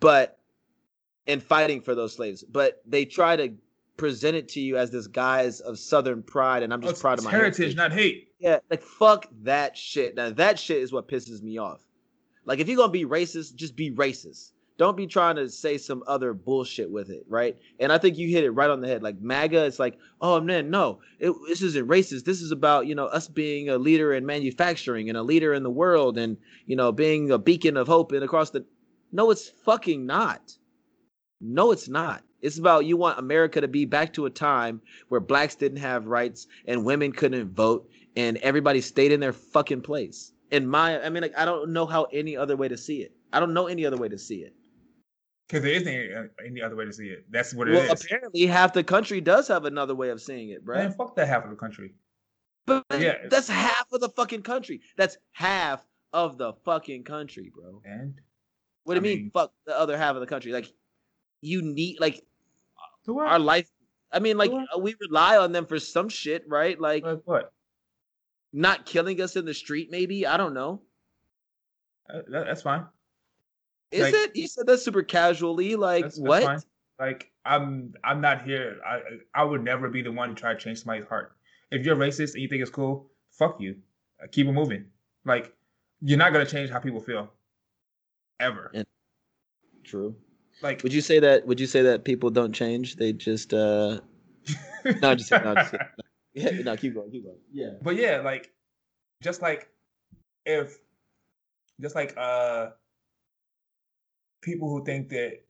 but 0.00 0.38
and 1.26 1.42
fighting 1.42 1.80
for 1.80 1.94
those 1.94 2.14
slaves, 2.14 2.42
but 2.42 2.82
they 2.86 3.04
try 3.04 3.36
to 3.36 3.52
present 3.96 4.34
it 4.36 4.48
to 4.48 4.60
you 4.60 4.76
as 4.78 4.90
this 4.90 5.06
guise 5.06 5.60
of 5.60 5.78
Southern 5.78 6.22
pride, 6.22 6.62
and 6.62 6.72
I'm 6.72 6.80
just 6.80 6.92
It's 6.92 7.00
proud 7.00 7.18
of 7.18 7.24
my 7.24 7.30
heritage, 7.30 7.76
not 7.76 7.92
hate. 7.92 8.28
yeah, 8.38 8.58
like 8.70 8.82
fuck 8.82 9.26
that 9.42 9.76
shit. 9.76 10.14
Now 10.16 10.30
that 10.30 10.58
shit 10.58 10.78
is 10.78 10.92
what 10.92 11.06
pisses 11.08 11.42
me 11.42 11.58
off. 11.58 11.80
Like 12.46 12.58
if 12.58 12.68
you're 12.68 12.76
gonna 12.78 12.90
be 12.90 13.04
racist, 13.04 13.54
just 13.54 13.76
be 13.76 13.90
racist. 13.92 14.52
Don't 14.80 14.96
be 14.96 15.06
trying 15.06 15.36
to 15.36 15.46
say 15.50 15.76
some 15.76 16.02
other 16.06 16.32
bullshit 16.32 16.90
with 16.90 17.10
it, 17.10 17.22
right? 17.28 17.54
And 17.80 17.92
I 17.92 17.98
think 17.98 18.16
you 18.16 18.28
hit 18.28 18.44
it 18.44 18.52
right 18.52 18.70
on 18.70 18.80
the 18.80 18.88
head. 18.88 19.02
Like 19.02 19.20
MAGA, 19.20 19.66
it's 19.66 19.78
like, 19.78 19.98
oh 20.22 20.40
man, 20.40 20.70
no, 20.70 21.00
it, 21.18 21.34
this 21.46 21.60
isn't 21.60 21.86
racist. 21.86 22.24
This 22.24 22.40
is 22.40 22.50
about 22.50 22.86
you 22.86 22.94
know 22.94 23.04
us 23.04 23.28
being 23.28 23.68
a 23.68 23.76
leader 23.76 24.14
in 24.14 24.24
manufacturing 24.24 25.10
and 25.10 25.18
a 25.18 25.22
leader 25.22 25.52
in 25.52 25.64
the 25.64 25.70
world, 25.70 26.16
and 26.16 26.38
you 26.64 26.76
know 26.76 26.92
being 26.92 27.30
a 27.30 27.36
beacon 27.36 27.76
of 27.76 27.88
hope 27.88 28.12
and 28.12 28.24
across 28.24 28.48
the. 28.48 28.64
No, 29.12 29.30
it's 29.30 29.50
fucking 29.50 30.06
not. 30.06 30.56
No, 31.42 31.72
it's 31.72 31.90
not. 31.90 32.24
It's 32.40 32.56
about 32.56 32.86
you 32.86 32.96
want 32.96 33.18
America 33.18 33.60
to 33.60 33.68
be 33.68 33.84
back 33.84 34.14
to 34.14 34.24
a 34.24 34.30
time 34.30 34.80
where 35.10 35.20
blacks 35.20 35.56
didn't 35.56 35.80
have 35.80 36.06
rights 36.06 36.46
and 36.66 36.86
women 36.86 37.12
couldn't 37.12 37.50
vote 37.50 37.86
and 38.16 38.38
everybody 38.38 38.80
stayed 38.80 39.12
in 39.12 39.20
their 39.20 39.34
fucking 39.34 39.82
place. 39.82 40.32
In 40.50 40.66
my, 40.66 41.04
I 41.04 41.10
mean, 41.10 41.22
like, 41.22 41.36
I 41.36 41.44
don't 41.44 41.70
know 41.74 41.84
how 41.84 42.04
any 42.04 42.34
other 42.34 42.56
way 42.56 42.68
to 42.68 42.78
see 42.78 43.02
it. 43.02 43.12
I 43.30 43.40
don't 43.40 43.52
know 43.52 43.66
any 43.66 43.84
other 43.84 43.98
way 43.98 44.08
to 44.08 44.18
see 44.18 44.36
it. 44.36 44.54
Because 45.50 45.64
there 45.64 45.72
isn't 45.72 46.30
any, 46.46 46.62
other 46.62 46.76
way 46.76 46.84
to 46.84 46.92
see 46.92 47.08
it. 47.08 47.24
That's 47.28 47.52
what 47.52 47.66
it 47.66 47.72
well, 47.72 47.92
is. 47.92 48.04
apparently, 48.04 48.46
half 48.46 48.72
the 48.72 48.84
country 48.84 49.20
does 49.20 49.48
have 49.48 49.64
another 49.64 49.96
way 49.96 50.10
of 50.10 50.22
seeing 50.22 50.50
it, 50.50 50.64
bro. 50.64 50.76
Man, 50.78 50.92
fuck 50.92 51.16
that 51.16 51.26
half 51.26 51.42
of 51.42 51.50
the 51.50 51.56
country. 51.56 51.94
But 52.66 52.84
Yeah. 52.96 53.26
that's 53.28 53.48
half 53.48 53.86
of 53.92 54.00
the 54.00 54.10
fucking 54.10 54.42
country. 54.42 54.80
That's 54.96 55.16
half 55.32 55.84
of 56.12 56.38
the 56.38 56.52
fucking 56.64 57.02
country, 57.02 57.50
bro. 57.52 57.82
And 57.84 58.20
What 58.84 58.94
do 58.94 58.98
you 58.98 59.02
mean, 59.02 59.18
mean- 59.24 59.30
fuck 59.32 59.52
the 59.66 59.76
other 59.76 59.98
half 59.98 60.14
of 60.14 60.20
the 60.20 60.28
country? 60.28 60.52
Like, 60.52 60.72
you 61.40 61.62
need 61.62 61.98
like 61.98 62.24
our 63.08 63.40
life. 63.40 63.68
I 64.12 64.20
mean, 64.20 64.38
like 64.38 64.52
we 64.78 64.94
rely 65.00 65.36
on 65.36 65.50
them 65.50 65.66
for 65.66 65.80
some 65.80 66.08
shit, 66.08 66.44
right? 66.46 66.80
Like 66.80 67.02
like 67.02 67.22
what? 67.24 67.52
not 68.52 68.86
killing 68.86 69.20
us 69.20 69.34
in 69.34 69.46
the 69.46 69.54
street, 69.54 69.88
maybe. 69.90 70.28
I 70.28 70.36
don't 70.36 70.54
know. 70.54 70.82
Uh, 72.08 72.22
that, 72.28 72.46
that's 72.46 72.62
fine. 72.62 72.86
Is 73.90 74.02
Like- 74.02 74.14
it? 74.14 74.36
You 74.36 74.46
said 74.48 74.66
that 74.66 74.78
super 74.78 75.02
casually. 75.02 75.76
Like 75.76 76.04
That's, 76.04 76.16
that's 76.16 76.28
what? 76.28 76.42
fine. 76.42 76.60
Like 76.98 77.32
I'm, 77.44 77.94
I'm 78.04 78.20
not 78.20 78.42
here. 78.42 78.78
I, 78.86 79.00
I 79.34 79.42
would 79.44 79.64
never 79.64 79.88
be 79.88 80.02
the 80.02 80.12
one 80.12 80.28
to 80.30 80.34
try 80.34 80.52
to 80.52 80.58
change 80.58 80.78
somebody's 80.82 81.06
heart. 81.08 81.32
If 81.70 81.84
you're 81.86 81.96
racist 81.96 82.34
and 82.34 82.42
you 82.42 82.48
think 82.48 82.62
it's 82.62 82.70
cool, 82.70 83.10
fuck 83.30 83.60
you. 83.60 83.76
Uh, 84.22 84.26
keep 84.30 84.46
it 84.46 84.52
moving. 84.52 84.84
Like 85.24 85.54
you're 86.02 86.18
not 86.18 86.32
gonna 86.32 86.46
change 86.46 86.70
how 86.70 86.78
people 86.78 87.00
feel, 87.00 87.30
ever. 88.38 88.70
Yeah. 88.74 88.82
True. 89.84 90.14
Like 90.62 90.82
Would 90.82 90.92
you 90.92 91.00
say 91.00 91.18
that? 91.20 91.46
Would 91.46 91.58
you 91.58 91.66
say 91.66 91.82
that 91.82 92.04
people 92.04 92.28
don't 92.30 92.52
change? 92.52 92.96
They 92.96 93.12
just 93.14 93.54
uh 93.54 94.00
no, 95.00 95.14
just 95.14 95.30
no, 95.30 95.54
just 95.54 95.74
yeah, 96.34 96.50
no, 96.64 96.76
keep 96.76 96.94
going, 96.94 97.10
keep 97.10 97.24
going. 97.24 97.38
Yeah. 97.52 97.70
But 97.82 97.96
yeah, 97.96 98.20
like 98.20 98.52
just 99.22 99.40
like 99.42 99.68
if 100.44 100.78
just 101.80 101.94
like 101.94 102.14
uh 102.16 102.70
people 104.42 104.68
who 104.68 104.84
think 104.84 105.08
that 105.10 105.40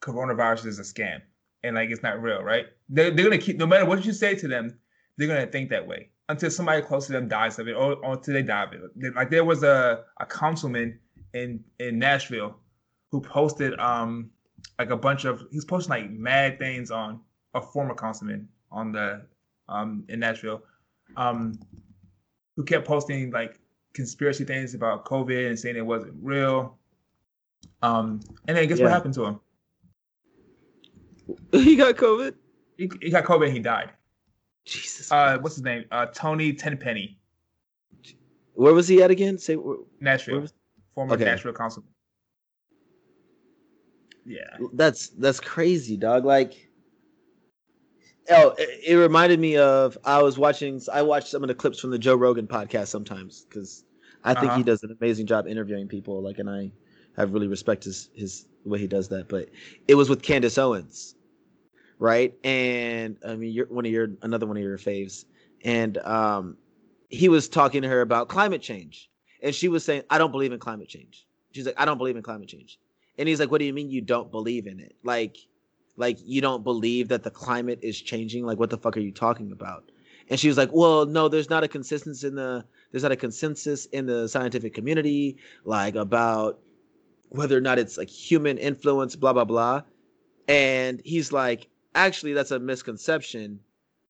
coronavirus 0.00 0.66
is 0.66 0.78
a 0.78 0.82
scam 0.82 1.20
and 1.62 1.76
like 1.76 1.90
it's 1.90 2.02
not 2.02 2.22
real, 2.22 2.42
right? 2.42 2.66
They're, 2.88 3.10
they're 3.10 3.24
gonna 3.24 3.38
keep 3.38 3.56
no 3.56 3.66
matter 3.66 3.84
what 3.84 4.04
you 4.04 4.12
say 4.12 4.34
to 4.36 4.48
them, 4.48 4.78
they're 5.16 5.28
gonna 5.28 5.46
think 5.46 5.70
that 5.70 5.86
way 5.86 6.10
until 6.28 6.50
somebody 6.50 6.82
close 6.82 7.06
to 7.06 7.12
them 7.12 7.28
dies 7.28 7.58
of 7.58 7.68
it 7.68 7.72
or, 7.72 7.94
or 8.04 8.14
until 8.14 8.34
they 8.34 8.42
die 8.42 8.64
of 8.64 8.72
it. 8.72 9.14
Like 9.14 9.30
there 9.30 9.44
was 9.44 9.62
a, 9.62 10.04
a 10.20 10.26
councilman 10.26 10.98
in 11.34 11.62
in 11.78 11.98
Nashville 11.98 12.56
who 13.10 13.20
posted 13.20 13.78
um 13.78 14.30
like 14.78 14.90
a 14.90 14.96
bunch 14.96 15.24
of 15.24 15.44
he's 15.50 15.64
posting 15.64 15.90
like 15.90 16.10
mad 16.10 16.58
things 16.58 16.90
on 16.90 17.20
a 17.54 17.60
former 17.60 17.94
councilman 17.94 18.48
on 18.70 18.92
the 18.92 19.22
um 19.68 20.04
in 20.08 20.20
Nashville 20.20 20.62
um 21.16 21.58
who 22.56 22.64
kept 22.64 22.86
posting 22.86 23.30
like 23.30 23.58
conspiracy 23.94 24.44
things 24.44 24.74
about 24.74 25.04
COVID 25.04 25.48
and 25.48 25.58
saying 25.58 25.76
it 25.76 25.84
wasn't 25.84 26.14
real. 26.22 26.77
Um 27.82 28.20
and 28.46 28.56
then 28.56 28.66
guess 28.68 28.78
Yeah. 28.78 28.84
what 28.86 28.92
happened 28.92 29.14
to 29.14 29.24
him? 29.24 29.40
he 31.52 31.76
got 31.76 31.96
COVID. 31.96 32.34
He, 32.76 32.90
he 33.02 33.10
got 33.10 33.24
COVID 33.24 33.44
and 33.46 33.52
he 33.52 33.60
died. 33.60 33.90
Jesus. 34.64 35.10
Uh 35.12 35.38
what's 35.40 35.56
his 35.56 35.64
name? 35.64 35.84
Uh 35.90 36.06
Tony 36.06 36.52
Tenpenny, 36.52 37.18
Where 38.54 38.74
was 38.74 38.88
he 38.88 39.02
at 39.02 39.10
again? 39.10 39.38
Say. 39.38 39.56
Where, 39.56 39.76
Nashville. 40.00 40.40
was, 40.40 40.52
former 40.94 41.14
Okay. 41.14 41.24
Nashville 41.24 41.52
councilman. 41.52 41.90
Yeah. 44.26 44.42
that's 44.74 45.08
that's 45.10 45.40
crazy, 45.40 45.96
dog. 45.96 46.24
Like. 46.24 46.64
Oh, 48.30 48.54
it, 48.58 48.80
it 48.88 48.94
reminded 48.96 49.40
me 49.40 49.56
of 49.56 49.96
I 50.04 50.20
was 50.22 50.36
watching. 50.38 50.82
I 50.92 51.00
watched 51.00 51.28
some 51.28 51.42
of 51.42 51.48
the 51.48 51.54
clips 51.54 51.80
from 51.80 51.90
the 51.90 51.98
Joe 51.98 52.14
Rogan 52.14 52.46
podcast 52.46 52.88
sometimes 52.88 53.46
because 53.48 53.84
I 54.22 54.34
think 54.34 54.48
Uh-huh. 54.48 54.58
he 54.58 54.62
does 54.64 54.82
an 54.82 54.94
amazing 55.00 55.26
job 55.26 55.46
interviewing 55.46 55.88
people. 55.88 56.22
Like, 56.22 56.38
and 56.38 56.50
I 56.50 56.70
have 57.18 57.32
really 57.32 57.48
respect 57.48 57.84
his 57.84 58.10
his 58.14 58.46
way 58.64 58.78
he 58.78 58.86
does 58.86 59.08
that. 59.08 59.28
But 59.28 59.48
it 59.86 59.94
was 59.94 60.08
with 60.08 60.22
Candace 60.22 60.56
Owens, 60.56 61.16
right? 61.98 62.34
And 62.44 63.16
I 63.26 63.34
mean, 63.34 63.52
you're 63.52 63.66
one 63.66 63.84
of 63.84 63.92
your 63.92 64.08
another 64.22 64.46
one 64.46 64.56
of 64.56 64.62
your 64.62 64.78
faves, 64.78 65.24
and 65.64 65.98
um, 65.98 66.56
he 67.08 67.28
was 67.28 67.48
talking 67.48 67.82
to 67.82 67.88
her 67.88 68.00
about 68.00 68.28
climate 68.28 68.62
change, 68.62 69.10
and 69.42 69.54
she 69.54 69.68
was 69.68 69.84
saying, 69.84 70.02
"I 70.10 70.18
don't 70.18 70.30
believe 70.30 70.52
in 70.52 70.58
climate 70.58 70.88
change." 70.88 71.26
She's 71.52 71.66
like, 71.66 71.74
"I 71.80 71.84
don't 71.84 71.98
believe 71.98 72.16
in 72.16 72.22
climate 72.22 72.48
change," 72.48 72.78
and 73.18 73.28
he's 73.28 73.40
like, 73.40 73.50
"What 73.50 73.58
do 73.58 73.64
you 73.64 73.72
mean 73.72 73.90
you 73.90 74.00
don't 74.00 74.30
believe 74.30 74.66
in 74.66 74.80
it? 74.80 74.94
Like, 75.02 75.36
like 75.96 76.18
you 76.22 76.40
don't 76.40 76.62
believe 76.62 77.08
that 77.08 77.24
the 77.24 77.30
climate 77.30 77.80
is 77.82 78.00
changing? 78.00 78.46
Like, 78.46 78.58
what 78.58 78.70
the 78.70 78.78
fuck 78.78 78.96
are 78.96 79.00
you 79.00 79.12
talking 79.12 79.52
about?" 79.52 79.90
And 80.30 80.38
she 80.38 80.48
was 80.48 80.56
like, 80.56 80.70
"Well, 80.72 81.06
no, 81.06 81.28
there's 81.28 81.50
not 81.50 81.64
a 81.64 81.68
consistency 81.68 82.26
in 82.28 82.36
the 82.36 82.64
there's 82.92 83.02
not 83.02 83.12
a 83.12 83.16
consensus 83.16 83.86
in 83.86 84.06
the 84.06 84.28
scientific 84.28 84.72
community 84.74 85.38
like 85.64 85.94
about 85.94 86.58
whether 87.30 87.56
or 87.56 87.60
not 87.60 87.78
it's 87.78 87.98
like 87.98 88.08
human 88.08 88.58
influence, 88.58 89.16
blah 89.16 89.32
blah 89.32 89.44
blah." 89.44 89.82
And 90.46 91.00
he's 91.04 91.32
like, 91.32 91.68
"Actually, 91.94 92.32
that's 92.32 92.50
a 92.50 92.58
misconception. 92.58 93.60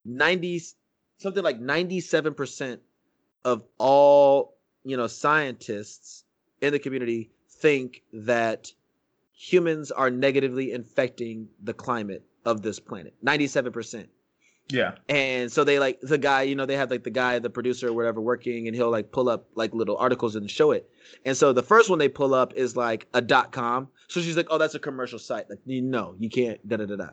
90 0.05 0.61
something 1.19 1.43
like 1.43 1.61
97% 1.61 2.79
of 3.45 3.65
all, 3.79 4.57
you 4.85 4.97
know, 4.97 5.07
scientists 5.07 6.25
in 6.61 6.73
the 6.73 6.79
community 6.79 7.31
think 7.49 8.03
that 8.13 8.73
humans 9.33 9.91
are 9.91 10.11
negatively 10.11 10.73
infecting 10.73 11.49
the 11.63 11.75
climate 11.75 12.25
of 12.45 12.63
this 12.63 12.79
planet. 12.79 13.15
97%. 13.25 14.09
Yeah. 14.71 14.97
And 15.09 15.51
so 15.51 15.65
they 15.65 15.79
like 15.79 16.01
the 16.01 16.19
guy, 16.19 16.43
you 16.43 16.55
know, 16.55 16.67
they 16.67 16.77
have 16.77 16.91
like 16.91 17.05
the 17.05 17.11
guy, 17.11 17.39
the 17.39 17.51
producer 17.51 17.89
or 17.89 17.93
whatever 17.93 18.21
working, 18.21 18.67
and 18.67 18.77
he'll 18.77 18.91
like 18.91 19.11
pull 19.13 19.29
up 19.29 19.47
like 19.55 19.73
little 19.73 19.97
articles 19.97 20.37
and 20.37 20.51
show 20.51 20.73
it. 20.73 20.91
And 21.25 21.37
so 21.37 21.53
the 21.53 21.63
first 21.63 21.89
one 21.89 21.99
they 21.99 22.09
pull 22.09 22.35
up 22.35 22.53
is 22.55 22.77
like 22.77 23.07
a 23.15 23.21
dot 23.21 23.53
com. 23.53 23.89
So 24.09 24.21
she's 24.21 24.37
like, 24.37 24.49
oh, 24.51 24.59
that's 24.59 24.75
a 24.75 24.79
commercial 24.79 25.19
site. 25.19 25.49
Like, 25.49 25.61
no, 25.67 26.15
you 26.19 26.29
can't, 26.29 26.67
da 26.69 26.77
da 26.77 26.87
da 26.87 26.97
da. 26.97 27.09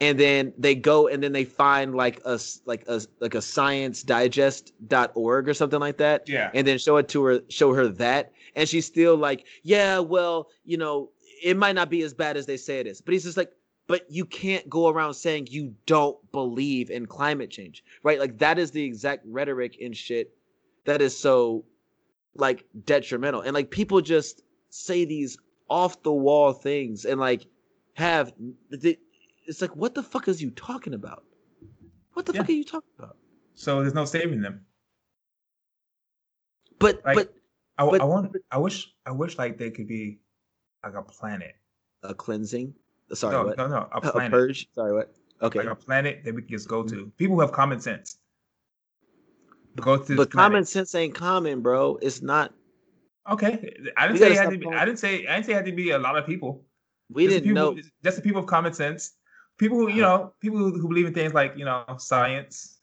And 0.00 0.18
then 0.18 0.52
they 0.56 0.74
go 0.74 1.08
and 1.08 1.22
then 1.22 1.32
they 1.32 1.44
find 1.44 1.94
like 1.94 2.20
a 2.24 2.40
like 2.64 2.84
a 2.88 3.02
like 3.20 3.34
a 3.34 3.42
science 3.42 4.02
digest.org 4.02 5.48
or 5.48 5.54
something 5.54 5.80
like 5.80 5.98
that. 5.98 6.28
Yeah. 6.28 6.50
And 6.54 6.66
then 6.66 6.78
show 6.78 6.96
it 6.96 7.08
to 7.10 7.24
her, 7.24 7.40
show 7.50 7.74
her 7.74 7.86
that. 7.88 8.32
And 8.56 8.68
she's 8.68 8.86
still 8.86 9.16
like, 9.16 9.46
yeah, 9.62 9.98
well, 9.98 10.48
you 10.64 10.78
know, 10.78 11.10
it 11.42 11.56
might 11.56 11.74
not 11.74 11.90
be 11.90 12.02
as 12.02 12.14
bad 12.14 12.36
as 12.36 12.46
they 12.46 12.56
say 12.56 12.80
it 12.80 12.86
is. 12.86 13.00
But 13.00 13.12
he's 13.12 13.24
just 13.24 13.36
like, 13.36 13.52
but 13.90 14.08
you 14.08 14.24
can't 14.24 14.70
go 14.70 14.88
around 14.88 15.14
saying 15.14 15.48
you 15.50 15.74
don't 15.84 16.16
believe 16.30 16.90
in 16.90 17.06
climate 17.06 17.50
change, 17.50 17.82
right? 18.04 18.20
Like 18.20 18.38
that 18.38 18.56
is 18.56 18.70
the 18.70 18.84
exact 18.84 19.26
rhetoric 19.26 19.78
and 19.82 19.96
shit 19.96 20.32
that 20.84 21.02
is 21.02 21.18
so 21.18 21.64
like 22.36 22.66
detrimental. 22.84 23.40
And 23.40 23.52
like 23.52 23.68
people 23.68 24.00
just 24.00 24.42
say 24.68 25.04
these 25.04 25.36
off 25.68 26.04
the 26.04 26.12
wall 26.12 26.52
things 26.52 27.04
and 27.04 27.18
like 27.18 27.46
have 27.94 28.32
it's 28.70 29.60
like 29.60 29.74
what 29.74 29.96
the 29.96 30.04
fuck 30.04 30.28
is 30.28 30.40
you 30.40 30.52
talking 30.52 30.94
about? 30.94 31.24
What 32.12 32.26
the 32.26 32.32
yeah. 32.32 32.42
fuck 32.42 32.48
are 32.48 32.52
you 32.52 32.64
talking 32.64 32.90
about? 32.96 33.16
So 33.56 33.80
there's 33.80 33.92
no 33.92 34.04
saving 34.04 34.40
them. 34.40 34.60
But 36.78 37.00
like, 37.04 37.16
but 37.16 37.34
I, 37.76 37.90
but, 37.90 38.00
I 38.00 38.04
want 38.04 38.36
I 38.52 38.58
wish 38.58 38.94
I 39.04 39.10
wish 39.10 39.36
like 39.36 39.58
they 39.58 39.72
could 39.72 39.88
be 39.88 40.20
like 40.84 40.94
a 40.94 41.02
planet. 41.02 41.56
A 42.04 42.14
cleansing? 42.14 42.72
Sorry, 43.12 43.32
no, 43.32 43.46
what? 43.46 43.58
no, 43.58 43.66
no, 43.66 43.88
a 43.92 44.00
planet. 44.00 44.28
A 44.28 44.30
purge? 44.30 44.68
Sorry, 44.74 44.92
what? 44.92 45.14
Okay. 45.42 45.60
Like 45.60 45.68
a 45.68 45.74
planet 45.74 46.22
that 46.24 46.34
we 46.34 46.42
can 46.42 46.50
just 46.50 46.68
go 46.68 46.82
to. 46.82 47.10
People 47.16 47.36
who 47.36 47.40
have 47.40 47.52
common 47.52 47.80
sense. 47.80 48.18
Go 49.76 49.96
to 49.96 50.16
But 50.16 50.30
common 50.30 50.64
sense 50.64 50.94
ain't 50.94 51.14
common, 51.14 51.60
bro. 51.60 51.98
It's 52.02 52.22
not. 52.22 52.52
Okay. 53.30 53.74
I 53.96 54.06
didn't 54.06 54.18
say 54.18 54.32
it 54.32 54.36
had 54.36 54.50
to 54.50 54.58
be, 54.58 54.66
I 54.68 54.84
didn't 54.84 54.98
say 54.98 55.26
I 55.26 55.36
didn't 55.36 55.46
say 55.46 55.52
it 55.52 55.56
had 55.56 55.64
to 55.66 55.72
be 55.72 55.90
a 55.90 55.98
lot 55.98 56.16
of 56.16 56.26
people. 56.26 56.64
We 57.10 57.24
just 57.24 57.36
didn't 57.36 57.54
people, 57.54 57.74
know. 57.74 57.82
Just 58.04 58.16
the 58.16 58.22
people 58.22 58.40
of 58.40 58.46
common 58.46 58.72
sense. 58.72 59.12
People 59.58 59.78
who, 59.78 59.90
you 59.90 60.02
know, 60.02 60.34
people 60.40 60.58
who, 60.58 60.78
who 60.78 60.88
believe 60.88 61.06
in 61.06 61.14
things 61.14 61.34
like, 61.34 61.54
you 61.56 61.64
know, 61.64 61.84
science. 61.98 62.78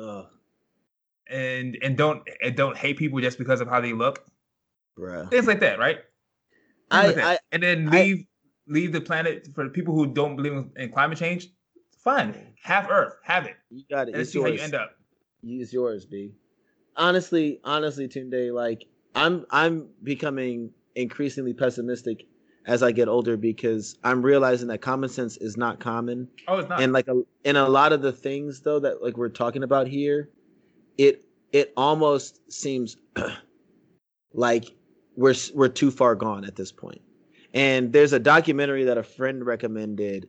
Ugh. 0.00 0.26
And 1.28 1.76
and 1.82 1.96
don't 1.96 2.22
and 2.42 2.56
don't 2.56 2.76
hate 2.76 2.98
people 2.98 3.20
just 3.20 3.38
because 3.38 3.60
of 3.60 3.68
how 3.68 3.80
they 3.80 3.92
look. 3.92 4.24
Bruh. 4.98 5.30
Things 5.30 5.46
like 5.46 5.60
that, 5.60 5.78
right? 5.78 5.98
I, 6.90 7.06
like 7.06 7.16
that. 7.16 7.24
I 7.24 7.38
and 7.52 7.62
then 7.62 7.90
leave 7.90 8.26
leave 8.68 8.92
the 8.92 9.00
planet 9.00 9.48
for 9.54 9.68
people 9.68 9.94
who 9.94 10.06
don't 10.06 10.36
believe 10.36 10.64
in, 10.76 10.92
climate 10.92 11.18
change. 11.18 11.48
Fine, 12.02 12.54
have 12.62 12.90
Earth, 12.90 13.14
have 13.22 13.46
it. 13.46 13.56
You 13.70 13.84
got 13.90 14.08
it. 14.08 14.16
Let's 14.16 14.30
see 14.30 14.38
yours. 14.38 14.50
how 14.50 14.54
you 14.56 14.62
end 14.62 14.74
up. 14.74 14.92
Use 15.42 15.72
yours, 15.72 16.06
B. 16.06 16.32
Honestly, 16.96 17.60
honestly, 17.64 18.08
Tunde, 18.08 18.52
like 18.52 18.86
I'm, 19.14 19.44
I'm 19.50 19.88
becoming 20.02 20.70
increasingly 20.94 21.52
pessimistic 21.52 22.26
as 22.66 22.82
I 22.82 22.92
get 22.92 23.08
older 23.08 23.36
because 23.36 23.96
I'm 24.02 24.22
realizing 24.22 24.68
that 24.68 24.80
common 24.80 25.08
sense 25.08 25.36
is 25.36 25.56
not 25.56 25.78
common. 25.78 26.28
Oh, 26.48 26.58
it's 26.58 26.68
not. 26.68 26.80
And 26.80 26.92
like 26.92 27.08
a, 27.08 27.22
in 27.44 27.56
a 27.56 27.68
lot 27.68 27.92
of 27.92 28.02
the 28.02 28.12
things 28.12 28.60
though 28.60 28.80
that 28.80 29.02
like 29.02 29.16
we're 29.16 29.28
talking 29.28 29.62
about 29.62 29.86
here, 29.86 30.30
it 30.98 31.24
it 31.52 31.72
almost 31.76 32.52
seems 32.52 32.96
like 34.32 34.66
we're 35.16 35.34
we're 35.54 35.68
too 35.68 35.90
far 35.90 36.14
gone 36.14 36.44
at 36.44 36.56
this 36.56 36.72
point. 36.72 37.00
And 37.56 37.90
there's 37.90 38.12
a 38.12 38.18
documentary 38.18 38.84
that 38.84 38.98
a 38.98 39.02
friend 39.02 39.44
recommended, 39.44 40.28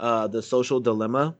uh, 0.00 0.26
The 0.28 0.40
Social 0.42 0.80
Dilemma. 0.80 1.36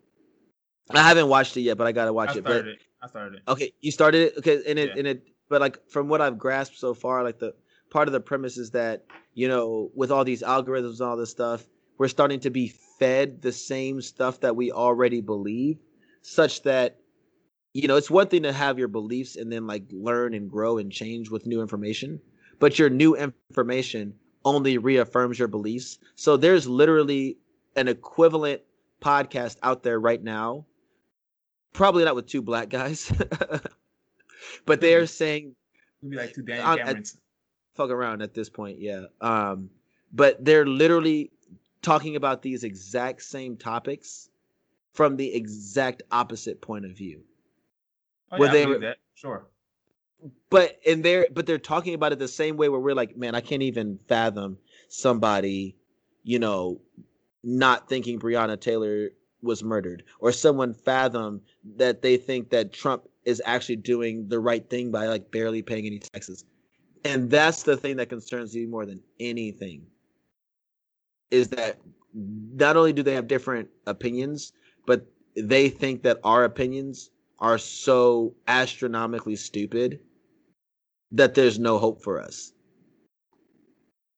I 0.90 1.08
haven't 1.08 1.28
watched 1.28 1.56
it 1.56 1.62
yet, 1.62 1.78
but 1.78 1.86
I 1.86 1.92
gotta 1.92 2.12
watch 2.12 2.36
I 2.36 2.38
it. 2.38 2.44
But 2.44 2.66
it. 2.66 2.78
I 3.00 3.06
started 3.06 3.36
it. 3.36 3.42
Okay, 3.48 3.72
you 3.80 3.90
started 3.90 4.26
it. 4.26 4.38
Okay, 4.38 4.62
and 4.68 4.78
it 4.78 4.90
Yeah. 4.90 4.98
and 4.98 5.06
it, 5.06 5.26
but 5.48 5.62
like 5.62 5.88
from 5.88 6.08
what 6.08 6.20
I've 6.20 6.36
grasped 6.36 6.76
so 6.76 6.92
far, 6.92 7.24
like 7.24 7.38
the 7.38 7.54
part 7.88 8.08
of 8.08 8.12
the 8.12 8.20
premise 8.20 8.58
is 8.58 8.72
that 8.72 9.06
you 9.32 9.48
know 9.48 9.90
with 9.94 10.10
all 10.10 10.22
these 10.22 10.42
algorithms 10.42 11.00
and 11.00 11.08
all 11.08 11.16
this 11.16 11.30
stuff, 11.30 11.66
we're 11.96 12.08
starting 12.08 12.40
to 12.40 12.50
be 12.50 12.68
fed 12.98 13.40
the 13.40 13.52
same 13.52 14.02
stuff 14.02 14.40
that 14.40 14.54
we 14.54 14.70
already 14.70 15.22
believe, 15.22 15.78
such 16.20 16.62
that 16.64 16.98
you 17.72 17.88
know 17.88 17.96
it's 17.96 18.10
one 18.10 18.28
thing 18.28 18.42
to 18.42 18.52
have 18.52 18.78
your 18.78 18.88
beliefs 18.88 19.36
and 19.36 19.50
then 19.50 19.66
like 19.66 19.84
learn 19.92 20.34
and 20.34 20.50
grow 20.50 20.76
and 20.76 20.92
change 20.92 21.30
with 21.30 21.46
new 21.46 21.62
information, 21.62 22.20
but 22.58 22.78
your 22.78 22.90
new 22.90 23.16
information 23.16 24.12
only 24.44 24.78
reaffirms 24.78 25.38
your 25.38 25.48
beliefs. 25.48 25.98
So 26.14 26.36
there's 26.36 26.66
literally 26.66 27.38
an 27.76 27.88
equivalent 27.88 28.62
podcast 29.00 29.56
out 29.62 29.82
there 29.82 29.98
right 30.00 30.22
now. 30.22 30.66
Probably 31.72 32.04
not 32.04 32.14
with 32.14 32.26
two 32.26 32.42
black 32.42 32.68
guys, 32.68 33.10
but 34.66 34.80
they're 34.80 35.06
saying 35.06 35.54
Maybe 36.02 36.16
like 36.16 36.34
two 36.34 36.42
Daniel 36.42 36.76
Camerons. 36.76 37.16
fuck 37.74 37.90
around 37.90 38.20
at 38.22 38.34
this 38.34 38.50
point, 38.50 38.78
yeah. 38.78 39.04
Um, 39.20 39.70
but 40.12 40.44
they're 40.44 40.66
literally 40.66 41.30
talking 41.80 42.16
about 42.16 42.42
these 42.42 42.62
exact 42.64 43.22
same 43.22 43.56
topics 43.56 44.28
from 44.92 45.16
the 45.16 45.34
exact 45.34 46.02
opposite 46.10 46.60
point 46.60 46.84
of 46.84 46.92
view. 46.92 47.22
Oh, 48.30 48.44
yeah, 48.44 48.50
they- 48.52 48.64
believe 48.66 48.80
that. 48.82 48.98
Sure. 49.14 49.46
But 50.50 50.78
and 50.86 51.04
they're 51.04 51.26
but 51.32 51.46
they're 51.46 51.58
talking 51.58 51.94
about 51.94 52.12
it 52.12 52.18
the 52.18 52.28
same 52.28 52.56
way 52.56 52.68
where 52.68 52.80
we're 52.80 52.94
like 52.94 53.16
man 53.16 53.34
i 53.34 53.40
can't 53.40 53.62
even 53.62 53.98
fathom 54.08 54.56
somebody 54.88 55.76
you 56.22 56.38
know 56.38 56.80
not 57.42 57.88
thinking 57.88 58.18
breonna 58.18 58.60
taylor 58.60 59.10
was 59.42 59.64
murdered 59.64 60.04
or 60.20 60.30
someone 60.30 60.72
fathom 60.72 61.40
that 61.76 62.02
they 62.02 62.16
think 62.16 62.50
that 62.50 62.72
trump 62.72 63.08
is 63.24 63.42
actually 63.44 63.76
doing 63.76 64.28
the 64.28 64.38
right 64.38 64.68
thing 64.68 64.90
by 64.90 65.06
like 65.06 65.30
barely 65.30 65.62
paying 65.62 65.86
any 65.86 65.98
taxes. 65.98 66.44
And 67.04 67.30
that's 67.30 67.62
the 67.62 67.76
thing 67.76 67.96
that 67.96 68.08
concerns 68.08 68.54
me 68.54 68.66
more 68.66 68.86
than 68.86 69.00
anything 69.20 69.86
is 71.30 71.48
that 71.48 71.78
not 72.14 72.76
only 72.76 72.92
do 72.92 73.02
they 73.02 73.14
have 73.14 73.26
different 73.26 73.68
opinions 73.86 74.52
but 74.86 75.06
they 75.36 75.68
think 75.68 76.02
that 76.02 76.18
our 76.24 76.44
opinions 76.44 77.10
are 77.38 77.58
so 77.58 78.34
astronomically 78.46 79.36
stupid 79.36 80.00
that 81.12 81.34
there's 81.34 81.58
no 81.58 81.78
hope 81.78 82.02
for 82.02 82.20
us. 82.20 82.52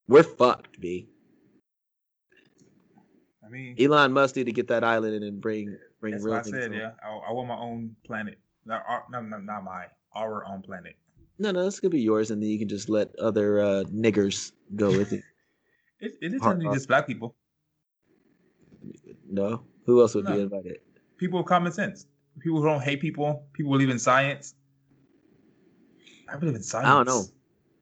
We're 0.08 0.22
fucked, 0.22 0.80
B. 0.80 1.08
I 3.44 3.48
mean, 3.48 3.76
Elon 3.78 4.12
Musk 4.12 4.36
need 4.36 4.44
to 4.44 4.52
get 4.52 4.68
that 4.68 4.84
island 4.84 5.22
and 5.22 5.40
bring 5.40 5.76
bring 6.00 6.12
that's 6.12 6.24
real 6.24 6.34
what 6.36 6.46
I 6.46 6.50
said. 6.50 6.72
Yeah, 6.72 6.92
I, 7.02 7.30
I 7.30 7.32
want 7.32 7.48
my 7.48 7.56
own 7.56 7.94
planet. 8.06 8.38
Not, 8.66 8.82
our, 8.88 9.04
no, 9.10 9.20
no, 9.20 9.38
not 9.38 9.64
my, 9.64 9.86
our 10.14 10.46
own 10.46 10.62
planet. 10.62 10.96
No, 11.38 11.50
no, 11.50 11.64
this 11.64 11.80
could 11.80 11.90
be 11.90 12.00
yours, 12.00 12.30
and 12.30 12.42
then 12.42 12.48
you 12.48 12.58
can 12.58 12.68
just 12.68 12.88
let 12.88 13.14
other 13.18 13.60
uh, 13.60 13.84
niggers 13.92 14.52
go 14.76 14.88
with 14.88 15.12
it. 15.12 15.22
It, 16.00 16.18
it 16.20 16.34
is 16.34 16.42
Har- 16.42 16.52
only 16.52 16.66
just 16.74 16.88
black 16.88 17.06
people. 17.06 17.34
No, 19.30 19.62
who 19.86 20.02
else 20.02 20.14
would 20.14 20.26
be 20.26 20.40
invited? 20.40 20.78
People 21.16 21.38
with 21.38 21.46
common 21.46 21.72
sense. 21.72 22.06
People 22.40 22.60
who 22.60 22.66
don't 22.66 22.82
hate 22.82 23.00
people. 23.00 23.46
People 23.54 23.72
who 23.72 23.78
believe 23.78 23.88
in 23.88 23.98
science. 23.98 24.54
I 26.28 26.36
believe 26.36 26.54
in 26.54 26.62
science. 26.62 26.86
I 26.86 26.94
don't 26.94 27.06
know. 27.06 27.24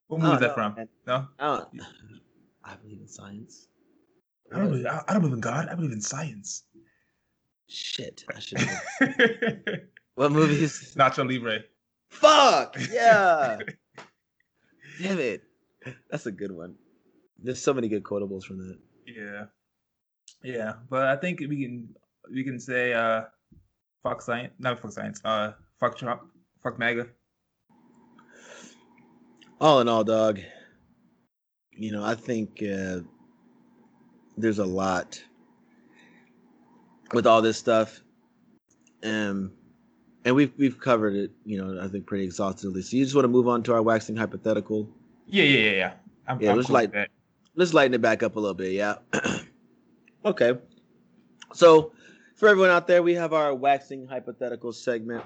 What 0.09 0.21
movie 0.21 0.35
is 0.35 0.41
that 0.41 0.49
know, 0.49 0.55
from? 0.55 0.75
man. 0.75 0.89
No, 1.07 1.29
I 1.39 1.47
don't. 1.47 1.69
I 2.65 2.75
believe 2.77 3.01
in 3.01 3.09
science. 3.09 3.69
I 4.53 4.59
don't, 4.59 4.69
believe, 4.69 4.87
I, 4.87 5.03
I 5.09 5.13
don't 5.13 5.23
believe 5.23 5.35
in 5.35 5.41
God. 5.41 5.69
I 5.69 5.75
believe 5.75 5.93
in 5.93 6.01
science. 6.01 6.65
Shit, 7.69 8.25
I 8.35 8.39
should. 8.39 8.61
what 10.15 10.33
movies? 10.33 10.95
Nacho 10.97 11.27
Libre. 11.27 11.61
Fuck 12.11 12.77
yeah! 12.91 13.59
Damn 15.03 15.19
it, 15.19 15.43
that's 16.11 16.27
a 16.27 16.33
good 16.33 16.53
one. 16.53 16.75
There's 17.43 17.63
so 17.63 17.73
many 17.73 17.89
good 17.89 18.03
quotables 18.03 18.45
from 18.45 18.59
that. 18.59 18.79
Yeah, 19.07 19.45
yeah, 20.45 20.75
but 20.91 21.07
I 21.07 21.17
think 21.17 21.41
we 21.41 21.63
can 21.65 21.89
we 22.31 22.45
can 22.45 22.61
say 22.61 22.93
uh, 22.93 23.23
fuck 24.03 24.21
science, 24.21 24.53
not 24.59 24.79
fuck 24.81 24.93
science, 24.93 25.23
uh, 25.25 25.53
Fuck 25.83 25.99
Trump. 25.99 26.23
Fuck 26.63 26.79
MAGA. 26.79 27.09
All 29.63 29.81
in 29.81 29.87
all, 29.87 30.03
dog. 30.03 30.41
You 31.71 31.93
know, 31.93 32.03
I 32.03 32.17
think 32.17 32.61
uh, 32.65 32.99
there's 34.37 34.59
a 34.59 34.65
lot 34.65 35.23
with 37.13 37.29
all 37.29 37.41
this 37.43 37.59
stuff, 37.59 38.01
um, 39.05 39.53
and 40.25 40.35
we've 40.35 40.51
we've 40.59 40.81
covered 40.81 41.15
it. 41.15 41.31
You 41.45 41.63
know, 41.65 41.81
I 41.81 41.87
think 41.87 42.07
pretty 42.07 42.25
exhaustively. 42.25 42.83
So 42.83 42.97
you 42.97 43.05
just 43.05 43.15
want 43.15 43.23
to 43.23 43.29
move 43.29 43.47
on 43.47 43.63
to 43.63 43.73
our 43.73 43.83
waxing 43.83 44.17
hypothetical? 44.17 44.89
Yeah, 45.29 45.45
yeah, 45.45 45.59
yeah, 45.61 45.71
yeah. 45.71 45.93
I'm, 46.27 46.41
Yeah, 46.41 46.51
I'm 46.51 46.57
let's 46.57 46.67
cool 46.67 46.75
light- 46.75 47.09
let's 47.55 47.73
lighten 47.73 47.95
it 47.95 48.03
back 48.03 48.25
up 48.25 48.35
a 48.35 48.41
little 48.41 48.55
bit. 48.55 48.73
Yeah. 48.73 48.97
okay. 50.25 50.59
So, 51.53 51.93
for 52.35 52.49
everyone 52.49 52.71
out 52.71 52.89
there, 52.89 53.05
we 53.05 53.15
have 53.15 53.33
our 53.33 53.55
waxing 53.55 54.09
hypothetical 54.09 54.73
segment. 54.73 55.23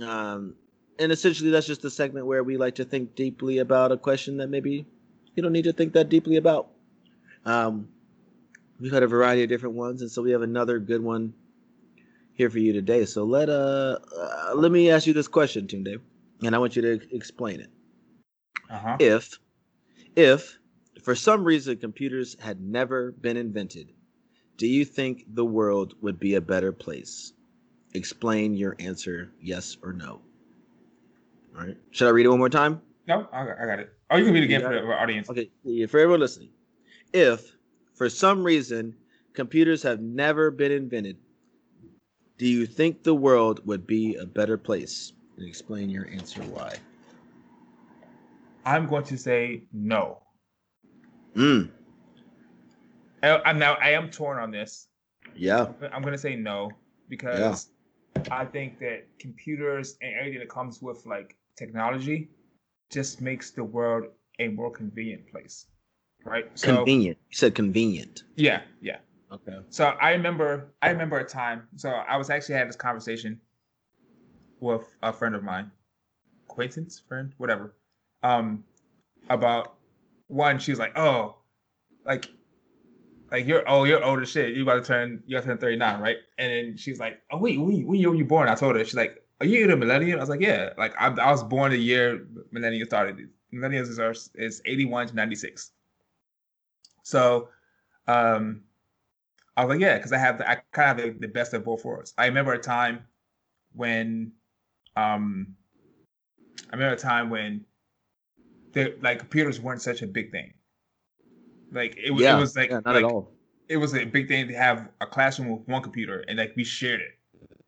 Um, 0.00 0.56
and 0.98 1.12
essentially, 1.12 1.50
that's 1.50 1.66
just 1.66 1.84
a 1.84 1.90
segment 1.90 2.26
where 2.26 2.42
we 2.44 2.56
like 2.56 2.76
to 2.76 2.84
think 2.84 3.14
deeply 3.14 3.58
about 3.58 3.92
a 3.92 3.96
question 3.96 4.36
that 4.38 4.48
maybe 4.48 4.86
you 5.34 5.42
don't 5.42 5.52
need 5.52 5.64
to 5.64 5.72
think 5.72 5.92
that 5.94 6.08
deeply 6.08 6.36
about. 6.36 6.68
Um, 7.44 7.88
we've 8.80 8.92
had 8.92 9.02
a 9.02 9.06
variety 9.08 9.42
of 9.42 9.48
different 9.48 9.74
ones, 9.76 10.02
and 10.02 10.10
so 10.10 10.22
we 10.22 10.32
have 10.32 10.42
another 10.42 10.78
good 10.78 11.02
one 11.02 11.34
here 12.34 12.50
for 12.50 12.58
you 12.58 12.72
today. 12.72 13.04
So 13.06 13.24
let 13.24 13.48
uh, 13.48 13.98
uh 14.16 14.52
let 14.56 14.70
me 14.72 14.90
ask 14.90 15.06
you 15.06 15.12
this 15.14 15.28
question, 15.28 15.66
Tunde, 15.66 16.00
and 16.42 16.54
I 16.54 16.58
want 16.58 16.76
you 16.76 16.82
to 16.82 17.14
explain 17.14 17.60
it 17.60 17.70
Uh-huh. 18.70 18.98
if 18.98 19.38
if 20.16 20.58
for 21.02 21.14
some 21.14 21.44
reason 21.44 21.76
computers 21.78 22.36
had 22.40 22.60
never 22.60 23.12
been 23.12 23.36
invented 23.36 23.92
do 24.56 24.66
you 24.66 24.84
think 24.84 25.24
the 25.28 25.44
world 25.44 25.94
would 26.02 26.18
be 26.18 26.34
a 26.34 26.40
better 26.40 26.72
place 26.72 27.32
explain 27.94 28.54
your 28.54 28.76
answer 28.78 29.32
yes 29.40 29.76
or 29.82 29.92
no 29.92 30.20
right? 31.56 31.76
Should 31.90 32.08
i 32.08 32.10
read 32.10 32.26
it 32.26 32.28
one 32.28 32.38
more 32.38 32.48
time? 32.48 32.80
No, 33.06 33.28
I 33.32 33.46
got, 33.46 33.58
I 33.58 33.66
got 33.66 33.78
it. 33.78 33.92
Oh, 34.10 34.16
you 34.16 34.24
can 34.24 34.34
read 34.34 34.42
it 34.42 34.46
again 34.46 34.62
for 34.62 34.74
the 34.74 34.80
audience. 34.80 35.30
okay 35.30 35.50
yeah, 35.64 35.86
for 35.86 35.98
everyone 36.00 36.20
listening. 36.20 36.50
If 37.12 37.56
for 37.94 38.08
some 38.08 38.42
reason 38.42 38.94
computers 39.32 39.82
have 39.82 40.00
never 40.00 40.50
been 40.50 40.72
invented 40.72 41.18
do 42.38 42.46
you 42.46 42.66
think 42.66 43.02
the 43.02 43.14
world 43.14 43.66
would 43.66 43.86
be 43.86 44.16
a 44.16 44.26
better 44.26 44.58
place? 44.58 45.12
And 45.38 45.46
explain 45.46 45.88
your 45.88 46.06
answer 46.08 46.42
why. 46.42 46.74
I'm 48.64 48.86
going 48.86 49.04
to 49.04 49.16
say 49.16 49.62
no. 49.72 50.22
mm, 51.34 51.70
I, 53.22 53.40
I'm 53.44 53.58
now 53.58 53.74
I 53.74 53.90
am 53.90 54.10
torn 54.10 54.38
on 54.38 54.50
this. 54.50 54.88
yeah. 55.34 55.66
I'm 55.92 56.02
gonna 56.02 56.18
say 56.18 56.36
no 56.36 56.70
because 57.08 57.70
I 58.30 58.44
think 58.44 58.78
that 58.80 59.06
computers 59.18 59.96
and 60.02 60.14
everything 60.14 60.40
that 60.40 60.48
comes 60.48 60.82
with 60.82 61.06
like 61.06 61.36
technology 61.56 62.28
just 62.90 63.20
makes 63.20 63.50
the 63.50 63.64
world 63.64 64.04
a 64.38 64.48
more 64.48 64.70
convenient 64.70 65.28
place, 65.30 65.66
right? 66.24 66.46
So 66.54 66.76
convenient 66.76 67.18
you 67.30 67.36
said 67.36 67.54
convenient 67.54 68.24
yeah, 68.36 68.62
yeah. 68.80 68.98
okay 69.32 69.58
So 69.70 69.86
I 69.86 70.12
remember 70.12 70.72
I 70.82 70.90
remember 70.90 71.18
a 71.18 71.24
time. 71.24 71.68
So 71.76 71.90
I 71.90 72.16
was 72.16 72.30
actually 72.30 72.56
having 72.56 72.68
this 72.68 72.76
conversation 72.76 73.40
with 74.60 74.84
a 75.02 75.12
friend 75.12 75.34
of 75.34 75.42
mine, 75.42 75.70
acquaintance, 76.48 77.02
friend, 77.08 77.32
whatever, 77.38 77.74
um, 78.22 78.64
about 79.28 79.74
one. 80.28 80.58
She 80.58 80.72
was 80.72 80.78
like, 80.78 80.96
"Oh, 80.98 81.36
like, 82.04 82.30
like 83.30 83.46
you're 83.46 83.68
oh 83.68 83.84
you're 83.84 84.02
old 84.04 84.22
as 84.22 84.30
shit. 84.30 84.54
You 84.54 84.62
about 84.62 84.84
to 84.84 84.88
turn 84.88 85.22
you 85.26 85.36
about 85.36 85.44
to 85.44 85.48
turn 85.50 85.58
39, 85.58 86.00
right?" 86.00 86.16
And 86.38 86.52
then 86.52 86.76
she's 86.76 87.00
like, 87.00 87.20
"Oh 87.30 87.38
wait, 87.38 87.58
when 87.58 87.86
when 87.86 87.98
year 87.98 88.10
were 88.10 88.16
you 88.16 88.24
born?" 88.24 88.48
I 88.48 88.54
told 88.54 88.76
her. 88.76 88.84
She's 88.84 88.94
like, 88.94 89.25
"Are 89.40 89.46
you 89.46 89.70
a 89.70 89.76
millennial?" 89.76 90.18
I 90.18 90.22
was 90.22 90.28
like, 90.28 90.40
"Yeah." 90.40 90.70
Like 90.78 90.94
I, 90.98 91.08
I 91.08 91.30
was 91.30 91.44
born 91.44 91.70
the 91.72 91.78
year 91.78 92.26
millennial 92.50 92.86
started. 92.86 93.28
Millennials 93.52 93.88
is, 93.88 93.98
our- 93.98 94.14
is 94.34 94.60
81 94.64 95.08
to 95.08 95.14
96. 95.14 95.72
So, 97.02 97.48
um, 98.08 98.62
I 99.56 99.64
was 99.64 99.70
like, 99.74 99.80
yeah, 99.80 99.96
because 99.96 100.12
I 100.12 100.18
have 100.18 100.38
the, 100.38 100.50
I 100.50 100.56
kind 100.72 100.98
of 100.98 101.04
have 101.04 101.14
the, 101.14 101.26
the 101.26 101.32
best 101.32 101.54
of 101.54 101.64
both 101.64 101.84
worlds. 101.84 102.12
I 102.18 102.26
remember 102.26 102.52
a 102.52 102.58
time 102.58 103.04
when, 103.72 104.32
um, 104.96 105.54
I 106.70 106.76
remember 106.76 106.94
a 106.94 106.98
time 106.98 107.30
when, 107.30 107.64
the 108.72 108.96
like 109.00 109.20
computers 109.20 109.60
weren't 109.60 109.80
such 109.80 110.02
a 110.02 110.06
big 110.06 110.32
thing. 110.32 110.52
Like 111.72 111.96
it, 111.96 112.10
was 112.10 112.22
yeah 112.22 112.36
it 112.36 112.40
was 112.40 112.56
like, 112.56 112.70
yeah, 112.70 112.80
not 112.84 112.94
like 112.94 113.04
at 113.04 113.10
all 113.10 113.32
it 113.68 113.76
was 113.76 113.94
a 113.94 114.04
big 114.04 114.28
thing 114.28 114.48
to 114.48 114.54
have 114.54 114.88
a 115.00 115.06
classroom 115.06 115.48
with 115.48 115.68
one 115.68 115.82
computer 115.82 116.24
and 116.28 116.38
like 116.38 116.54
we 116.56 116.64
shared 116.64 117.00
it. 117.00 117.18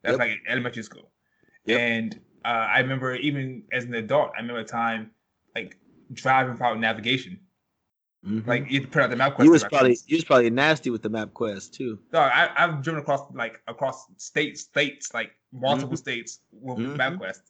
That's 0.02 0.18
Yep. 0.18 0.28
like 0.28 0.38
elementary 0.48 0.82
school. 0.82 1.10
Yep. 1.66 1.80
And 1.80 2.20
uh, 2.44 2.48
I 2.48 2.78
remember 2.80 3.14
even 3.16 3.64
as 3.72 3.84
an 3.84 3.94
adult, 3.94 4.32
I 4.36 4.40
remember 4.40 4.60
a 4.60 4.64
time 4.64 5.10
like 5.54 5.76
driving 6.12 6.52
without 6.52 6.78
navigation. 6.78 7.40
Mhm. 8.26 8.46
Like 8.46 8.70
you 8.70 8.80
had 8.80 8.90
to 8.90 8.92
put 8.92 9.02
out 9.02 9.10
the 9.10 9.16
MapQuest. 9.16 9.44
you 9.44 9.50
was 9.52 9.64
probably 9.64 9.96
you 10.06 10.16
was 10.16 10.24
probably 10.24 10.50
nasty 10.50 10.90
with 10.90 11.02
the 11.02 11.10
MapQuest 11.10 11.72
too. 11.72 11.98
No, 12.12 12.20
I, 12.20 12.50
I've 12.56 12.82
driven 12.82 13.00
across 13.00 13.32
like 13.32 13.60
across 13.68 14.06
states, 14.16 14.62
states 14.62 15.14
like 15.14 15.30
multiple 15.52 15.94
Mhm. 15.94 15.98
states 15.98 16.40
with 16.52 16.78
Mhm. 16.78 16.96
MapQuest. 16.96 17.42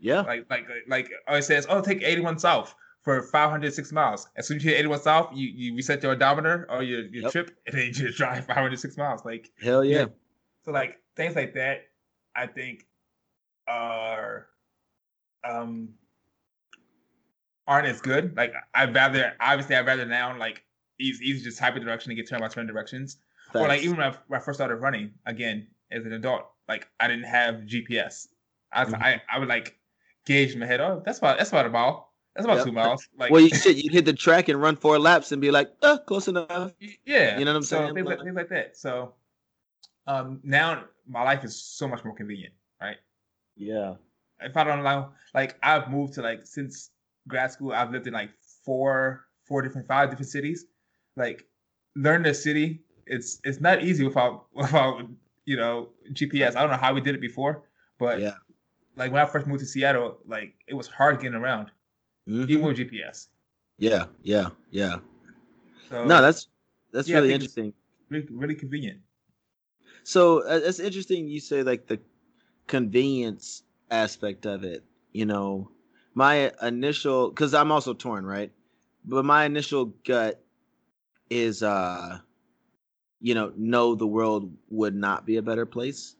Yeah, 0.00 0.20
Like 0.22 0.46
like 0.50 0.66
like 0.88 1.10
oh, 1.28 1.36
it 1.36 1.42
says, 1.42 1.66
oh, 1.68 1.80
take 1.82 2.02
81 2.02 2.38
south 2.38 2.74
for 3.02 3.22
506 3.22 3.92
miles. 3.92 4.28
As 4.36 4.46
soon 4.46 4.56
as 4.58 4.64
you 4.64 4.70
hit 4.70 4.78
81 4.78 5.00
south, 5.00 5.30
you, 5.34 5.46
you 5.48 5.74
reset 5.74 6.02
your 6.02 6.12
odometer 6.12 6.66
or 6.70 6.82
your, 6.82 7.02
your 7.06 7.24
Yep. 7.24 7.32
trip, 7.32 7.50
and 7.66 7.76
then 7.76 7.86
you 7.86 7.92
just 7.92 8.16
drive 8.18 8.46
506 8.46 8.96
miles. 8.96 9.24
Like 9.24 9.50
hell 9.62 9.84
yeah. 9.84 9.98
Yeah. 10.00 10.06
so, 10.64 10.72
like 10.72 11.00
things 11.16 11.36
like 11.36 11.54
that, 11.54 11.84
I 12.34 12.46
think 12.46 12.86
are 13.66 14.46
um 15.48 15.90
aren't 17.66 17.86
as 17.86 18.00
good. 18.00 18.36
Like 18.36 18.52
I'd 18.74 18.94
rather 18.94 19.32
obviously 19.40 19.76
I'd 19.76 19.86
rather 19.86 20.04
now 20.06 20.36
like 20.38 20.62
easy, 20.98 21.24
easy 21.24 21.42
just 21.44 21.58
type 21.58 21.76
a 21.76 21.80
direction 21.80 22.10
and 22.10 22.16
get 22.16 22.28
turned 22.28 22.40
by 22.42 22.48
turn 22.48 22.66
directions. 22.66 23.18
Or 23.54 23.68
like 23.68 23.82
even 23.82 23.96
when 23.96 24.06
I, 24.06 24.14
when 24.26 24.40
I 24.40 24.42
first 24.42 24.58
started 24.58 24.76
running 24.76 25.12
again 25.26 25.68
as 25.90 26.04
an 26.04 26.12
adult, 26.12 26.46
like 26.68 26.88
I 26.98 27.08
didn't 27.08 27.24
have 27.24 27.56
GPS. 27.66 28.28
I 28.72 28.84
was, 28.84 28.92
Mhm. 28.92 29.02
I, 29.02 29.22
I 29.30 29.38
would 29.38 29.48
like 29.48 29.78
gauge 30.26 30.52
in 30.52 30.58
my 30.58 30.66
head. 30.66 30.80
Oh, 30.80 31.02
that's 31.04 31.18
about 31.18 31.38
that's 31.38 31.50
about 31.50 31.66
a 31.66 31.70
mile. 31.70 32.10
That's 32.34 32.44
about 32.46 32.56
Yep. 32.58 32.66
two 32.66 32.72
miles. 32.72 33.06
Like 33.16 33.30
well, 33.30 33.40
you 33.40 33.50
shit, 33.50 33.76
you'd 33.76 33.92
hit 33.92 34.04
the 34.04 34.12
track 34.12 34.48
and 34.48 34.60
run 34.60 34.74
four 34.76 34.98
laps 34.98 35.30
and 35.30 35.40
be 35.40 35.52
like, 35.52 35.70
uh, 35.82 35.98
close 35.98 36.26
enough. 36.26 36.72
yeah, 37.06 37.38
You 37.38 37.44
know 37.44 37.52
what 37.52 37.58
I'm 37.58 37.62
so 37.62 37.76
saying? 37.78 37.94
Things 37.94 38.06
like, 38.08 38.20
things 38.22 38.36
like 38.36 38.48
that. 38.48 38.76
So 38.76 39.14
um 40.06 40.40
now 40.42 40.84
my 41.06 41.22
life 41.22 41.44
is 41.44 41.54
so 41.62 41.86
much 41.86 42.04
more 42.04 42.14
convenient, 42.14 42.54
right? 42.80 42.96
Yeah. 43.56 43.94
If 44.40 44.56
I 44.56 44.64
don't 44.64 44.82
know, 44.82 45.10
like 45.34 45.56
I've 45.62 45.90
moved 45.90 46.14
to 46.14 46.22
like 46.22 46.46
since 46.46 46.90
grad 47.28 47.52
school, 47.52 47.72
I've 47.72 47.90
lived 47.90 48.06
in 48.06 48.12
like 48.12 48.30
four, 48.64 49.26
four 49.44 49.62
different, 49.62 49.86
five 49.86 50.10
different 50.10 50.30
cities. 50.30 50.66
Like 51.16 51.46
learn 51.96 52.22
the 52.22 52.34
city, 52.34 52.82
it's 53.06 53.40
it's 53.44 53.60
not 53.60 53.82
easy 53.82 54.04
without 54.04 54.46
without 54.54 55.02
you 55.44 55.56
know 55.56 55.90
GPS. 56.12 56.56
I 56.56 56.62
don't 56.62 56.70
know 56.70 56.76
how 56.76 56.92
we 56.94 57.00
did 57.00 57.14
it 57.14 57.20
before, 57.20 57.62
but 57.98 58.20
Yeah. 58.20 58.34
like 58.96 59.12
when 59.12 59.22
I 59.22 59.26
first 59.26 59.46
moved 59.46 59.60
to 59.60 59.66
Seattle, 59.66 60.18
like 60.26 60.54
it 60.66 60.74
was 60.74 60.88
hard 60.88 61.20
getting 61.20 61.36
around, 61.38 61.70
Mhm. 62.28 62.48
even 62.50 62.64
with 62.66 62.76
GPS. 62.76 63.28
Yeah. 63.78 64.06
Yeah. 64.22 64.50
Yeah. 64.70 64.98
So 65.88 66.04
No, 66.04 66.20
that's 66.20 66.48
that's 66.92 67.08
Yeah, 67.08 67.18
really 67.18 67.32
interesting. 67.32 67.72
really, 68.10 68.26
really 68.30 68.54
convenient. 68.54 69.00
So 70.02 70.40
uh, 70.46 70.60
it's 70.62 70.78
interesting 70.80 71.28
you 71.28 71.40
say 71.40 71.62
like 71.62 71.86
the 71.86 72.00
convenience 72.66 73.62
aspect 73.90 74.46
of 74.46 74.64
it. 74.64 74.84
You 75.12 75.26
know, 75.26 75.70
my 76.14 76.52
initial 76.62 77.30
because 77.30 77.54
I'm 77.54 77.72
also 77.72 77.94
torn, 77.94 78.26
right? 78.26 78.52
But 79.04 79.24
my 79.24 79.44
initial 79.44 79.86
gut 80.06 80.42
is, 81.30 81.62
uh, 81.62 82.18
you 83.20 83.34
know, 83.34 83.52
no, 83.56 83.94
the 83.94 84.06
world 84.06 84.52
would 84.70 84.94
not 84.94 85.26
be 85.26 85.36
a 85.36 85.42
better 85.42 85.66
place, 85.66 86.16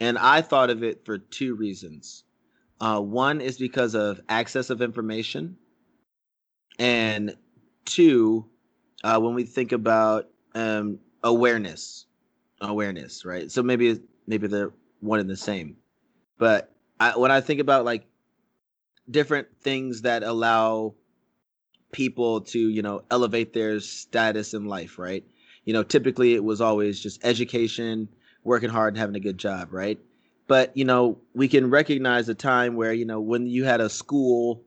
and 0.00 0.18
I 0.18 0.42
thought 0.42 0.70
of 0.70 0.82
it 0.82 1.04
for 1.04 1.18
two 1.18 1.54
reasons. 1.54 2.24
Uh, 2.80 3.00
one 3.00 3.40
is 3.40 3.58
because 3.58 3.94
of 3.94 4.20
access 4.28 4.70
of 4.70 4.82
information, 4.82 5.56
and 6.78 7.36
two, 7.84 8.46
uh, 9.04 9.18
when 9.20 9.34
we 9.34 9.44
think 9.44 9.72
about 9.72 10.28
um, 10.54 10.98
awareness 11.22 12.06
awareness, 12.60 13.24
right? 13.24 13.50
So 13.50 13.62
maybe 13.62 14.00
maybe 14.26 14.46
they're 14.46 14.72
one 15.00 15.20
and 15.20 15.28
the 15.28 15.36
same. 15.36 15.76
But 16.38 16.72
I, 16.98 17.18
when 17.18 17.30
I 17.30 17.40
think 17.40 17.60
about 17.60 17.84
like 17.84 18.06
different 19.10 19.48
things 19.60 20.02
that 20.02 20.22
allow 20.22 20.94
people 21.92 22.42
to, 22.42 22.58
you 22.58 22.82
know, 22.82 23.02
elevate 23.10 23.52
their 23.52 23.80
status 23.80 24.54
in 24.54 24.66
life, 24.66 24.98
right? 24.98 25.24
You 25.64 25.72
know, 25.72 25.82
typically 25.82 26.34
it 26.34 26.44
was 26.44 26.60
always 26.60 27.00
just 27.00 27.24
education, 27.24 28.08
working 28.44 28.70
hard 28.70 28.94
and 28.94 28.98
having 28.98 29.16
a 29.16 29.20
good 29.20 29.38
job, 29.38 29.72
right? 29.72 29.98
But, 30.46 30.76
you 30.76 30.84
know, 30.84 31.18
we 31.34 31.48
can 31.48 31.70
recognize 31.70 32.28
a 32.28 32.34
time 32.34 32.74
where, 32.74 32.92
you 32.92 33.04
know, 33.04 33.20
when 33.20 33.46
you 33.46 33.64
had 33.64 33.80
a 33.80 33.88
school 33.88 34.62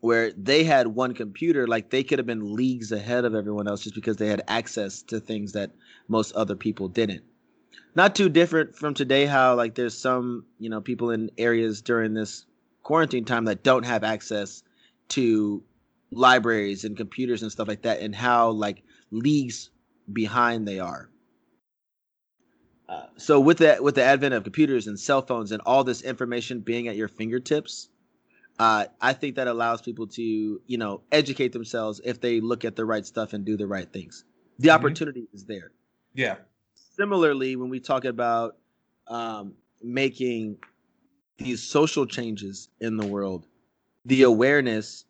where 0.00 0.32
they 0.32 0.64
had 0.64 0.86
one 0.86 1.14
computer, 1.14 1.66
like 1.66 1.90
they 1.90 2.02
could 2.02 2.18
have 2.18 2.26
been 2.26 2.54
leagues 2.54 2.92
ahead 2.92 3.24
of 3.24 3.34
everyone 3.34 3.68
else 3.68 3.82
just 3.82 3.94
because 3.94 4.16
they 4.16 4.28
had 4.28 4.42
access 4.48 5.02
to 5.02 5.20
things 5.20 5.52
that 5.52 5.70
most 6.08 6.32
other 6.32 6.56
people 6.56 6.88
didn't. 6.88 7.22
Not 7.94 8.14
too 8.14 8.28
different 8.28 8.74
from 8.74 8.94
today 8.94 9.26
how 9.26 9.54
like 9.54 9.74
there's 9.74 9.96
some 9.96 10.44
you 10.58 10.70
know 10.70 10.80
people 10.80 11.10
in 11.10 11.30
areas 11.38 11.82
during 11.82 12.14
this 12.14 12.46
quarantine 12.82 13.24
time 13.24 13.44
that 13.44 13.62
don't 13.62 13.84
have 13.84 14.04
access 14.04 14.62
to 15.08 15.62
libraries 16.12 16.84
and 16.84 16.96
computers 16.96 17.42
and 17.42 17.52
stuff 17.52 17.68
like 17.68 17.82
that 17.82 18.00
and 18.00 18.14
how 18.14 18.50
like 18.50 18.82
leagues 19.10 19.70
behind 20.12 20.66
they 20.66 20.78
are 20.78 21.08
uh, 22.88 23.06
so 23.16 23.38
with 23.38 23.58
that 23.58 23.82
with 23.82 23.94
the 23.94 24.02
advent 24.02 24.34
of 24.34 24.42
computers 24.42 24.86
and 24.86 24.98
cell 24.98 25.22
phones 25.22 25.52
and 25.52 25.62
all 25.66 25.84
this 25.84 26.02
information 26.02 26.60
being 26.60 26.88
at 26.88 26.96
your 26.96 27.08
fingertips 27.08 27.88
uh, 28.58 28.86
i 29.00 29.12
think 29.12 29.36
that 29.36 29.46
allows 29.46 29.80
people 29.80 30.06
to 30.06 30.60
you 30.66 30.78
know 30.78 31.00
educate 31.12 31.52
themselves 31.52 32.00
if 32.04 32.20
they 32.20 32.40
look 32.40 32.64
at 32.64 32.74
the 32.74 32.84
right 32.84 33.06
stuff 33.06 33.32
and 33.32 33.44
do 33.44 33.56
the 33.56 33.66
right 33.66 33.92
things 33.92 34.24
the 34.58 34.68
Mhm. 34.68 34.74
opportunity 34.74 35.28
is 35.32 35.44
there 35.44 35.70
Yeah. 36.14 36.36
Similarly 36.90 37.56
when 37.56 37.70
we 37.70 37.80
talk 37.80 38.04
about 38.04 38.56
um, 39.08 39.54
making 39.82 40.56
these 41.38 41.62
social 41.62 42.06
changes 42.06 42.68
in 42.80 42.96
the 42.96 43.06
world 43.06 43.46
the 44.04 44.22
awareness 44.22 45.04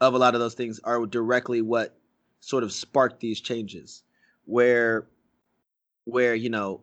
of 0.00 0.14
a 0.14 0.18
lot 0.18 0.34
of 0.34 0.40
those 0.40 0.54
things 0.54 0.80
are 0.84 1.04
directly 1.06 1.62
what 1.62 1.96
sort 2.40 2.64
of 2.64 2.72
sparked 2.72 3.20
these 3.20 3.40
changes. 3.40 4.02
Where 4.46 5.06
where 6.04 6.34
you 6.34 6.50
know 6.50 6.80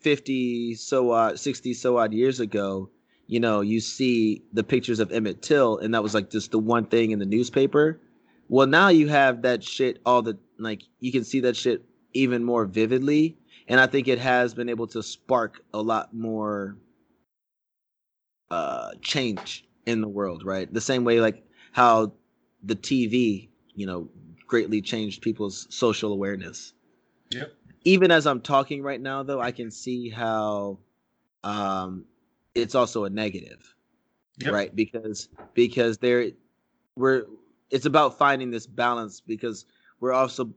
50 0.00 0.74
so 0.74 1.12
odd 1.12 1.38
60 1.38 1.74
so 1.74 1.98
odd 1.98 2.12
years 2.12 2.40
ago 2.40 2.90
you 3.26 3.38
know 3.38 3.60
you 3.60 3.78
see 3.78 4.42
the 4.52 4.64
pictures 4.64 4.98
of 4.98 5.12
emmett 5.12 5.42
till 5.42 5.78
and 5.78 5.94
that 5.94 6.02
was 6.02 6.14
like 6.14 6.30
just 6.30 6.50
the 6.50 6.58
one 6.58 6.86
thing 6.86 7.10
in 7.10 7.18
the 7.18 7.26
newspaper. 7.26 8.00
Well 8.48 8.66
now 8.66 8.88
you 8.88 9.08
have 9.08 9.42
that 9.42 9.62
shit 9.62 10.00
all 10.04 10.22
the 10.22 10.38
like 10.58 10.82
you 11.00 11.12
can 11.12 11.24
see 11.24 11.40
that 11.40 11.56
shit 11.56 11.84
even 12.14 12.42
more 12.44 12.64
vividly 12.64 13.36
and 13.68 13.80
i 13.80 13.86
think 13.86 14.08
it 14.08 14.18
has 14.18 14.54
been 14.54 14.68
able 14.68 14.86
to 14.86 15.02
spark 15.02 15.60
a 15.72 15.80
lot 15.80 16.14
more 16.14 16.76
uh 18.50 18.90
change 19.02 19.64
in 19.86 20.00
the 20.00 20.08
world 20.08 20.44
right 20.44 20.72
the 20.72 20.80
same 20.80 21.04
way 21.04 21.20
like 21.20 21.44
how 21.72 22.12
the 22.62 22.76
tv 22.76 23.48
you 23.74 23.86
know 23.86 24.08
greatly 24.46 24.80
changed 24.80 25.22
people's 25.22 25.66
social 25.70 26.12
awareness 26.12 26.72
Yep. 27.30 27.52
even 27.84 28.10
as 28.10 28.26
i'm 28.26 28.40
talking 28.40 28.82
right 28.82 29.00
now 29.00 29.22
though 29.22 29.40
i 29.40 29.50
can 29.50 29.70
see 29.70 30.08
how 30.10 30.78
um 31.42 32.04
it's 32.54 32.74
also 32.74 33.04
a 33.04 33.10
negative 33.10 33.74
Yep. 34.38 34.52
right 34.52 34.76
because 34.76 35.28
because 35.54 35.98
there 35.98 36.30
we're 36.96 37.24
it's 37.70 37.86
about 37.86 38.18
finding 38.18 38.50
this 38.50 38.66
balance 38.66 39.20
because 39.20 39.64
we're 40.00 40.12
also 40.12 40.52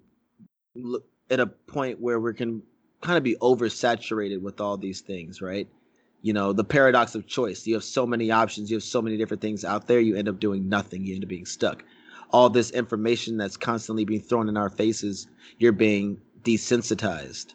at 1.30 1.40
a 1.40 1.48
point 1.48 2.00
where 2.00 2.20
we 2.20 2.34
can 2.34 2.62
kind 3.02 3.18
of 3.18 3.24
be 3.24 3.36
oversaturated 3.42 4.42
with 4.42 4.60
all 4.60 4.78
these 4.78 5.02
things 5.02 5.42
right 5.42 5.68
you 6.22 6.34
know 6.34 6.52
the 6.54 6.64
paradox 6.64 7.16
of 7.16 7.28
choice 7.28 7.66
you 7.68 7.74
have 7.74 7.84
so 7.84 8.06
many 8.06 8.32
options 8.32 8.70
you 8.72 8.76
have 8.76 8.84
so 8.84 9.02
many 9.02 9.18
different 9.18 9.42
things 9.42 9.64
out 9.64 9.88
there 9.88 10.00
you 10.00 10.16
end 10.16 10.28
up 10.28 10.40
doing 10.40 10.68
nothing 10.68 11.04
you 11.06 11.14
end 11.16 11.24
up 11.24 11.30
being 11.30 11.46
stuck 11.46 11.84
all 12.32 12.50
this 12.50 12.72
information 12.72 13.38
that's 13.38 13.56
constantly 13.56 14.04
being 14.04 14.22
thrown 14.22 14.50
in 14.50 14.58
our 14.58 14.70
faces 14.70 15.28
you're 15.60 15.72
being 15.72 16.20
desensitized 16.44 17.54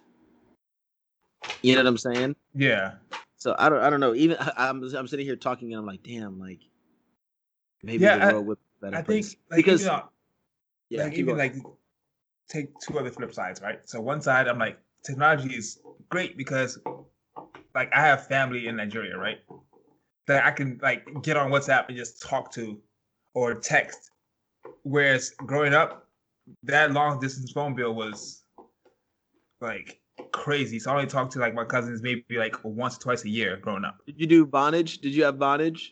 you 1.63 1.75
know 1.75 1.81
what 1.81 1.87
i'm 1.89 1.99
saying 1.99 2.37
Yeah. 2.55 2.93
so 3.37 3.55
I 3.59 3.69
don't 3.69 3.81
I 3.83 3.91
don't 3.91 3.99
know. 4.01 4.15
Even 4.15 4.37
I- 4.39 4.53
I'm 4.69 4.83
I'm 4.95 5.09
sitting 5.09 5.27
here 5.27 5.37
talking 5.37 5.73
and 5.73 5.81
I'm 5.81 5.87
like, 5.87 6.03
damn, 6.05 6.39
like 6.39 6.61
maybe 7.83 8.05
Yeah, 8.05 8.19
the 8.19 8.27
I- 8.27 8.33
world 8.33 8.47
would 8.47 8.59
be 8.59 8.87
better 8.87 8.97
I 8.99 9.03
think 9.03 9.27
like 9.51 9.57
because 9.57 9.81
even, 9.83 9.93
on- 9.95 10.09
yeah, 10.91 11.05
like 11.05 11.13
even 11.15 11.37
going. 11.37 11.39
like 11.39 11.55
take 12.49 12.79
two 12.81 12.99
other 12.99 13.11
flip 13.11 13.33
sides, 13.35 13.61
right? 13.61 13.81
So 13.85 14.01
one 14.01 14.21
side, 14.21 14.47
I'm 14.47 14.59
like, 14.59 14.79
technology 15.05 15.55
is 15.55 15.81
great 16.11 16.37
because 16.37 16.79
like 17.75 17.91
I 17.95 18.01
have 18.01 18.27
family 18.27 18.67
in 18.67 18.77
Nigeria, 18.77 19.17
right? 19.17 19.39
That 20.27 20.45
I 20.45 20.51
can 20.51 20.79
like 20.83 21.07
get 21.23 21.37
on 21.37 21.51
WhatsApp 21.51 21.89
and 21.89 21.97
just 21.97 22.23
talk 22.23 22.53
to 22.53 22.81
or 23.35 23.55
text. 23.55 24.11
Whereas 24.83 25.31
growing 25.31 25.75
up, 25.75 26.09
that 26.65 26.93
long 26.93 27.21
distance 27.21 27.53
phone 27.53 27.75
bill 27.75 27.95
was 27.95 28.45
like 29.61 30.01
crazy. 30.33 30.79
So 30.79 30.91
I 30.91 30.95
only 30.95 31.07
talked 31.07 31.33
to 31.33 31.39
like 31.39 31.55
my 31.55 31.65
cousins 31.65 32.03
maybe 32.03 32.25
like 32.37 32.57
once 32.65 32.97
or 32.97 33.01
twice 33.01 33.25
a 33.25 33.29
year 33.29 33.57
growing 33.57 33.85
up. 33.85 33.99
Did 34.07 34.21
you 34.21 34.27
do 34.27 34.47
Vonage? 34.47 35.01
Did 35.01 35.15
you 35.15 35.25
have 35.25 35.37
Vonage? 35.37 35.91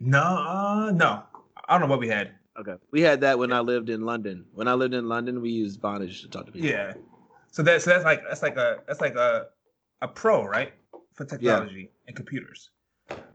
No, 0.00 0.20
uh, 0.20 0.92
no. 0.94 1.22
I 1.66 1.72
don't 1.72 1.82
know 1.82 1.86
what 1.90 2.00
we 2.00 2.08
had. 2.08 2.32
Okay. 2.58 2.74
We 2.90 3.00
had 3.00 3.20
that 3.22 3.38
when 3.38 3.52
I 3.52 3.60
lived 3.60 3.88
in 3.90 4.02
London. 4.02 4.44
When 4.52 4.68
I 4.68 4.74
lived 4.74 4.94
in 4.94 5.08
London, 5.08 5.40
we 5.40 5.50
used 5.50 5.80
Vonage 5.80 6.20
to 6.22 6.28
talk 6.28 6.46
to 6.46 6.52
people. 6.52 6.68
Yeah. 6.68 6.94
So 7.54 7.62
that's 7.62 7.84
so 7.84 7.90
that's 7.90 8.04
like 8.04 8.20
that's 8.28 8.42
like 8.42 8.56
a 8.56 8.80
that's 8.84 9.00
like 9.00 9.14
a 9.14 9.46
a 10.02 10.08
pro, 10.08 10.44
right? 10.44 10.72
For 11.14 11.24
technology 11.24 11.88
and 12.08 12.16
computers. 12.16 12.70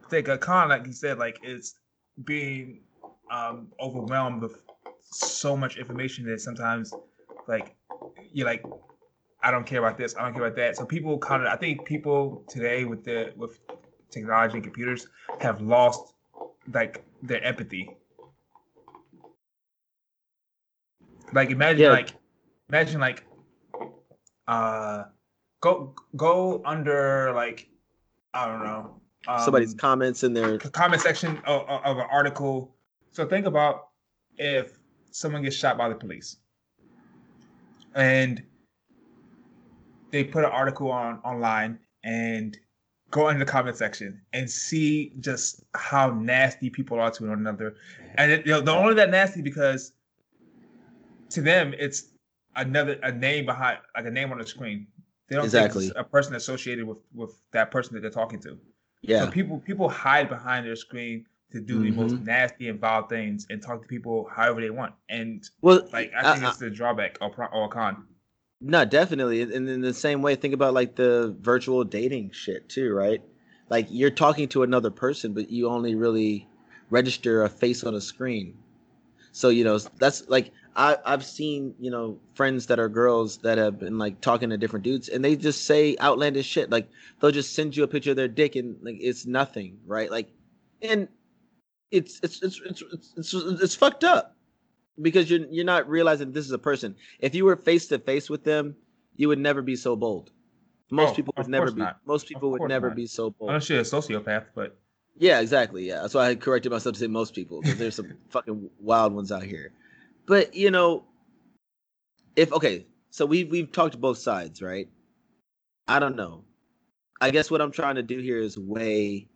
Take 0.09 0.27
a 0.27 0.37
con, 0.37 0.67
like 0.67 0.85
you 0.85 0.91
said, 0.91 1.17
like 1.17 1.39
it's 1.41 1.75
being 2.25 2.81
um 3.31 3.69
overwhelmed 3.79 4.41
with 4.41 4.61
so 4.99 5.55
much 5.55 5.77
information 5.77 6.25
that 6.25 6.41
sometimes 6.41 6.93
like 7.47 7.77
you're 8.33 8.45
like, 8.45 8.65
I 9.41 9.51
don't 9.51 9.65
care 9.65 9.79
about 9.79 9.97
this, 9.97 10.17
I 10.17 10.23
don't 10.23 10.33
care 10.33 10.43
about 10.43 10.57
that. 10.57 10.75
So 10.75 10.85
people 10.85 11.17
kind 11.17 11.43
of 11.43 11.47
I 11.47 11.55
think 11.55 11.85
people 11.85 12.43
today 12.49 12.83
with 12.83 13.05
the 13.05 13.31
with 13.37 13.61
technology 14.11 14.55
and 14.55 14.63
computers 14.65 15.07
have 15.39 15.61
lost 15.61 16.13
like 16.73 17.05
their 17.23 17.41
empathy. 17.41 17.95
Like 21.31 21.51
imagine 21.51 21.83
Yeah. 21.83 21.91
like 21.91 22.11
imagine 22.67 22.99
like 22.99 23.23
uh 24.49 25.03
go 25.61 25.93
go 26.17 26.61
under 26.65 27.31
like 27.33 27.69
I 28.33 28.47
don't 28.47 28.63
know 28.63 28.99
um, 29.27 29.39
Somebody's 29.39 29.73
comments 29.73 30.23
in 30.23 30.33
their 30.33 30.57
comment 30.57 31.01
section 31.01 31.37
of, 31.45 31.67
of 31.67 31.97
an 31.97 32.05
article. 32.11 32.75
So 33.11 33.25
think 33.25 33.45
about 33.45 33.89
if 34.37 34.79
someone 35.11 35.43
gets 35.43 35.55
shot 35.55 35.77
by 35.77 35.89
the 35.89 35.95
police 35.95 36.37
and 37.95 38.41
they 40.11 40.23
put 40.23 40.45
an 40.45 40.51
article 40.51 40.91
on 40.91 41.19
online 41.19 41.79
and 42.03 42.57
go 43.11 43.29
into 43.29 43.43
the 43.43 43.51
comment 43.51 43.75
section 43.75 44.21
and 44.33 44.49
see 44.49 45.13
just 45.19 45.63
how 45.73 46.11
nasty 46.11 46.69
people 46.69 46.99
are 46.99 47.11
to 47.11 47.27
one 47.27 47.39
another. 47.39 47.75
And 48.15 48.31
it, 48.31 48.45
you 48.45 48.53
know, 48.53 48.61
they're 48.61 48.75
only 48.75 48.93
that 48.95 49.09
nasty 49.09 49.41
because 49.41 49.93
to 51.31 51.41
them 51.41 51.73
it's 51.77 52.08
another 52.61 52.99
a 53.03 53.11
name 53.11 53.45
behind 53.45 53.79
like 53.95 54.05
a 54.05 54.11
name 54.11 54.31
on 54.31 54.37
the 54.39 54.45
screen. 54.45 54.87
They 55.27 55.35
don't 55.35 55.45
Exactly. 55.45 55.91
a 55.95 56.03
person 56.03 56.35
associated 56.35 56.85
with 56.85 56.97
with 57.13 57.31
that 57.51 57.71
person 57.71 57.93
that 57.95 58.01
they're 58.01 58.09
talking 58.09 58.39
to. 58.41 58.57
yeah. 59.01 59.25
So 59.25 59.31
people 59.31 59.59
people 59.59 59.87
hide 59.89 60.27
behind 60.29 60.65
their 60.65 60.75
screen 60.75 61.25
to 61.51 61.59
do 61.59 61.81
the 61.81 61.91
most 61.91 62.13
Mhm. 62.15 62.25
nasty 62.25 62.67
and 62.69 62.79
vile 62.79 63.07
things 63.07 63.47
and 63.49 63.61
talk 63.61 63.81
to 63.81 63.87
people 63.87 64.27
however 64.31 64.61
they 64.61 64.69
want. 64.69 64.93
And 65.09 65.43
well, 65.61 65.87
like 65.93 66.11
I 66.15 66.33
think 66.33 66.43
I- 66.45 66.49
it's 66.49 66.57
the 66.57 66.69
drawback 66.69 67.17
or 67.21 67.29
pro- 67.31 67.47
or 67.47 67.65
a 67.65 67.69
con. 67.69 68.05
No, 68.61 68.83
definitely. 68.85 69.41
And 69.41 69.69
in 69.69 69.81
the 69.81 69.93
same 69.93 70.21
way, 70.21 70.35
think 70.35 70.53
about 70.53 70.73
like 70.73 70.95
the 70.95 71.35
virtual 71.39 71.83
dating 71.85 72.31
shit 72.31 72.67
too, 72.69 72.93
right? 72.93 73.21
Like 73.69 73.87
you're 73.89 74.09
talking 74.11 74.47
to 74.49 74.63
another 74.63 74.91
person, 74.91 75.33
but 75.33 75.49
you 75.49 75.69
only 75.69 75.95
really 75.95 76.47
register 76.89 77.43
a 77.43 77.49
face 77.49 77.83
on 77.83 77.95
a 77.95 78.01
screen. 78.01 78.57
So, 79.31 79.49
you 79.49 79.63
know, 79.63 79.77
that's 79.97 80.27
like 80.27 80.51
I, 80.75 80.97
I've 81.05 81.25
seen, 81.25 81.75
you 81.79 81.91
know, 81.91 82.19
friends 82.35 82.67
that 82.67 82.79
are 82.79 82.89
girls 82.89 83.37
that 83.39 83.57
have 83.57 83.79
been 83.79 83.97
like 83.97 84.21
talking 84.21 84.49
to 84.49 84.57
different 84.57 84.83
dudes 84.83 85.09
and 85.09 85.23
they 85.23 85.35
just 85.35 85.65
say 85.65 85.95
outlandish 85.99 86.45
shit. 86.45 86.69
Like 86.69 86.89
they'll 87.19 87.31
just 87.31 87.53
send 87.53 87.75
you 87.75 87.83
a 87.83 87.87
picture 87.87 88.11
of 88.11 88.15
their 88.15 88.27
dick 88.27 88.55
and 88.55 88.77
like 88.81 88.97
it's 88.99 89.25
nothing, 89.25 89.79
right? 89.85 90.09
Like 90.09 90.29
and 90.81 91.07
it's 91.91 92.19
it's 92.23 92.41
it's 92.43 92.61
it's 92.65 92.83
it's, 92.93 93.13
it's, 93.17 93.33
it's 93.33 93.75
fucked 93.75 94.03
up 94.03 94.35
because 95.01 95.29
you're 95.29 95.45
you're 95.49 95.65
not 95.65 95.89
realizing 95.89 96.31
this 96.31 96.45
is 96.45 96.51
a 96.51 96.59
person. 96.59 96.95
If 97.19 97.35
you 97.35 97.45
were 97.45 97.55
face 97.55 97.87
to 97.87 97.99
face 97.99 98.29
with 98.29 98.43
them, 98.43 98.75
you 99.15 99.27
would 99.27 99.39
never 99.39 99.61
be 99.61 99.75
so 99.75 99.95
bold. 99.95 100.31
Most 100.91 101.11
Oh, 101.11 101.15
people 101.15 101.33
would 101.37 101.47
never 101.47 101.71
be. 101.71 101.81
not. 101.81 101.97
Most 102.05 102.27
people 102.27 102.51
would 102.51 102.63
never 102.63 102.87
not. 102.87 102.95
be 102.95 103.05
so 103.07 103.29
bold. 103.31 103.49
Unless 103.51 103.69
you're 103.69 103.79
a 103.79 103.83
sociopath, 103.83 104.45
but 104.55 104.77
Yeah, 105.17 105.39
exactly. 105.39 105.87
Yeah, 105.87 106.01
that's 106.01 106.13
why 106.13 106.29
I 106.29 106.35
corrected 106.35 106.71
myself 106.71 106.93
to 106.93 106.99
say 106.99 107.07
most 107.07 107.35
people 107.35 107.61
because 107.61 107.77
there's 107.77 107.95
some 107.95 108.13
fucking 108.29 108.69
wild 108.79 109.13
ones 109.13 109.31
out 109.31 109.43
here. 109.43 109.71
But 110.29 110.53
you 110.53 110.69
know, 110.69 111.05
if 112.35 112.53
okay, 112.53 112.85
so 113.09 113.25
we've 113.25 113.49
we've 113.49 113.71
talked 113.71 113.99
both 113.99 114.19
sides, 114.19 114.61
right? 114.61 114.87
I 115.87 115.97
don't 115.97 116.15
know. 116.15 116.43
I 117.19 117.31
guess 117.31 117.49
what 117.49 117.61
I'm 117.61 117.71
trying 117.71 117.95
to 117.95 118.03
do 118.03 118.19
here 118.19 118.37
is 118.37 118.55
weigh, 118.55 119.27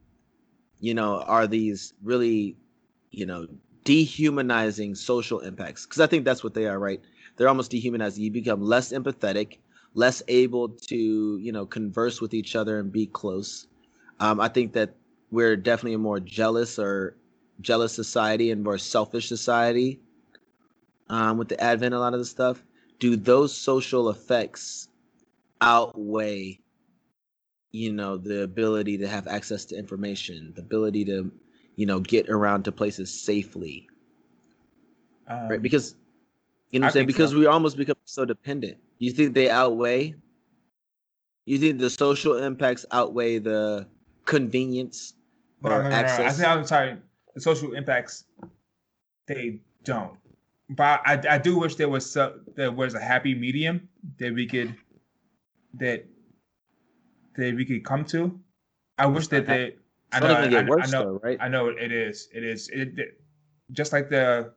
you 0.80 0.94
know, 0.94 1.22
are 1.22 1.48
these 1.48 1.96
really, 2.04 2.58
you 3.10 3.26
know, 3.26 3.48
dehumanizing 3.86 4.94
social 4.94 5.40
impacts? 5.40 5.88
Because 5.88 6.00
I 6.00 6.06
think 6.06 6.26
that's 6.26 6.44
what 6.44 6.54
they 6.54 6.68
are, 6.68 6.78
right? 6.78 7.02
They're 7.38 7.50
almost 7.50 7.72
dehumanizing. 7.72 8.24
You 8.24 8.30
become 8.30 8.62
less 8.62 8.94
empathetic, 8.94 9.58
less 9.96 10.22
able 10.28 10.70
to, 10.70 11.40
you 11.42 11.52
know, 11.52 11.66
converse 11.66 12.22
with 12.22 12.36
each 12.36 12.56
other 12.56 12.80
and 12.80 12.92
be 12.92 13.08
close. 13.08 13.66
Um, 14.20 14.40
I 14.40 14.48
think 14.48 14.74
that 14.74 14.94
we're 15.32 15.58
definitely 15.58 15.96
a 15.96 15.98
more 15.98 16.20
jealous 16.20 16.78
or 16.78 17.18
jealous 17.62 17.94
society 17.94 18.52
and 18.52 18.64
more 18.64 18.78
selfish 18.78 19.28
society 19.28 20.00
um, 21.10 21.38
with 21.38 21.50
the 21.50 21.62
advent 21.62 21.94
of 21.94 22.00
a 22.00 22.02
lot 22.02 22.14
of 22.14 22.20
the 22.20 22.26
stuff. 22.26 22.64
Do 23.00 23.16
those 23.16 23.56
social 23.56 24.10
effects 24.10 24.88
outweigh 25.62 26.60
you 27.74 27.92
know 27.92 28.18
the 28.18 28.44
ability 28.44 28.98
to 29.00 29.08
have 29.08 29.28
access 29.28 29.66
to 29.66 29.78
information, 29.78 30.54
the 30.56 30.62
ability 30.62 31.04
to 31.06 31.30
you 31.76 31.86
know 31.86 32.00
get 32.00 32.30
around 32.30 32.64
to 32.64 32.72
places 32.72 33.12
safely, 33.12 33.88
Um, 35.28 35.50
right? 35.50 35.62
Because 35.62 35.96
you 36.72 36.80
know 36.80 36.88
I'm 36.88 36.94
saying 36.94 37.08
because 37.08 37.32
so. 37.32 37.40
we 37.40 37.48
almost 37.48 37.76
become 37.76 37.98
so 38.06 38.24
dependent. 38.24 38.78
You 39.00 39.12
think 39.12 39.34
they 39.34 39.50
outweigh? 39.50 40.16
You 41.46 41.58
think 41.58 41.80
the 41.80 41.90
social 41.90 42.38
impacts 42.38 42.86
outweigh 42.92 43.40
the 43.40 43.88
convenience 44.26 45.16
or 45.64 45.72
no, 45.72 45.82
no, 45.84 45.90
no, 45.90 45.96
I 45.96 46.30
think 46.30 46.48
I'm 46.48 46.66
sorry. 46.66 46.98
The 47.34 47.42
social 47.42 47.74
impacts, 47.74 48.26
they 49.28 49.60
don't. 49.84 50.12
But 50.76 51.02
I, 51.06 51.22
I 51.36 51.38
do 51.38 51.60
wish 51.60 51.76
there 51.76 51.90
was 51.90 52.10
some, 52.10 52.42
there 52.56 52.72
was 52.72 52.96
a 52.96 53.00
happy 53.00 53.36
medium 53.36 53.90
that 54.18 54.34
we 54.34 54.48
could 54.48 54.76
that 55.76 56.06
that 57.36 57.56
we 57.56 57.66
could 57.66 57.86
come 57.86 58.06
to. 58.06 58.40
I 58.98 59.06
wish 59.06 59.28
that 59.28 59.46
they. 59.46 59.76
I 60.12 60.20
know. 60.20 60.36
I, 60.36 60.48
get 60.48 60.70
I 60.70 60.86
know. 60.88 61.04
though, 61.04 61.20
right? 61.24 61.38
I 61.40 61.48
know 61.48 61.68
it 61.68 61.92
is. 61.92 62.30
It 62.34 62.44
is. 62.44 62.70
It, 62.70 62.98
it- 62.98 63.20
just 63.72 63.94
like 63.94 64.10
the 64.10 64.54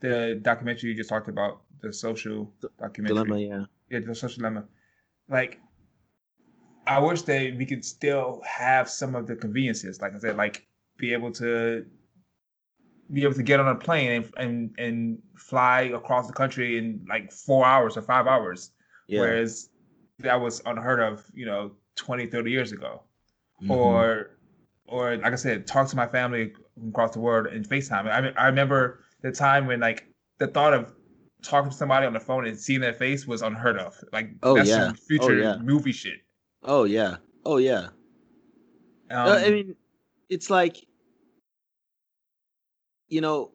the 0.00 0.38
documentary 0.42 0.90
you 0.90 0.96
just 0.96 1.08
talked 1.08 1.28
about, 1.28 1.62
the 1.80 1.92
social 1.92 2.52
documentary. 2.78 3.24
Dilemma, 3.24 3.38
yeah. 3.40 3.64
Yeah, 3.90 4.00
the 4.06 4.14
social 4.14 4.38
dilemma. 4.38 4.64
Like, 5.28 5.60
I 6.86 6.98
wish 6.98 7.22
that 7.22 7.56
we 7.56 7.64
could 7.64 7.84
still 7.84 8.42
have 8.46 8.90
some 8.90 9.14
of 9.14 9.26
the 9.26 9.36
conveniences. 9.36 10.00
Like 10.02 10.14
I 10.14 10.18
said, 10.18 10.36
like 10.36 10.66
be 10.98 11.12
able 11.12 11.32
to 11.32 11.86
be 13.12 13.22
able 13.22 13.34
to 13.34 13.42
get 13.42 13.60
on 13.60 13.68
a 13.68 13.74
plane 13.74 14.10
and 14.12 14.32
and, 14.38 14.74
and 14.78 15.18
fly 15.36 15.82
across 15.94 16.26
the 16.26 16.32
country 16.32 16.78
in 16.78 17.04
like 17.08 17.30
four 17.32 17.64
hours 17.66 17.96
or 17.96 18.02
five 18.02 18.26
hours. 18.26 18.70
Yeah. 19.08 19.20
Whereas 19.20 19.70
that 20.20 20.40
was 20.40 20.62
unheard 20.66 21.00
of, 21.00 21.24
you 21.34 21.44
know, 21.46 21.72
20, 21.96 22.26
30 22.26 22.50
years 22.50 22.72
ago 22.72 23.02
Mhm. 23.62 23.70
or 23.70 24.30
or 24.86 25.16
like 25.16 25.32
I 25.32 25.36
said, 25.36 25.66
talk 25.66 25.88
to 25.88 25.96
my 25.96 26.06
family 26.06 26.52
across 26.88 27.12
the 27.12 27.20
world 27.20 27.46
in 27.48 27.62
FaceTime. 27.64 28.06
I 28.08 28.32
I 28.42 28.46
remember 28.46 29.00
the 29.22 29.32
time 29.32 29.66
when 29.66 29.80
like 29.80 30.06
the 30.38 30.46
thought 30.46 30.74
of 30.74 30.92
talking 31.42 31.70
to 31.70 31.76
somebody 31.76 32.06
on 32.06 32.12
the 32.14 32.20
phone 32.20 32.46
and 32.46 32.58
seeing 32.58 32.80
their 32.80 32.94
face 32.94 33.26
was 33.26 33.42
unheard 33.42 33.78
of. 33.78 33.94
Like 34.12 34.30
Oh, 34.42 34.56
that's 34.56 34.68
yeah. 34.68 34.86
some 34.86 34.94
future 34.94 35.38
Oh, 35.40 35.42
yeah. 35.42 35.56
movie 35.62 35.92
shit. 35.92 36.20
oh 36.62 36.84
yeah. 36.84 37.16
Oh 37.44 37.58
yeah. 37.58 37.88
Um, 39.10 39.28
I 39.28 39.50
mean, 39.50 39.76
it's 40.30 40.48
like, 40.50 40.86
you 43.14 43.20
know, 43.20 43.52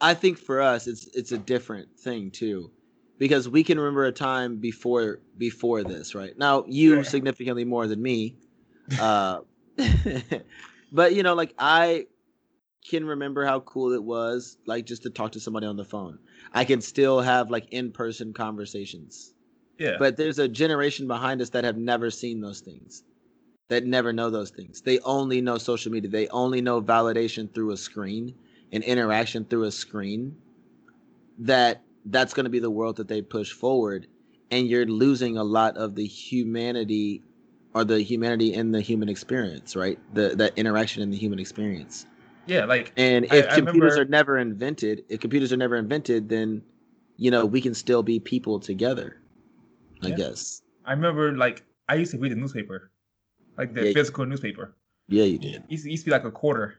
I 0.00 0.14
think 0.14 0.38
for 0.38 0.60
us, 0.60 0.86
it's 0.86 1.06
it's 1.14 1.32
a 1.32 1.38
different 1.38 1.98
thing 1.98 2.30
too, 2.30 2.70
because 3.18 3.48
we 3.48 3.64
can 3.64 3.78
remember 3.78 4.04
a 4.06 4.12
time 4.12 4.56
before 4.58 5.20
before 5.38 5.84
this, 5.84 6.14
right? 6.14 6.36
Now 6.38 6.64
you 6.68 6.96
Yeah. 6.96 7.02
significantly 7.02 7.64
more 7.64 7.86
than 7.86 8.02
me, 8.02 8.36
uh, 9.00 9.40
but 10.92 11.14
you 11.14 11.22
know, 11.22 11.34
like 11.34 11.54
I 11.58 12.06
can 12.88 13.04
remember 13.06 13.44
how 13.44 13.60
cool 13.60 13.92
it 13.92 14.02
was, 14.02 14.58
like 14.66 14.86
just 14.86 15.02
to 15.04 15.10
talk 15.10 15.32
to 15.32 15.40
somebody 15.40 15.66
on 15.66 15.76
the 15.76 15.84
phone. 15.84 16.18
I 16.52 16.64
can 16.64 16.80
still 16.80 17.20
have 17.20 17.50
like 17.50 17.68
in 17.72 17.92
person 17.92 18.32
conversations 18.32 19.34
yeah, 19.78 19.98
but 19.98 20.16
there's 20.16 20.38
a 20.38 20.48
generation 20.48 21.06
behind 21.06 21.40
us 21.42 21.50
that 21.50 21.64
have 21.64 21.78
never 21.78 22.10
seen 22.10 22.40
those 22.40 22.60
things 22.60 23.04
that 23.68 23.84
never 23.86 24.12
know 24.12 24.30
those 24.30 24.50
things 24.50 24.82
they 24.82 24.98
only 25.00 25.40
know 25.40 25.58
social 25.58 25.92
media 25.92 26.10
they 26.10 26.28
only 26.28 26.60
know 26.60 26.80
validation 26.82 27.52
through 27.54 27.72
a 27.72 27.76
screen 27.76 28.34
and 28.72 28.82
interaction 28.84 29.44
through 29.44 29.64
a 29.64 29.70
screen 29.72 30.36
that 31.38 31.82
that's 32.06 32.32
going 32.34 32.44
to 32.44 32.50
be 32.50 32.58
the 32.58 32.70
world 32.70 32.96
that 32.96 33.08
they 33.08 33.20
push 33.22 33.52
forward 33.52 34.06
and 34.50 34.68
you're 34.68 34.86
losing 34.86 35.36
a 35.36 35.44
lot 35.44 35.76
of 35.76 35.94
the 35.94 36.06
humanity 36.06 37.22
or 37.74 37.84
the 37.84 38.00
humanity 38.00 38.54
in 38.54 38.70
the 38.72 38.80
human 38.80 39.08
experience 39.08 39.76
right 39.76 39.98
the 40.14 40.34
that 40.36 40.52
interaction 40.56 41.02
in 41.02 41.10
the 41.10 41.16
human 41.16 41.38
experience 41.38 42.06
yeah, 42.48 42.64
like 42.64 42.92
and 42.96 43.24
if 43.26 43.46
I 43.50 43.56
computers 43.56 43.94
remember- 43.96 44.02
are 44.02 44.04
never 44.04 44.38
invented 44.38 45.04
if 45.08 45.18
computers 45.20 45.52
are 45.52 45.56
never 45.56 45.76
invented 45.76 46.28
then 46.28 46.62
you 47.16 47.30
know 47.30 47.44
we 47.44 47.60
can 47.60 47.74
still 47.74 48.02
be 48.04 48.20
people 48.20 48.60
together 48.60 49.20
i 50.02 50.08
Yeah. 50.08 50.16
guess 50.16 50.62
I 50.84 50.92
remember 50.92 51.36
like 51.36 51.64
I 51.88 51.96
used 51.96 52.12
to 52.12 52.18
read 52.18 52.30
the 52.32 52.36
newspaper, 52.36 52.90
like 53.58 53.74
the 53.74 53.86
Yeah. 53.86 53.92
physical 53.92 54.24
newspaper. 54.26 54.74
Yeah, 55.08 55.24
you 55.24 55.38
did. 55.38 55.56
It 55.56 55.70
used 55.70 55.82
to, 55.84 55.88
it 55.88 55.92
used 55.92 56.04
to 56.04 56.10
be 56.10 56.12
like 56.12 56.24
a 56.24 56.30
quarter. 56.30 56.78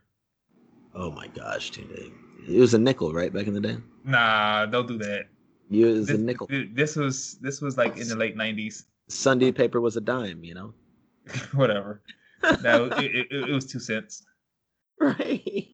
Oh 0.97 1.11
my 1.11 1.27
gosh, 1.27 1.69
dude. 1.69 2.11
It 2.49 2.59
was 2.59 2.73
a 2.73 2.79
nickel, 2.79 3.13
right, 3.13 3.31
back 3.31 3.45
in 3.45 3.53
the 3.53 3.61
day? 3.61 3.77
Nah, 4.03 4.65
don't 4.65 4.87
do 4.87 4.97
that. 4.97 5.27
It 5.69 5.85
was 5.85 6.07
This, 6.07 6.15
a 6.15 6.19
nickel. 6.19 6.47
this 6.49 6.95
was 6.95 7.35
this 7.35 7.61
was 7.61 7.77
like 7.77 7.97
in 7.97 8.07
the 8.07 8.15
late 8.15 8.35
nineties. 8.35 8.85
Sunday 9.07 9.51
paper 9.51 9.79
was 9.79 9.95
a 9.95 10.01
dime, 10.01 10.43
you 10.43 10.55
know? 10.55 10.73
Whatever. 11.53 12.01
No, 12.63 12.85
it, 12.85 12.97
it, 12.97 13.27
it 13.31 13.51
was 13.51 13.65
two 13.65 13.79
cents. 13.79 14.23
Right. 14.99 15.67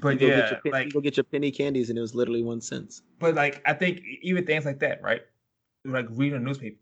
But 0.00 0.20
you 0.20 0.28
yeah, 0.28 0.58
your 0.64 0.72
like 0.72 0.92
go 0.92 1.00
get 1.00 1.16
your 1.16 1.22
penny 1.24 1.52
candies 1.52 1.90
and 1.90 1.96
it 1.98 2.00
was 2.00 2.12
literally 2.12 2.42
one 2.42 2.60
cent. 2.60 3.00
but 3.20 3.36
like 3.36 3.62
I 3.64 3.72
think 3.74 4.00
even 4.22 4.44
things 4.44 4.64
like 4.64 4.80
that, 4.80 5.00
right? 5.00 5.22
Like 5.84 6.06
reading 6.10 6.38
a 6.38 6.40
newspaper. 6.40 6.78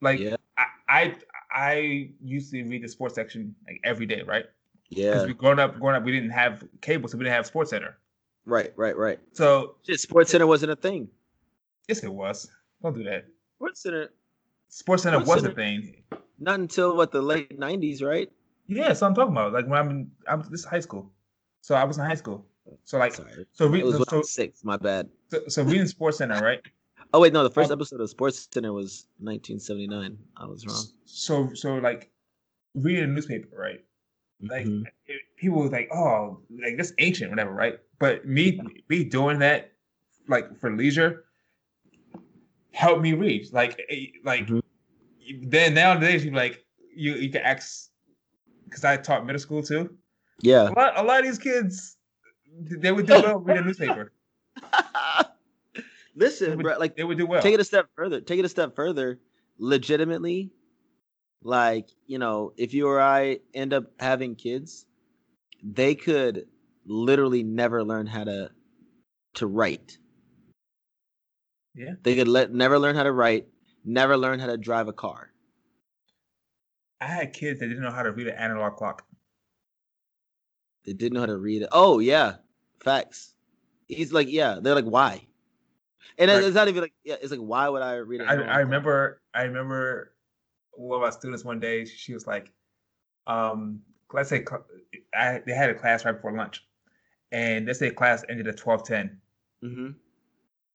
Like 0.00 0.18
Yeah. 0.18 0.36
I, 0.58 0.66
I 0.88 1.16
I 1.54 2.10
used 2.20 2.50
to 2.50 2.62
read 2.64 2.82
the 2.82 2.88
sports 2.88 3.14
section 3.14 3.54
like 3.66 3.80
every 3.84 4.06
day, 4.06 4.22
right? 4.22 4.46
Because 4.90 5.26
we 5.26 5.34
growing 5.34 5.58
up 5.58 5.78
growing 5.80 5.96
up 5.96 6.04
we 6.04 6.12
didn't 6.12 6.30
have 6.30 6.64
cable, 6.80 7.08
so 7.08 7.18
we 7.18 7.24
didn't 7.24 7.34
have 7.36 7.46
Sports 7.46 7.70
Center. 7.70 7.98
Right, 8.44 8.72
right, 8.76 8.96
right. 8.96 9.18
So 9.32 9.76
Shit, 9.86 9.98
Sports 10.00 10.30
Center 10.30 10.46
wasn't 10.46 10.72
a 10.72 10.76
thing. 10.76 11.08
yes 11.88 12.04
it 12.04 12.12
was. 12.12 12.48
Don't 12.82 12.94
do 12.96 13.02
that. 13.04 13.26
Sports 13.56 13.80
Center 13.82 14.08
Sports 14.68 15.02
Center 15.02 15.16
Sports 15.20 15.28
was 15.28 15.40
Center- 15.42 15.52
a 15.52 15.54
thing. 15.56 16.02
not 16.38 16.60
until 16.60 16.96
what 16.96 17.10
the 17.10 17.22
late 17.22 17.58
nineties, 17.58 18.02
right? 18.02 18.30
Yeah, 18.68 18.92
so 18.92 19.06
I'm 19.06 19.14
talking 19.14 19.32
about. 19.32 19.52
Like 19.52 19.66
when 19.66 19.78
I'm 19.78 19.90
in 19.90 20.10
I'm 20.28 20.42
this 20.50 20.60
is 20.60 20.64
high 20.66 20.80
school. 20.80 21.10
So 21.62 21.74
I 21.74 21.84
was 21.84 21.98
in 21.98 22.04
high 22.04 22.14
school. 22.14 22.44
So 22.84 22.98
like 22.98 23.14
Sorry. 23.14 23.46
so 23.52 23.72
It 23.72 23.84
was 23.84 23.94
so, 23.94 23.98
when 24.00 24.04
I 24.08 24.10
so, 24.10 24.18
was 24.18 24.30
six, 24.32 24.64
my 24.64 24.76
bad. 24.76 25.08
so, 25.28 25.40
so 25.48 25.62
reading 25.62 25.86
Sports 25.86 26.18
Center, 26.18 26.38
right? 26.40 26.60
Oh 27.14 27.20
wait, 27.20 27.32
no, 27.32 27.44
the 27.44 27.50
first 27.50 27.70
Oh. 27.70 27.74
episode 27.74 28.00
of 28.00 28.10
Sports 28.10 28.48
Center 28.52 28.72
was 28.72 29.06
nineteen 29.20 29.60
seventy 29.60 29.86
nine. 29.86 30.18
I 30.36 30.44
was 30.46 30.66
wrong. 30.66 30.84
So 31.04 31.50
so 31.54 31.76
like 31.76 32.10
reading 32.74 33.04
a 33.04 33.06
newspaper, 33.06 33.48
right? 33.56 33.84
Like 34.42 34.66
Mhm. 34.66 34.86
it, 35.06 35.20
people 35.36 35.68
like, 35.70 35.88
oh, 35.92 36.40
like 36.50 36.76
that's 36.76 36.92
ancient, 36.98 37.30
whatever, 37.30 37.52
right? 37.52 37.78
But 37.98 38.26
me 38.26 38.60
me 38.88 39.04
doing 39.04 39.38
that, 39.40 39.72
like 40.28 40.58
for 40.58 40.70
leisure, 40.74 41.24
helped 42.72 43.02
me 43.02 43.14
read. 43.14 43.52
Like 43.52 43.80
eh, 43.88 44.06
like 44.24 44.46
Mhm. 44.48 44.62
then 45.42 45.74
nowadays 45.74 46.24
you 46.24 46.32
like 46.32 46.64
you 46.94 47.14
you 47.14 47.30
can 47.30 47.42
ask 47.42 47.90
because 48.64 48.84
I 48.84 48.96
taught 48.96 49.24
middle 49.24 49.40
school 49.40 49.62
too. 49.62 49.96
Yeah. 50.40 50.68
A 50.68 50.72
lot 50.72 50.98
a 50.98 51.02
lot 51.02 51.20
of 51.20 51.24
these 51.24 51.38
kids 51.38 51.96
they 52.58 52.92
would 52.92 53.06
do 53.06 53.14
well 53.14 53.38
reading 53.38 53.62
a 53.62 53.66
newspaper. 53.68 54.12
Listen, 56.14 56.56
would, 56.56 56.62
bro, 56.62 56.78
like 56.78 56.96
they 56.96 57.04
would 57.04 57.18
do 57.18 57.26
well. 57.26 57.42
take 57.42 57.52
it 57.54 57.60
a 57.60 57.64
step 57.64 57.88
further. 57.94 58.20
Take 58.20 58.38
it 58.38 58.44
a 58.44 58.48
step 58.48 58.74
further. 58.74 59.18
Legitimately, 59.58 60.50
like 61.42 61.88
you 62.06 62.18
know, 62.18 62.52
if 62.56 62.74
you 62.74 62.88
or 62.88 63.00
I 63.00 63.40
end 63.54 63.72
up 63.72 63.84
having 63.98 64.34
kids, 64.34 64.86
they 65.62 65.94
could 65.94 66.46
literally 66.86 67.42
never 67.42 67.84
learn 67.84 68.06
how 68.06 68.24
to 68.24 68.50
to 69.34 69.46
write. 69.46 69.98
Yeah. 71.74 71.92
They 72.02 72.14
could 72.16 72.28
let 72.28 72.52
never 72.52 72.78
learn 72.78 72.96
how 72.96 73.02
to 73.02 73.12
write, 73.12 73.48
never 73.84 74.16
learn 74.16 74.38
how 74.40 74.46
to 74.46 74.56
drive 74.56 74.88
a 74.88 74.92
car. 74.92 75.30
I 77.00 77.06
had 77.06 77.32
kids 77.34 77.60
that 77.60 77.66
didn't 77.66 77.82
know 77.82 77.90
how 77.90 78.02
to 78.02 78.12
read 78.12 78.28
an 78.28 78.36
analog 78.36 78.76
clock. 78.76 79.04
They 80.86 80.94
didn't 80.94 81.14
know 81.14 81.20
how 81.20 81.26
to 81.26 81.36
read 81.36 81.62
it. 81.62 81.68
Oh 81.72 81.98
yeah, 81.98 82.36
facts. 82.82 83.34
He's 83.88 84.12
like, 84.12 84.28
yeah. 84.30 84.58
They're 84.60 84.74
like, 84.74 84.86
why? 84.86 85.26
And 86.18 86.30
Like- 86.30 86.42
it's 86.44 86.54
not 86.54 86.68
even 86.68 86.82
like, 86.82 86.94
yeah. 87.04 87.16
It's 87.20 87.30
like, 87.30 87.40
why 87.40 87.68
would 87.68 87.82
I 87.82 87.96
read 87.96 88.22
it? 88.22 88.24
I, 88.28 88.34
I 88.34 88.58
remember 88.60 89.20
I 89.34 89.42
remember 89.42 90.12
one 90.76 91.00
of 91.00 91.06
my 91.06 91.10
students 91.10 91.44
one 91.44 91.60
day 91.60 91.84
she 91.84 92.14
was 92.14 92.26
like 92.26 92.52
um 93.26 93.80
let's 94.12 94.28
say 94.28 94.44
I, 95.14 95.42
they 95.46 95.52
had 95.52 95.70
a 95.70 95.74
class 95.74 96.04
right 96.04 96.12
before 96.12 96.32
lunch. 96.36 96.64
And 97.32 97.66
let's 97.66 97.78
say 97.80 97.90
class 97.90 98.24
ended 98.28 98.46
at 98.46 98.58
1210 98.60 99.20
hmm 99.62 99.90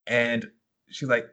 and 0.08 0.50
she's 0.90 1.08
like 1.08 1.28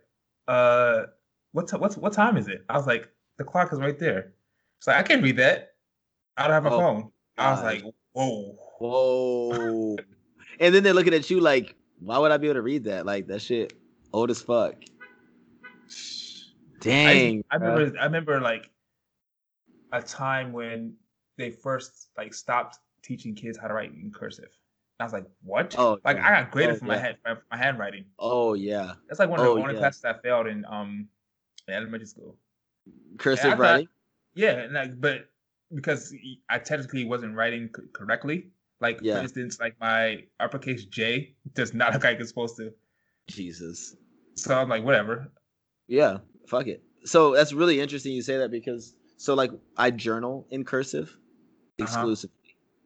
uh 0.46 1.04
what 1.52 1.68
t- 1.68 1.76
what's 1.78 1.96
what 1.96 2.12
time 2.12 2.36
is 2.36 2.48
it? 2.48 2.64
I 2.68 2.76
was 2.76 2.86
like 2.86 3.08
the 3.36 3.44
clock 3.44 3.72
is 3.72 3.80
right 3.80 3.98
there. 3.98 4.32
She's 4.80 4.86
like 4.88 4.96
i 4.96 5.02
can't 5.02 5.22
read 5.22 5.36
that. 5.38 5.74
I 6.36 6.44
don't 6.44 6.52
have 6.52 6.66
a 6.66 6.70
Oh, 6.74 6.78
phone. 6.78 7.10
I 7.36 7.50
was 7.50 7.60
God. 7.60 7.64
like 7.64 7.82
whoa. 8.12 8.56
Whoa. 8.78 9.96
and 10.60 10.74
then 10.74 10.82
they're 10.82 10.94
looking 10.94 11.14
at 11.14 11.28
you 11.30 11.40
like, 11.40 11.74
why 11.98 12.18
would 12.18 12.30
I 12.30 12.36
be 12.36 12.46
able 12.46 12.54
to 12.56 12.62
read 12.62 12.84
that? 12.84 13.06
Like 13.06 13.26
that 13.26 13.42
shit 13.42 13.72
old 14.12 14.30
as 14.30 14.40
fuck. 14.40 14.74
I, 16.80 16.84
Dang. 16.84 17.44
I 17.50 17.58
bruh. 17.58 17.60
remember 17.76 17.98
I 17.98 18.04
remember 18.04 18.40
like 18.40 18.70
a 19.92 20.02
time 20.02 20.52
when 20.52 20.94
they 21.36 21.50
first 21.50 22.08
like 22.16 22.34
stopped 22.34 22.78
teaching 23.02 23.34
kids 23.34 23.58
how 23.58 23.68
to 23.68 23.74
write 23.74 23.90
in 23.92 24.10
cursive. 24.14 24.50
I 25.00 25.04
was 25.04 25.12
like, 25.12 25.26
what? 25.42 25.74
Oh, 25.78 25.98
like 26.04 26.16
yeah. 26.16 26.26
I 26.26 26.42
got 26.42 26.50
graded 26.50 26.74
Oh, 26.76 26.78
for 26.80 26.84
my 26.86 26.94
yeah. 26.96 27.00
hand 27.00 27.16
my, 27.24 27.34
my 27.50 27.56
handwriting. 27.56 28.04
Oh 28.18 28.54
yeah. 28.54 28.94
That's 29.08 29.20
like 29.20 29.28
one 29.28 29.40
of 29.40 29.46
Oh, 29.46 29.54
the 29.54 29.60
only 29.62 29.74
yeah. 29.74 29.80
classes 29.80 30.04
I 30.04 30.14
failed 30.14 30.46
in 30.46 30.64
um 30.68 31.08
in 31.68 31.74
elementary 31.74 32.06
school. 32.06 32.36
Cursive 33.18 33.44
I 33.46 33.50
thought- 33.50 33.58
writing. 33.58 33.88
Yeah, 34.34 34.50
and 34.58 34.72
like, 34.74 35.00
but 35.00 35.26
because 35.74 36.14
I 36.48 36.58
technically 36.58 37.04
wasn't 37.04 37.34
writing 37.34 37.70
c- 37.74 37.82
correctly. 37.92 38.50
Like 38.80 38.98
for 39.00 39.18
instance, 39.18 39.58
like 39.58 39.74
my 39.80 40.22
uppercase 40.38 40.84
J 40.84 41.34
does 41.54 41.74
not 41.74 41.92
look 41.94 42.04
like 42.04 42.20
it's 42.20 42.28
supposed 42.28 42.56
to. 42.58 42.72
Jesus. 43.28 43.96
So 44.36 44.56
I'm 44.56 44.68
like, 44.68 44.84
whatever. 44.84 45.32
Yeah, 45.88 46.18
fuck 46.48 46.66
it. 46.66 46.82
So 47.04 47.34
that's 47.34 47.52
really 47.52 47.80
interesting 47.80 48.12
you 48.12 48.22
say 48.22 48.38
that 48.38 48.50
because 48.50 48.94
so 49.16 49.34
like 49.34 49.50
I 49.76 49.90
journal 49.90 50.46
in 50.50 50.64
cursive 50.64 51.08
Uh-huh. 51.80 51.84
exclusively. 51.84 52.34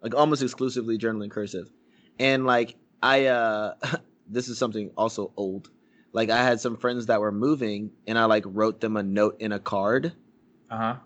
Like 0.03 0.15
almost 0.15 0.43
exclusively 0.43 0.99
journal 0.99 1.23
in 1.23 1.31
cursive. 1.31 1.71
And 2.19 2.45
like 2.47 2.77
I 3.03 3.27
uh 3.27 3.75
this 4.29 4.49
is 4.49 4.59
something 4.59 4.91
also 4.97 5.33
old. 5.37 5.71
Like 6.13 6.29
I 6.31 6.43
had 6.43 6.61
some 6.61 6.77
friends 6.77 7.07
that 7.07 7.21
were 7.21 7.33
moving 7.33 7.91
and 8.07 8.19
I 8.19 8.27
like 8.27 8.45
wrote 8.47 8.81
them 8.81 8.97
a 8.97 9.03
note 9.03 9.37
in 9.41 9.53
a 9.53 9.59
card 9.59 10.13
Uh 10.71 10.77
huh. 10.77 10.97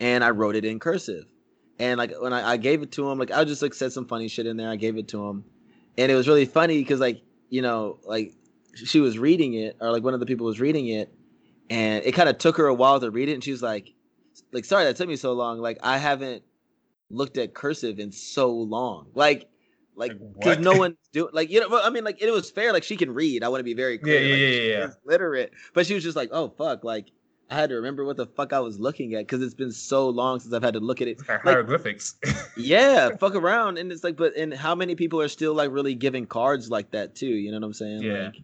and 0.00 0.22
I 0.24 0.30
wrote 0.30 0.56
it 0.56 0.64
in 0.64 0.78
cursive. 0.78 1.24
And 1.78 1.98
like 1.98 2.12
when 2.20 2.32
I, 2.32 2.52
I 2.52 2.56
gave 2.56 2.82
it 2.82 2.92
to 2.92 3.10
him, 3.10 3.18
like 3.18 3.30
I 3.30 3.44
just 3.44 3.62
like 3.62 3.74
said 3.74 3.92
some 3.92 4.06
funny 4.06 4.28
shit 4.28 4.46
in 4.46 4.56
there. 4.56 4.68
I 4.70 4.76
gave 4.76 4.96
it 4.96 5.08
to 5.08 5.24
him, 5.26 5.44
and 5.98 6.10
it 6.10 6.14
was 6.14 6.26
really 6.26 6.46
funny 6.46 6.78
because 6.78 7.00
like 7.00 7.20
you 7.50 7.60
know 7.62 7.98
like 8.04 8.32
she 8.74 8.98
was 9.00 9.18
reading 9.18 9.54
it 9.54 9.76
or 9.80 9.90
like 9.92 10.02
one 10.02 10.14
of 10.14 10.20
the 10.20 10.26
people 10.26 10.46
was 10.46 10.58
reading 10.58 10.88
it, 10.88 11.12
and 11.70 12.04
it 12.04 12.12
kind 12.12 12.28
of 12.28 12.38
took 12.38 12.56
her 12.56 12.66
a 12.66 12.74
while 12.74 13.00
to 13.00 13.10
read 13.10 13.28
it, 13.28 13.34
and 13.34 13.44
she 13.44 13.50
was 13.50 13.62
like, 13.62 13.92
like 14.52 14.64
sorry 14.64 14.84
that 14.84 14.96
took 14.96 15.08
me 15.08 15.16
so 15.16 15.32
long. 15.32 15.58
Like 15.58 15.78
I 15.82 15.98
haven't 15.98 16.42
looked 17.10 17.38
at 17.38 17.54
cursive 17.54 17.98
in 17.98 18.12
so 18.12 18.50
long. 18.50 19.08
Like 19.14 19.48
like 19.94 20.12
because 20.38 20.58
no 20.58 20.76
one's 20.76 20.96
doing 21.12 21.30
like 21.32 21.50
you 21.50 21.60
know 21.60 21.80
I 21.82 21.88
mean 21.90 22.04
like 22.04 22.20
it 22.20 22.30
was 22.30 22.50
fair 22.50 22.72
like 22.72 22.82
she 22.84 22.96
can 22.96 23.12
read. 23.14 23.42
I 23.42 23.48
want 23.48 23.60
to 23.60 23.64
be 23.64 23.74
very 23.74 23.98
clear. 23.98 24.20
Yeah, 24.20 24.34
yeah, 24.34 24.46
like, 24.46 24.62
yeah, 24.62 24.78
yeah, 24.78 24.86
literate, 25.04 25.52
but 25.72 25.86
she 25.86 25.94
was 25.94 26.02
just 26.02 26.16
like 26.16 26.30
oh 26.32 26.48
fuck 26.56 26.84
like. 26.84 27.06
I 27.48 27.54
had 27.54 27.68
to 27.68 27.76
remember 27.76 28.04
what 28.04 28.16
the 28.16 28.26
fuck 28.26 28.52
I 28.52 28.58
was 28.58 28.80
looking 28.80 29.14
at 29.14 29.20
because 29.20 29.40
it's 29.40 29.54
been 29.54 29.70
so 29.70 30.08
long 30.08 30.40
since 30.40 30.52
I've 30.52 30.64
had 30.64 30.74
to 30.74 30.80
look 30.80 31.00
at 31.00 31.06
it. 31.06 31.20
Like 31.20 31.28
Like- 31.28 31.42
hieroglyphics. 31.42 32.16
Yeah, 32.56 33.10
fuck 33.20 33.36
around, 33.36 33.78
and 33.78 33.92
it's 33.92 34.02
like, 34.02 34.16
but 34.16 34.34
and 34.34 34.52
how 34.52 34.74
many 34.74 34.96
people 34.96 35.20
are 35.20 35.28
still 35.28 35.54
like 35.54 35.70
really 35.70 35.94
giving 35.94 36.26
cards 36.26 36.70
like 36.70 36.90
that 36.90 37.14
too? 37.14 37.28
You 37.28 37.52
know 37.52 37.58
what 37.60 37.66
I'm 37.66 37.72
saying? 37.72 38.02
Yeah. 38.02 38.24
Like, 38.24 38.42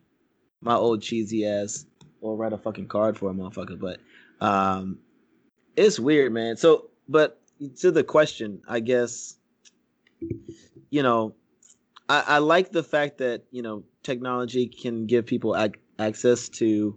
my 0.60 0.76
old 0.76 1.02
cheesy 1.02 1.44
ass 1.44 1.84
will 2.22 2.36
write 2.36 2.52
a 2.52 2.58
fucking 2.58 2.86
card 2.86 3.18
for 3.18 3.30
a 3.30 3.34
motherfucker, 3.34 3.78
but 3.78 4.00
um, 4.44 4.98
it's 5.76 5.98
weird, 5.98 6.32
man. 6.32 6.56
So, 6.56 6.90
but 7.08 7.40
to 7.80 7.90
the 7.90 8.04
question, 8.04 8.62
I 8.68 8.80
guess, 8.80 9.36
you 10.90 11.02
know, 11.02 11.34
I, 12.08 12.24
I 12.26 12.38
like 12.38 12.72
the 12.72 12.82
fact 12.82 13.18
that 13.18 13.44
you 13.50 13.62
know 13.62 13.84
technology 14.02 14.66
can 14.66 15.06
give 15.06 15.26
people 15.26 15.56
ac- 15.56 15.74
access 15.98 16.48
to, 16.50 16.96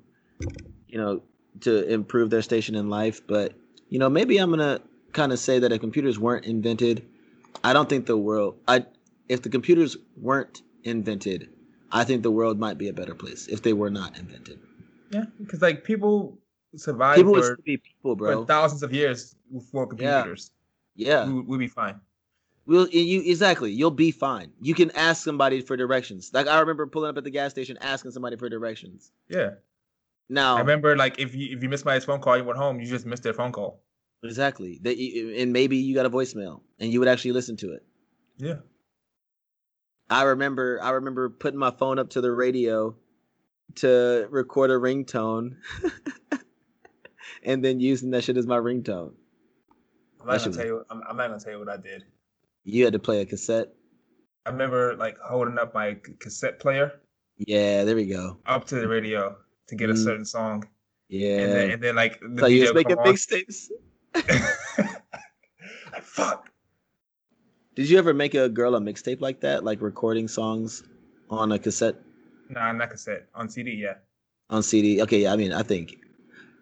you 0.87 0.97
know, 0.97 1.21
to 1.61 1.87
improve 1.91 2.29
their 2.29 2.41
station 2.41 2.75
in 2.75 2.89
life, 2.89 3.21
but 3.25 3.53
you 3.89 3.99
know, 3.99 4.09
maybe 4.09 4.37
I'm 4.37 4.49
gonna 4.49 4.81
kind 5.11 5.31
of 5.31 5.39
say 5.39 5.59
that 5.59 5.71
if 5.71 5.79
computers 5.81 6.19
weren't 6.19 6.45
invented, 6.45 7.05
I 7.63 7.73
don't 7.73 7.89
think 7.89 8.05
the 8.05 8.17
world. 8.17 8.57
I 8.67 8.85
if 9.27 9.41
the 9.41 9.49
computers 9.49 9.97
weren't 10.17 10.61
invented, 10.83 11.49
I 11.91 12.03
think 12.03 12.21
the 12.21 12.31
world 12.31 12.59
might 12.59 12.77
be 12.77 12.89
a 12.89 12.93
better 12.93 13.15
place 13.15 13.47
if 13.47 13.63
they 13.63 13.73
were 13.73 13.89
not 13.89 14.17
invented. 14.19 14.59
Yeah, 15.15 15.25
because 15.39 15.61
like 15.61 15.83
people 15.83 16.37
survive 16.75 17.15
People 17.17 17.35
for, 17.41 17.57
be 17.65 17.77
people, 17.77 18.17
for 18.17 18.45
thousands 18.45 18.83
of 18.83 18.91
years 18.93 19.35
before 19.53 19.83
Yeah. 19.97 20.21
computers. 20.21 20.51
Yeah, 20.95 21.25
We, 21.27 21.33
would- 21.33 21.47
we'd 21.47 21.57
be 21.59 21.67
fine. 21.67 21.99
Well, 22.67 22.87
you 22.89 23.21
exactly. 23.33 23.71
You'll 23.71 23.91
be 23.91 24.09
fine. 24.11 24.51
You 24.59 24.73
can 24.73 24.89
ask 24.91 25.23
somebody 25.23 25.61
for 25.61 25.77
directions. 25.77 26.31
Like 26.33 26.47
I 26.47 26.59
remember 26.59 26.87
pulling 26.87 27.11
up 27.11 27.17
at 27.17 27.23
the 27.23 27.29
gas 27.29 27.51
station, 27.51 27.77
asking 27.79 28.09
somebody 28.11 28.35
for 28.37 28.49
directions. 28.49 29.11
Yeah. 29.29 29.51
Now, 30.29 30.55
I 30.55 30.59
remember 30.61 30.97
like 30.97 31.19
if 31.19 31.35
you 31.35 31.55
if 31.55 31.61
you 31.61 31.69
missed 31.69 31.85
my 31.85 31.99
phone 31.99 32.19
call, 32.21 32.35
you 32.37 32.43
went 32.43 32.57
home, 32.57 32.79
you 32.79 32.87
just 32.87 33.05
missed 33.05 33.21
their 33.21 33.35
phone 33.35 33.51
call. 33.51 33.83
exactly. 34.23 34.79
That 34.81 34.97
and 34.97 35.53
maybe 35.53 35.77
you 35.77 35.93
got 35.93 36.07
a 36.07 36.09
voicemail, 36.09 36.61
and 36.79 36.91
you 36.91 36.97
would 36.99 37.07
actually 37.07 37.33
listen 37.33 37.55
to 37.57 37.73
it. 37.73 37.83
Yeah. 38.37 38.59
I 40.09 40.23
remember. 40.23 40.79
I 40.81 40.89
remember 40.91 41.29
putting 41.29 41.59
my 41.59 41.69
phone 41.71 41.99
up 41.99 42.09
to 42.11 42.21
the 42.21 42.31
radio 42.31 42.95
to 43.75 44.27
record 44.29 44.69
a 44.71 44.75
ringtone, 44.75 45.55
and 47.43 47.63
then 47.63 47.79
using 47.79 48.11
that 48.11 48.23
shit 48.23 48.37
as 48.37 48.47
my 48.47 48.57
ringtone. 48.57 49.13
I'm 50.21 50.27
not 50.27 50.39
gonna 50.43 50.55
tell 50.55 50.65
you. 50.65 50.85
I'm, 50.89 51.01
I'm 51.09 51.17
not 51.17 51.27
gonna 51.29 51.39
tell 51.39 51.53
you 51.53 51.59
what 51.59 51.69
I 51.69 51.77
did. 51.77 52.03
You 52.63 52.83
had 52.83 52.93
to 52.93 52.99
play 52.99 53.21
a 53.21 53.25
cassette. 53.25 53.73
I 54.45 54.49
remember 54.51 54.95
like 54.95 55.17
holding 55.19 55.57
up 55.57 55.73
my 55.73 55.97
cassette 56.19 56.59
player 56.59 57.01
Yeah, 57.37 57.83
there 57.83 57.95
we 57.95 58.05
go. 58.05 58.37
up 58.45 58.65
to 58.67 58.75
the 58.75 58.87
radio 58.87 59.35
to 59.67 59.75
get 59.75 59.89
a 59.89 59.93
Mm. 59.93 60.03
certain 60.03 60.25
song, 60.25 60.67
Yeah. 61.09 61.39
and 61.39 61.51
then 61.53 61.69
and 61.71 61.83
then 61.83 61.95
like 61.95 62.19
the 62.21 62.39
so 62.41 62.45
you 62.47 62.65
would 62.65 62.75
making 62.75 62.95
mixtapes. 62.97 63.69
like 65.91 66.03
fuck. 66.03 66.49
Did 67.75 67.89
you 67.89 67.97
ever 67.97 68.13
make 68.13 68.33
a 68.35 68.47
girl 68.47 68.75
a 68.75 68.79
mixtape 68.79 69.19
like 69.19 69.41
that, 69.41 69.63
like 69.65 69.81
recording 69.81 70.27
songs 70.29 70.83
on 71.29 71.51
a 71.51 71.59
cassette 71.59 71.95
Nah, 72.49 72.71
not 72.71 72.89
cassette 72.91 73.27
on 73.33 73.49
CD. 73.49 73.71
Yeah. 73.71 73.95
on 74.49 74.61
CD? 74.63 75.01
Okay, 75.01 75.23
yeah. 75.23 75.33
I 75.33 75.35
mean, 75.35 75.51
I 75.51 75.63
think, 75.63 75.95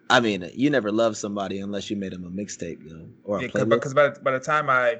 I 0.09 0.19
mean, 0.19 0.49
you 0.53 0.69
never 0.69 0.91
loved 0.91 1.17
somebody 1.17 1.59
unless 1.59 1.89
you 1.89 1.97
made 1.97 2.13
them 2.13 2.23
a 2.25 2.29
mixtape, 2.29 2.81
you 2.83 2.93
know, 2.97 3.07
or 3.23 3.39
a 3.39 3.41
Yeah, 3.41 3.47
playlist. 3.49 3.69
because 3.69 3.93
by, 3.93 4.09
the- 4.09 4.19
by 4.21 4.31
the 4.31 4.39
time 4.39 4.69
I 4.69 4.99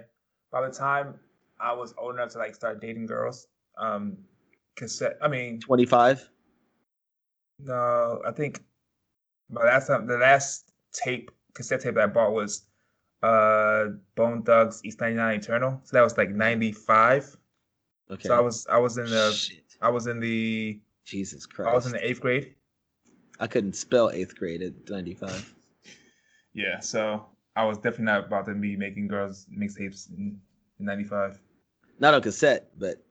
by 0.51 0.67
the 0.67 0.73
time 0.73 1.15
I 1.59 1.73
was 1.73 1.93
old 1.97 2.15
enough 2.15 2.29
to 2.33 2.37
like 2.37 2.53
start 2.55 2.79
dating 2.81 3.05
girls, 3.07 3.47
um, 3.77 4.17
cassette. 4.75 5.17
I 5.21 5.27
mean, 5.27 5.59
Twenty-five. 5.59 6.29
no, 7.59 8.21
I 8.25 8.31
think 8.31 8.61
my 9.49 9.63
last 9.63 9.87
time 9.87 10.05
the 10.07 10.17
last 10.17 10.71
tape 10.91 11.31
cassette 11.53 11.81
tape 11.81 11.95
that 11.95 12.03
I 12.03 12.07
bought 12.07 12.33
was 12.33 12.65
uh 13.23 13.85
Bone 14.15 14.43
Thugs 14.43 14.81
East 14.83 14.99
99 14.99 15.39
Eternal. 15.39 15.79
So 15.85 15.95
that 15.97 16.01
was 16.03 16.17
like 16.17 16.29
95. 16.29 17.37
Okay. 18.11 18.27
So 18.27 18.35
I 18.35 18.39
was 18.41 18.67
I 18.69 18.77
was 18.77 18.97
in 18.97 19.05
the 19.09 19.31
Shit. 19.31 19.62
I 19.83 19.89
was 19.89 20.07
in 20.07 20.19
the 20.19 20.79
Jesus 21.05 21.45
Christ. 21.45 21.69
I 21.69 21.73
was 21.73 21.85
in 21.85 21.91
the 21.91 22.07
eighth 22.07 22.21
grade. 22.21 22.55
I 23.39 23.47
couldn't 23.47 23.75
spell 23.75 24.09
eighth 24.09 24.35
grade 24.37 24.61
at 24.61 24.89
ninety-five. 24.89 25.53
Yeah, 26.53 26.79
so 26.79 27.25
I 27.55 27.65
was 27.65 27.77
definitely 27.77 28.05
not 28.05 28.25
about 28.27 28.45
to 28.45 28.53
be 28.53 28.75
making 28.77 29.07
girls 29.07 29.45
mixtapes 29.55 30.09
in, 30.09 30.39
in 30.79 30.85
95. 30.85 31.39
Not 31.99 32.13
on 32.13 32.21
cassette, 32.21 32.69
but 32.77 33.03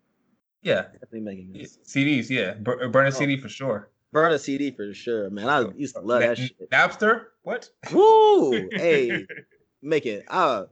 Yeah, 0.62 0.82
definitely 0.92 1.20
making 1.20 1.50
yeah. 1.54 1.66
CDs, 1.84 2.30
yeah, 2.30 2.54
Bur- 2.54 2.88
burn 2.88 3.06
a 3.06 3.08
Oh. 3.08 3.10
CD 3.10 3.36
for 3.36 3.48
sure. 3.48 3.90
Burn 4.12 4.32
a 4.32 4.38
CD 4.38 4.70
for 4.70 4.92
sure, 4.94 5.28
man. 5.30 5.48
I 5.48 5.68
used 5.76 5.94
to 5.96 6.00
love 6.02 6.20
that 6.20 6.38
shit. 6.38 6.70
Napster? 6.70 7.26
What? 7.42 7.68
Woo! 7.92 8.68
Hey, 8.72 9.26
make 9.82 10.06
it. 10.06 10.24
Uh, 10.28 10.64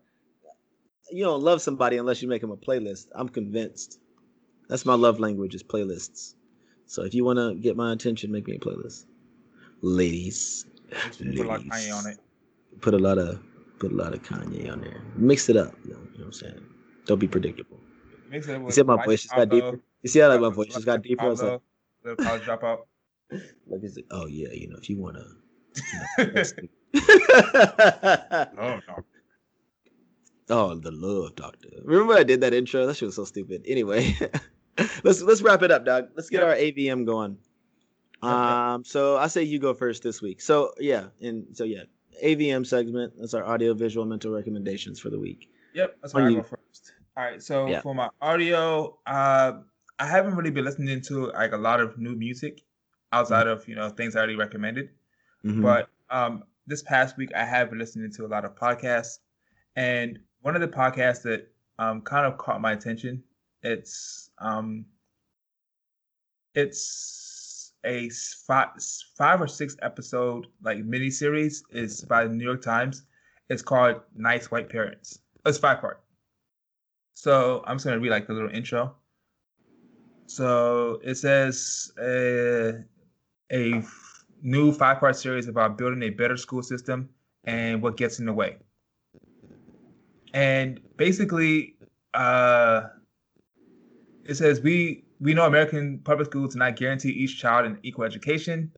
you 1.11 1.25
don't 1.25 1.43
love 1.43 1.61
somebody 1.61 1.97
unless 1.97 2.23
you 2.23 2.29
make 2.29 2.41
them 2.41 2.51
a 2.53 2.57
playlist. 2.57 3.07
I'm 3.15 3.29
convinced. 3.29 3.99
That's 4.71 4.87
my 4.87 4.95
love 4.95 5.19
language 5.19 5.57
is 5.57 5.65
playlists. 5.65 6.35
So 6.87 7.03
if 7.03 7.13
you 7.13 7.25
want 7.25 7.41
to 7.41 7.57
get 7.57 7.77
my 7.77 7.93
attention, 7.93 8.31
make 8.31 8.47
me 8.47 8.55
a 8.55 8.59
playlist. 8.61 9.05
Ladies, 9.83 10.65
Put 10.91 11.21
a 11.27 11.43
lot 11.43 11.59
of 11.59 11.67
Kanye 11.67 11.97
on 11.97 12.07
it. 12.07 12.19
put 12.81 12.95
a 12.95 12.99
lot 12.99 13.19
of 13.19 13.41
put 13.81 13.91
a 13.91 13.95
lot 13.97 14.15
of 14.15 14.23
Kanye 14.23 14.71
on 14.71 14.81
there. 14.81 15.03
Mix 15.17 15.49
it 15.49 15.57
up. 15.57 15.75
You 15.85 15.95
know, 15.95 15.99
you 15.99 16.05
know 16.05 16.11
what 16.19 16.27
I'm 16.27 16.33
saying? 16.33 16.65
Don't 17.07 17.19
be 17.19 17.27
predictable. 17.27 17.79
Mix 18.29 18.47
it 18.47 18.61
You 18.61 18.71
see 18.71 18.81
how 18.83 18.97
my 18.97 19.05
voice 19.05 19.23
just 19.23 19.35
got 19.35 19.49
deeper? 19.49 19.81
You 20.03 20.09
see 20.09 20.21
how 20.21 20.29
like 20.29 20.41
my 20.41 20.51
voice 20.51 20.69
just 20.69 20.87
got 20.87 21.03
deeper? 21.03 21.25
I 21.25 21.29
was 21.29 21.43
like, 21.43 21.61
Little 22.05 22.25
college 22.25 22.43
dropout. 22.43 22.79
like 23.31 23.83
it's 23.83 23.97
like, 23.97 24.07
oh 24.13 24.27
yeah, 24.27 24.53
you 24.53 24.69
know, 24.69 24.77
if 24.77 24.89
you 24.89 24.99
wanna. 24.99 25.25
oh 26.19 26.25
to. 26.25 26.69
no. 28.57 28.81
Oh, 30.49 30.75
the 30.75 30.91
love 30.91 31.37
doctor. 31.37 31.69
Remember 31.85 32.15
I 32.15 32.25
did 32.25 32.41
that 32.41 32.53
intro? 32.53 32.85
That 32.87 32.97
shit 32.97 33.07
was 33.07 33.17
so 33.17 33.25
stupid. 33.25 33.65
Anyway, 33.67 34.17
let's 35.05 35.21
let's 35.23 35.43
wrap 35.43 35.63
it 35.63 35.71
up, 35.71 35.85
dog. 35.85 36.09
Let's 36.17 36.31
get 36.31 36.41
Yeah. 36.43 36.49
our 36.49 36.55
AVM 36.55 37.05
going. 37.07 37.33
Yep, 38.23 38.31
yep. 38.31 38.33
Um, 38.33 38.85
so 38.85 39.17
I 39.17 39.27
say 39.29 39.43
you 39.43 39.59
go 39.59 39.73
first 39.75 40.03
this 40.03 40.21
week. 40.23 40.41
So 40.41 40.73
yeah, 40.79 41.07
and 41.21 41.47
so 41.57 41.65
yeah, 41.65 41.85
AVM 42.23 42.67
segment. 42.67 43.15
That's 43.19 43.35
our 43.35 43.45
audio 43.45 43.75
visual 43.75 44.07
mental 44.07 44.31
recommendations 44.33 45.01
for 45.01 45.11
the 45.11 45.19
week. 45.19 45.51
Yep, 45.75 45.97
that's 46.03 46.15
where 46.15 46.27
I 46.27 46.33
go 46.35 46.43
first. 46.43 46.93
All 47.17 47.25
right, 47.25 47.43
so 47.43 47.67
Yeah. 47.69 47.81
for 47.81 47.95
my 47.95 48.09
audio, 48.21 48.99
uh, 49.07 49.53
I 49.99 50.07
haven't 50.07 50.35
really 50.35 50.51
been 50.51 50.65
listening 50.65 51.01
to 51.03 51.27
like 51.33 51.53
a 51.53 51.57
lot 51.59 51.81
of 51.81 51.99
new 51.99 52.15
music 52.15 52.63
outside 53.13 53.47
Mm-hmm. 53.47 53.61
of 53.63 53.69
you 53.69 53.75
know 53.75 53.89
things 53.89 54.17
I 54.17 54.19
already 54.21 54.37
recommended. 54.37 54.91
Mhm. 55.45 55.63
But 55.63 55.89
um, 56.11 56.45
this 56.67 56.83
past 56.83 57.17
week, 57.17 57.31
I 57.35 57.45
have 57.45 57.71
been 57.71 57.79
listening 57.79 58.11
to 58.13 58.27
a 58.27 58.29
lot 58.29 58.45
of 58.45 58.55
podcasts, 58.55 59.19
and 59.77 60.19
one 60.43 60.55
of 60.55 60.61
the 60.61 60.69
podcasts 60.69 61.23
that 61.23 61.49
um, 61.79 62.03
kind 62.03 62.27
of 62.27 62.37
caught 62.37 62.61
my 62.61 62.73
attention, 62.73 63.23
it's 63.63 64.31
um, 64.39 64.87
it's 66.55 67.73
a 67.85 68.11
five, 68.47 68.69
five 69.17 69.41
or 69.41 69.49
six 69.49 69.77
episode 69.83 70.47
like 70.63 70.79
mini 70.79 71.11
series. 71.11 71.63
It's 71.71 72.03
by 72.03 72.25
the 72.25 72.35
New 72.35 72.45
York 72.45 72.63
Times. 72.63 73.05
It's 73.49 73.63
called 73.63 74.01
Nice 74.15 74.51
White 74.51 74.69
Parents. 74.69 75.19
It's 75.47 75.59
five 75.59 75.81
part. 75.81 76.03
So 77.15 77.63
I'm 77.67 77.77
just 77.77 77.87
gonna 77.87 77.99
read 78.01 78.11
like 78.11 78.27
the 78.27 78.35
little 78.35 78.51
intro. 78.51 78.95
So 80.27 81.01
it 81.03 81.17
says 81.17 81.93
uh, 81.99 82.83
a 83.53 83.83
new 84.43 84.73
five 84.73 85.01
part 85.01 85.17
series 85.17 85.49
about 85.49 85.77
building 85.77 86.03
a 86.05 86.11
better 86.11 86.37
school 86.37 86.63
system 86.63 87.09
and 87.45 87.83
what 87.83 87.97
gets 87.97 88.21
in 88.21 88.27
the 88.27 88.33
way. 88.33 88.57
and 90.33 90.81
basically, 90.97 91.75
uh, 92.15 92.83
it 94.31 94.37
says 94.37 94.61
we 94.61 95.03
we 95.19 95.35
know 95.35 95.45
American 95.45 95.99
public 95.99 96.29
schools 96.29 96.53
do 96.53 96.61
not 96.61 96.77
guarantee 96.77 97.11
each 97.11 97.41
child 97.41 97.67
an 97.67 97.79
equal 97.83 98.05
education, 98.05 98.71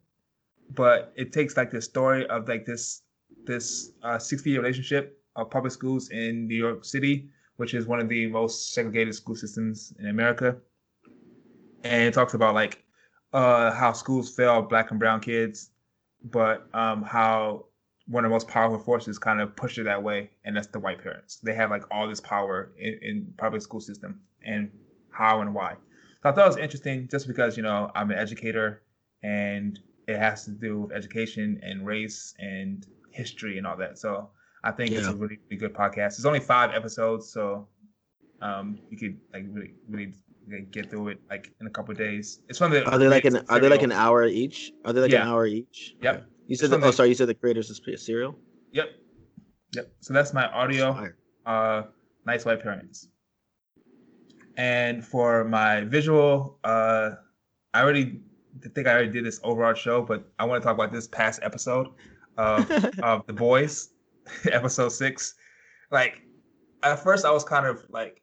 but 0.70 1.12
it 1.14 1.30
takes 1.30 1.58
like 1.58 1.70
this 1.70 1.84
story 1.84 2.26
of 2.28 2.48
like 2.48 2.64
this 2.64 3.02
this 3.44 3.92
uh, 4.02 4.18
60 4.18 4.48
year 4.48 4.60
relationship 4.60 5.22
of 5.36 5.50
public 5.50 5.72
schools 5.72 6.08
in 6.08 6.48
New 6.48 6.56
York 6.56 6.86
City, 6.86 7.28
which 7.56 7.74
is 7.74 7.86
one 7.86 8.00
of 8.00 8.08
the 8.08 8.28
most 8.28 8.72
segregated 8.72 9.14
school 9.14 9.36
systems 9.36 9.92
in 9.98 10.08
America, 10.08 10.56
and 11.84 12.02
it 12.02 12.14
talks 12.14 12.32
about 12.32 12.54
like 12.54 12.82
uh, 13.34 13.72
how 13.72 13.92
schools 13.92 14.34
fail 14.34 14.62
black 14.62 14.90
and 14.90 14.98
brown 14.98 15.20
kids, 15.20 15.70
but 16.24 16.66
um, 16.72 17.02
how 17.02 17.66
one 18.06 18.24
of 18.24 18.30
the 18.30 18.32
most 18.32 18.48
powerful 18.48 18.78
forces 18.78 19.18
kind 19.18 19.38
of 19.38 19.54
push 19.54 19.76
it 19.76 19.84
that 19.84 20.02
way, 20.02 20.30
and 20.46 20.56
that's 20.56 20.68
the 20.68 20.78
white 20.78 21.02
parents. 21.02 21.36
They 21.36 21.54
have 21.54 21.68
like 21.68 21.84
all 21.90 22.08
this 22.08 22.20
power 22.20 22.72
in, 22.78 22.98
in 23.02 23.34
public 23.36 23.60
school 23.60 23.80
system, 23.80 24.18
and 24.42 24.70
how 25.12 25.40
and 25.40 25.54
why. 25.54 25.74
So 26.22 26.28
I 26.28 26.32
thought 26.32 26.44
it 26.44 26.48
was 26.48 26.56
interesting 26.56 27.08
just 27.10 27.26
because 27.26 27.56
you 27.56 27.62
know 27.62 27.90
I'm 27.94 28.10
an 28.10 28.18
educator, 28.18 28.82
and 29.22 29.78
it 30.08 30.18
has 30.18 30.44
to 30.44 30.50
do 30.50 30.82
with 30.82 30.92
education 30.92 31.60
and 31.62 31.86
race 31.86 32.34
and 32.38 32.86
history 33.10 33.58
and 33.58 33.66
all 33.66 33.76
that. 33.76 33.98
So 33.98 34.30
I 34.64 34.70
think 34.70 34.90
yeah. 34.90 34.98
it's 34.98 35.08
a 35.08 35.14
really, 35.14 35.38
really 35.50 35.60
good 35.60 35.74
podcast. 35.74 36.18
It's 36.18 36.24
only 36.24 36.40
five 36.40 36.70
episodes, 36.74 37.30
so 37.30 37.68
um, 38.40 38.78
you 38.90 38.98
could 38.98 39.18
like 39.32 39.44
really, 39.48 39.72
really 39.88 40.14
get 40.70 40.90
through 40.90 41.08
it 41.08 41.20
like 41.30 41.52
in 41.60 41.66
a 41.66 41.70
couple 41.70 41.94
days. 41.94 42.40
It's 42.48 42.60
one 42.60 42.72
of 42.72 42.84
the. 42.84 42.90
Are 42.90 42.98
they 42.98 43.08
like 43.08 43.24
an 43.24 43.44
Are 43.48 43.58
they 43.58 43.68
like 43.68 43.82
an 43.82 43.92
hour 43.92 44.24
each? 44.26 44.72
Are 44.84 44.92
they 44.92 45.00
like 45.00 45.12
yeah. 45.12 45.22
an 45.22 45.28
hour 45.28 45.46
each? 45.46 45.96
Yep. 46.02 46.14
Okay. 46.14 46.24
You 46.46 46.56
said. 46.56 46.70
The, 46.70 46.80
oh, 46.84 46.90
sorry. 46.90 47.10
You 47.10 47.14
said 47.14 47.28
the 47.28 47.34
creators 47.34 47.70
of 47.70 47.78
Serial. 47.98 48.36
Yep. 48.72 48.90
Yep. 49.74 49.92
So 50.00 50.14
that's 50.14 50.32
my 50.32 50.46
audio. 50.46 51.08
Uh, 51.46 51.82
nice 52.26 52.44
white 52.44 52.62
parents. 52.62 53.08
And 54.56 55.04
for 55.04 55.44
my 55.44 55.82
visual, 55.84 56.58
uh, 56.64 57.12
I 57.74 57.82
already 57.82 58.20
think 58.74 58.86
I 58.86 58.92
already 58.92 59.10
did 59.10 59.24
this 59.24 59.40
overall 59.42 59.74
show, 59.74 60.02
but 60.02 60.30
I 60.38 60.44
want 60.44 60.62
to 60.62 60.66
talk 60.66 60.74
about 60.74 60.92
this 60.92 61.08
past 61.08 61.40
episode 61.42 61.88
of 62.36 62.70
of 63.02 63.26
The 63.26 63.32
Boys, 63.32 63.90
episode 64.52 64.90
six. 64.90 65.34
Like 65.90 66.22
at 66.82 67.02
first, 67.02 67.24
I 67.24 67.30
was 67.30 67.44
kind 67.44 67.66
of 67.66 67.84
like 67.90 68.22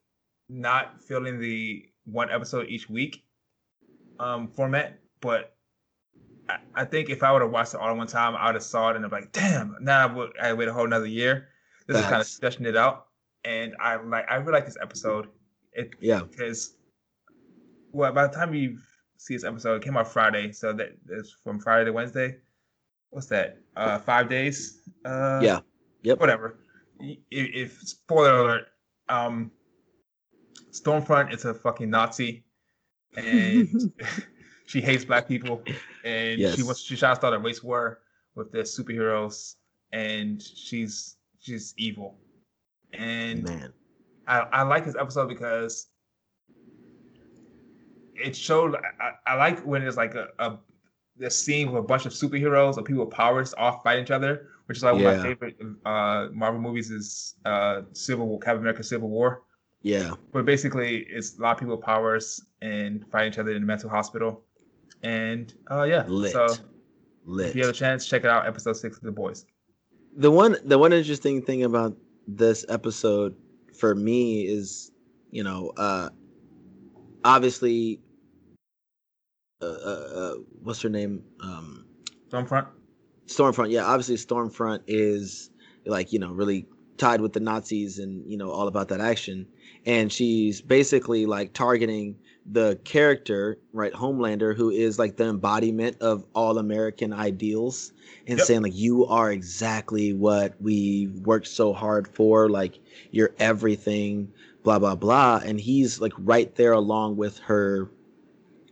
not 0.49 1.01
feeling 1.01 1.39
the 1.39 1.85
one 2.05 2.29
episode 2.31 2.67
each 2.69 2.89
week 2.89 3.23
um, 4.19 4.47
format, 4.47 4.99
but 5.21 5.55
I, 6.47 6.57
I 6.75 6.85
think 6.85 7.09
if 7.09 7.23
I 7.23 7.31
would 7.31 7.41
have 7.41 7.51
watched 7.51 7.73
it 7.73 7.79
all 7.79 7.89
at 7.89 7.97
one 7.97 8.07
time, 8.07 8.35
I 8.35 8.47
would 8.47 8.55
have 8.55 8.63
saw 8.63 8.89
it 8.89 8.95
and 8.95 9.05
I'm 9.05 9.11
like, 9.11 9.31
damn, 9.31 9.75
now 9.81 10.07
I 10.07 10.11
would 10.11 10.31
I 10.41 10.53
wait 10.53 10.67
a 10.67 10.73
whole 10.73 10.85
another 10.85 11.05
year. 11.05 11.49
This 11.87 11.95
That's... 11.95 12.05
is 12.05 12.09
kind 12.09 12.21
of 12.21 12.27
stretching 12.27 12.65
it 12.65 12.77
out, 12.77 13.07
and 13.43 13.75
I 13.79 13.95
like 13.95 14.25
I 14.29 14.35
really 14.35 14.53
like 14.53 14.65
this 14.65 14.77
episode. 14.81 15.27
It 15.73 15.91
yeah 15.99 16.21
because 16.21 16.75
well 17.91 18.11
by 18.11 18.27
the 18.27 18.33
time 18.33 18.53
you 18.53 18.79
see 19.19 19.35
this 19.35 19.43
episode, 19.43 19.75
it 19.75 19.83
came 19.83 19.97
out 19.97 20.11
Friday, 20.11 20.51
so 20.51 20.73
that 20.73 20.97
is 21.09 21.35
from 21.43 21.59
Friday 21.59 21.85
to 21.85 21.93
Wednesday. 21.93 22.37
What's 23.11 23.27
that? 23.27 23.57
Uh, 23.75 23.99
five 23.99 24.29
days. 24.29 24.81
Uh, 25.05 25.39
yeah. 25.43 25.59
Yep. 26.03 26.19
Whatever. 26.19 26.59
If, 26.99 27.19
if 27.31 27.81
spoiler 27.81 28.41
alert, 28.41 28.67
um, 29.09 29.51
Stormfront 30.71 31.33
is 31.33 31.45
a 31.45 31.53
fucking 31.53 31.89
Nazi, 31.89 32.43
and 33.17 33.67
she 34.65 34.81
hates 34.81 35.05
black 35.05 35.27
people, 35.27 35.63
and 36.03 36.39
yes. 36.39 36.55
she 36.55 36.63
wants 36.63 36.81
she 36.81 36.95
tries 36.95 37.17
to 37.17 37.21
start 37.21 37.33
a 37.33 37.39
race 37.39 37.63
war 37.63 37.99
with 38.35 38.51
the 38.51 38.59
superheroes, 38.59 39.55
and 39.91 40.41
she's 40.41 41.17
she's 41.39 41.73
evil. 41.77 42.17
And 42.93 43.43
man, 43.43 43.73
I, 44.29 44.47
I 44.51 44.61
like 44.61 44.85
this 44.85 44.95
episode 44.95 45.27
because 45.27 45.87
it 48.15 48.35
showed. 48.35 48.75
I, 48.75 49.31
I 49.31 49.35
like 49.35 49.59
when 49.65 49.81
it's 49.81 49.97
like 49.97 50.13
a, 50.13 50.27
a 50.37 50.57
the 51.17 51.29
scene 51.29 51.71
with 51.71 51.83
a 51.83 51.85
bunch 51.85 52.05
of 52.05 52.13
superheroes 52.13 52.77
or 52.77 52.83
people 52.83 53.05
with 53.05 53.13
powers 53.13 53.53
all 53.57 53.79
fight 53.79 53.99
each 53.99 54.11
other, 54.11 54.47
which 54.67 54.77
is 54.77 54.83
like 54.83 54.93
one 54.93 55.05
of 55.05 55.17
my 55.17 55.23
favorite 55.23 55.57
uh, 55.83 56.27
Marvel 56.31 56.61
movies 56.61 56.91
is 56.91 57.35
uh, 57.45 57.81
Civil 57.93 58.27
War, 58.27 58.39
Captain 58.39 58.61
America: 58.61 58.83
Civil 58.83 59.09
War. 59.09 59.41
Yeah. 59.81 60.13
But 60.31 60.45
basically, 60.45 61.07
it's 61.09 61.37
a 61.37 61.41
lot 61.41 61.53
of 61.53 61.59
people 61.59 61.75
with 61.77 61.85
powers 61.85 62.39
and 62.61 63.05
fight 63.09 63.27
each 63.27 63.39
other 63.39 63.51
in 63.51 63.63
a 63.63 63.65
mental 63.65 63.89
hospital. 63.89 64.43
And 65.01 65.53
uh, 65.71 65.83
yeah, 65.83 66.05
Lit. 66.07 66.33
so 66.33 66.47
Lit. 67.25 67.49
if 67.49 67.55
you 67.55 67.63
have 67.63 67.71
a 67.71 67.77
chance, 67.77 68.05
check 68.05 68.23
it 68.25 68.29
out. 68.29 68.45
Episode 68.45 68.73
six 68.73 68.97
of 68.97 69.03
The 69.03 69.11
Boys. 69.11 69.45
The 70.17 70.29
one, 70.29 70.57
the 70.65 70.77
one 70.77 70.91
interesting 70.93 71.41
thing 71.41 71.63
about 71.63 71.95
this 72.27 72.65
episode 72.67 73.35
for 73.79 73.95
me 73.95 74.45
is, 74.45 74.91
you 75.31 75.43
know, 75.43 75.71
uh, 75.77 76.09
obviously, 77.23 78.01
uh, 79.61 79.65
uh, 79.65 80.09
uh 80.15 80.33
what's 80.61 80.81
her 80.81 80.89
name? 80.89 81.23
Um, 81.41 81.85
Stormfront. 82.29 82.67
Stormfront, 83.27 83.71
yeah. 83.71 83.85
Obviously, 83.85 84.15
Stormfront 84.15 84.81
is 84.87 85.51
like 85.85 86.13
you 86.13 86.19
know 86.19 86.31
really 86.31 86.67
tied 86.97 87.21
with 87.21 87.33
the 87.33 87.39
Nazis 87.39 87.99
and 87.99 88.29
you 88.29 88.37
know 88.37 88.51
all 88.51 88.67
about 88.67 88.89
that 88.89 88.99
action 88.99 89.47
and 89.85 90.11
she's 90.11 90.61
basically 90.61 91.25
like 91.25 91.53
targeting 91.53 92.15
the 92.45 92.79
character, 92.83 93.59
right, 93.73 93.93
Homelander, 93.93 94.55
who 94.55 94.69
is 94.69 94.97
like 94.97 95.17
the 95.17 95.27
embodiment 95.27 95.97
of 96.01 96.25
all 96.33 96.57
American 96.57 97.13
ideals, 97.13 97.93
and 98.27 98.37
yep. 98.37 98.47
saying 98.47 98.61
like 98.63 98.75
you 98.75 99.05
are 99.05 99.31
exactly 99.31 100.13
what 100.13 100.59
we 100.61 101.07
worked 101.23 101.47
so 101.47 101.73
hard 101.73 102.07
for, 102.07 102.49
like 102.49 102.79
you're 103.11 103.31
everything, 103.39 104.31
blah 104.63 104.79
blah 104.79 104.95
blah, 104.95 105.41
and 105.43 105.59
he's 105.59 106.01
like 106.01 106.13
right 106.17 106.55
there 106.55 106.73
along 106.73 107.17
with 107.17 107.37
her 107.39 107.89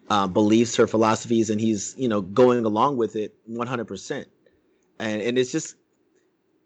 uh, 0.10 0.28
beliefs, 0.28 0.76
her 0.76 0.88
philosophies, 0.88 1.50
and 1.50 1.62
he's 1.62 1.94
you 1.98 2.08
know 2.08 2.22
going 2.22 2.66
along 2.66 2.98
with 2.98 3.16
it 3.16 3.36
100, 3.46 3.86
percent 3.86 4.28
and 5.00 5.22
and 5.22 5.38
it's 5.38 5.52
just 5.52 5.76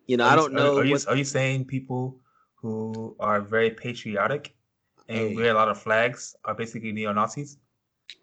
you 0.07 0.18
know 0.18 0.26
are 0.26 0.32
I 0.32 0.36
don't 0.36 0.52
you, 0.52 0.57
know. 0.57 0.78
Are, 0.78 0.82
are 0.82 0.86
you, 0.86 0.98
are 1.07 1.15
you 1.15 1.23
saying 1.23 1.65
people 1.65 2.18
who 2.56 3.15
are 3.19 3.41
very 3.41 3.72
patriotic 3.72 4.56
and 5.07 5.30
hey. 5.30 5.36
wear 5.36 5.52
a 5.52 5.53
lot 5.53 5.69
of 5.69 5.82
flags 5.82 6.36
are 6.45 6.56
basically 6.56 6.91
neo 6.91 7.14
Nazis? 7.14 7.57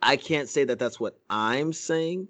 I 0.02 0.16
can't 0.16 0.48
say 0.48 0.64
that 0.64 0.78
that's 0.78 1.00
what 1.00 1.18
I'm 1.30 1.72
saying. 1.72 2.28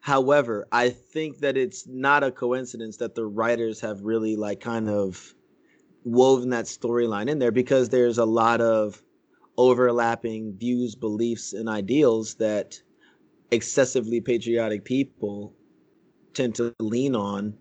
However, 0.00 0.66
I 0.72 0.90
think 0.90 1.40
that 1.40 1.56
it's 1.56 1.86
not 1.86 2.24
a 2.24 2.30
coincidence 2.30 2.96
that 2.98 3.14
the 3.14 3.26
writers 3.26 3.80
have 3.80 4.00
really 4.02 4.36
like 4.36 4.60
kind 4.60 4.88
of 4.88 5.34
woven 6.04 6.50
that 6.50 6.64
storyline 6.64 7.28
in 7.28 7.38
there 7.38 7.52
because 7.52 7.90
there's 7.90 8.18
a 8.18 8.24
lot 8.24 8.60
of 8.60 9.02
overlapping 9.58 10.56
views, 10.56 10.94
beliefs, 10.94 11.52
and 11.52 11.68
ideals 11.68 12.34
that 12.36 12.80
excessively 13.50 14.20
patriotic 14.20 14.84
people 14.84 15.52
tend 16.32 16.54
to 16.54 16.74
lean 16.78 17.14
on 17.14 17.54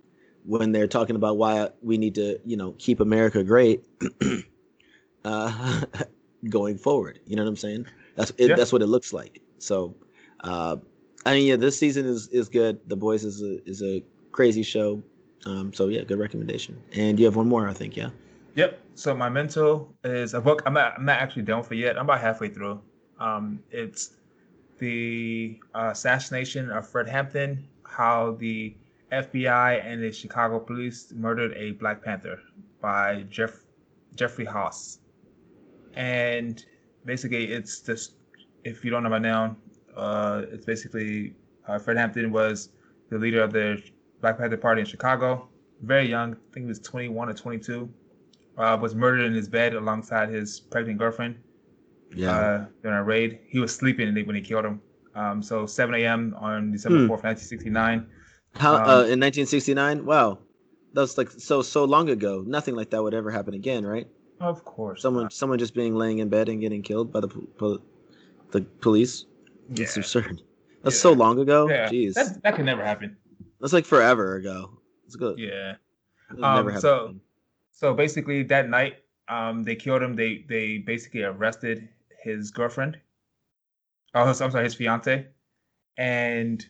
when 0.45 0.71
they're 0.71 0.87
talking 0.87 1.17
about 1.17 1.37
why 1.37 1.69
we 1.81 1.97
need 1.97 2.15
to, 2.15 2.39
you 2.45 2.55
know, 2.55 2.73
keep 2.77 3.01
America 3.01 3.43
great 3.43 3.83
uh, 5.25 5.81
going 6.47 6.77
forward. 6.77 7.19
You 7.25 7.35
know 7.35 7.43
what 7.43 7.49
I'm 7.49 7.55
saying? 7.57 7.85
That's 8.15 8.31
it, 8.37 8.49
yeah. 8.49 8.55
that's 8.55 8.71
what 8.71 8.81
it 8.81 8.87
looks 8.87 9.13
like. 9.13 9.41
So, 9.57 9.95
uh, 10.43 10.77
I 11.25 11.33
mean, 11.33 11.47
yeah, 11.47 11.55
this 11.55 11.77
season 11.77 12.05
is 12.05 12.27
is 12.29 12.49
good. 12.49 12.79
The 12.87 12.95
Boys 12.95 13.23
is 13.23 13.41
a 13.41 13.63
is 13.67 13.81
a 13.83 14.03
crazy 14.31 14.63
show. 14.63 15.01
Um, 15.45 15.73
so 15.73 15.87
yeah, 15.87 16.03
good 16.03 16.19
recommendation. 16.19 16.81
And 16.93 17.19
you 17.19 17.25
have 17.25 17.35
one 17.35 17.47
more, 17.47 17.67
I 17.67 17.73
think, 17.73 17.95
yeah. 17.95 18.09
Yep. 18.55 18.79
So 18.95 19.15
my 19.15 19.29
mental 19.29 19.93
is 20.03 20.33
a 20.33 20.41
book. 20.41 20.61
I'm 20.65 20.73
not 20.73 20.95
I'm 20.97 21.05
not 21.05 21.19
actually 21.19 21.43
done 21.43 21.59
with 21.59 21.71
it 21.71 21.77
yet. 21.77 21.97
I'm 21.97 22.05
about 22.05 22.21
halfway 22.21 22.49
through. 22.49 22.81
Um, 23.19 23.61
it's 23.71 24.11
the 24.79 25.59
uh, 25.75 25.89
assassination 25.91 26.71
of 26.71 26.87
Fred 26.87 27.07
Hampton. 27.07 27.67
How 27.83 28.35
the 28.39 28.75
FBI 29.11 29.83
and 29.85 30.03
the 30.03 30.11
Chicago 30.11 30.59
police 30.59 31.11
murdered 31.15 31.53
a 31.53 31.71
Black 31.71 32.03
Panther 32.03 32.39
by 32.81 33.23
Jeff 33.29 33.65
Jeffrey 34.15 34.45
Haas. 34.45 34.99
And 35.95 36.63
basically, 37.05 37.51
it's 37.51 37.81
just 37.81 38.13
if 38.63 38.83
you 38.83 38.91
don't 38.91 39.03
know 39.03 39.09
by 39.09 39.19
now, 39.19 39.55
uh, 39.95 40.43
it's 40.51 40.65
basically 40.65 41.33
uh, 41.67 41.79
Fred 41.79 41.97
Hampton 41.97 42.31
was 42.31 42.69
the 43.09 43.17
leader 43.17 43.41
of 43.41 43.51
the 43.51 43.81
Black 44.21 44.37
Panther 44.37 44.57
Party 44.57 44.81
in 44.81 44.87
Chicago. 44.87 45.47
Very 45.81 46.07
young, 46.07 46.33
I 46.33 46.53
think 46.53 46.65
he 46.65 46.69
was 46.69 46.79
21 46.79 47.29
or 47.29 47.33
22. 47.33 47.89
Uh, 48.57 48.77
was 48.81 48.93
murdered 48.93 49.25
in 49.25 49.33
his 49.33 49.47
bed 49.47 49.73
alongside 49.73 50.29
his 50.29 50.59
pregnant 50.59 50.99
girlfriend. 50.99 51.37
Yeah. 52.13 52.31
Uh, 52.31 52.65
during 52.83 52.97
a 52.97 53.03
raid, 53.03 53.39
he 53.47 53.59
was 53.59 53.73
sleeping 53.73 54.13
when 54.25 54.35
he 54.35 54.41
killed 54.41 54.65
him. 54.65 54.81
Um, 55.15 55.41
so 55.41 55.65
7 55.65 55.95
a.m. 55.95 56.35
on 56.37 56.71
December 56.71 56.99
hmm. 56.99 57.05
4th, 57.05 57.23
1969. 57.23 58.07
How 58.55 58.75
um, 58.75 58.81
uh, 58.81 59.03
in 59.05 59.19
1969? 59.19 60.05
Wow, 60.05 60.39
that 60.93 61.01
was 61.01 61.17
like 61.17 61.29
so 61.29 61.61
so 61.61 61.85
long 61.85 62.09
ago. 62.09 62.43
Nothing 62.45 62.75
like 62.75 62.89
that 62.91 63.01
would 63.01 63.13
ever 63.13 63.29
happen 63.29 63.53
again, 63.53 63.85
right? 63.85 64.07
Of 64.39 64.63
course. 64.65 65.01
Someone 65.01 65.23
not. 65.23 65.33
someone 65.33 65.59
just 65.59 65.73
being 65.73 65.95
laying 65.95 66.19
in 66.19 66.29
bed 66.29 66.49
and 66.49 66.61
getting 66.61 66.81
killed 66.81 67.11
by 67.11 67.19
the 67.19 67.27
po- 67.27 67.81
the 68.51 68.61
police. 68.81 69.25
Yeah. 69.73 69.83
It's 69.83 69.97
absurd. 69.97 70.41
That's 70.83 70.95
yeah. 70.95 71.01
so 71.01 71.11
long 71.11 71.39
ago. 71.39 71.69
Yeah. 71.69 71.89
Jeez. 71.89 72.13
That, 72.13 72.41
that 72.43 72.55
could 72.55 72.65
never 72.65 72.83
happen. 72.83 73.17
That's 73.59 73.73
like 73.73 73.85
forever 73.85 74.35
ago. 74.35 74.71
It's 75.05 75.15
good. 75.15 75.37
Yeah. 75.37 75.75
Um, 76.41 76.79
so 76.79 77.15
so 77.71 77.93
basically 77.93 78.43
that 78.43 78.69
night 78.69 78.97
um, 79.27 79.63
they 79.63 79.75
killed 79.75 80.01
him. 80.01 80.15
They 80.15 80.45
they 80.47 80.79
basically 80.79 81.23
arrested 81.23 81.89
his 82.23 82.51
girlfriend. 82.51 82.97
Oh, 84.15 84.23
I'm 84.23 84.33
sorry, 84.33 84.63
his 84.63 84.75
fiance, 84.75 85.27
and 85.97 86.65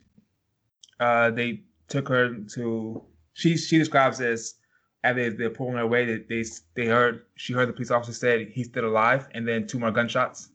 uh, 1.00 1.32
they 1.32 1.64
took 1.88 2.08
her 2.10 2.36
to. 2.56 3.04
She 3.34 3.58
she 3.58 3.78
describes 3.78 4.20
as 4.20 4.56
after 5.03 5.30
they're 5.31 5.49
pulling 5.49 5.76
her 5.76 5.81
away, 5.81 6.05
they, 6.05 6.17
they 6.30 6.49
they 6.76 6.85
heard 6.85 7.23
she 7.35 7.53
heard 7.53 7.69
the 7.69 7.73
police 7.73 7.91
officer 7.91 8.13
said 8.13 8.49
he's 8.49 8.67
still 8.67 8.85
alive, 8.85 9.27
and 9.34 9.47
then 9.47 9.67
two 9.67 9.80
more 9.80 9.91
gunshots. 9.91 10.49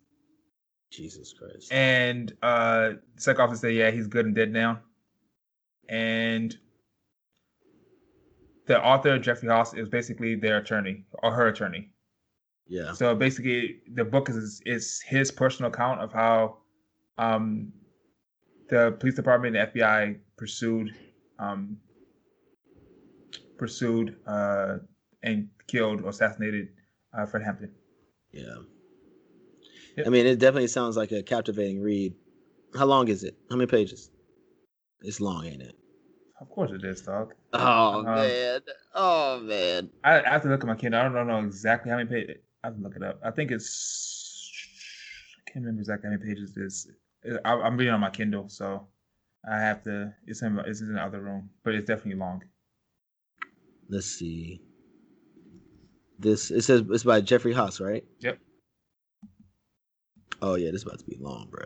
Jesus 0.90 1.32
Christ. 1.32 1.72
And 1.72 2.32
uh, 2.42 2.92
the 3.14 3.20
second 3.20 3.42
officer 3.42 3.60
said, 3.68 3.74
"Yeah, 3.74 3.90
he's 3.90 4.06
good 4.06 4.26
and 4.26 4.34
dead 4.34 4.52
now." 4.52 4.80
And 5.88 6.56
the 8.66 8.82
author 8.82 9.18
Jeffrey 9.18 9.48
Haas 9.48 9.74
is 9.74 9.88
basically 9.88 10.34
their 10.34 10.58
attorney 10.58 11.04
or 11.22 11.32
her 11.32 11.48
attorney. 11.48 11.90
Yeah. 12.66 12.92
So 12.92 13.14
basically, 13.14 13.80
the 13.94 14.04
book 14.04 14.28
is 14.28 14.62
is 14.64 15.00
his 15.00 15.30
personal 15.30 15.70
account 15.70 16.00
of 16.00 16.12
how 16.12 16.58
um, 17.18 17.72
the 18.68 18.92
police 18.98 19.14
department 19.14 19.56
and 19.56 19.70
the 19.72 19.80
FBI 19.80 20.18
pursued 20.36 20.94
um, 21.38 21.76
pursued 23.64 24.16
uh, 24.26 24.76
and 25.22 25.48
killed 25.66 26.02
or 26.02 26.10
assassinated 26.10 26.68
uh, 27.16 27.24
Fred 27.24 27.42
Hampton. 27.42 27.72
Yeah. 28.30 28.56
Yep. 29.96 30.06
I 30.06 30.10
mean, 30.10 30.26
it 30.26 30.38
definitely 30.38 30.68
sounds 30.68 30.98
like 30.98 31.12
a 31.12 31.22
captivating 31.22 31.80
read. 31.80 32.14
How 32.76 32.84
long 32.84 33.08
is 33.08 33.24
it? 33.24 33.34
How 33.48 33.56
many 33.56 33.66
pages? 33.66 34.10
It's 35.00 35.18
long, 35.18 35.46
ain't 35.46 35.62
it? 35.62 35.76
Of 36.40 36.50
course 36.50 36.72
it 36.72 36.84
is, 36.84 37.00
dog. 37.00 37.32
Oh 37.54 38.00
Um, 38.00 38.04
man. 38.04 38.60
Oh 38.94 39.40
man. 39.40 39.90
I, 40.02 40.20
I 40.20 40.30
have 40.30 40.42
to 40.42 40.48
look 40.48 40.62
at 40.62 40.66
my 40.66 40.74
Kindle. 40.74 41.00
I 41.00 41.08
don't 41.08 41.26
know 41.26 41.38
exactly 41.38 41.90
how 41.90 41.96
many 41.96 42.08
pages. 42.10 42.36
I 42.62 42.66
have 42.66 42.76
to 42.76 42.82
look 42.82 42.96
it 42.96 43.02
up. 43.02 43.18
I 43.24 43.30
think 43.30 43.50
it's. 43.50 44.50
I 45.38 45.50
can't 45.50 45.64
remember 45.64 45.80
exactly 45.80 46.10
how 46.10 46.16
many 46.16 46.28
pages 46.34 46.52
this. 46.52 46.88
I, 47.46 47.52
I'm 47.54 47.78
reading 47.78 47.94
on 47.94 48.00
my 48.00 48.10
Kindle, 48.10 48.48
so 48.48 48.88
I 49.50 49.58
have 49.58 49.82
to. 49.84 50.12
It's 50.26 50.42
in. 50.42 50.58
It's 50.66 50.80
in 50.82 50.94
the 50.94 51.00
other 51.00 51.22
room, 51.22 51.48
but 51.62 51.74
it's 51.74 51.86
definitely 51.86 52.20
long. 52.20 52.42
Let's 53.88 54.06
see. 54.06 54.60
This 56.18 56.50
it 56.50 56.62
says 56.62 56.82
it's 56.90 57.04
by 57.04 57.20
Jeffrey 57.20 57.52
Haas, 57.52 57.80
right? 57.80 58.04
Yep. 58.20 58.38
Oh 60.42 60.54
yeah, 60.54 60.70
this 60.70 60.82
is 60.82 60.86
about 60.86 60.98
to 61.00 61.04
be 61.04 61.16
long, 61.20 61.48
bro. 61.50 61.64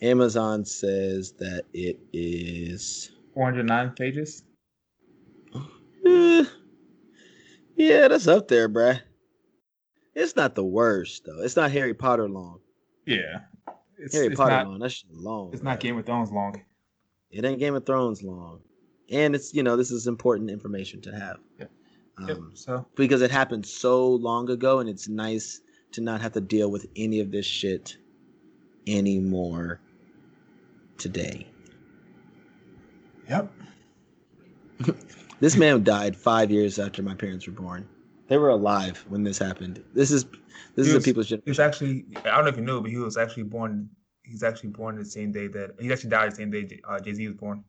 Amazon 0.00 0.64
says 0.64 1.32
that 1.38 1.64
it 1.72 1.98
is 2.12 3.12
409 3.34 3.90
pages. 3.92 4.42
Eh, 6.04 6.44
yeah, 7.76 8.08
that's 8.08 8.26
up 8.26 8.48
there, 8.48 8.68
bruh. 8.68 9.00
It's 10.14 10.36
not 10.36 10.54
the 10.54 10.64
worst 10.64 11.24
though. 11.24 11.42
It's 11.42 11.56
not 11.56 11.70
Harry 11.70 11.94
Potter 11.94 12.28
long. 12.28 12.58
Yeah. 13.06 13.42
It's, 13.96 14.14
Harry 14.14 14.26
it's 14.26 14.36
Potter 14.36 14.56
not. 14.56 14.66
long. 14.66 14.78
That's 14.80 15.04
long. 15.10 15.50
It's 15.52 15.62
not. 15.62 15.80
Game 15.80 15.96
of 15.96 16.04
Thrones 16.04 16.30
long. 16.32 16.60
It 17.30 17.44
ain't 17.44 17.60
Game 17.60 17.74
of 17.74 17.86
Thrones 17.86 18.22
long, 18.22 18.60
and 19.10 19.34
it's 19.34 19.52
you 19.54 19.62
know 19.62 19.76
this 19.76 19.90
is 19.90 20.06
important 20.06 20.50
information 20.50 21.00
to 21.02 21.12
have. 21.12 21.38
Yep. 21.58 21.70
Um, 22.18 22.28
Yep. 22.28 22.38
So 22.54 22.86
because 22.94 23.22
it 23.22 23.30
happened 23.30 23.66
so 23.66 24.06
long 24.08 24.50
ago 24.50 24.78
and 24.80 24.88
it's 24.88 25.08
nice 25.08 25.60
to 25.92 26.00
not 26.00 26.20
have 26.20 26.32
to 26.32 26.40
deal 26.40 26.70
with 26.70 26.86
any 26.96 27.20
of 27.20 27.30
this 27.30 27.46
shit 27.46 27.96
anymore 28.86 29.80
today. 30.98 31.46
yep. 33.28 33.50
This 35.40 35.56
man 35.56 35.82
died 35.82 36.16
5 36.16 36.52
years 36.52 36.78
after 36.78 37.02
my 37.02 37.14
parents 37.16 37.48
were 37.48 37.52
born. 37.52 37.88
They 38.28 38.36
were 38.38 38.50
alive 38.50 39.04
when 39.08 39.24
this 39.24 39.38
happened. 39.38 39.82
This 39.92 40.12
is 40.12 40.24
this 40.76 40.86
He 40.86 40.90
is 40.90 40.94
was- 40.94 41.04
a 41.04 41.04
people's 41.04 41.28
He 41.28 41.40
was 41.46 41.58
actually. 41.58 42.06
I 42.24 42.36
don't 42.36 42.44
know 42.44 42.50
if 42.50 42.56
you 42.56 42.62
knew, 42.62 42.80
but 42.80 42.90
he 42.90 42.96
was 42.96 43.16
actually 43.16 43.42
born. 43.44 43.90
He's 44.22 44.44
actually 44.44 44.70
born 44.70 44.94
the 44.96 45.04
same 45.04 45.32
day 45.32 45.48
that 45.48 45.72
he 45.80 45.92
actually 45.92 46.10
died 46.10 46.30
the 46.30 46.36
same 46.36 46.50
day 46.52 46.80
uh, 46.88 47.00
Jay 47.00 47.12
Z 47.14 47.26
was 47.26 47.36
born. 47.36 47.64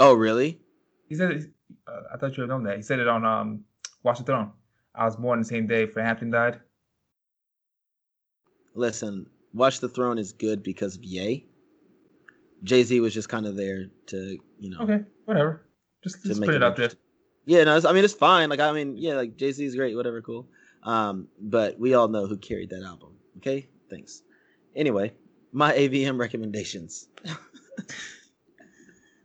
Oh, 0.00 0.14
really? 0.14 0.60
He 1.08 1.14
said, 1.14 1.30
it, 1.30 1.50
uh, 1.86 2.00
"I 2.12 2.16
thought 2.16 2.36
you 2.36 2.42
have 2.42 2.48
known 2.48 2.64
that." 2.64 2.76
He 2.76 2.82
said 2.82 2.98
it 2.98 3.08
on 3.08 3.24
um, 3.24 3.64
Watch 4.02 4.18
the 4.18 4.24
Throne. 4.24 4.50
I 4.94 5.04
was 5.04 5.16
born 5.16 5.38
the 5.40 5.44
same 5.44 5.66
day 5.66 5.86
Fred 5.86 6.06
Hampton 6.06 6.30
died. 6.30 6.60
Listen, 8.74 9.26
Watch 9.52 9.80
the 9.80 9.88
Throne 9.88 10.18
is 10.18 10.32
good 10.32 10.62
because 10.62 10.96
of 10.96 11.04
Ye. 11.04 11.46
Jay-Z 12.62 12.98
was 13.00 13.12
just 13.12 13.28
kind 13.28 13.46
of 13.46 13.56
there 13.56 13.86
to, 14.06 14.38
you 14.58 14.70
know, 14.70 14.80
Okay, 14.80 15.00
whatever. 15.26 15.66
Just, 16.02 16.24
just 16.24 16.40
put 16.42 16.54
it 16.54 16.62
out 16.62 16.76
there. 16.76 16.90
Yeah, 17.46 17.64
no, 17.64 17.76
it's- 17.76 17.84
I 17.84 17.92
mean 17.92 18.04
it's 18.04 18.14
fine. 18.14 18.48
Like 18.48 18.60
I 18.60 18.72
mean, 18.72 18.96
yeah, 18.96 19.14
like 19.14 19.36
Jay 19.36 19.52
Z 19.52 19.64
is 19.64 19.76
great, 19.76 19.94
whatever, 19.94 20.22
cool. 20.22 20.48
Um, 20.82 21.28
but 21.40 21.78
we 21.78 21.94
all 21.94 22.08
know 22.08 22.26
who 22.26 22.36
carried 22.36 22.70
that 22.70 22.82
album. 22.82 23.16
Okay, 23.38 23.68
thanks. 23.90 24.22
Anyway, 24.74 25.12
my 25.52 25.72
AVM 25.72 26.18
recommendations. 26.18 27.08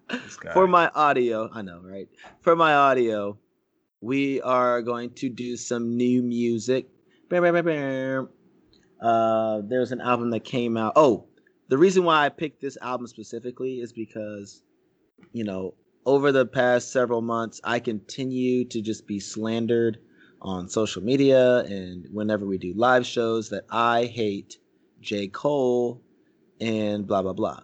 for 0.53 0.67
my 0.67 0.89
audio. 0.89 1.49
I 1.53 1.61
know, 1.61 1.81
right? 1.83 2.07
For 2.41 2.55
my 2.55 2.73
audio, 2.73 3.37
we 4.01 4.41
are 4.41 4.81
going 4.81 5.11
to 5.15 5.29
do 5.29 5.57
some 5.57 5.97
new 5.97 6.21
music. 6.21 6.87
Bam, 7.29 7.43
bam, 7.43 7.53
bam, 7.53 7.65
bam. 7.65 8.29
Uh, 9.01 9.61
there's 9.67 9.91
an 9.91 10.01
album 10.01 10.29
that 10.31 10.43
came 10.43 10.77
out. 10.77 10.93
Oh, 10.95 11.27
the 11.69 11.77
reason 11.77 12.03
why 12.03 12.25
I 12.25 12.29
picked 12.29 12.61
this 12.61 12.77
album 12.81 13.07
specifically 13.07 13.75
is 13.75 13.93
because, 13.93 14.63
you 15.31 15.43
know, 15.43 15.75
over 16.05 16.31
the 16.31 16.45
past 16.45 16.91
several 16.91 17.21
months, 17.21 17.61
I 17.63 17.79
continue 17.79 18.65
to 18.65 18.81
just 18.81 19.05
be 19.05 19.19
slandered 19.19 19.99
on 20.41 20.69
social 20.69 21.03
media 21.03 21.59
and 21.59 22.07
whenever 22.11 22.45
we 22.45 22.57
do 22.57 22.73
live 22.75 23.05
shows 23.05 23.49
that 23.49 23.65
I 23.69 24.05
hate 24.05 24.57
J. 25.01 25.27
Cole 25.27 26.01
and 26.59 27.05
blah 27.05 27.21
blah 27.21 27.33
blah. 27.33 27.61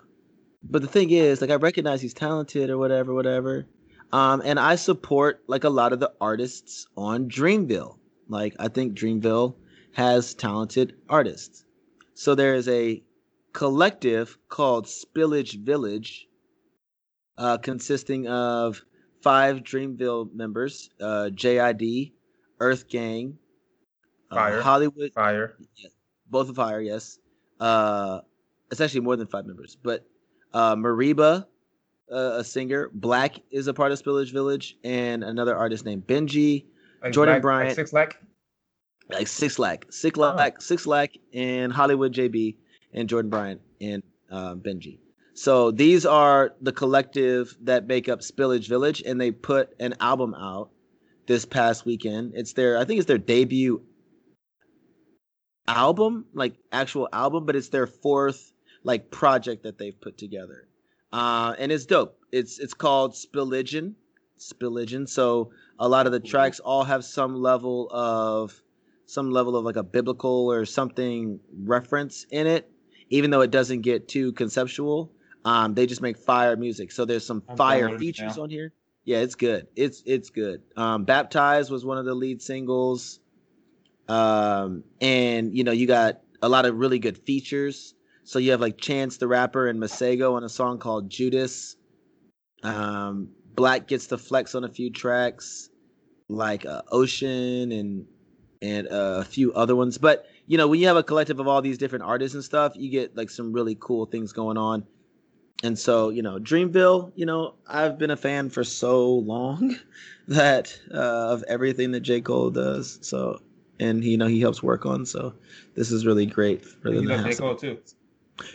But 0.69 0.81
the 0.81 0.87
thing 0.87 1.11
is, 1.11 1.41
like 1.41 1.51
I 1.51 1.55
recognize 1.55 2.01
he's 2.01 2.13
talented 2.13 2.69
or 2.69 2.77
whatever, 2.77 3.13
whatever. 3.13 3.67
Um, 4.11 4.41
and 4.45 4.59
I 4.59 4.75
support 4.75 5.43
like 5.47 5.63
a 5.63 5.69
lot 5.69 5.93
of 5.93 5.99
the 5.99 6.11
artists 6.21 6.87
on 6.97 7.29
Dreamville. 7.29 7.97
Like 8.27 8.55
I 8.59 8.67
think 8.67 8.97
Dreamville 8.97 9.55
has 9.93 10.33
talented 10.33 10.95
artists. 11.09 11.65
So 12.13 12.35
there 12.35 12.55
is 12.55 12.67
a 12.67 13.03
collective 13.53 14.37
called 14.49 14.85
Spillage 14.85 15.63
Village, 15.63 16.27
uh, 17.37 17.57
consisting 17.57 18.27
of 18.27 18.81
five 19.21 19.59
Dreamville 19.59 20.33
members: 20.33 20.89
uh, 20.99 21.29
JID, 21.33 22.13
Earth 22.59 22.87
Gang, 22.89 23.37
uh, 24.31 24.35
Fire. 24.35 24.61
Hollywood, 24.61 25.13
Fire. 25.13 25.55
both 26.29 26.49
of 26.49 26.55
Fire, 26.55 26.81
yes. 26.81 27.19
Uh, 27.59 28.21
it's 28.71 28.81
actually 28.81 29.01
more 29.01 29.15
than 29.15 29.27
five 29.27 29.45
members, 29.45 29.77
but 29.81 30.05
uh, 30.55 30.75
Mereba, 30.75 31.45
uh, 32.11 32.15
a 32.39 32.43
singer, 32.43 32.89
Black 32.93 33.35
is 33.51 33.67
a 33.67 33.73
part 33.73 33.91
of 33.91 34.01
Spillage 34.01 34.31
Village, 34.31 34.77
and 34.83 35.23
another 35.23 35.55
artist 35.55 35.83
named 35.85 36.07
Benji, 36.07 36.65
Like 37.03 37.11
Jordan 37.13 37.33
Black- 37.35 37.41
Bryant. 37.41 37.67
Like 37.69 37.75
Six 37.75 37.93
Lack. 37.93 38.17
like 39.09 39.27
Six 39.27 39.59
Lack, 39.59 39.85
Six 39.91 40.17
Lack, 40.17 40.61
Six 40.61 40.87
Lack, 40.87 41.11
and 41.33 41.73
Hollywood 41.73 42.13
JB, 42.13 42.55
and 42.93 43.09
Jordan 43.09 43.29
Bryant 43.29 43.59
and 43.81 44.01
uh, 44.31 44.55
Benji. 44.55 44.99
So 45.33 45.71
these 45.71 46.05
are 46.05 46.53
the 46.61 46.71
collective 46.71 47.57
that 47.63 47.85
make 47.87 48.07
up 48.07 48.21
Spillage 48.21 48.69
Village, 48.69 49.03
and 49.05 49.19
they 49.19 49.31
put 49.31 49.75
an 49.81 49.95
album 49.99 50.33
out 50.33 50.69
this 51.27 51.43
past 51.43 51.85
weekend. 51.85 52.31
It's 52.35 52.53
their, 52.53 52.77
I 52.77 52.85
think 52.85 52.99
it's 52.99 53.07
their 53.07 53.17
debut 53.17 53.81
album, 55.67 56.25
like 56.33 56.53
actual 56.71 57.09
album, 57.11 57.45
but 57.45 57.55
it's 57.57 57.69
their 57.69 57.87
fourth 57.87 58.53
like 58.85 59.11
project 59.11 59.63
that 59.63 59.77
they've 59.77 59.99
put 59.99 60.17
together. 60.17 60.67
Uh, 61.11 61.55
and 61.57 61.71
it's 61.71 61.85
dope. 61.85 62.17
It's 62.31 62.59
it's 62.59 62.73
called 62.73 63.13
Spilligion. 63.13 63.95
Spilligion. 64.39 65.09
So 65.09 65.51
a 65.79 65.89
lot 65.89 66.05
of 66.05 66.11
the 66.11 66.19
tracks 66.19 66.59
all 66.59 66.83
have 66.83 67.03
some 67.03 67.35
level 67.35 67.89
of 67.91 68.61
some 69.07 69.31
level 69.31 69.55
of 69.55 69.65
like 69.65 69.75
a 69.75 69.83
biblical 69.83 70.51
or 70.51 70.65
something 70.65 71.39
reference 71.63 72.25
in 72.31 72.47
it, 72.47 72.71
even 73.09 73.31
though 73.31 73.41
it 73.41 73.51
doesn't 73.51 73.81
get 73.81 74.07
too 74.07 74.31
conceptual. 74.33 75.11
Um, 75.43 75.73
they 75.73 75.85
just 75.85 76.01
make 76.01 76.17
fire 76.17 76.55
music. 76.55 76.91
So 76.91 77.05
there's 77.05 77.25
some 77.25 77.43
I'm 77.49 77.57
fire 77.57 77.97
features 77.97 78.37
now. 78.37 78.43
on 78.43 78.49
here. 78.49 78.73
Yeah, 79.03 79.19
it's 79.19 79.35
good. 79.35 79.67
It's 79.75 80.03
it's 80.05 80.29
good. 80.29 80.61
Um, 80.75 81.05
Baptized 81.05 81.71
was 81.71 81.85
one 81.85 81.97
of 81.97 82.05
the 82.05 82.15
lead 82.15 82.41
singles. 82.41 83.19
Um, 84.07 84.83
and 85.01 85.55
you 85.55 85.63
know, 85.63 85.71
you 85.71 85.87
got 85.87 86.21
a 86.41 86.49
lot 86.49 86.65
of 86.65 86.75
really 86.75 86.99
good 86.99 87.17
features. 87.17 87.95
So 88.25 88.39
you 88.39 88.51
have 88.51 88.59
like 88.59 88.77
Chance 88.77 89.17
the 89.17 89.27
Rapper 89.27 89.67
and 89.67 89.79
Masego 89.79 90.33
on 90.33 90.43
a 90.43 90.49
song 90.49 90.79
called 90.79 91.09
Judas. 91.09 91.77
Um, 92.63 93.29
Black 93.55 93.87
gets 93.87 94.07
the 94.07 94.17
flex 94.17 94.55
on 94.55 94.63
a 94.63 94.69
few 94.69 94.89
tracks, 94.89 95.69
like 96.27 96.65
uh, 96.65 96.81
Ocean 96.91 97.71
and 97.71 98.07
and 98.61 98.87
uh, 98.87 99.21
a 99.21 99.23
few 99.23 99.53
other 99.53 99.75
ones. 99.75 99.99
But 99.99 100.25
you 100.47 100.57
know, 100.57 100.67
when 100.67 100.79
you 100.79 100.87
have 100.87 100.97
a 100.97 101.03
collective 101.03 101.39
of 101.39 101.47
all 101.47 101.61
these 101.61 101.77
different 101.77 102.03
artists 102.03 102.33
and 102.33 102.43
stuff, 102.43 102.73
you 102.75 102.89
get 102.89 103.15
like 103.15 103.29
some 103.29 103.53
really 103.53 103.77
cool 103.79 104.07
things 104.07 104.33
going 104.33 104.57
on. 104.57 104.85
And 105.63 105.77
so, 105.77 106.09
you 106.09 106.21
know, 106.21 106.37
Dreamville, 106.37 107.11
you 107.15 107.25
know, 107.25 107.55
I've 107.67 107.97
been 107.97 108.11
a 108.11 108.17
fan 108.17 108.49
for 108.49 108.63
so 108.63 109.07
long 109.07 109.77
that 110.27 110.77
uh, 110.91 110.97
of 111.31 111.43
everything 111.47 111.91
that 111.91 112.01
J. 112.01 112.21
Cole 112.21 112.49
does. 112.49 112.99
So 113.01 113.39
and 113.79 114.03
you 114.03 114.17
know 114.17 114.27
he 114.27 114.39
helps 114.39 114.63
work 114.63 114.85
on. 114.85 115.05
So 115.05 115.33
this 115.75 115.91
is 115.91 116.05
really 116.05 116.25
great 116.25 116.65
for 116.65 116.91
them. 116.91 117.03
You 117.03 117.09
to 117.09 117.15
love 117.17 117.25
J. 117.25 117.35
Cole 117.35 117.55
too. 117.55 117.77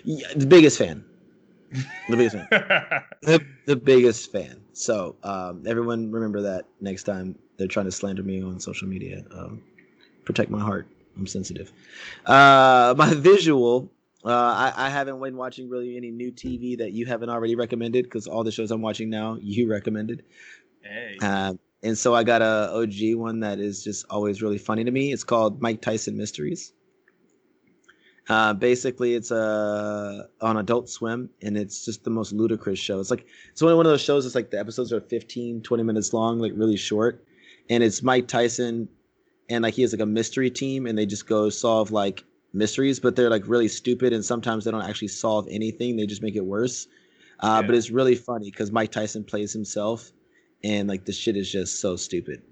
Yeah, 0.05 0.29
the 0.35 0.47
biggest 0.47 0.79
fan. 0.79 1.05
The 2.09 2.17
biggest 2.17 2.37
fan. 2.37 2.49
the, 3.23 3.47
the 3.67 3.77
biggest 3.77 4.33
fan. 4.33 4.61
So 4.73 5.17
um, 5.23 5.65
everyone 5.67 6.11
remember 6.11 6.43
that 6.43 6.67
next 6.81 7.05
time 7.05 7.39
they're 7.57 7.69
trying 7.69 7.87
to 7.87 7.93
slander 7.93 8.23
me 8.23 8.43
on 8.43 8.59
social 8.61 8.89
media. 8.89 9.25
Um, 9.33 9.63
protect 10.25 10.51
my 10.51 10.61
heart. 10.61 10.89
I'm 11.17 11.27
sensitive. 11.27 11.73
Uh, 12.27 12.95
my 12.97 13.15
visual. 13.15 13.91
Uh, 14.25 14.31
I, 14.31 14.73
I 14.77 14.91
haven't 14.91 15.21
been 15.21 15.37
watching 15.37 15.69
really 15.71 15.97
any 15.97 16.11
new 16.11 16.31
TV 16.31 16.77
that 16.79 16.93
you 16.93 17.07
haven't 17.07 17.31
already 17.31 17.55
recommended 17.55 18.05
because 18.05 18.27
all 18.27 18.45
the 18.45 18.53
shows 18.53 18.71
I'm 18.71 18.83
watching 18.83 19.09
now 19.09 19.39
you 19.41 19.71
recommended. 19.71 20.25
hey. 20.83 21.17
Um, 21.23 21.59
and 21.83 21.97
so 21.97 22.15
I 22.15 22.25
got 22.25 22.43
a 22.43 22.71
OG 22.73 23.19
one 23.19 23.41
that 23.41 23.59
is 23.59 23.83
just 23.83 24.05
always 24.11 24.43
really 24.43 24.59
funny 24.59 24.85
to 24.85 24.91
me. 24.91 25.13
It's 25.13 25.25
called 25.25 25.63
Mike 25.63 25.81
Tyson 25.81 26.17
Mysteries. 26.17 26.75
Uh, 28.31 28.55
basically, 28.55 29.15
it's 29.15 29.33
uh, 29.33 30.23
on 30.41 30.57
Adult 30.57 30.89
Swim, 30.89 31.29
and 31.43 31.57
it's 31.57 31.85
just 31.85 32.05
the 32.05 32.11
most 32.11 32.33
ludicrous 32.33 32.79
show. 32.79 33.01
It's 33.01 33.11
like 33.11 33.27
it's 33.51 33.61
one 33.61 33.73
of 33.73 33.77
one 33.77 33.87
of 33.87 33.91
those 33.91 34.01
shows. 34.01 34.25
It's 34.25 34.37
like 34.37 34.53
the 34.53 34.59
episodes 34.61 34.93
are 34.93 35.01
15, 35.01 35.63
20 35.63 35.83
minutes 35.83 36.13
long, 36.13 36.39
like 36.39 36.53
really 36.55 36.77
short, 36.77 37.27
and 37.69 37.83
it's 37.83 38.05
Mike 38.05 38.29
Tyson, 38.29 38.89
and 39.49 39.65
like 39.65 39.75
he 39.75 39.83
has 39.83 39.93
like 39.93 40.01
a 40.01 40.07
mystery 40.07 40.49
team, 40.49 40.87
and 40.87 40.97
they 40.97 41.07
just 41.07 41.27
go 41.27 41.51
solve 41.51 41.91
like 41.91 42.23
mysteries, 42.53 43.01
but 43.01 43.17
they're 43.17 43.31
like 43.31 43.43
really 43.49 43.67
stupid, 43.67 44.13
and 44.13 44.25
sometimes 44.25 44.65
they 44.65 44.71
don't 44.71 44.85
actually 44.85 45.09
solve 45.09 45.49
anything. 45.51 45.97
They 45.97 46.07
just 46.07 46.23
make 46.23 46.37
it 46.37 46.47
worse. 46.47 46.87
Uh, 47.41 47.63
But 47.63 47.75
it's 47.75 47.91
really 47.91 48.15
funny 48.15 48.49
because 48.49 48.71
Mike 48.71 48.93
Tyson 48.93 49.25
plays 49.25 49.53
himself, 49.53 50.13
and 50.63 50.89
like 50.89 51.05
the 51.05 51.13
shit 51.13 51.37
is 51.37 51.51
just 51.51 51.81
so 51.81 51.97
stupid 51.97 52.43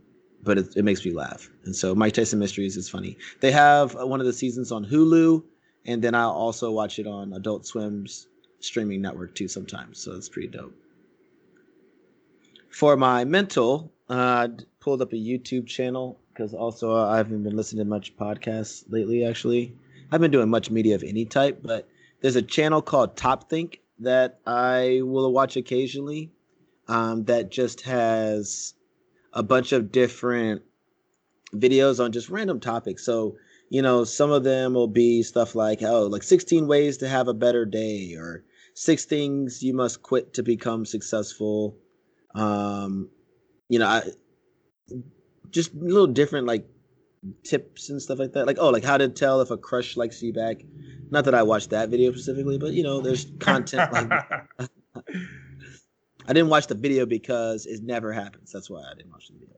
but 0.43 0.57
it, 0.57 0.77
it 0.77 0.85
makes 0.85 1.05
me 1.05 1.13
laugh 1.13 1.51
and 1.65 1.75
so 1.75 1.97
mike 1.97 2.13
tyson 2.13 2.39
mysteries 2.39 2.77
is 2.77 2.89
funny 2.89 3.17
they 3.41 3.51
have 3.51 3.97
uh, 3.97 4.07
one 4.07 4.21
of 4.21 4.27
the 4.27 4.33
seasons 4.33 4.71
on 4.71 4.85
hulu 4.85 5.43
and 5.89 6.03
then 6.03 6.15
i'll 6.15 6.31
also 6.31 6.71
watch 6.71 6.99
it 7.01 7.07
on 7.07 7.33
adult 7.33 7.67
swim's 7.67 8.29
streaming 8.61 9.03
network 9.03 9.35
too 9.35 9.49
sometimes 9.49 9.99
so 9.99 10.15
it's 10.15 10.29
pretty 10.29 10.49
dope 10.49 10.75
for 12.71 12.97
my 12.97 13.25
mental 13.25 13.91
uh 14.09 14.47
d- 14.47 14.65
pulled 14.79 15.03
up 15.03 15.13
a 15.13 15.17
youtube 15.17 15.67
channel 15.67 16.21
because 16.33 16.55
also 16.55 16.95
i 16.95 17.17
haven't 17.17 17.43
been 17.43 17.57
listening 17.57 17.85
to 17.85 17.89
much 17.89 18.17
podcasts 18.17 18.85
lately 18.89 19.25
actually 19.25 19.75
i've 20.13 20.21
been 20.21 20.31
doing 20.31 20.49
much 20.49 20.71
media 20.71 20.95
of 20.95 21.03
any 21.03 21.25
type 21.25 21.59
but 21.63 21.89
there's 22.21 22.37
a 22.37 22.43
channel 22.43 22.83
called 22.83 23.17
top 23.17 23.49
think 23.51 23.81
that 23.99 24.39
i 24.47 25.01
will 25.03 25.33
watch 25.33 25.57
occasionally 25.57 26.31
um, 26.89 27.25
that 27.25 27.51
just 27.51 27.83
has 27.83 28.75
a 29.35 29.43
bunch 29.43 29.73
of 29.73 29.93
different 29.93 30.63
videos 31.55 32.03
on 32.03 32.13
just 32.13 32.29
random 32.29 32.61
topics. 32.61 33.05
So, 33.05 33.37
you 33.71 33.83
know, 33.83 34.05
some 34.05 34.31
of 34.31 34.45
them 34.45 34.75
will 34.75 34.89
be 34.89 35.23
stuff 35.23 35.55
like, 35.55 35.83
oh, 35.83 36.07
like 36.07 36.23
16 36.23 36.67
ways 36.67 36.99
to 36.99 37.09
have 37.09 37.29
a 37.29 37.35
better 37.35 37.65
day 37.65 38.15
or 38.15 38.45
six 38.75 39.05
things 39.05 39.63
you 39.63 39.75
must 39.75 40.03
quit 40.03 40.35
to 40.35 40.43
become 40.43 40.87
successful. 40.87 41.77
Um, 42.35 43.11
you 43.69 43.79
know, 43.79 43.87
I 43.87 44.03
just 45.51 45.75
a 45.75 45.79
little 45.79 46.07
different 46.07 46.47
like 46.47 46.67
tips 47.45 47.91
and 47.91 48.01
stuff 48.01 48.19
like 48.19 48.33
that. 48.33 48.47
Like, 48.47 48.59
oh, 48.61 48.71
like 48.71 48.85
how 48.85 48.97
to 48.97 49.09
tell 49.09 49.41
if 49.41 49.51
a 49.51 49.57
crush 49.57 49.97
likes 49.97 50.23
you 50.23 50.33
back. 50.33 50.63
Not 51.11 51.25
that 51.25 51.35
I 51.35 51.43
watched 51.43 51.71
that 51.71 51.89
video 51.89 52.13
specifically, 52.13 52.59
but 52.59 52.73
you 52.73 52.83
know, 52.83 53.01
there's 53.01 53.27
content 53.41 53.93
like 53.93 54.11
I 56.29 56.33
didn't 56.35 56.51
watch 56.51 56.67
the 56.67 56.75
video 56.75 57.07
because 57.07 57.65
it 57.67 57.83
never 57.83 58.13
happens. 58.13 58.53
That's 58.53 58.69
why 58.69 58.81
I 58.81 58.95
didn't 58.95 59.11
watch 59.11 59.29
the 59.29 59.39
video. 59.39 59.57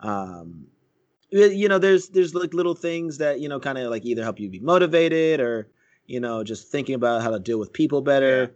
Um, 0.00 0.66
you 1.32 1.68
know, 1.68 1.78
there's 1.78 2.08
there's 2.08 2.34
like 2.34 2.54
little 2.54 2.74
things 2.74 3.18
that 3.18 3.40
you 3.40 3.48
know 3.48 3.58
kind 3.58 3.78
of 3.78 3.90
like 3.90 4.04
either 4.04 4.22
help 4.22 4.38
you 4.38 4.50
be 4.50 4.60
motivated 4.60 5.40
or 5.40 5.68
you 6.06 6.20
know 6.20 6.44
just 6.44 6.70
thinking 6.70 6.94
about 6.94 7.22
how 7.22 7.30
to 7.30 7.38
deal 7.38 7.58
with 7.58 7.72
people 7.72 8.02
better. 8.02 8.42
Yeah. 8.42 8.46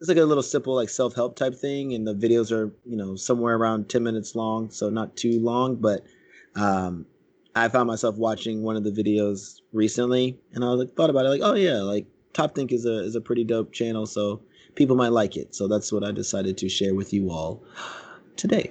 It's 0.00 0.08
like 0.08 0.18
a 0.18 0.24
little 0.24 0.42
simple 0.42 0.74
like 0.74 0.90
self 0.90 1.14
help 1.14 1.36
type 1.36 1.54
thing, 1.54 1.94
and 1.94 2.06
the 2.06 2.14
videos 2.14 2.52
are 2.52 2.72
you 2.84 2.96
know 2.96 3.16
somewhere 3.16 3.56
around 3.56 3.88
ten 3.88 4.02
minutes 4.02 4.34
long, 4.36 4.70
so 4.70 4.90
not 4.90 5.16
too 5.16 5.40
long. 5.40 5.76
But 5.76 6.04
um, 6.54 7.06
I 7.54 7.68
found 7.68 7.88
myself 7.88 8.16
watching 8.16 8.62
one 8.62 8.76
of 8.76 8.84
the 8.84 8.90
videos 8.92 9.60
recently, 9.72 10.38
and 10.52 10.64
I 10.64 10.68
was 10.70 10.80
like 10.80 10.94
thought 10.94 11.10
about 11.10 11.24
it 11.24 11.30
like, 11.30 11.40
oh 11.42 11.54
yeah, 11.54 11.78
like 11.78 12.06
Top 12.34 12.54
Think 12.54 12.72
is 12.72 12.84
a 12.84 12.98
is 12.98 13.16
a 13.16 13.20
pretty 13.20 13.42
dope 13.42 13.72
channel, 13.72 14.06
so 14.06 14.42
people 14.74 14.96
might 14.96 15.12
like 15.12 15.36
it. 15.36 15.54
So 15.54 15.66
that's 15.66 15.90
what 15.90 16.04
I 16.04 16.12
decided 16.12 16.58
to 16.58 16.68
share 16.68 16.94
with 16.94 17.12
you 17.12 17.30
all 17.30 17.64
today. 18.36 18.70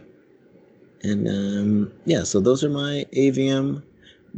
And 1.03 1.27
um, 1.27 1.91
yeah, 2.05 2.23
so 2.23 2.39
those 2.39 2.63
are 2.63 2.69
my 2.69 3.05
AVM 3.13 3.83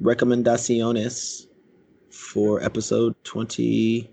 recomendaciones 0.01 1.47
for 2.11 2.61
episode 2.63 3.15
20. 3.23 4.09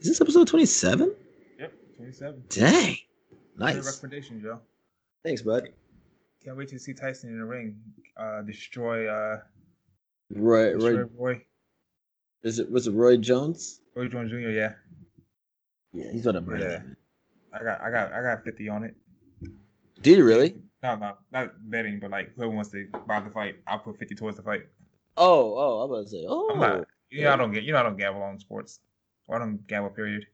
Is 0.00 0.06
this 0.08 0.20
episode 0.20 0.48
27? 0.48 1.14
yep, 1.58 1.72
27. 1.96 2.44
Dang. 2.48 2.84
Good 2.92 2.98
Nice. 3.56 3.86
recommendation, 3.86 4.40
Joe. 4.42 4.60
Thanks, 5.22 5.42
bud. 5.42 5.68
Can't 6.44 6.56
wait 6.56 6.68
to 6.68 6.78
see 6.78 6.92
Tyson 6.92 7.30
in 7.30 7.38
the 7.38 7.44
ring. 7.44 7.76
Uh, 8.16 8.42
destroy, 8.42 9.06
uh, 9.08 9.40
Roy, 10.34 10.74
destroy 10.74 10.92
Roy, 10.96 11.08
Roy, 11.16 11.42
is 12.42 12.58
it, 12.58 12.70
was 12.70 12.86
it 12.86 12.92
Roy 12.92 13.16
Jones? 13.16 13.80
Roy 13.94 14.08
Jones 14.08 14.30
Jr. 14.30 14.36
Yeah, 14.50 14.72
Yeah, 15.92 16.10
he's 16.12 16.24
gonna 16.24 16.40
burn 16.40 16.60
Yeah. 16.60 16.82
I 17.52 17.62
got, 17.62 17.80
I 17.80 17.90
got, 17.90 18.12
I 18.12 18.20
got 18.22 18.44
50 18.44 18.68
on 18.68 18.84
it. 18.84 18.94
Did 20.02 20.18
you 20.18 20.24
really? 20.24 20.56
No, 20.84 20.96
no, 20.96 21.12
not 21.32 21.52
betting, 21.70 21.98
but 21.98 22.10
like 22.10 22.34
whoever 22.36 22.50
wants 22.50 22.70
to 22.72 22.86
buy 23.08 23.18
the 23.18 23.30
fight, 23.30 23.56
I'll 23.66 23.78
put 23.78 23.98
50 23.98 24.14
towards 24.16 24.36
the 24.36 24.42
fight. 24.42 24.64
Oh, 25.16 25.54
oh, 25.56 25.80
I'm 25.80 25.90
about 25.90 26.02
to 26.02 26.08
say, 26.10 26.26
oh. 26.28 26.50
I'm 26.52 26.60
not, 26.60 26.84
you 27.08 27.22
know, 27.24 27.32
I 27.32 27.36
don't 27.36 27.52
get, 27.52 27.62
you 27.62 27.72
know, 27.72 27.78
I 27.78 27.82
don't 27.82 27.96
gamble 27.96 28.22
on 28.22 28.38
sports. 28.38 28.80
Or 29.26 29.36
I 29.36 29.38
don't 29.38 29.66
gamble. 29.66 29.88
Period. 29.88 30.26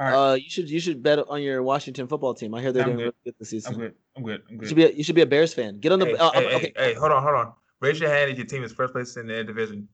All 0.00 0.06
right, 0.06 0.14
Uh, 0.14 0.34
you 0.34 0.50
should 0.50 0.68
you 0.68 0.80
should 0.80 1.00
bet 1.00 1.20
on 1.20 1.42
your 1.42 1.62
Washington 1.62 2.08
football 2.08 2.34
team. 2.34 2.56
I 2.56 2.60
hear 2.60 2.72
they're 2.72 2.82
I'm 2.82 2.88
doing 2.88 2.98
good. 2.98 3.02
really 3.04 3.14
good 3.26 3.34
this 3.38 3.50
season. 3.50 3.74
I'm 3.74 3.78
good. 3.78 3.94
I'm 4.16 4.22
good. 4.24 4.42
I'm 4.50 4.56
good. 4.56 4.62
You 4.62 4.68
should 4.68 4.76
be 4.76 4.84
a, 4.84 4.90
you 4.90 5.04
should 5.04 5.14
be 5.14 5.20
a 5.22 5.26
Bears 5.26 5.54
fan. 5.54 5.78
Get 5.78 5.92
on 5.92 6.00
the. 6.00 6.06
hey, 6.06 6.16
uh, 6.16 6.30
hey, 6.32 6.46
okay, 6.46 6.58
hey, 6.58 6.72
hey, 6.76 6.94
hold 6.94 7.12
on, 7.12 7.22
hold 7.22 7.36
on. 7.36 7.52
Raise 7.80 8.00
your 8.00 8.10
hand 8.10 8.32
if 8.32 8.36
your 8.36 8.46
team 8.48 8.64
is 8.64 8.72
first 8.72 8.92
place 8.92 9.16
in 9.16 9.28
their 9.28 9.44
division. 9.44 9.86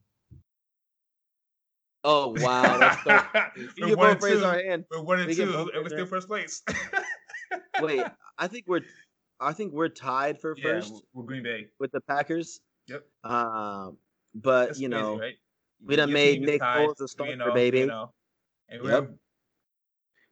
Oh 2.05 2.35
wow, 2.39 2.79
that's 2.79 3.05
so. 3.05 3.23
We're 3.83 3.89
you 3.89 3.97
one 3.99 4.15
both 4.15 4.15
and 4.15 4.23
raise 4.23 4.39
two. 4.39 4.45
our 4.47 4.63
hand. 4.63 4.85
We're 4.91 5.03
one 5.03 5.19
and 5.19 5.29
We 5.29 5.35
can 5.35 5.49
two, 5.49 5.53
both 5.53 5.69
and 5.75 5.83
we're 5.83 5.91
still 5.91 6.07
first 6.07 6.29
place. 6.29 6.63
Wait, 7.83 8.03
I 8.39 8.47
think 8.47 8.65
we're, 8.69 8.81
I 9.41 9.53
think 9.53 9.73
we're 9.73 9.89
tied 9.89 10.41
for 10.41 10.55
yeah, 10.57 10.63
first 10.63 11.03
we're 11.13 11.25
Green 11.25 11.43
Bay. 11.43 11.67
with 11.79 11.93
the 11.93 12.01
Packers. 12.01 12.61
Yep. 12.87 13.05
Um, 13.25 13.97
but 14.35 14.67
That's 14.69 14.81
you 14.81 14.89
crazy, 14.89 15.03
know, 15.03 15.19
right? 15.19 15.35
we 15.85 15.97
done 15.97 16.13
made 16.13 16.35
team 16.35 16.45
is 16.45 16.51
Nick 16.51 16.63
Foles 16.63 17.01
a 17.01 17.09
starter, 17.09 17.33
and 17.33 17.43
0, 17.43 17.55
baby. 17.55 17.79
you 17.81 17.87
know, 17.87 18.13
And 18.69 18.83
we 18.83 18.91
Yep. 18.91 19.11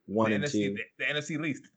one 0.07 0.31
the 0.31 0.37
and 0.37 0.45
NFC, 0.45 0.53
two. 0.53 0.77
The, 0.99 1.05
the 1.05 1.12
NFC 1.12 1.39
least. 1.41 1.69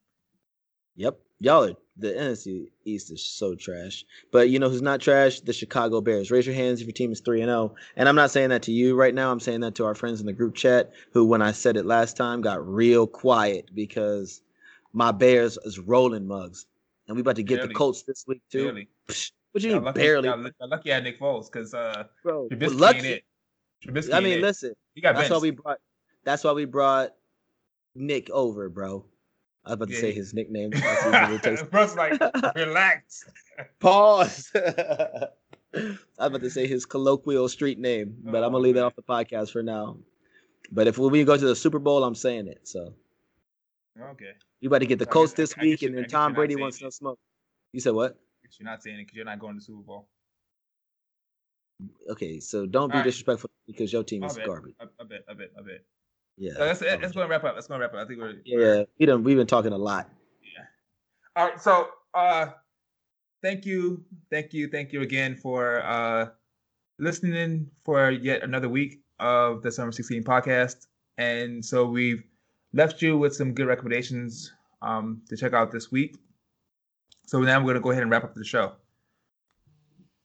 Yep, 0.95 1.17
y'all 1.39 1.63
are 1.65 1.73
the 1.97 2.09
NFC 2.13 2.71
East 2.85 3.11
is 3.11 3.23
so 3.25 3.55
trash. 3.55 4.05
But 4.31 4.49
you 4.49 4.59
know 4.59 4.69
who's 4.69 4.81
not 4.81 5.01
trash? 5.01 5.39
The 5.41 5.53
Chicago 5.53 6.01
Bears. 6.01 6.31
Raise 6.31 6.45
your 6.45 6.55
hands 6.55 6.81
if 6.81 6.87
your 6.87 6.93
team 6.93 7.11
is 7.11 7.21
three 7.21 7.41
and 7.41 7.49
zero. 7.49 7.75
And 7.95 8.07
I'm 8.09 8.15
not 8.15 8.31
saying 8.31 8.49
that 8.49 8.63
to 8.63 8.71
you 8.71 8.95
right 8.95 9.13
now. 9.13 9.31
I'm 9.31 9.39
saying 9.39 9.61
that 9.61 9.75
to 9.75 9.85
our 9.85 9.95
friends 9.95 10.19
in 10.19 10.25
the 10.25 10.33
group 10.33 10.55
chat 10.55 10.91
who, 11.11 11.25
when 11.25 11.41
I 11.41 11.51
said 11.51 11.77
it 11.77 11.85
last 11.85 12.17
time, 12.17 12.41
got 12.41 12.65
real 12.67 13.07
quiet 13.07 13.69
because 13.73 14.41
my 14.93 15.11
Bears 15.11 15.57
is 15.63 15.79
rolling 15.79 16.27
mugs, 16.27 16.65
and 17.07 17.15
we 17.15 17.21
about 17.21 17.35
to 17.37 17.43
get 17.43 17.55
the 17.57 17.61
Barely. 17.67 17.73
Colts 17.75 18.03
this 18.03 18.25
week 18.27 18.41
too. 18.51 18.65
Barely. 18.65 18.87
What 19.51 19.63
you 19.63 19.73
mean 19.73 19.83
lucky, 19.83 19.99
barely, 19.99 20.29
lucky 20.61 20.91
I 20.91 20.95
had 20.95 21.03
Nick 21.03 21.19
Foles 21.19 21.51
because 21.51 21.73
uh, 21.73 22.03
bro? 22.23 22.47
Trubisky 22.49 22.59
We're 22.59 22.65
ain't 22.67 22.79
lucky. 22.79 23.07
it. 23.09 23.23
Trubisky 23.85 24.13
I 24.13 24.19
mean, 24.19 24.41
listen. 24.41 24.73
He 24.93 25.01
got 25.01 25.15
That's 25.15 25.29
why 25.29 25.37
we 25.37 25.51
brought. 25.51 25.79
That's 26.23 26.43
why 26.43 26.51
we 26.51 26.65
brought 26.65 27.15
Nick 27.95 28.29
over, 28.29 28.69
bro. 28.69 29.05
I 29.65 29.69
was 29.69 29.73
about 29.75 29.87
to 29.89 29.93
Yeah, 29.95 29.99
say 30.01 30.11
his 30.13 30.33
nickname. 30.33 30.69
Bro's 31.71 31.95
like, 31.95 32.19
relax. 32.55 33.25
Pause. 33.79 34.51
I 34.55 35.27
was 35.75 35.97
about 36.17 36.41
to 36.41 36.49
say 36.49 36.65
his 36.67 36.85
colloquial 36.85 37.49
street 37.49 37.77
name, 37.79 38.15
but 38.23 38.37
I'm 38.43 38.51
gonna 38.51 38.57
Oh, 38.57 38.59
leave 38.61 38.75
that 38.75 38.85
off 38.85 38.95
the 38.95 39.01
podcast 39.03 39.51
for 39.51 39.61
now. 39.63 39.97
But 40.71 40.87
if 40.87 40.97
we 40.97 41.23
go 41.23 41.37
to 41.37 41.45
the 41.45 41.55
Super 41.55 41.79
Bowl, 41.79 42.03
I'm 42.03 42.15
saying 42.15 42.47
it. 42.47 42.67
So 42.67 42.93
Okay. 44.01 44.31
you 44.61 44.67
about 44.69 44.79
to 44.79 44.85
get 44.85 44.99
the 44.99 45.07
I 45.07 45.11
Colts 45.11 45.33
this 45.33 45.55
week, 45.57 45.81
and 45.81 45.97
then 45.97 46.05
Tom 46.05 46.33
Brady 46.33 46.55
wants 46.55 46.81
no 46.81 46.89
smoke. 46.89 47.19
You 47.73 47.79
said 47.79 47.93
what? 47.93 48.17
You're 48.59 48.69
not 48.69 48.81
saying 48.81 48.99
it 48.99 49.03
because 49.03 49.15
you're 49.15 49.25
not 49.25 49.39
going 49.39 49.57
to 49.57 49.61
Super 49.63 49.83
Bowl. 49.83 50.07
Okay, 52.09 52.39
so 52.39 52.65
don't 52.65 52.89
be 52.89 52.93
All 52.93 52.99
right. 52.99 53.03
disrespectful 53.03 53.49
because 53.67 53.93
your 53.93 54.03
team 54.03 54.23
is 54.23 54.35
bad. 54.35 54.47
garbage. 54.47 54.75
A 54.99 55.05
bit, 55.05 55.23
a 55.27 55.35
bit, 55.35 55.53
a 55.57 55.63
bit. 55.63 55.85
Yeah. 56.37 56.53
So 56.53 56.65
let's, 56.65 56.81
let's 56.81 57.11
go 57.13 57.21
and 57.21 57.29
wrap 57.29 57.43
up. 57.43 57.55
Let's 57.55 57.67
go 57.67 57.75
and 57.75 57.81
wrap 57.81 57.93
up. 57.93 57.99
I 57.99 58.05
think 58.05 58.19
we're. 58.19 58.35
Yeah, 58.43 58.83
we 58.97 59.05
done. 59.05 59.23
We've 59.23 59.37
been 59.37 59.47
talking 59.47 59.71
a 59.71 59.77
lot. 59.77 60.09
Yeah. 60.41 60.63
All 61.35 61.49
right. 61.49 61.61
So, 61.61 61.89
uh, 62.13 62.47
thank 63.41 63.65
you, 63.65 64.03
thank 64.29 64.53
you, 64.53 64.67
thank 64.67 64.91
you 64.91 65.01
again 65.01 65.35
for 65.35 65.83
uh 65.85 66.27
listening 66.97 67.69
for 67.85 68.11
yet 68.11 68.43
another 68.43 68.67
week 68.67 68.99
of 69.19 69.61
the 69.61 69.71
Summer 69.71 69.91
16 69.91 70.23
podcast. 70.23 70.87
And 71.17 71.63
so 71.63 71.85
we've 71.85 72.23
left 72.73 73.01
you 73.01 73.17
with 73.17 73.35
some 73.35 73.53
good 73.53 73.67
recommendations 73.67 74.51
um 74.81 75.21
to 75.29 75.35
check 75.35 75.53
out 75.53 75.71
this 75.71 75.91
week. 75.91 76.17
So 77.25 77.41
now 77.41 77.59
we're 77.59 77.73
gonna 77.73 77.81
go 77.81 77.91
ahead 77.91 78.03
and 78.03 78.11
wrap 78.11 78.23
up 78.23 78.33
the 78.33 78.45
show. 78.45 78.73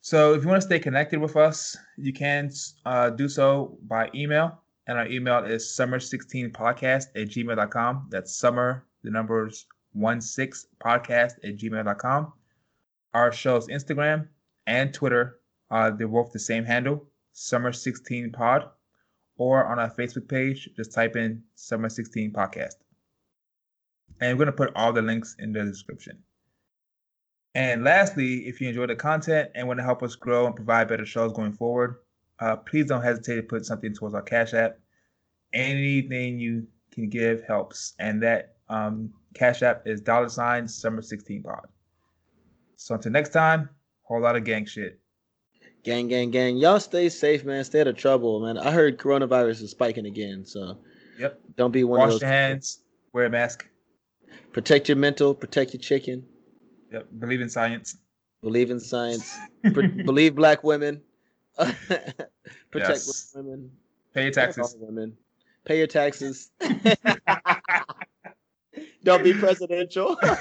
So 0.05 0.35
if 0.35 0.43
you 0.43 0.51
want 0.51 0.61
to 0.61 0.67
stay 0.67 0.79
connected 0.79 1.19
with 1.19 1.35
us, 1.35 1.79
you 1.97 2.13
can 2.13 2.51
uh, 2.85 3.09
do 3.09 3.27
so 3.27 3.79
by 3.85 4.11
email. 4.15 4.61
And 4.87 4.99
our 4.99 5.07
email 5.07 5.39
is 5.39 5.65
summer16podcast 5.65 7.05
at 7.17 7.29
gmail.com. 7.29 8.09
That's 8.11 8.37
summer, 8.37 8.85
the 9.03 9.11
numbers 9.11 9.65
16 9.95 10.69
podcast 10.79 11.33
at 11.43 11.57
gmail.com. 11.57 12.33
Our 13.15 13.33
show's 13.33 13.69
Instagram 13.69 14.29
and 14.67 14.93
Twitter, 14.93 15.39
uh, 15.71 15.91
they're 15.91 16.07
both 16.07 16.33
the 16.33 16.39
same 16.39 16.67
handle, 16.67 17.07
summer16pod. 17.35 18.69
Or 19.37 19.67
on 19.67 19.79
our 19.79 19.91
Facebook 19.91 20.29
page, 20.29 20.69
just 20.77 20.93
type 20.93 21.17
in 21.17 21.43
summer 21.55 21.89
16 21.89 22.33
podcast. 22.33 22.75
And 24.21 24.39
we're 24.39 24.45
going 24.45 24.57
to 24.57 24.65
put 24.65 24.75
all 24.77 24.93
the 24.93 25.03
links 25.03 25.35
in 25.39 25.53
the 25.53 25.65
description. 25.65 26.23
And 27.55 27.85
lastly, 27.85 28.47
if 28.47 28.61
you 28.61 28.69
enjoy 28.69 28.87
the 28.87 28.97
content 28.97 29.51
and 29.55 29.67
want 29.67 29.79
to 29.79 29.85
help 29.85 30.03
us 30.03 30.17
grow 30.17 30.47
and 30.47 30.57
provide 30.57 30.89
better 30.89 31.07
shows 31.07 31.33
going 31.33 31.53
forward, 31.53 31.97
uh, 32.41 32.57
please 32.57 32.87
don't 32.87 33.03
hesitate 33.03 33.37
to 33.37 33.43
put 33.43 33.65
something 33.65 33.95
towards 33.95 34.15
our 34.15 34.23
Cash 34.23 34.55
App. 34.55 34.79
Anything 35.53 36.39
you 36.39 36.67
can 36.93 37.09
give 37.09 37.45
helps. 37.45 37.95
And 37.99 38.23
that 38.23 38.57
um, 38.69 39.13
Cash 39.35 39.63
App 39.63 39.87
is 39.87 40.01
dollar 40.01 40.29
sign 40.29 40.67
summer 40.67 41.03
16 41.03 41.43
pod. 41.43 41.67
So 42.77 42.97
until 42.97 43.13
next 43.13 43.31
time, 43.31 43.69
whole 44.03 44.21
lot 44.21 44.37
of 44.37 44.45
gang 44.45 44.67
shit. 44.67 45.01
Gang, 45.85 46.09
gang, 46.09 46.31
gang. 46.31 46.57
Y'all 46.57 46.81
stay 46.81 47.11
safe, 47.11 47.45
man. 47.45 47.63
Stay 47.65 47.83
out 47.83 47.87
of 47.89 47.97
trouble, 47.97 48.41
man. 48.41 48.57
I 48.57 48.71
heard 48.71 48.99
coronavirus 48.99 49.63
is 49.63 49.71
spiking 49.73 50.07
again. 50.07 50.47
So 50.47 50.79
yep. 51.19 51.39
Don't 51.57 51.73
be 51.73 51.85
one 51.85 52.01
Wash 52.01 52.07
of 52.07 52.13
those. 52.15 52.21
your 52.23 52.31
hands. 52.31 52.81
Wear 53.13 53.27
a 53.27 53.31
mask. 53.31 53.69
Protect 54.53 54.89
your 54.89 54.97
mental. 54.97 55.35
Protect 55.35 55.75
your 55.75 55.81
chicken. 55.83 56.25
Yep. 56.91 57.09
Believe 57.19 57.43
in 57.43 57.51
science. 57.51 57.99
Believe 58.43 58.71
in 58.71 58.81
science. 58.81 59.37
believe 59.63 60.35
black 60.35 60.65
women. 60.65 61.03
Protect 61.59 62.09
Yes. 62.75 63.33
women. 63.35 63.71
Pay 64.15 64.23
your 64.25 64.33
taxes. 64.33 64.75
all 64.81 64.87
women. 64.87 65.17
Pay 65.67 65.79
your 65.79 65.87
taxes. 65.87 66.51
Don't 69.03 69.23
be 69.23 69.35
presidential. 69.35 70.17
oh 70.23 70.35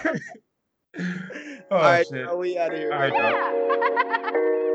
all 1.72 1.78
right, 1.82 2.06
shit. 2.08 2.26
now 2.26 2.36
we 2.38 2.58
out 2.58 2.72
of 2.72 2.78
here. 2.80 2.94
All 2.94 3.00
right, 3.00 3.14
dog. 3.14 4.73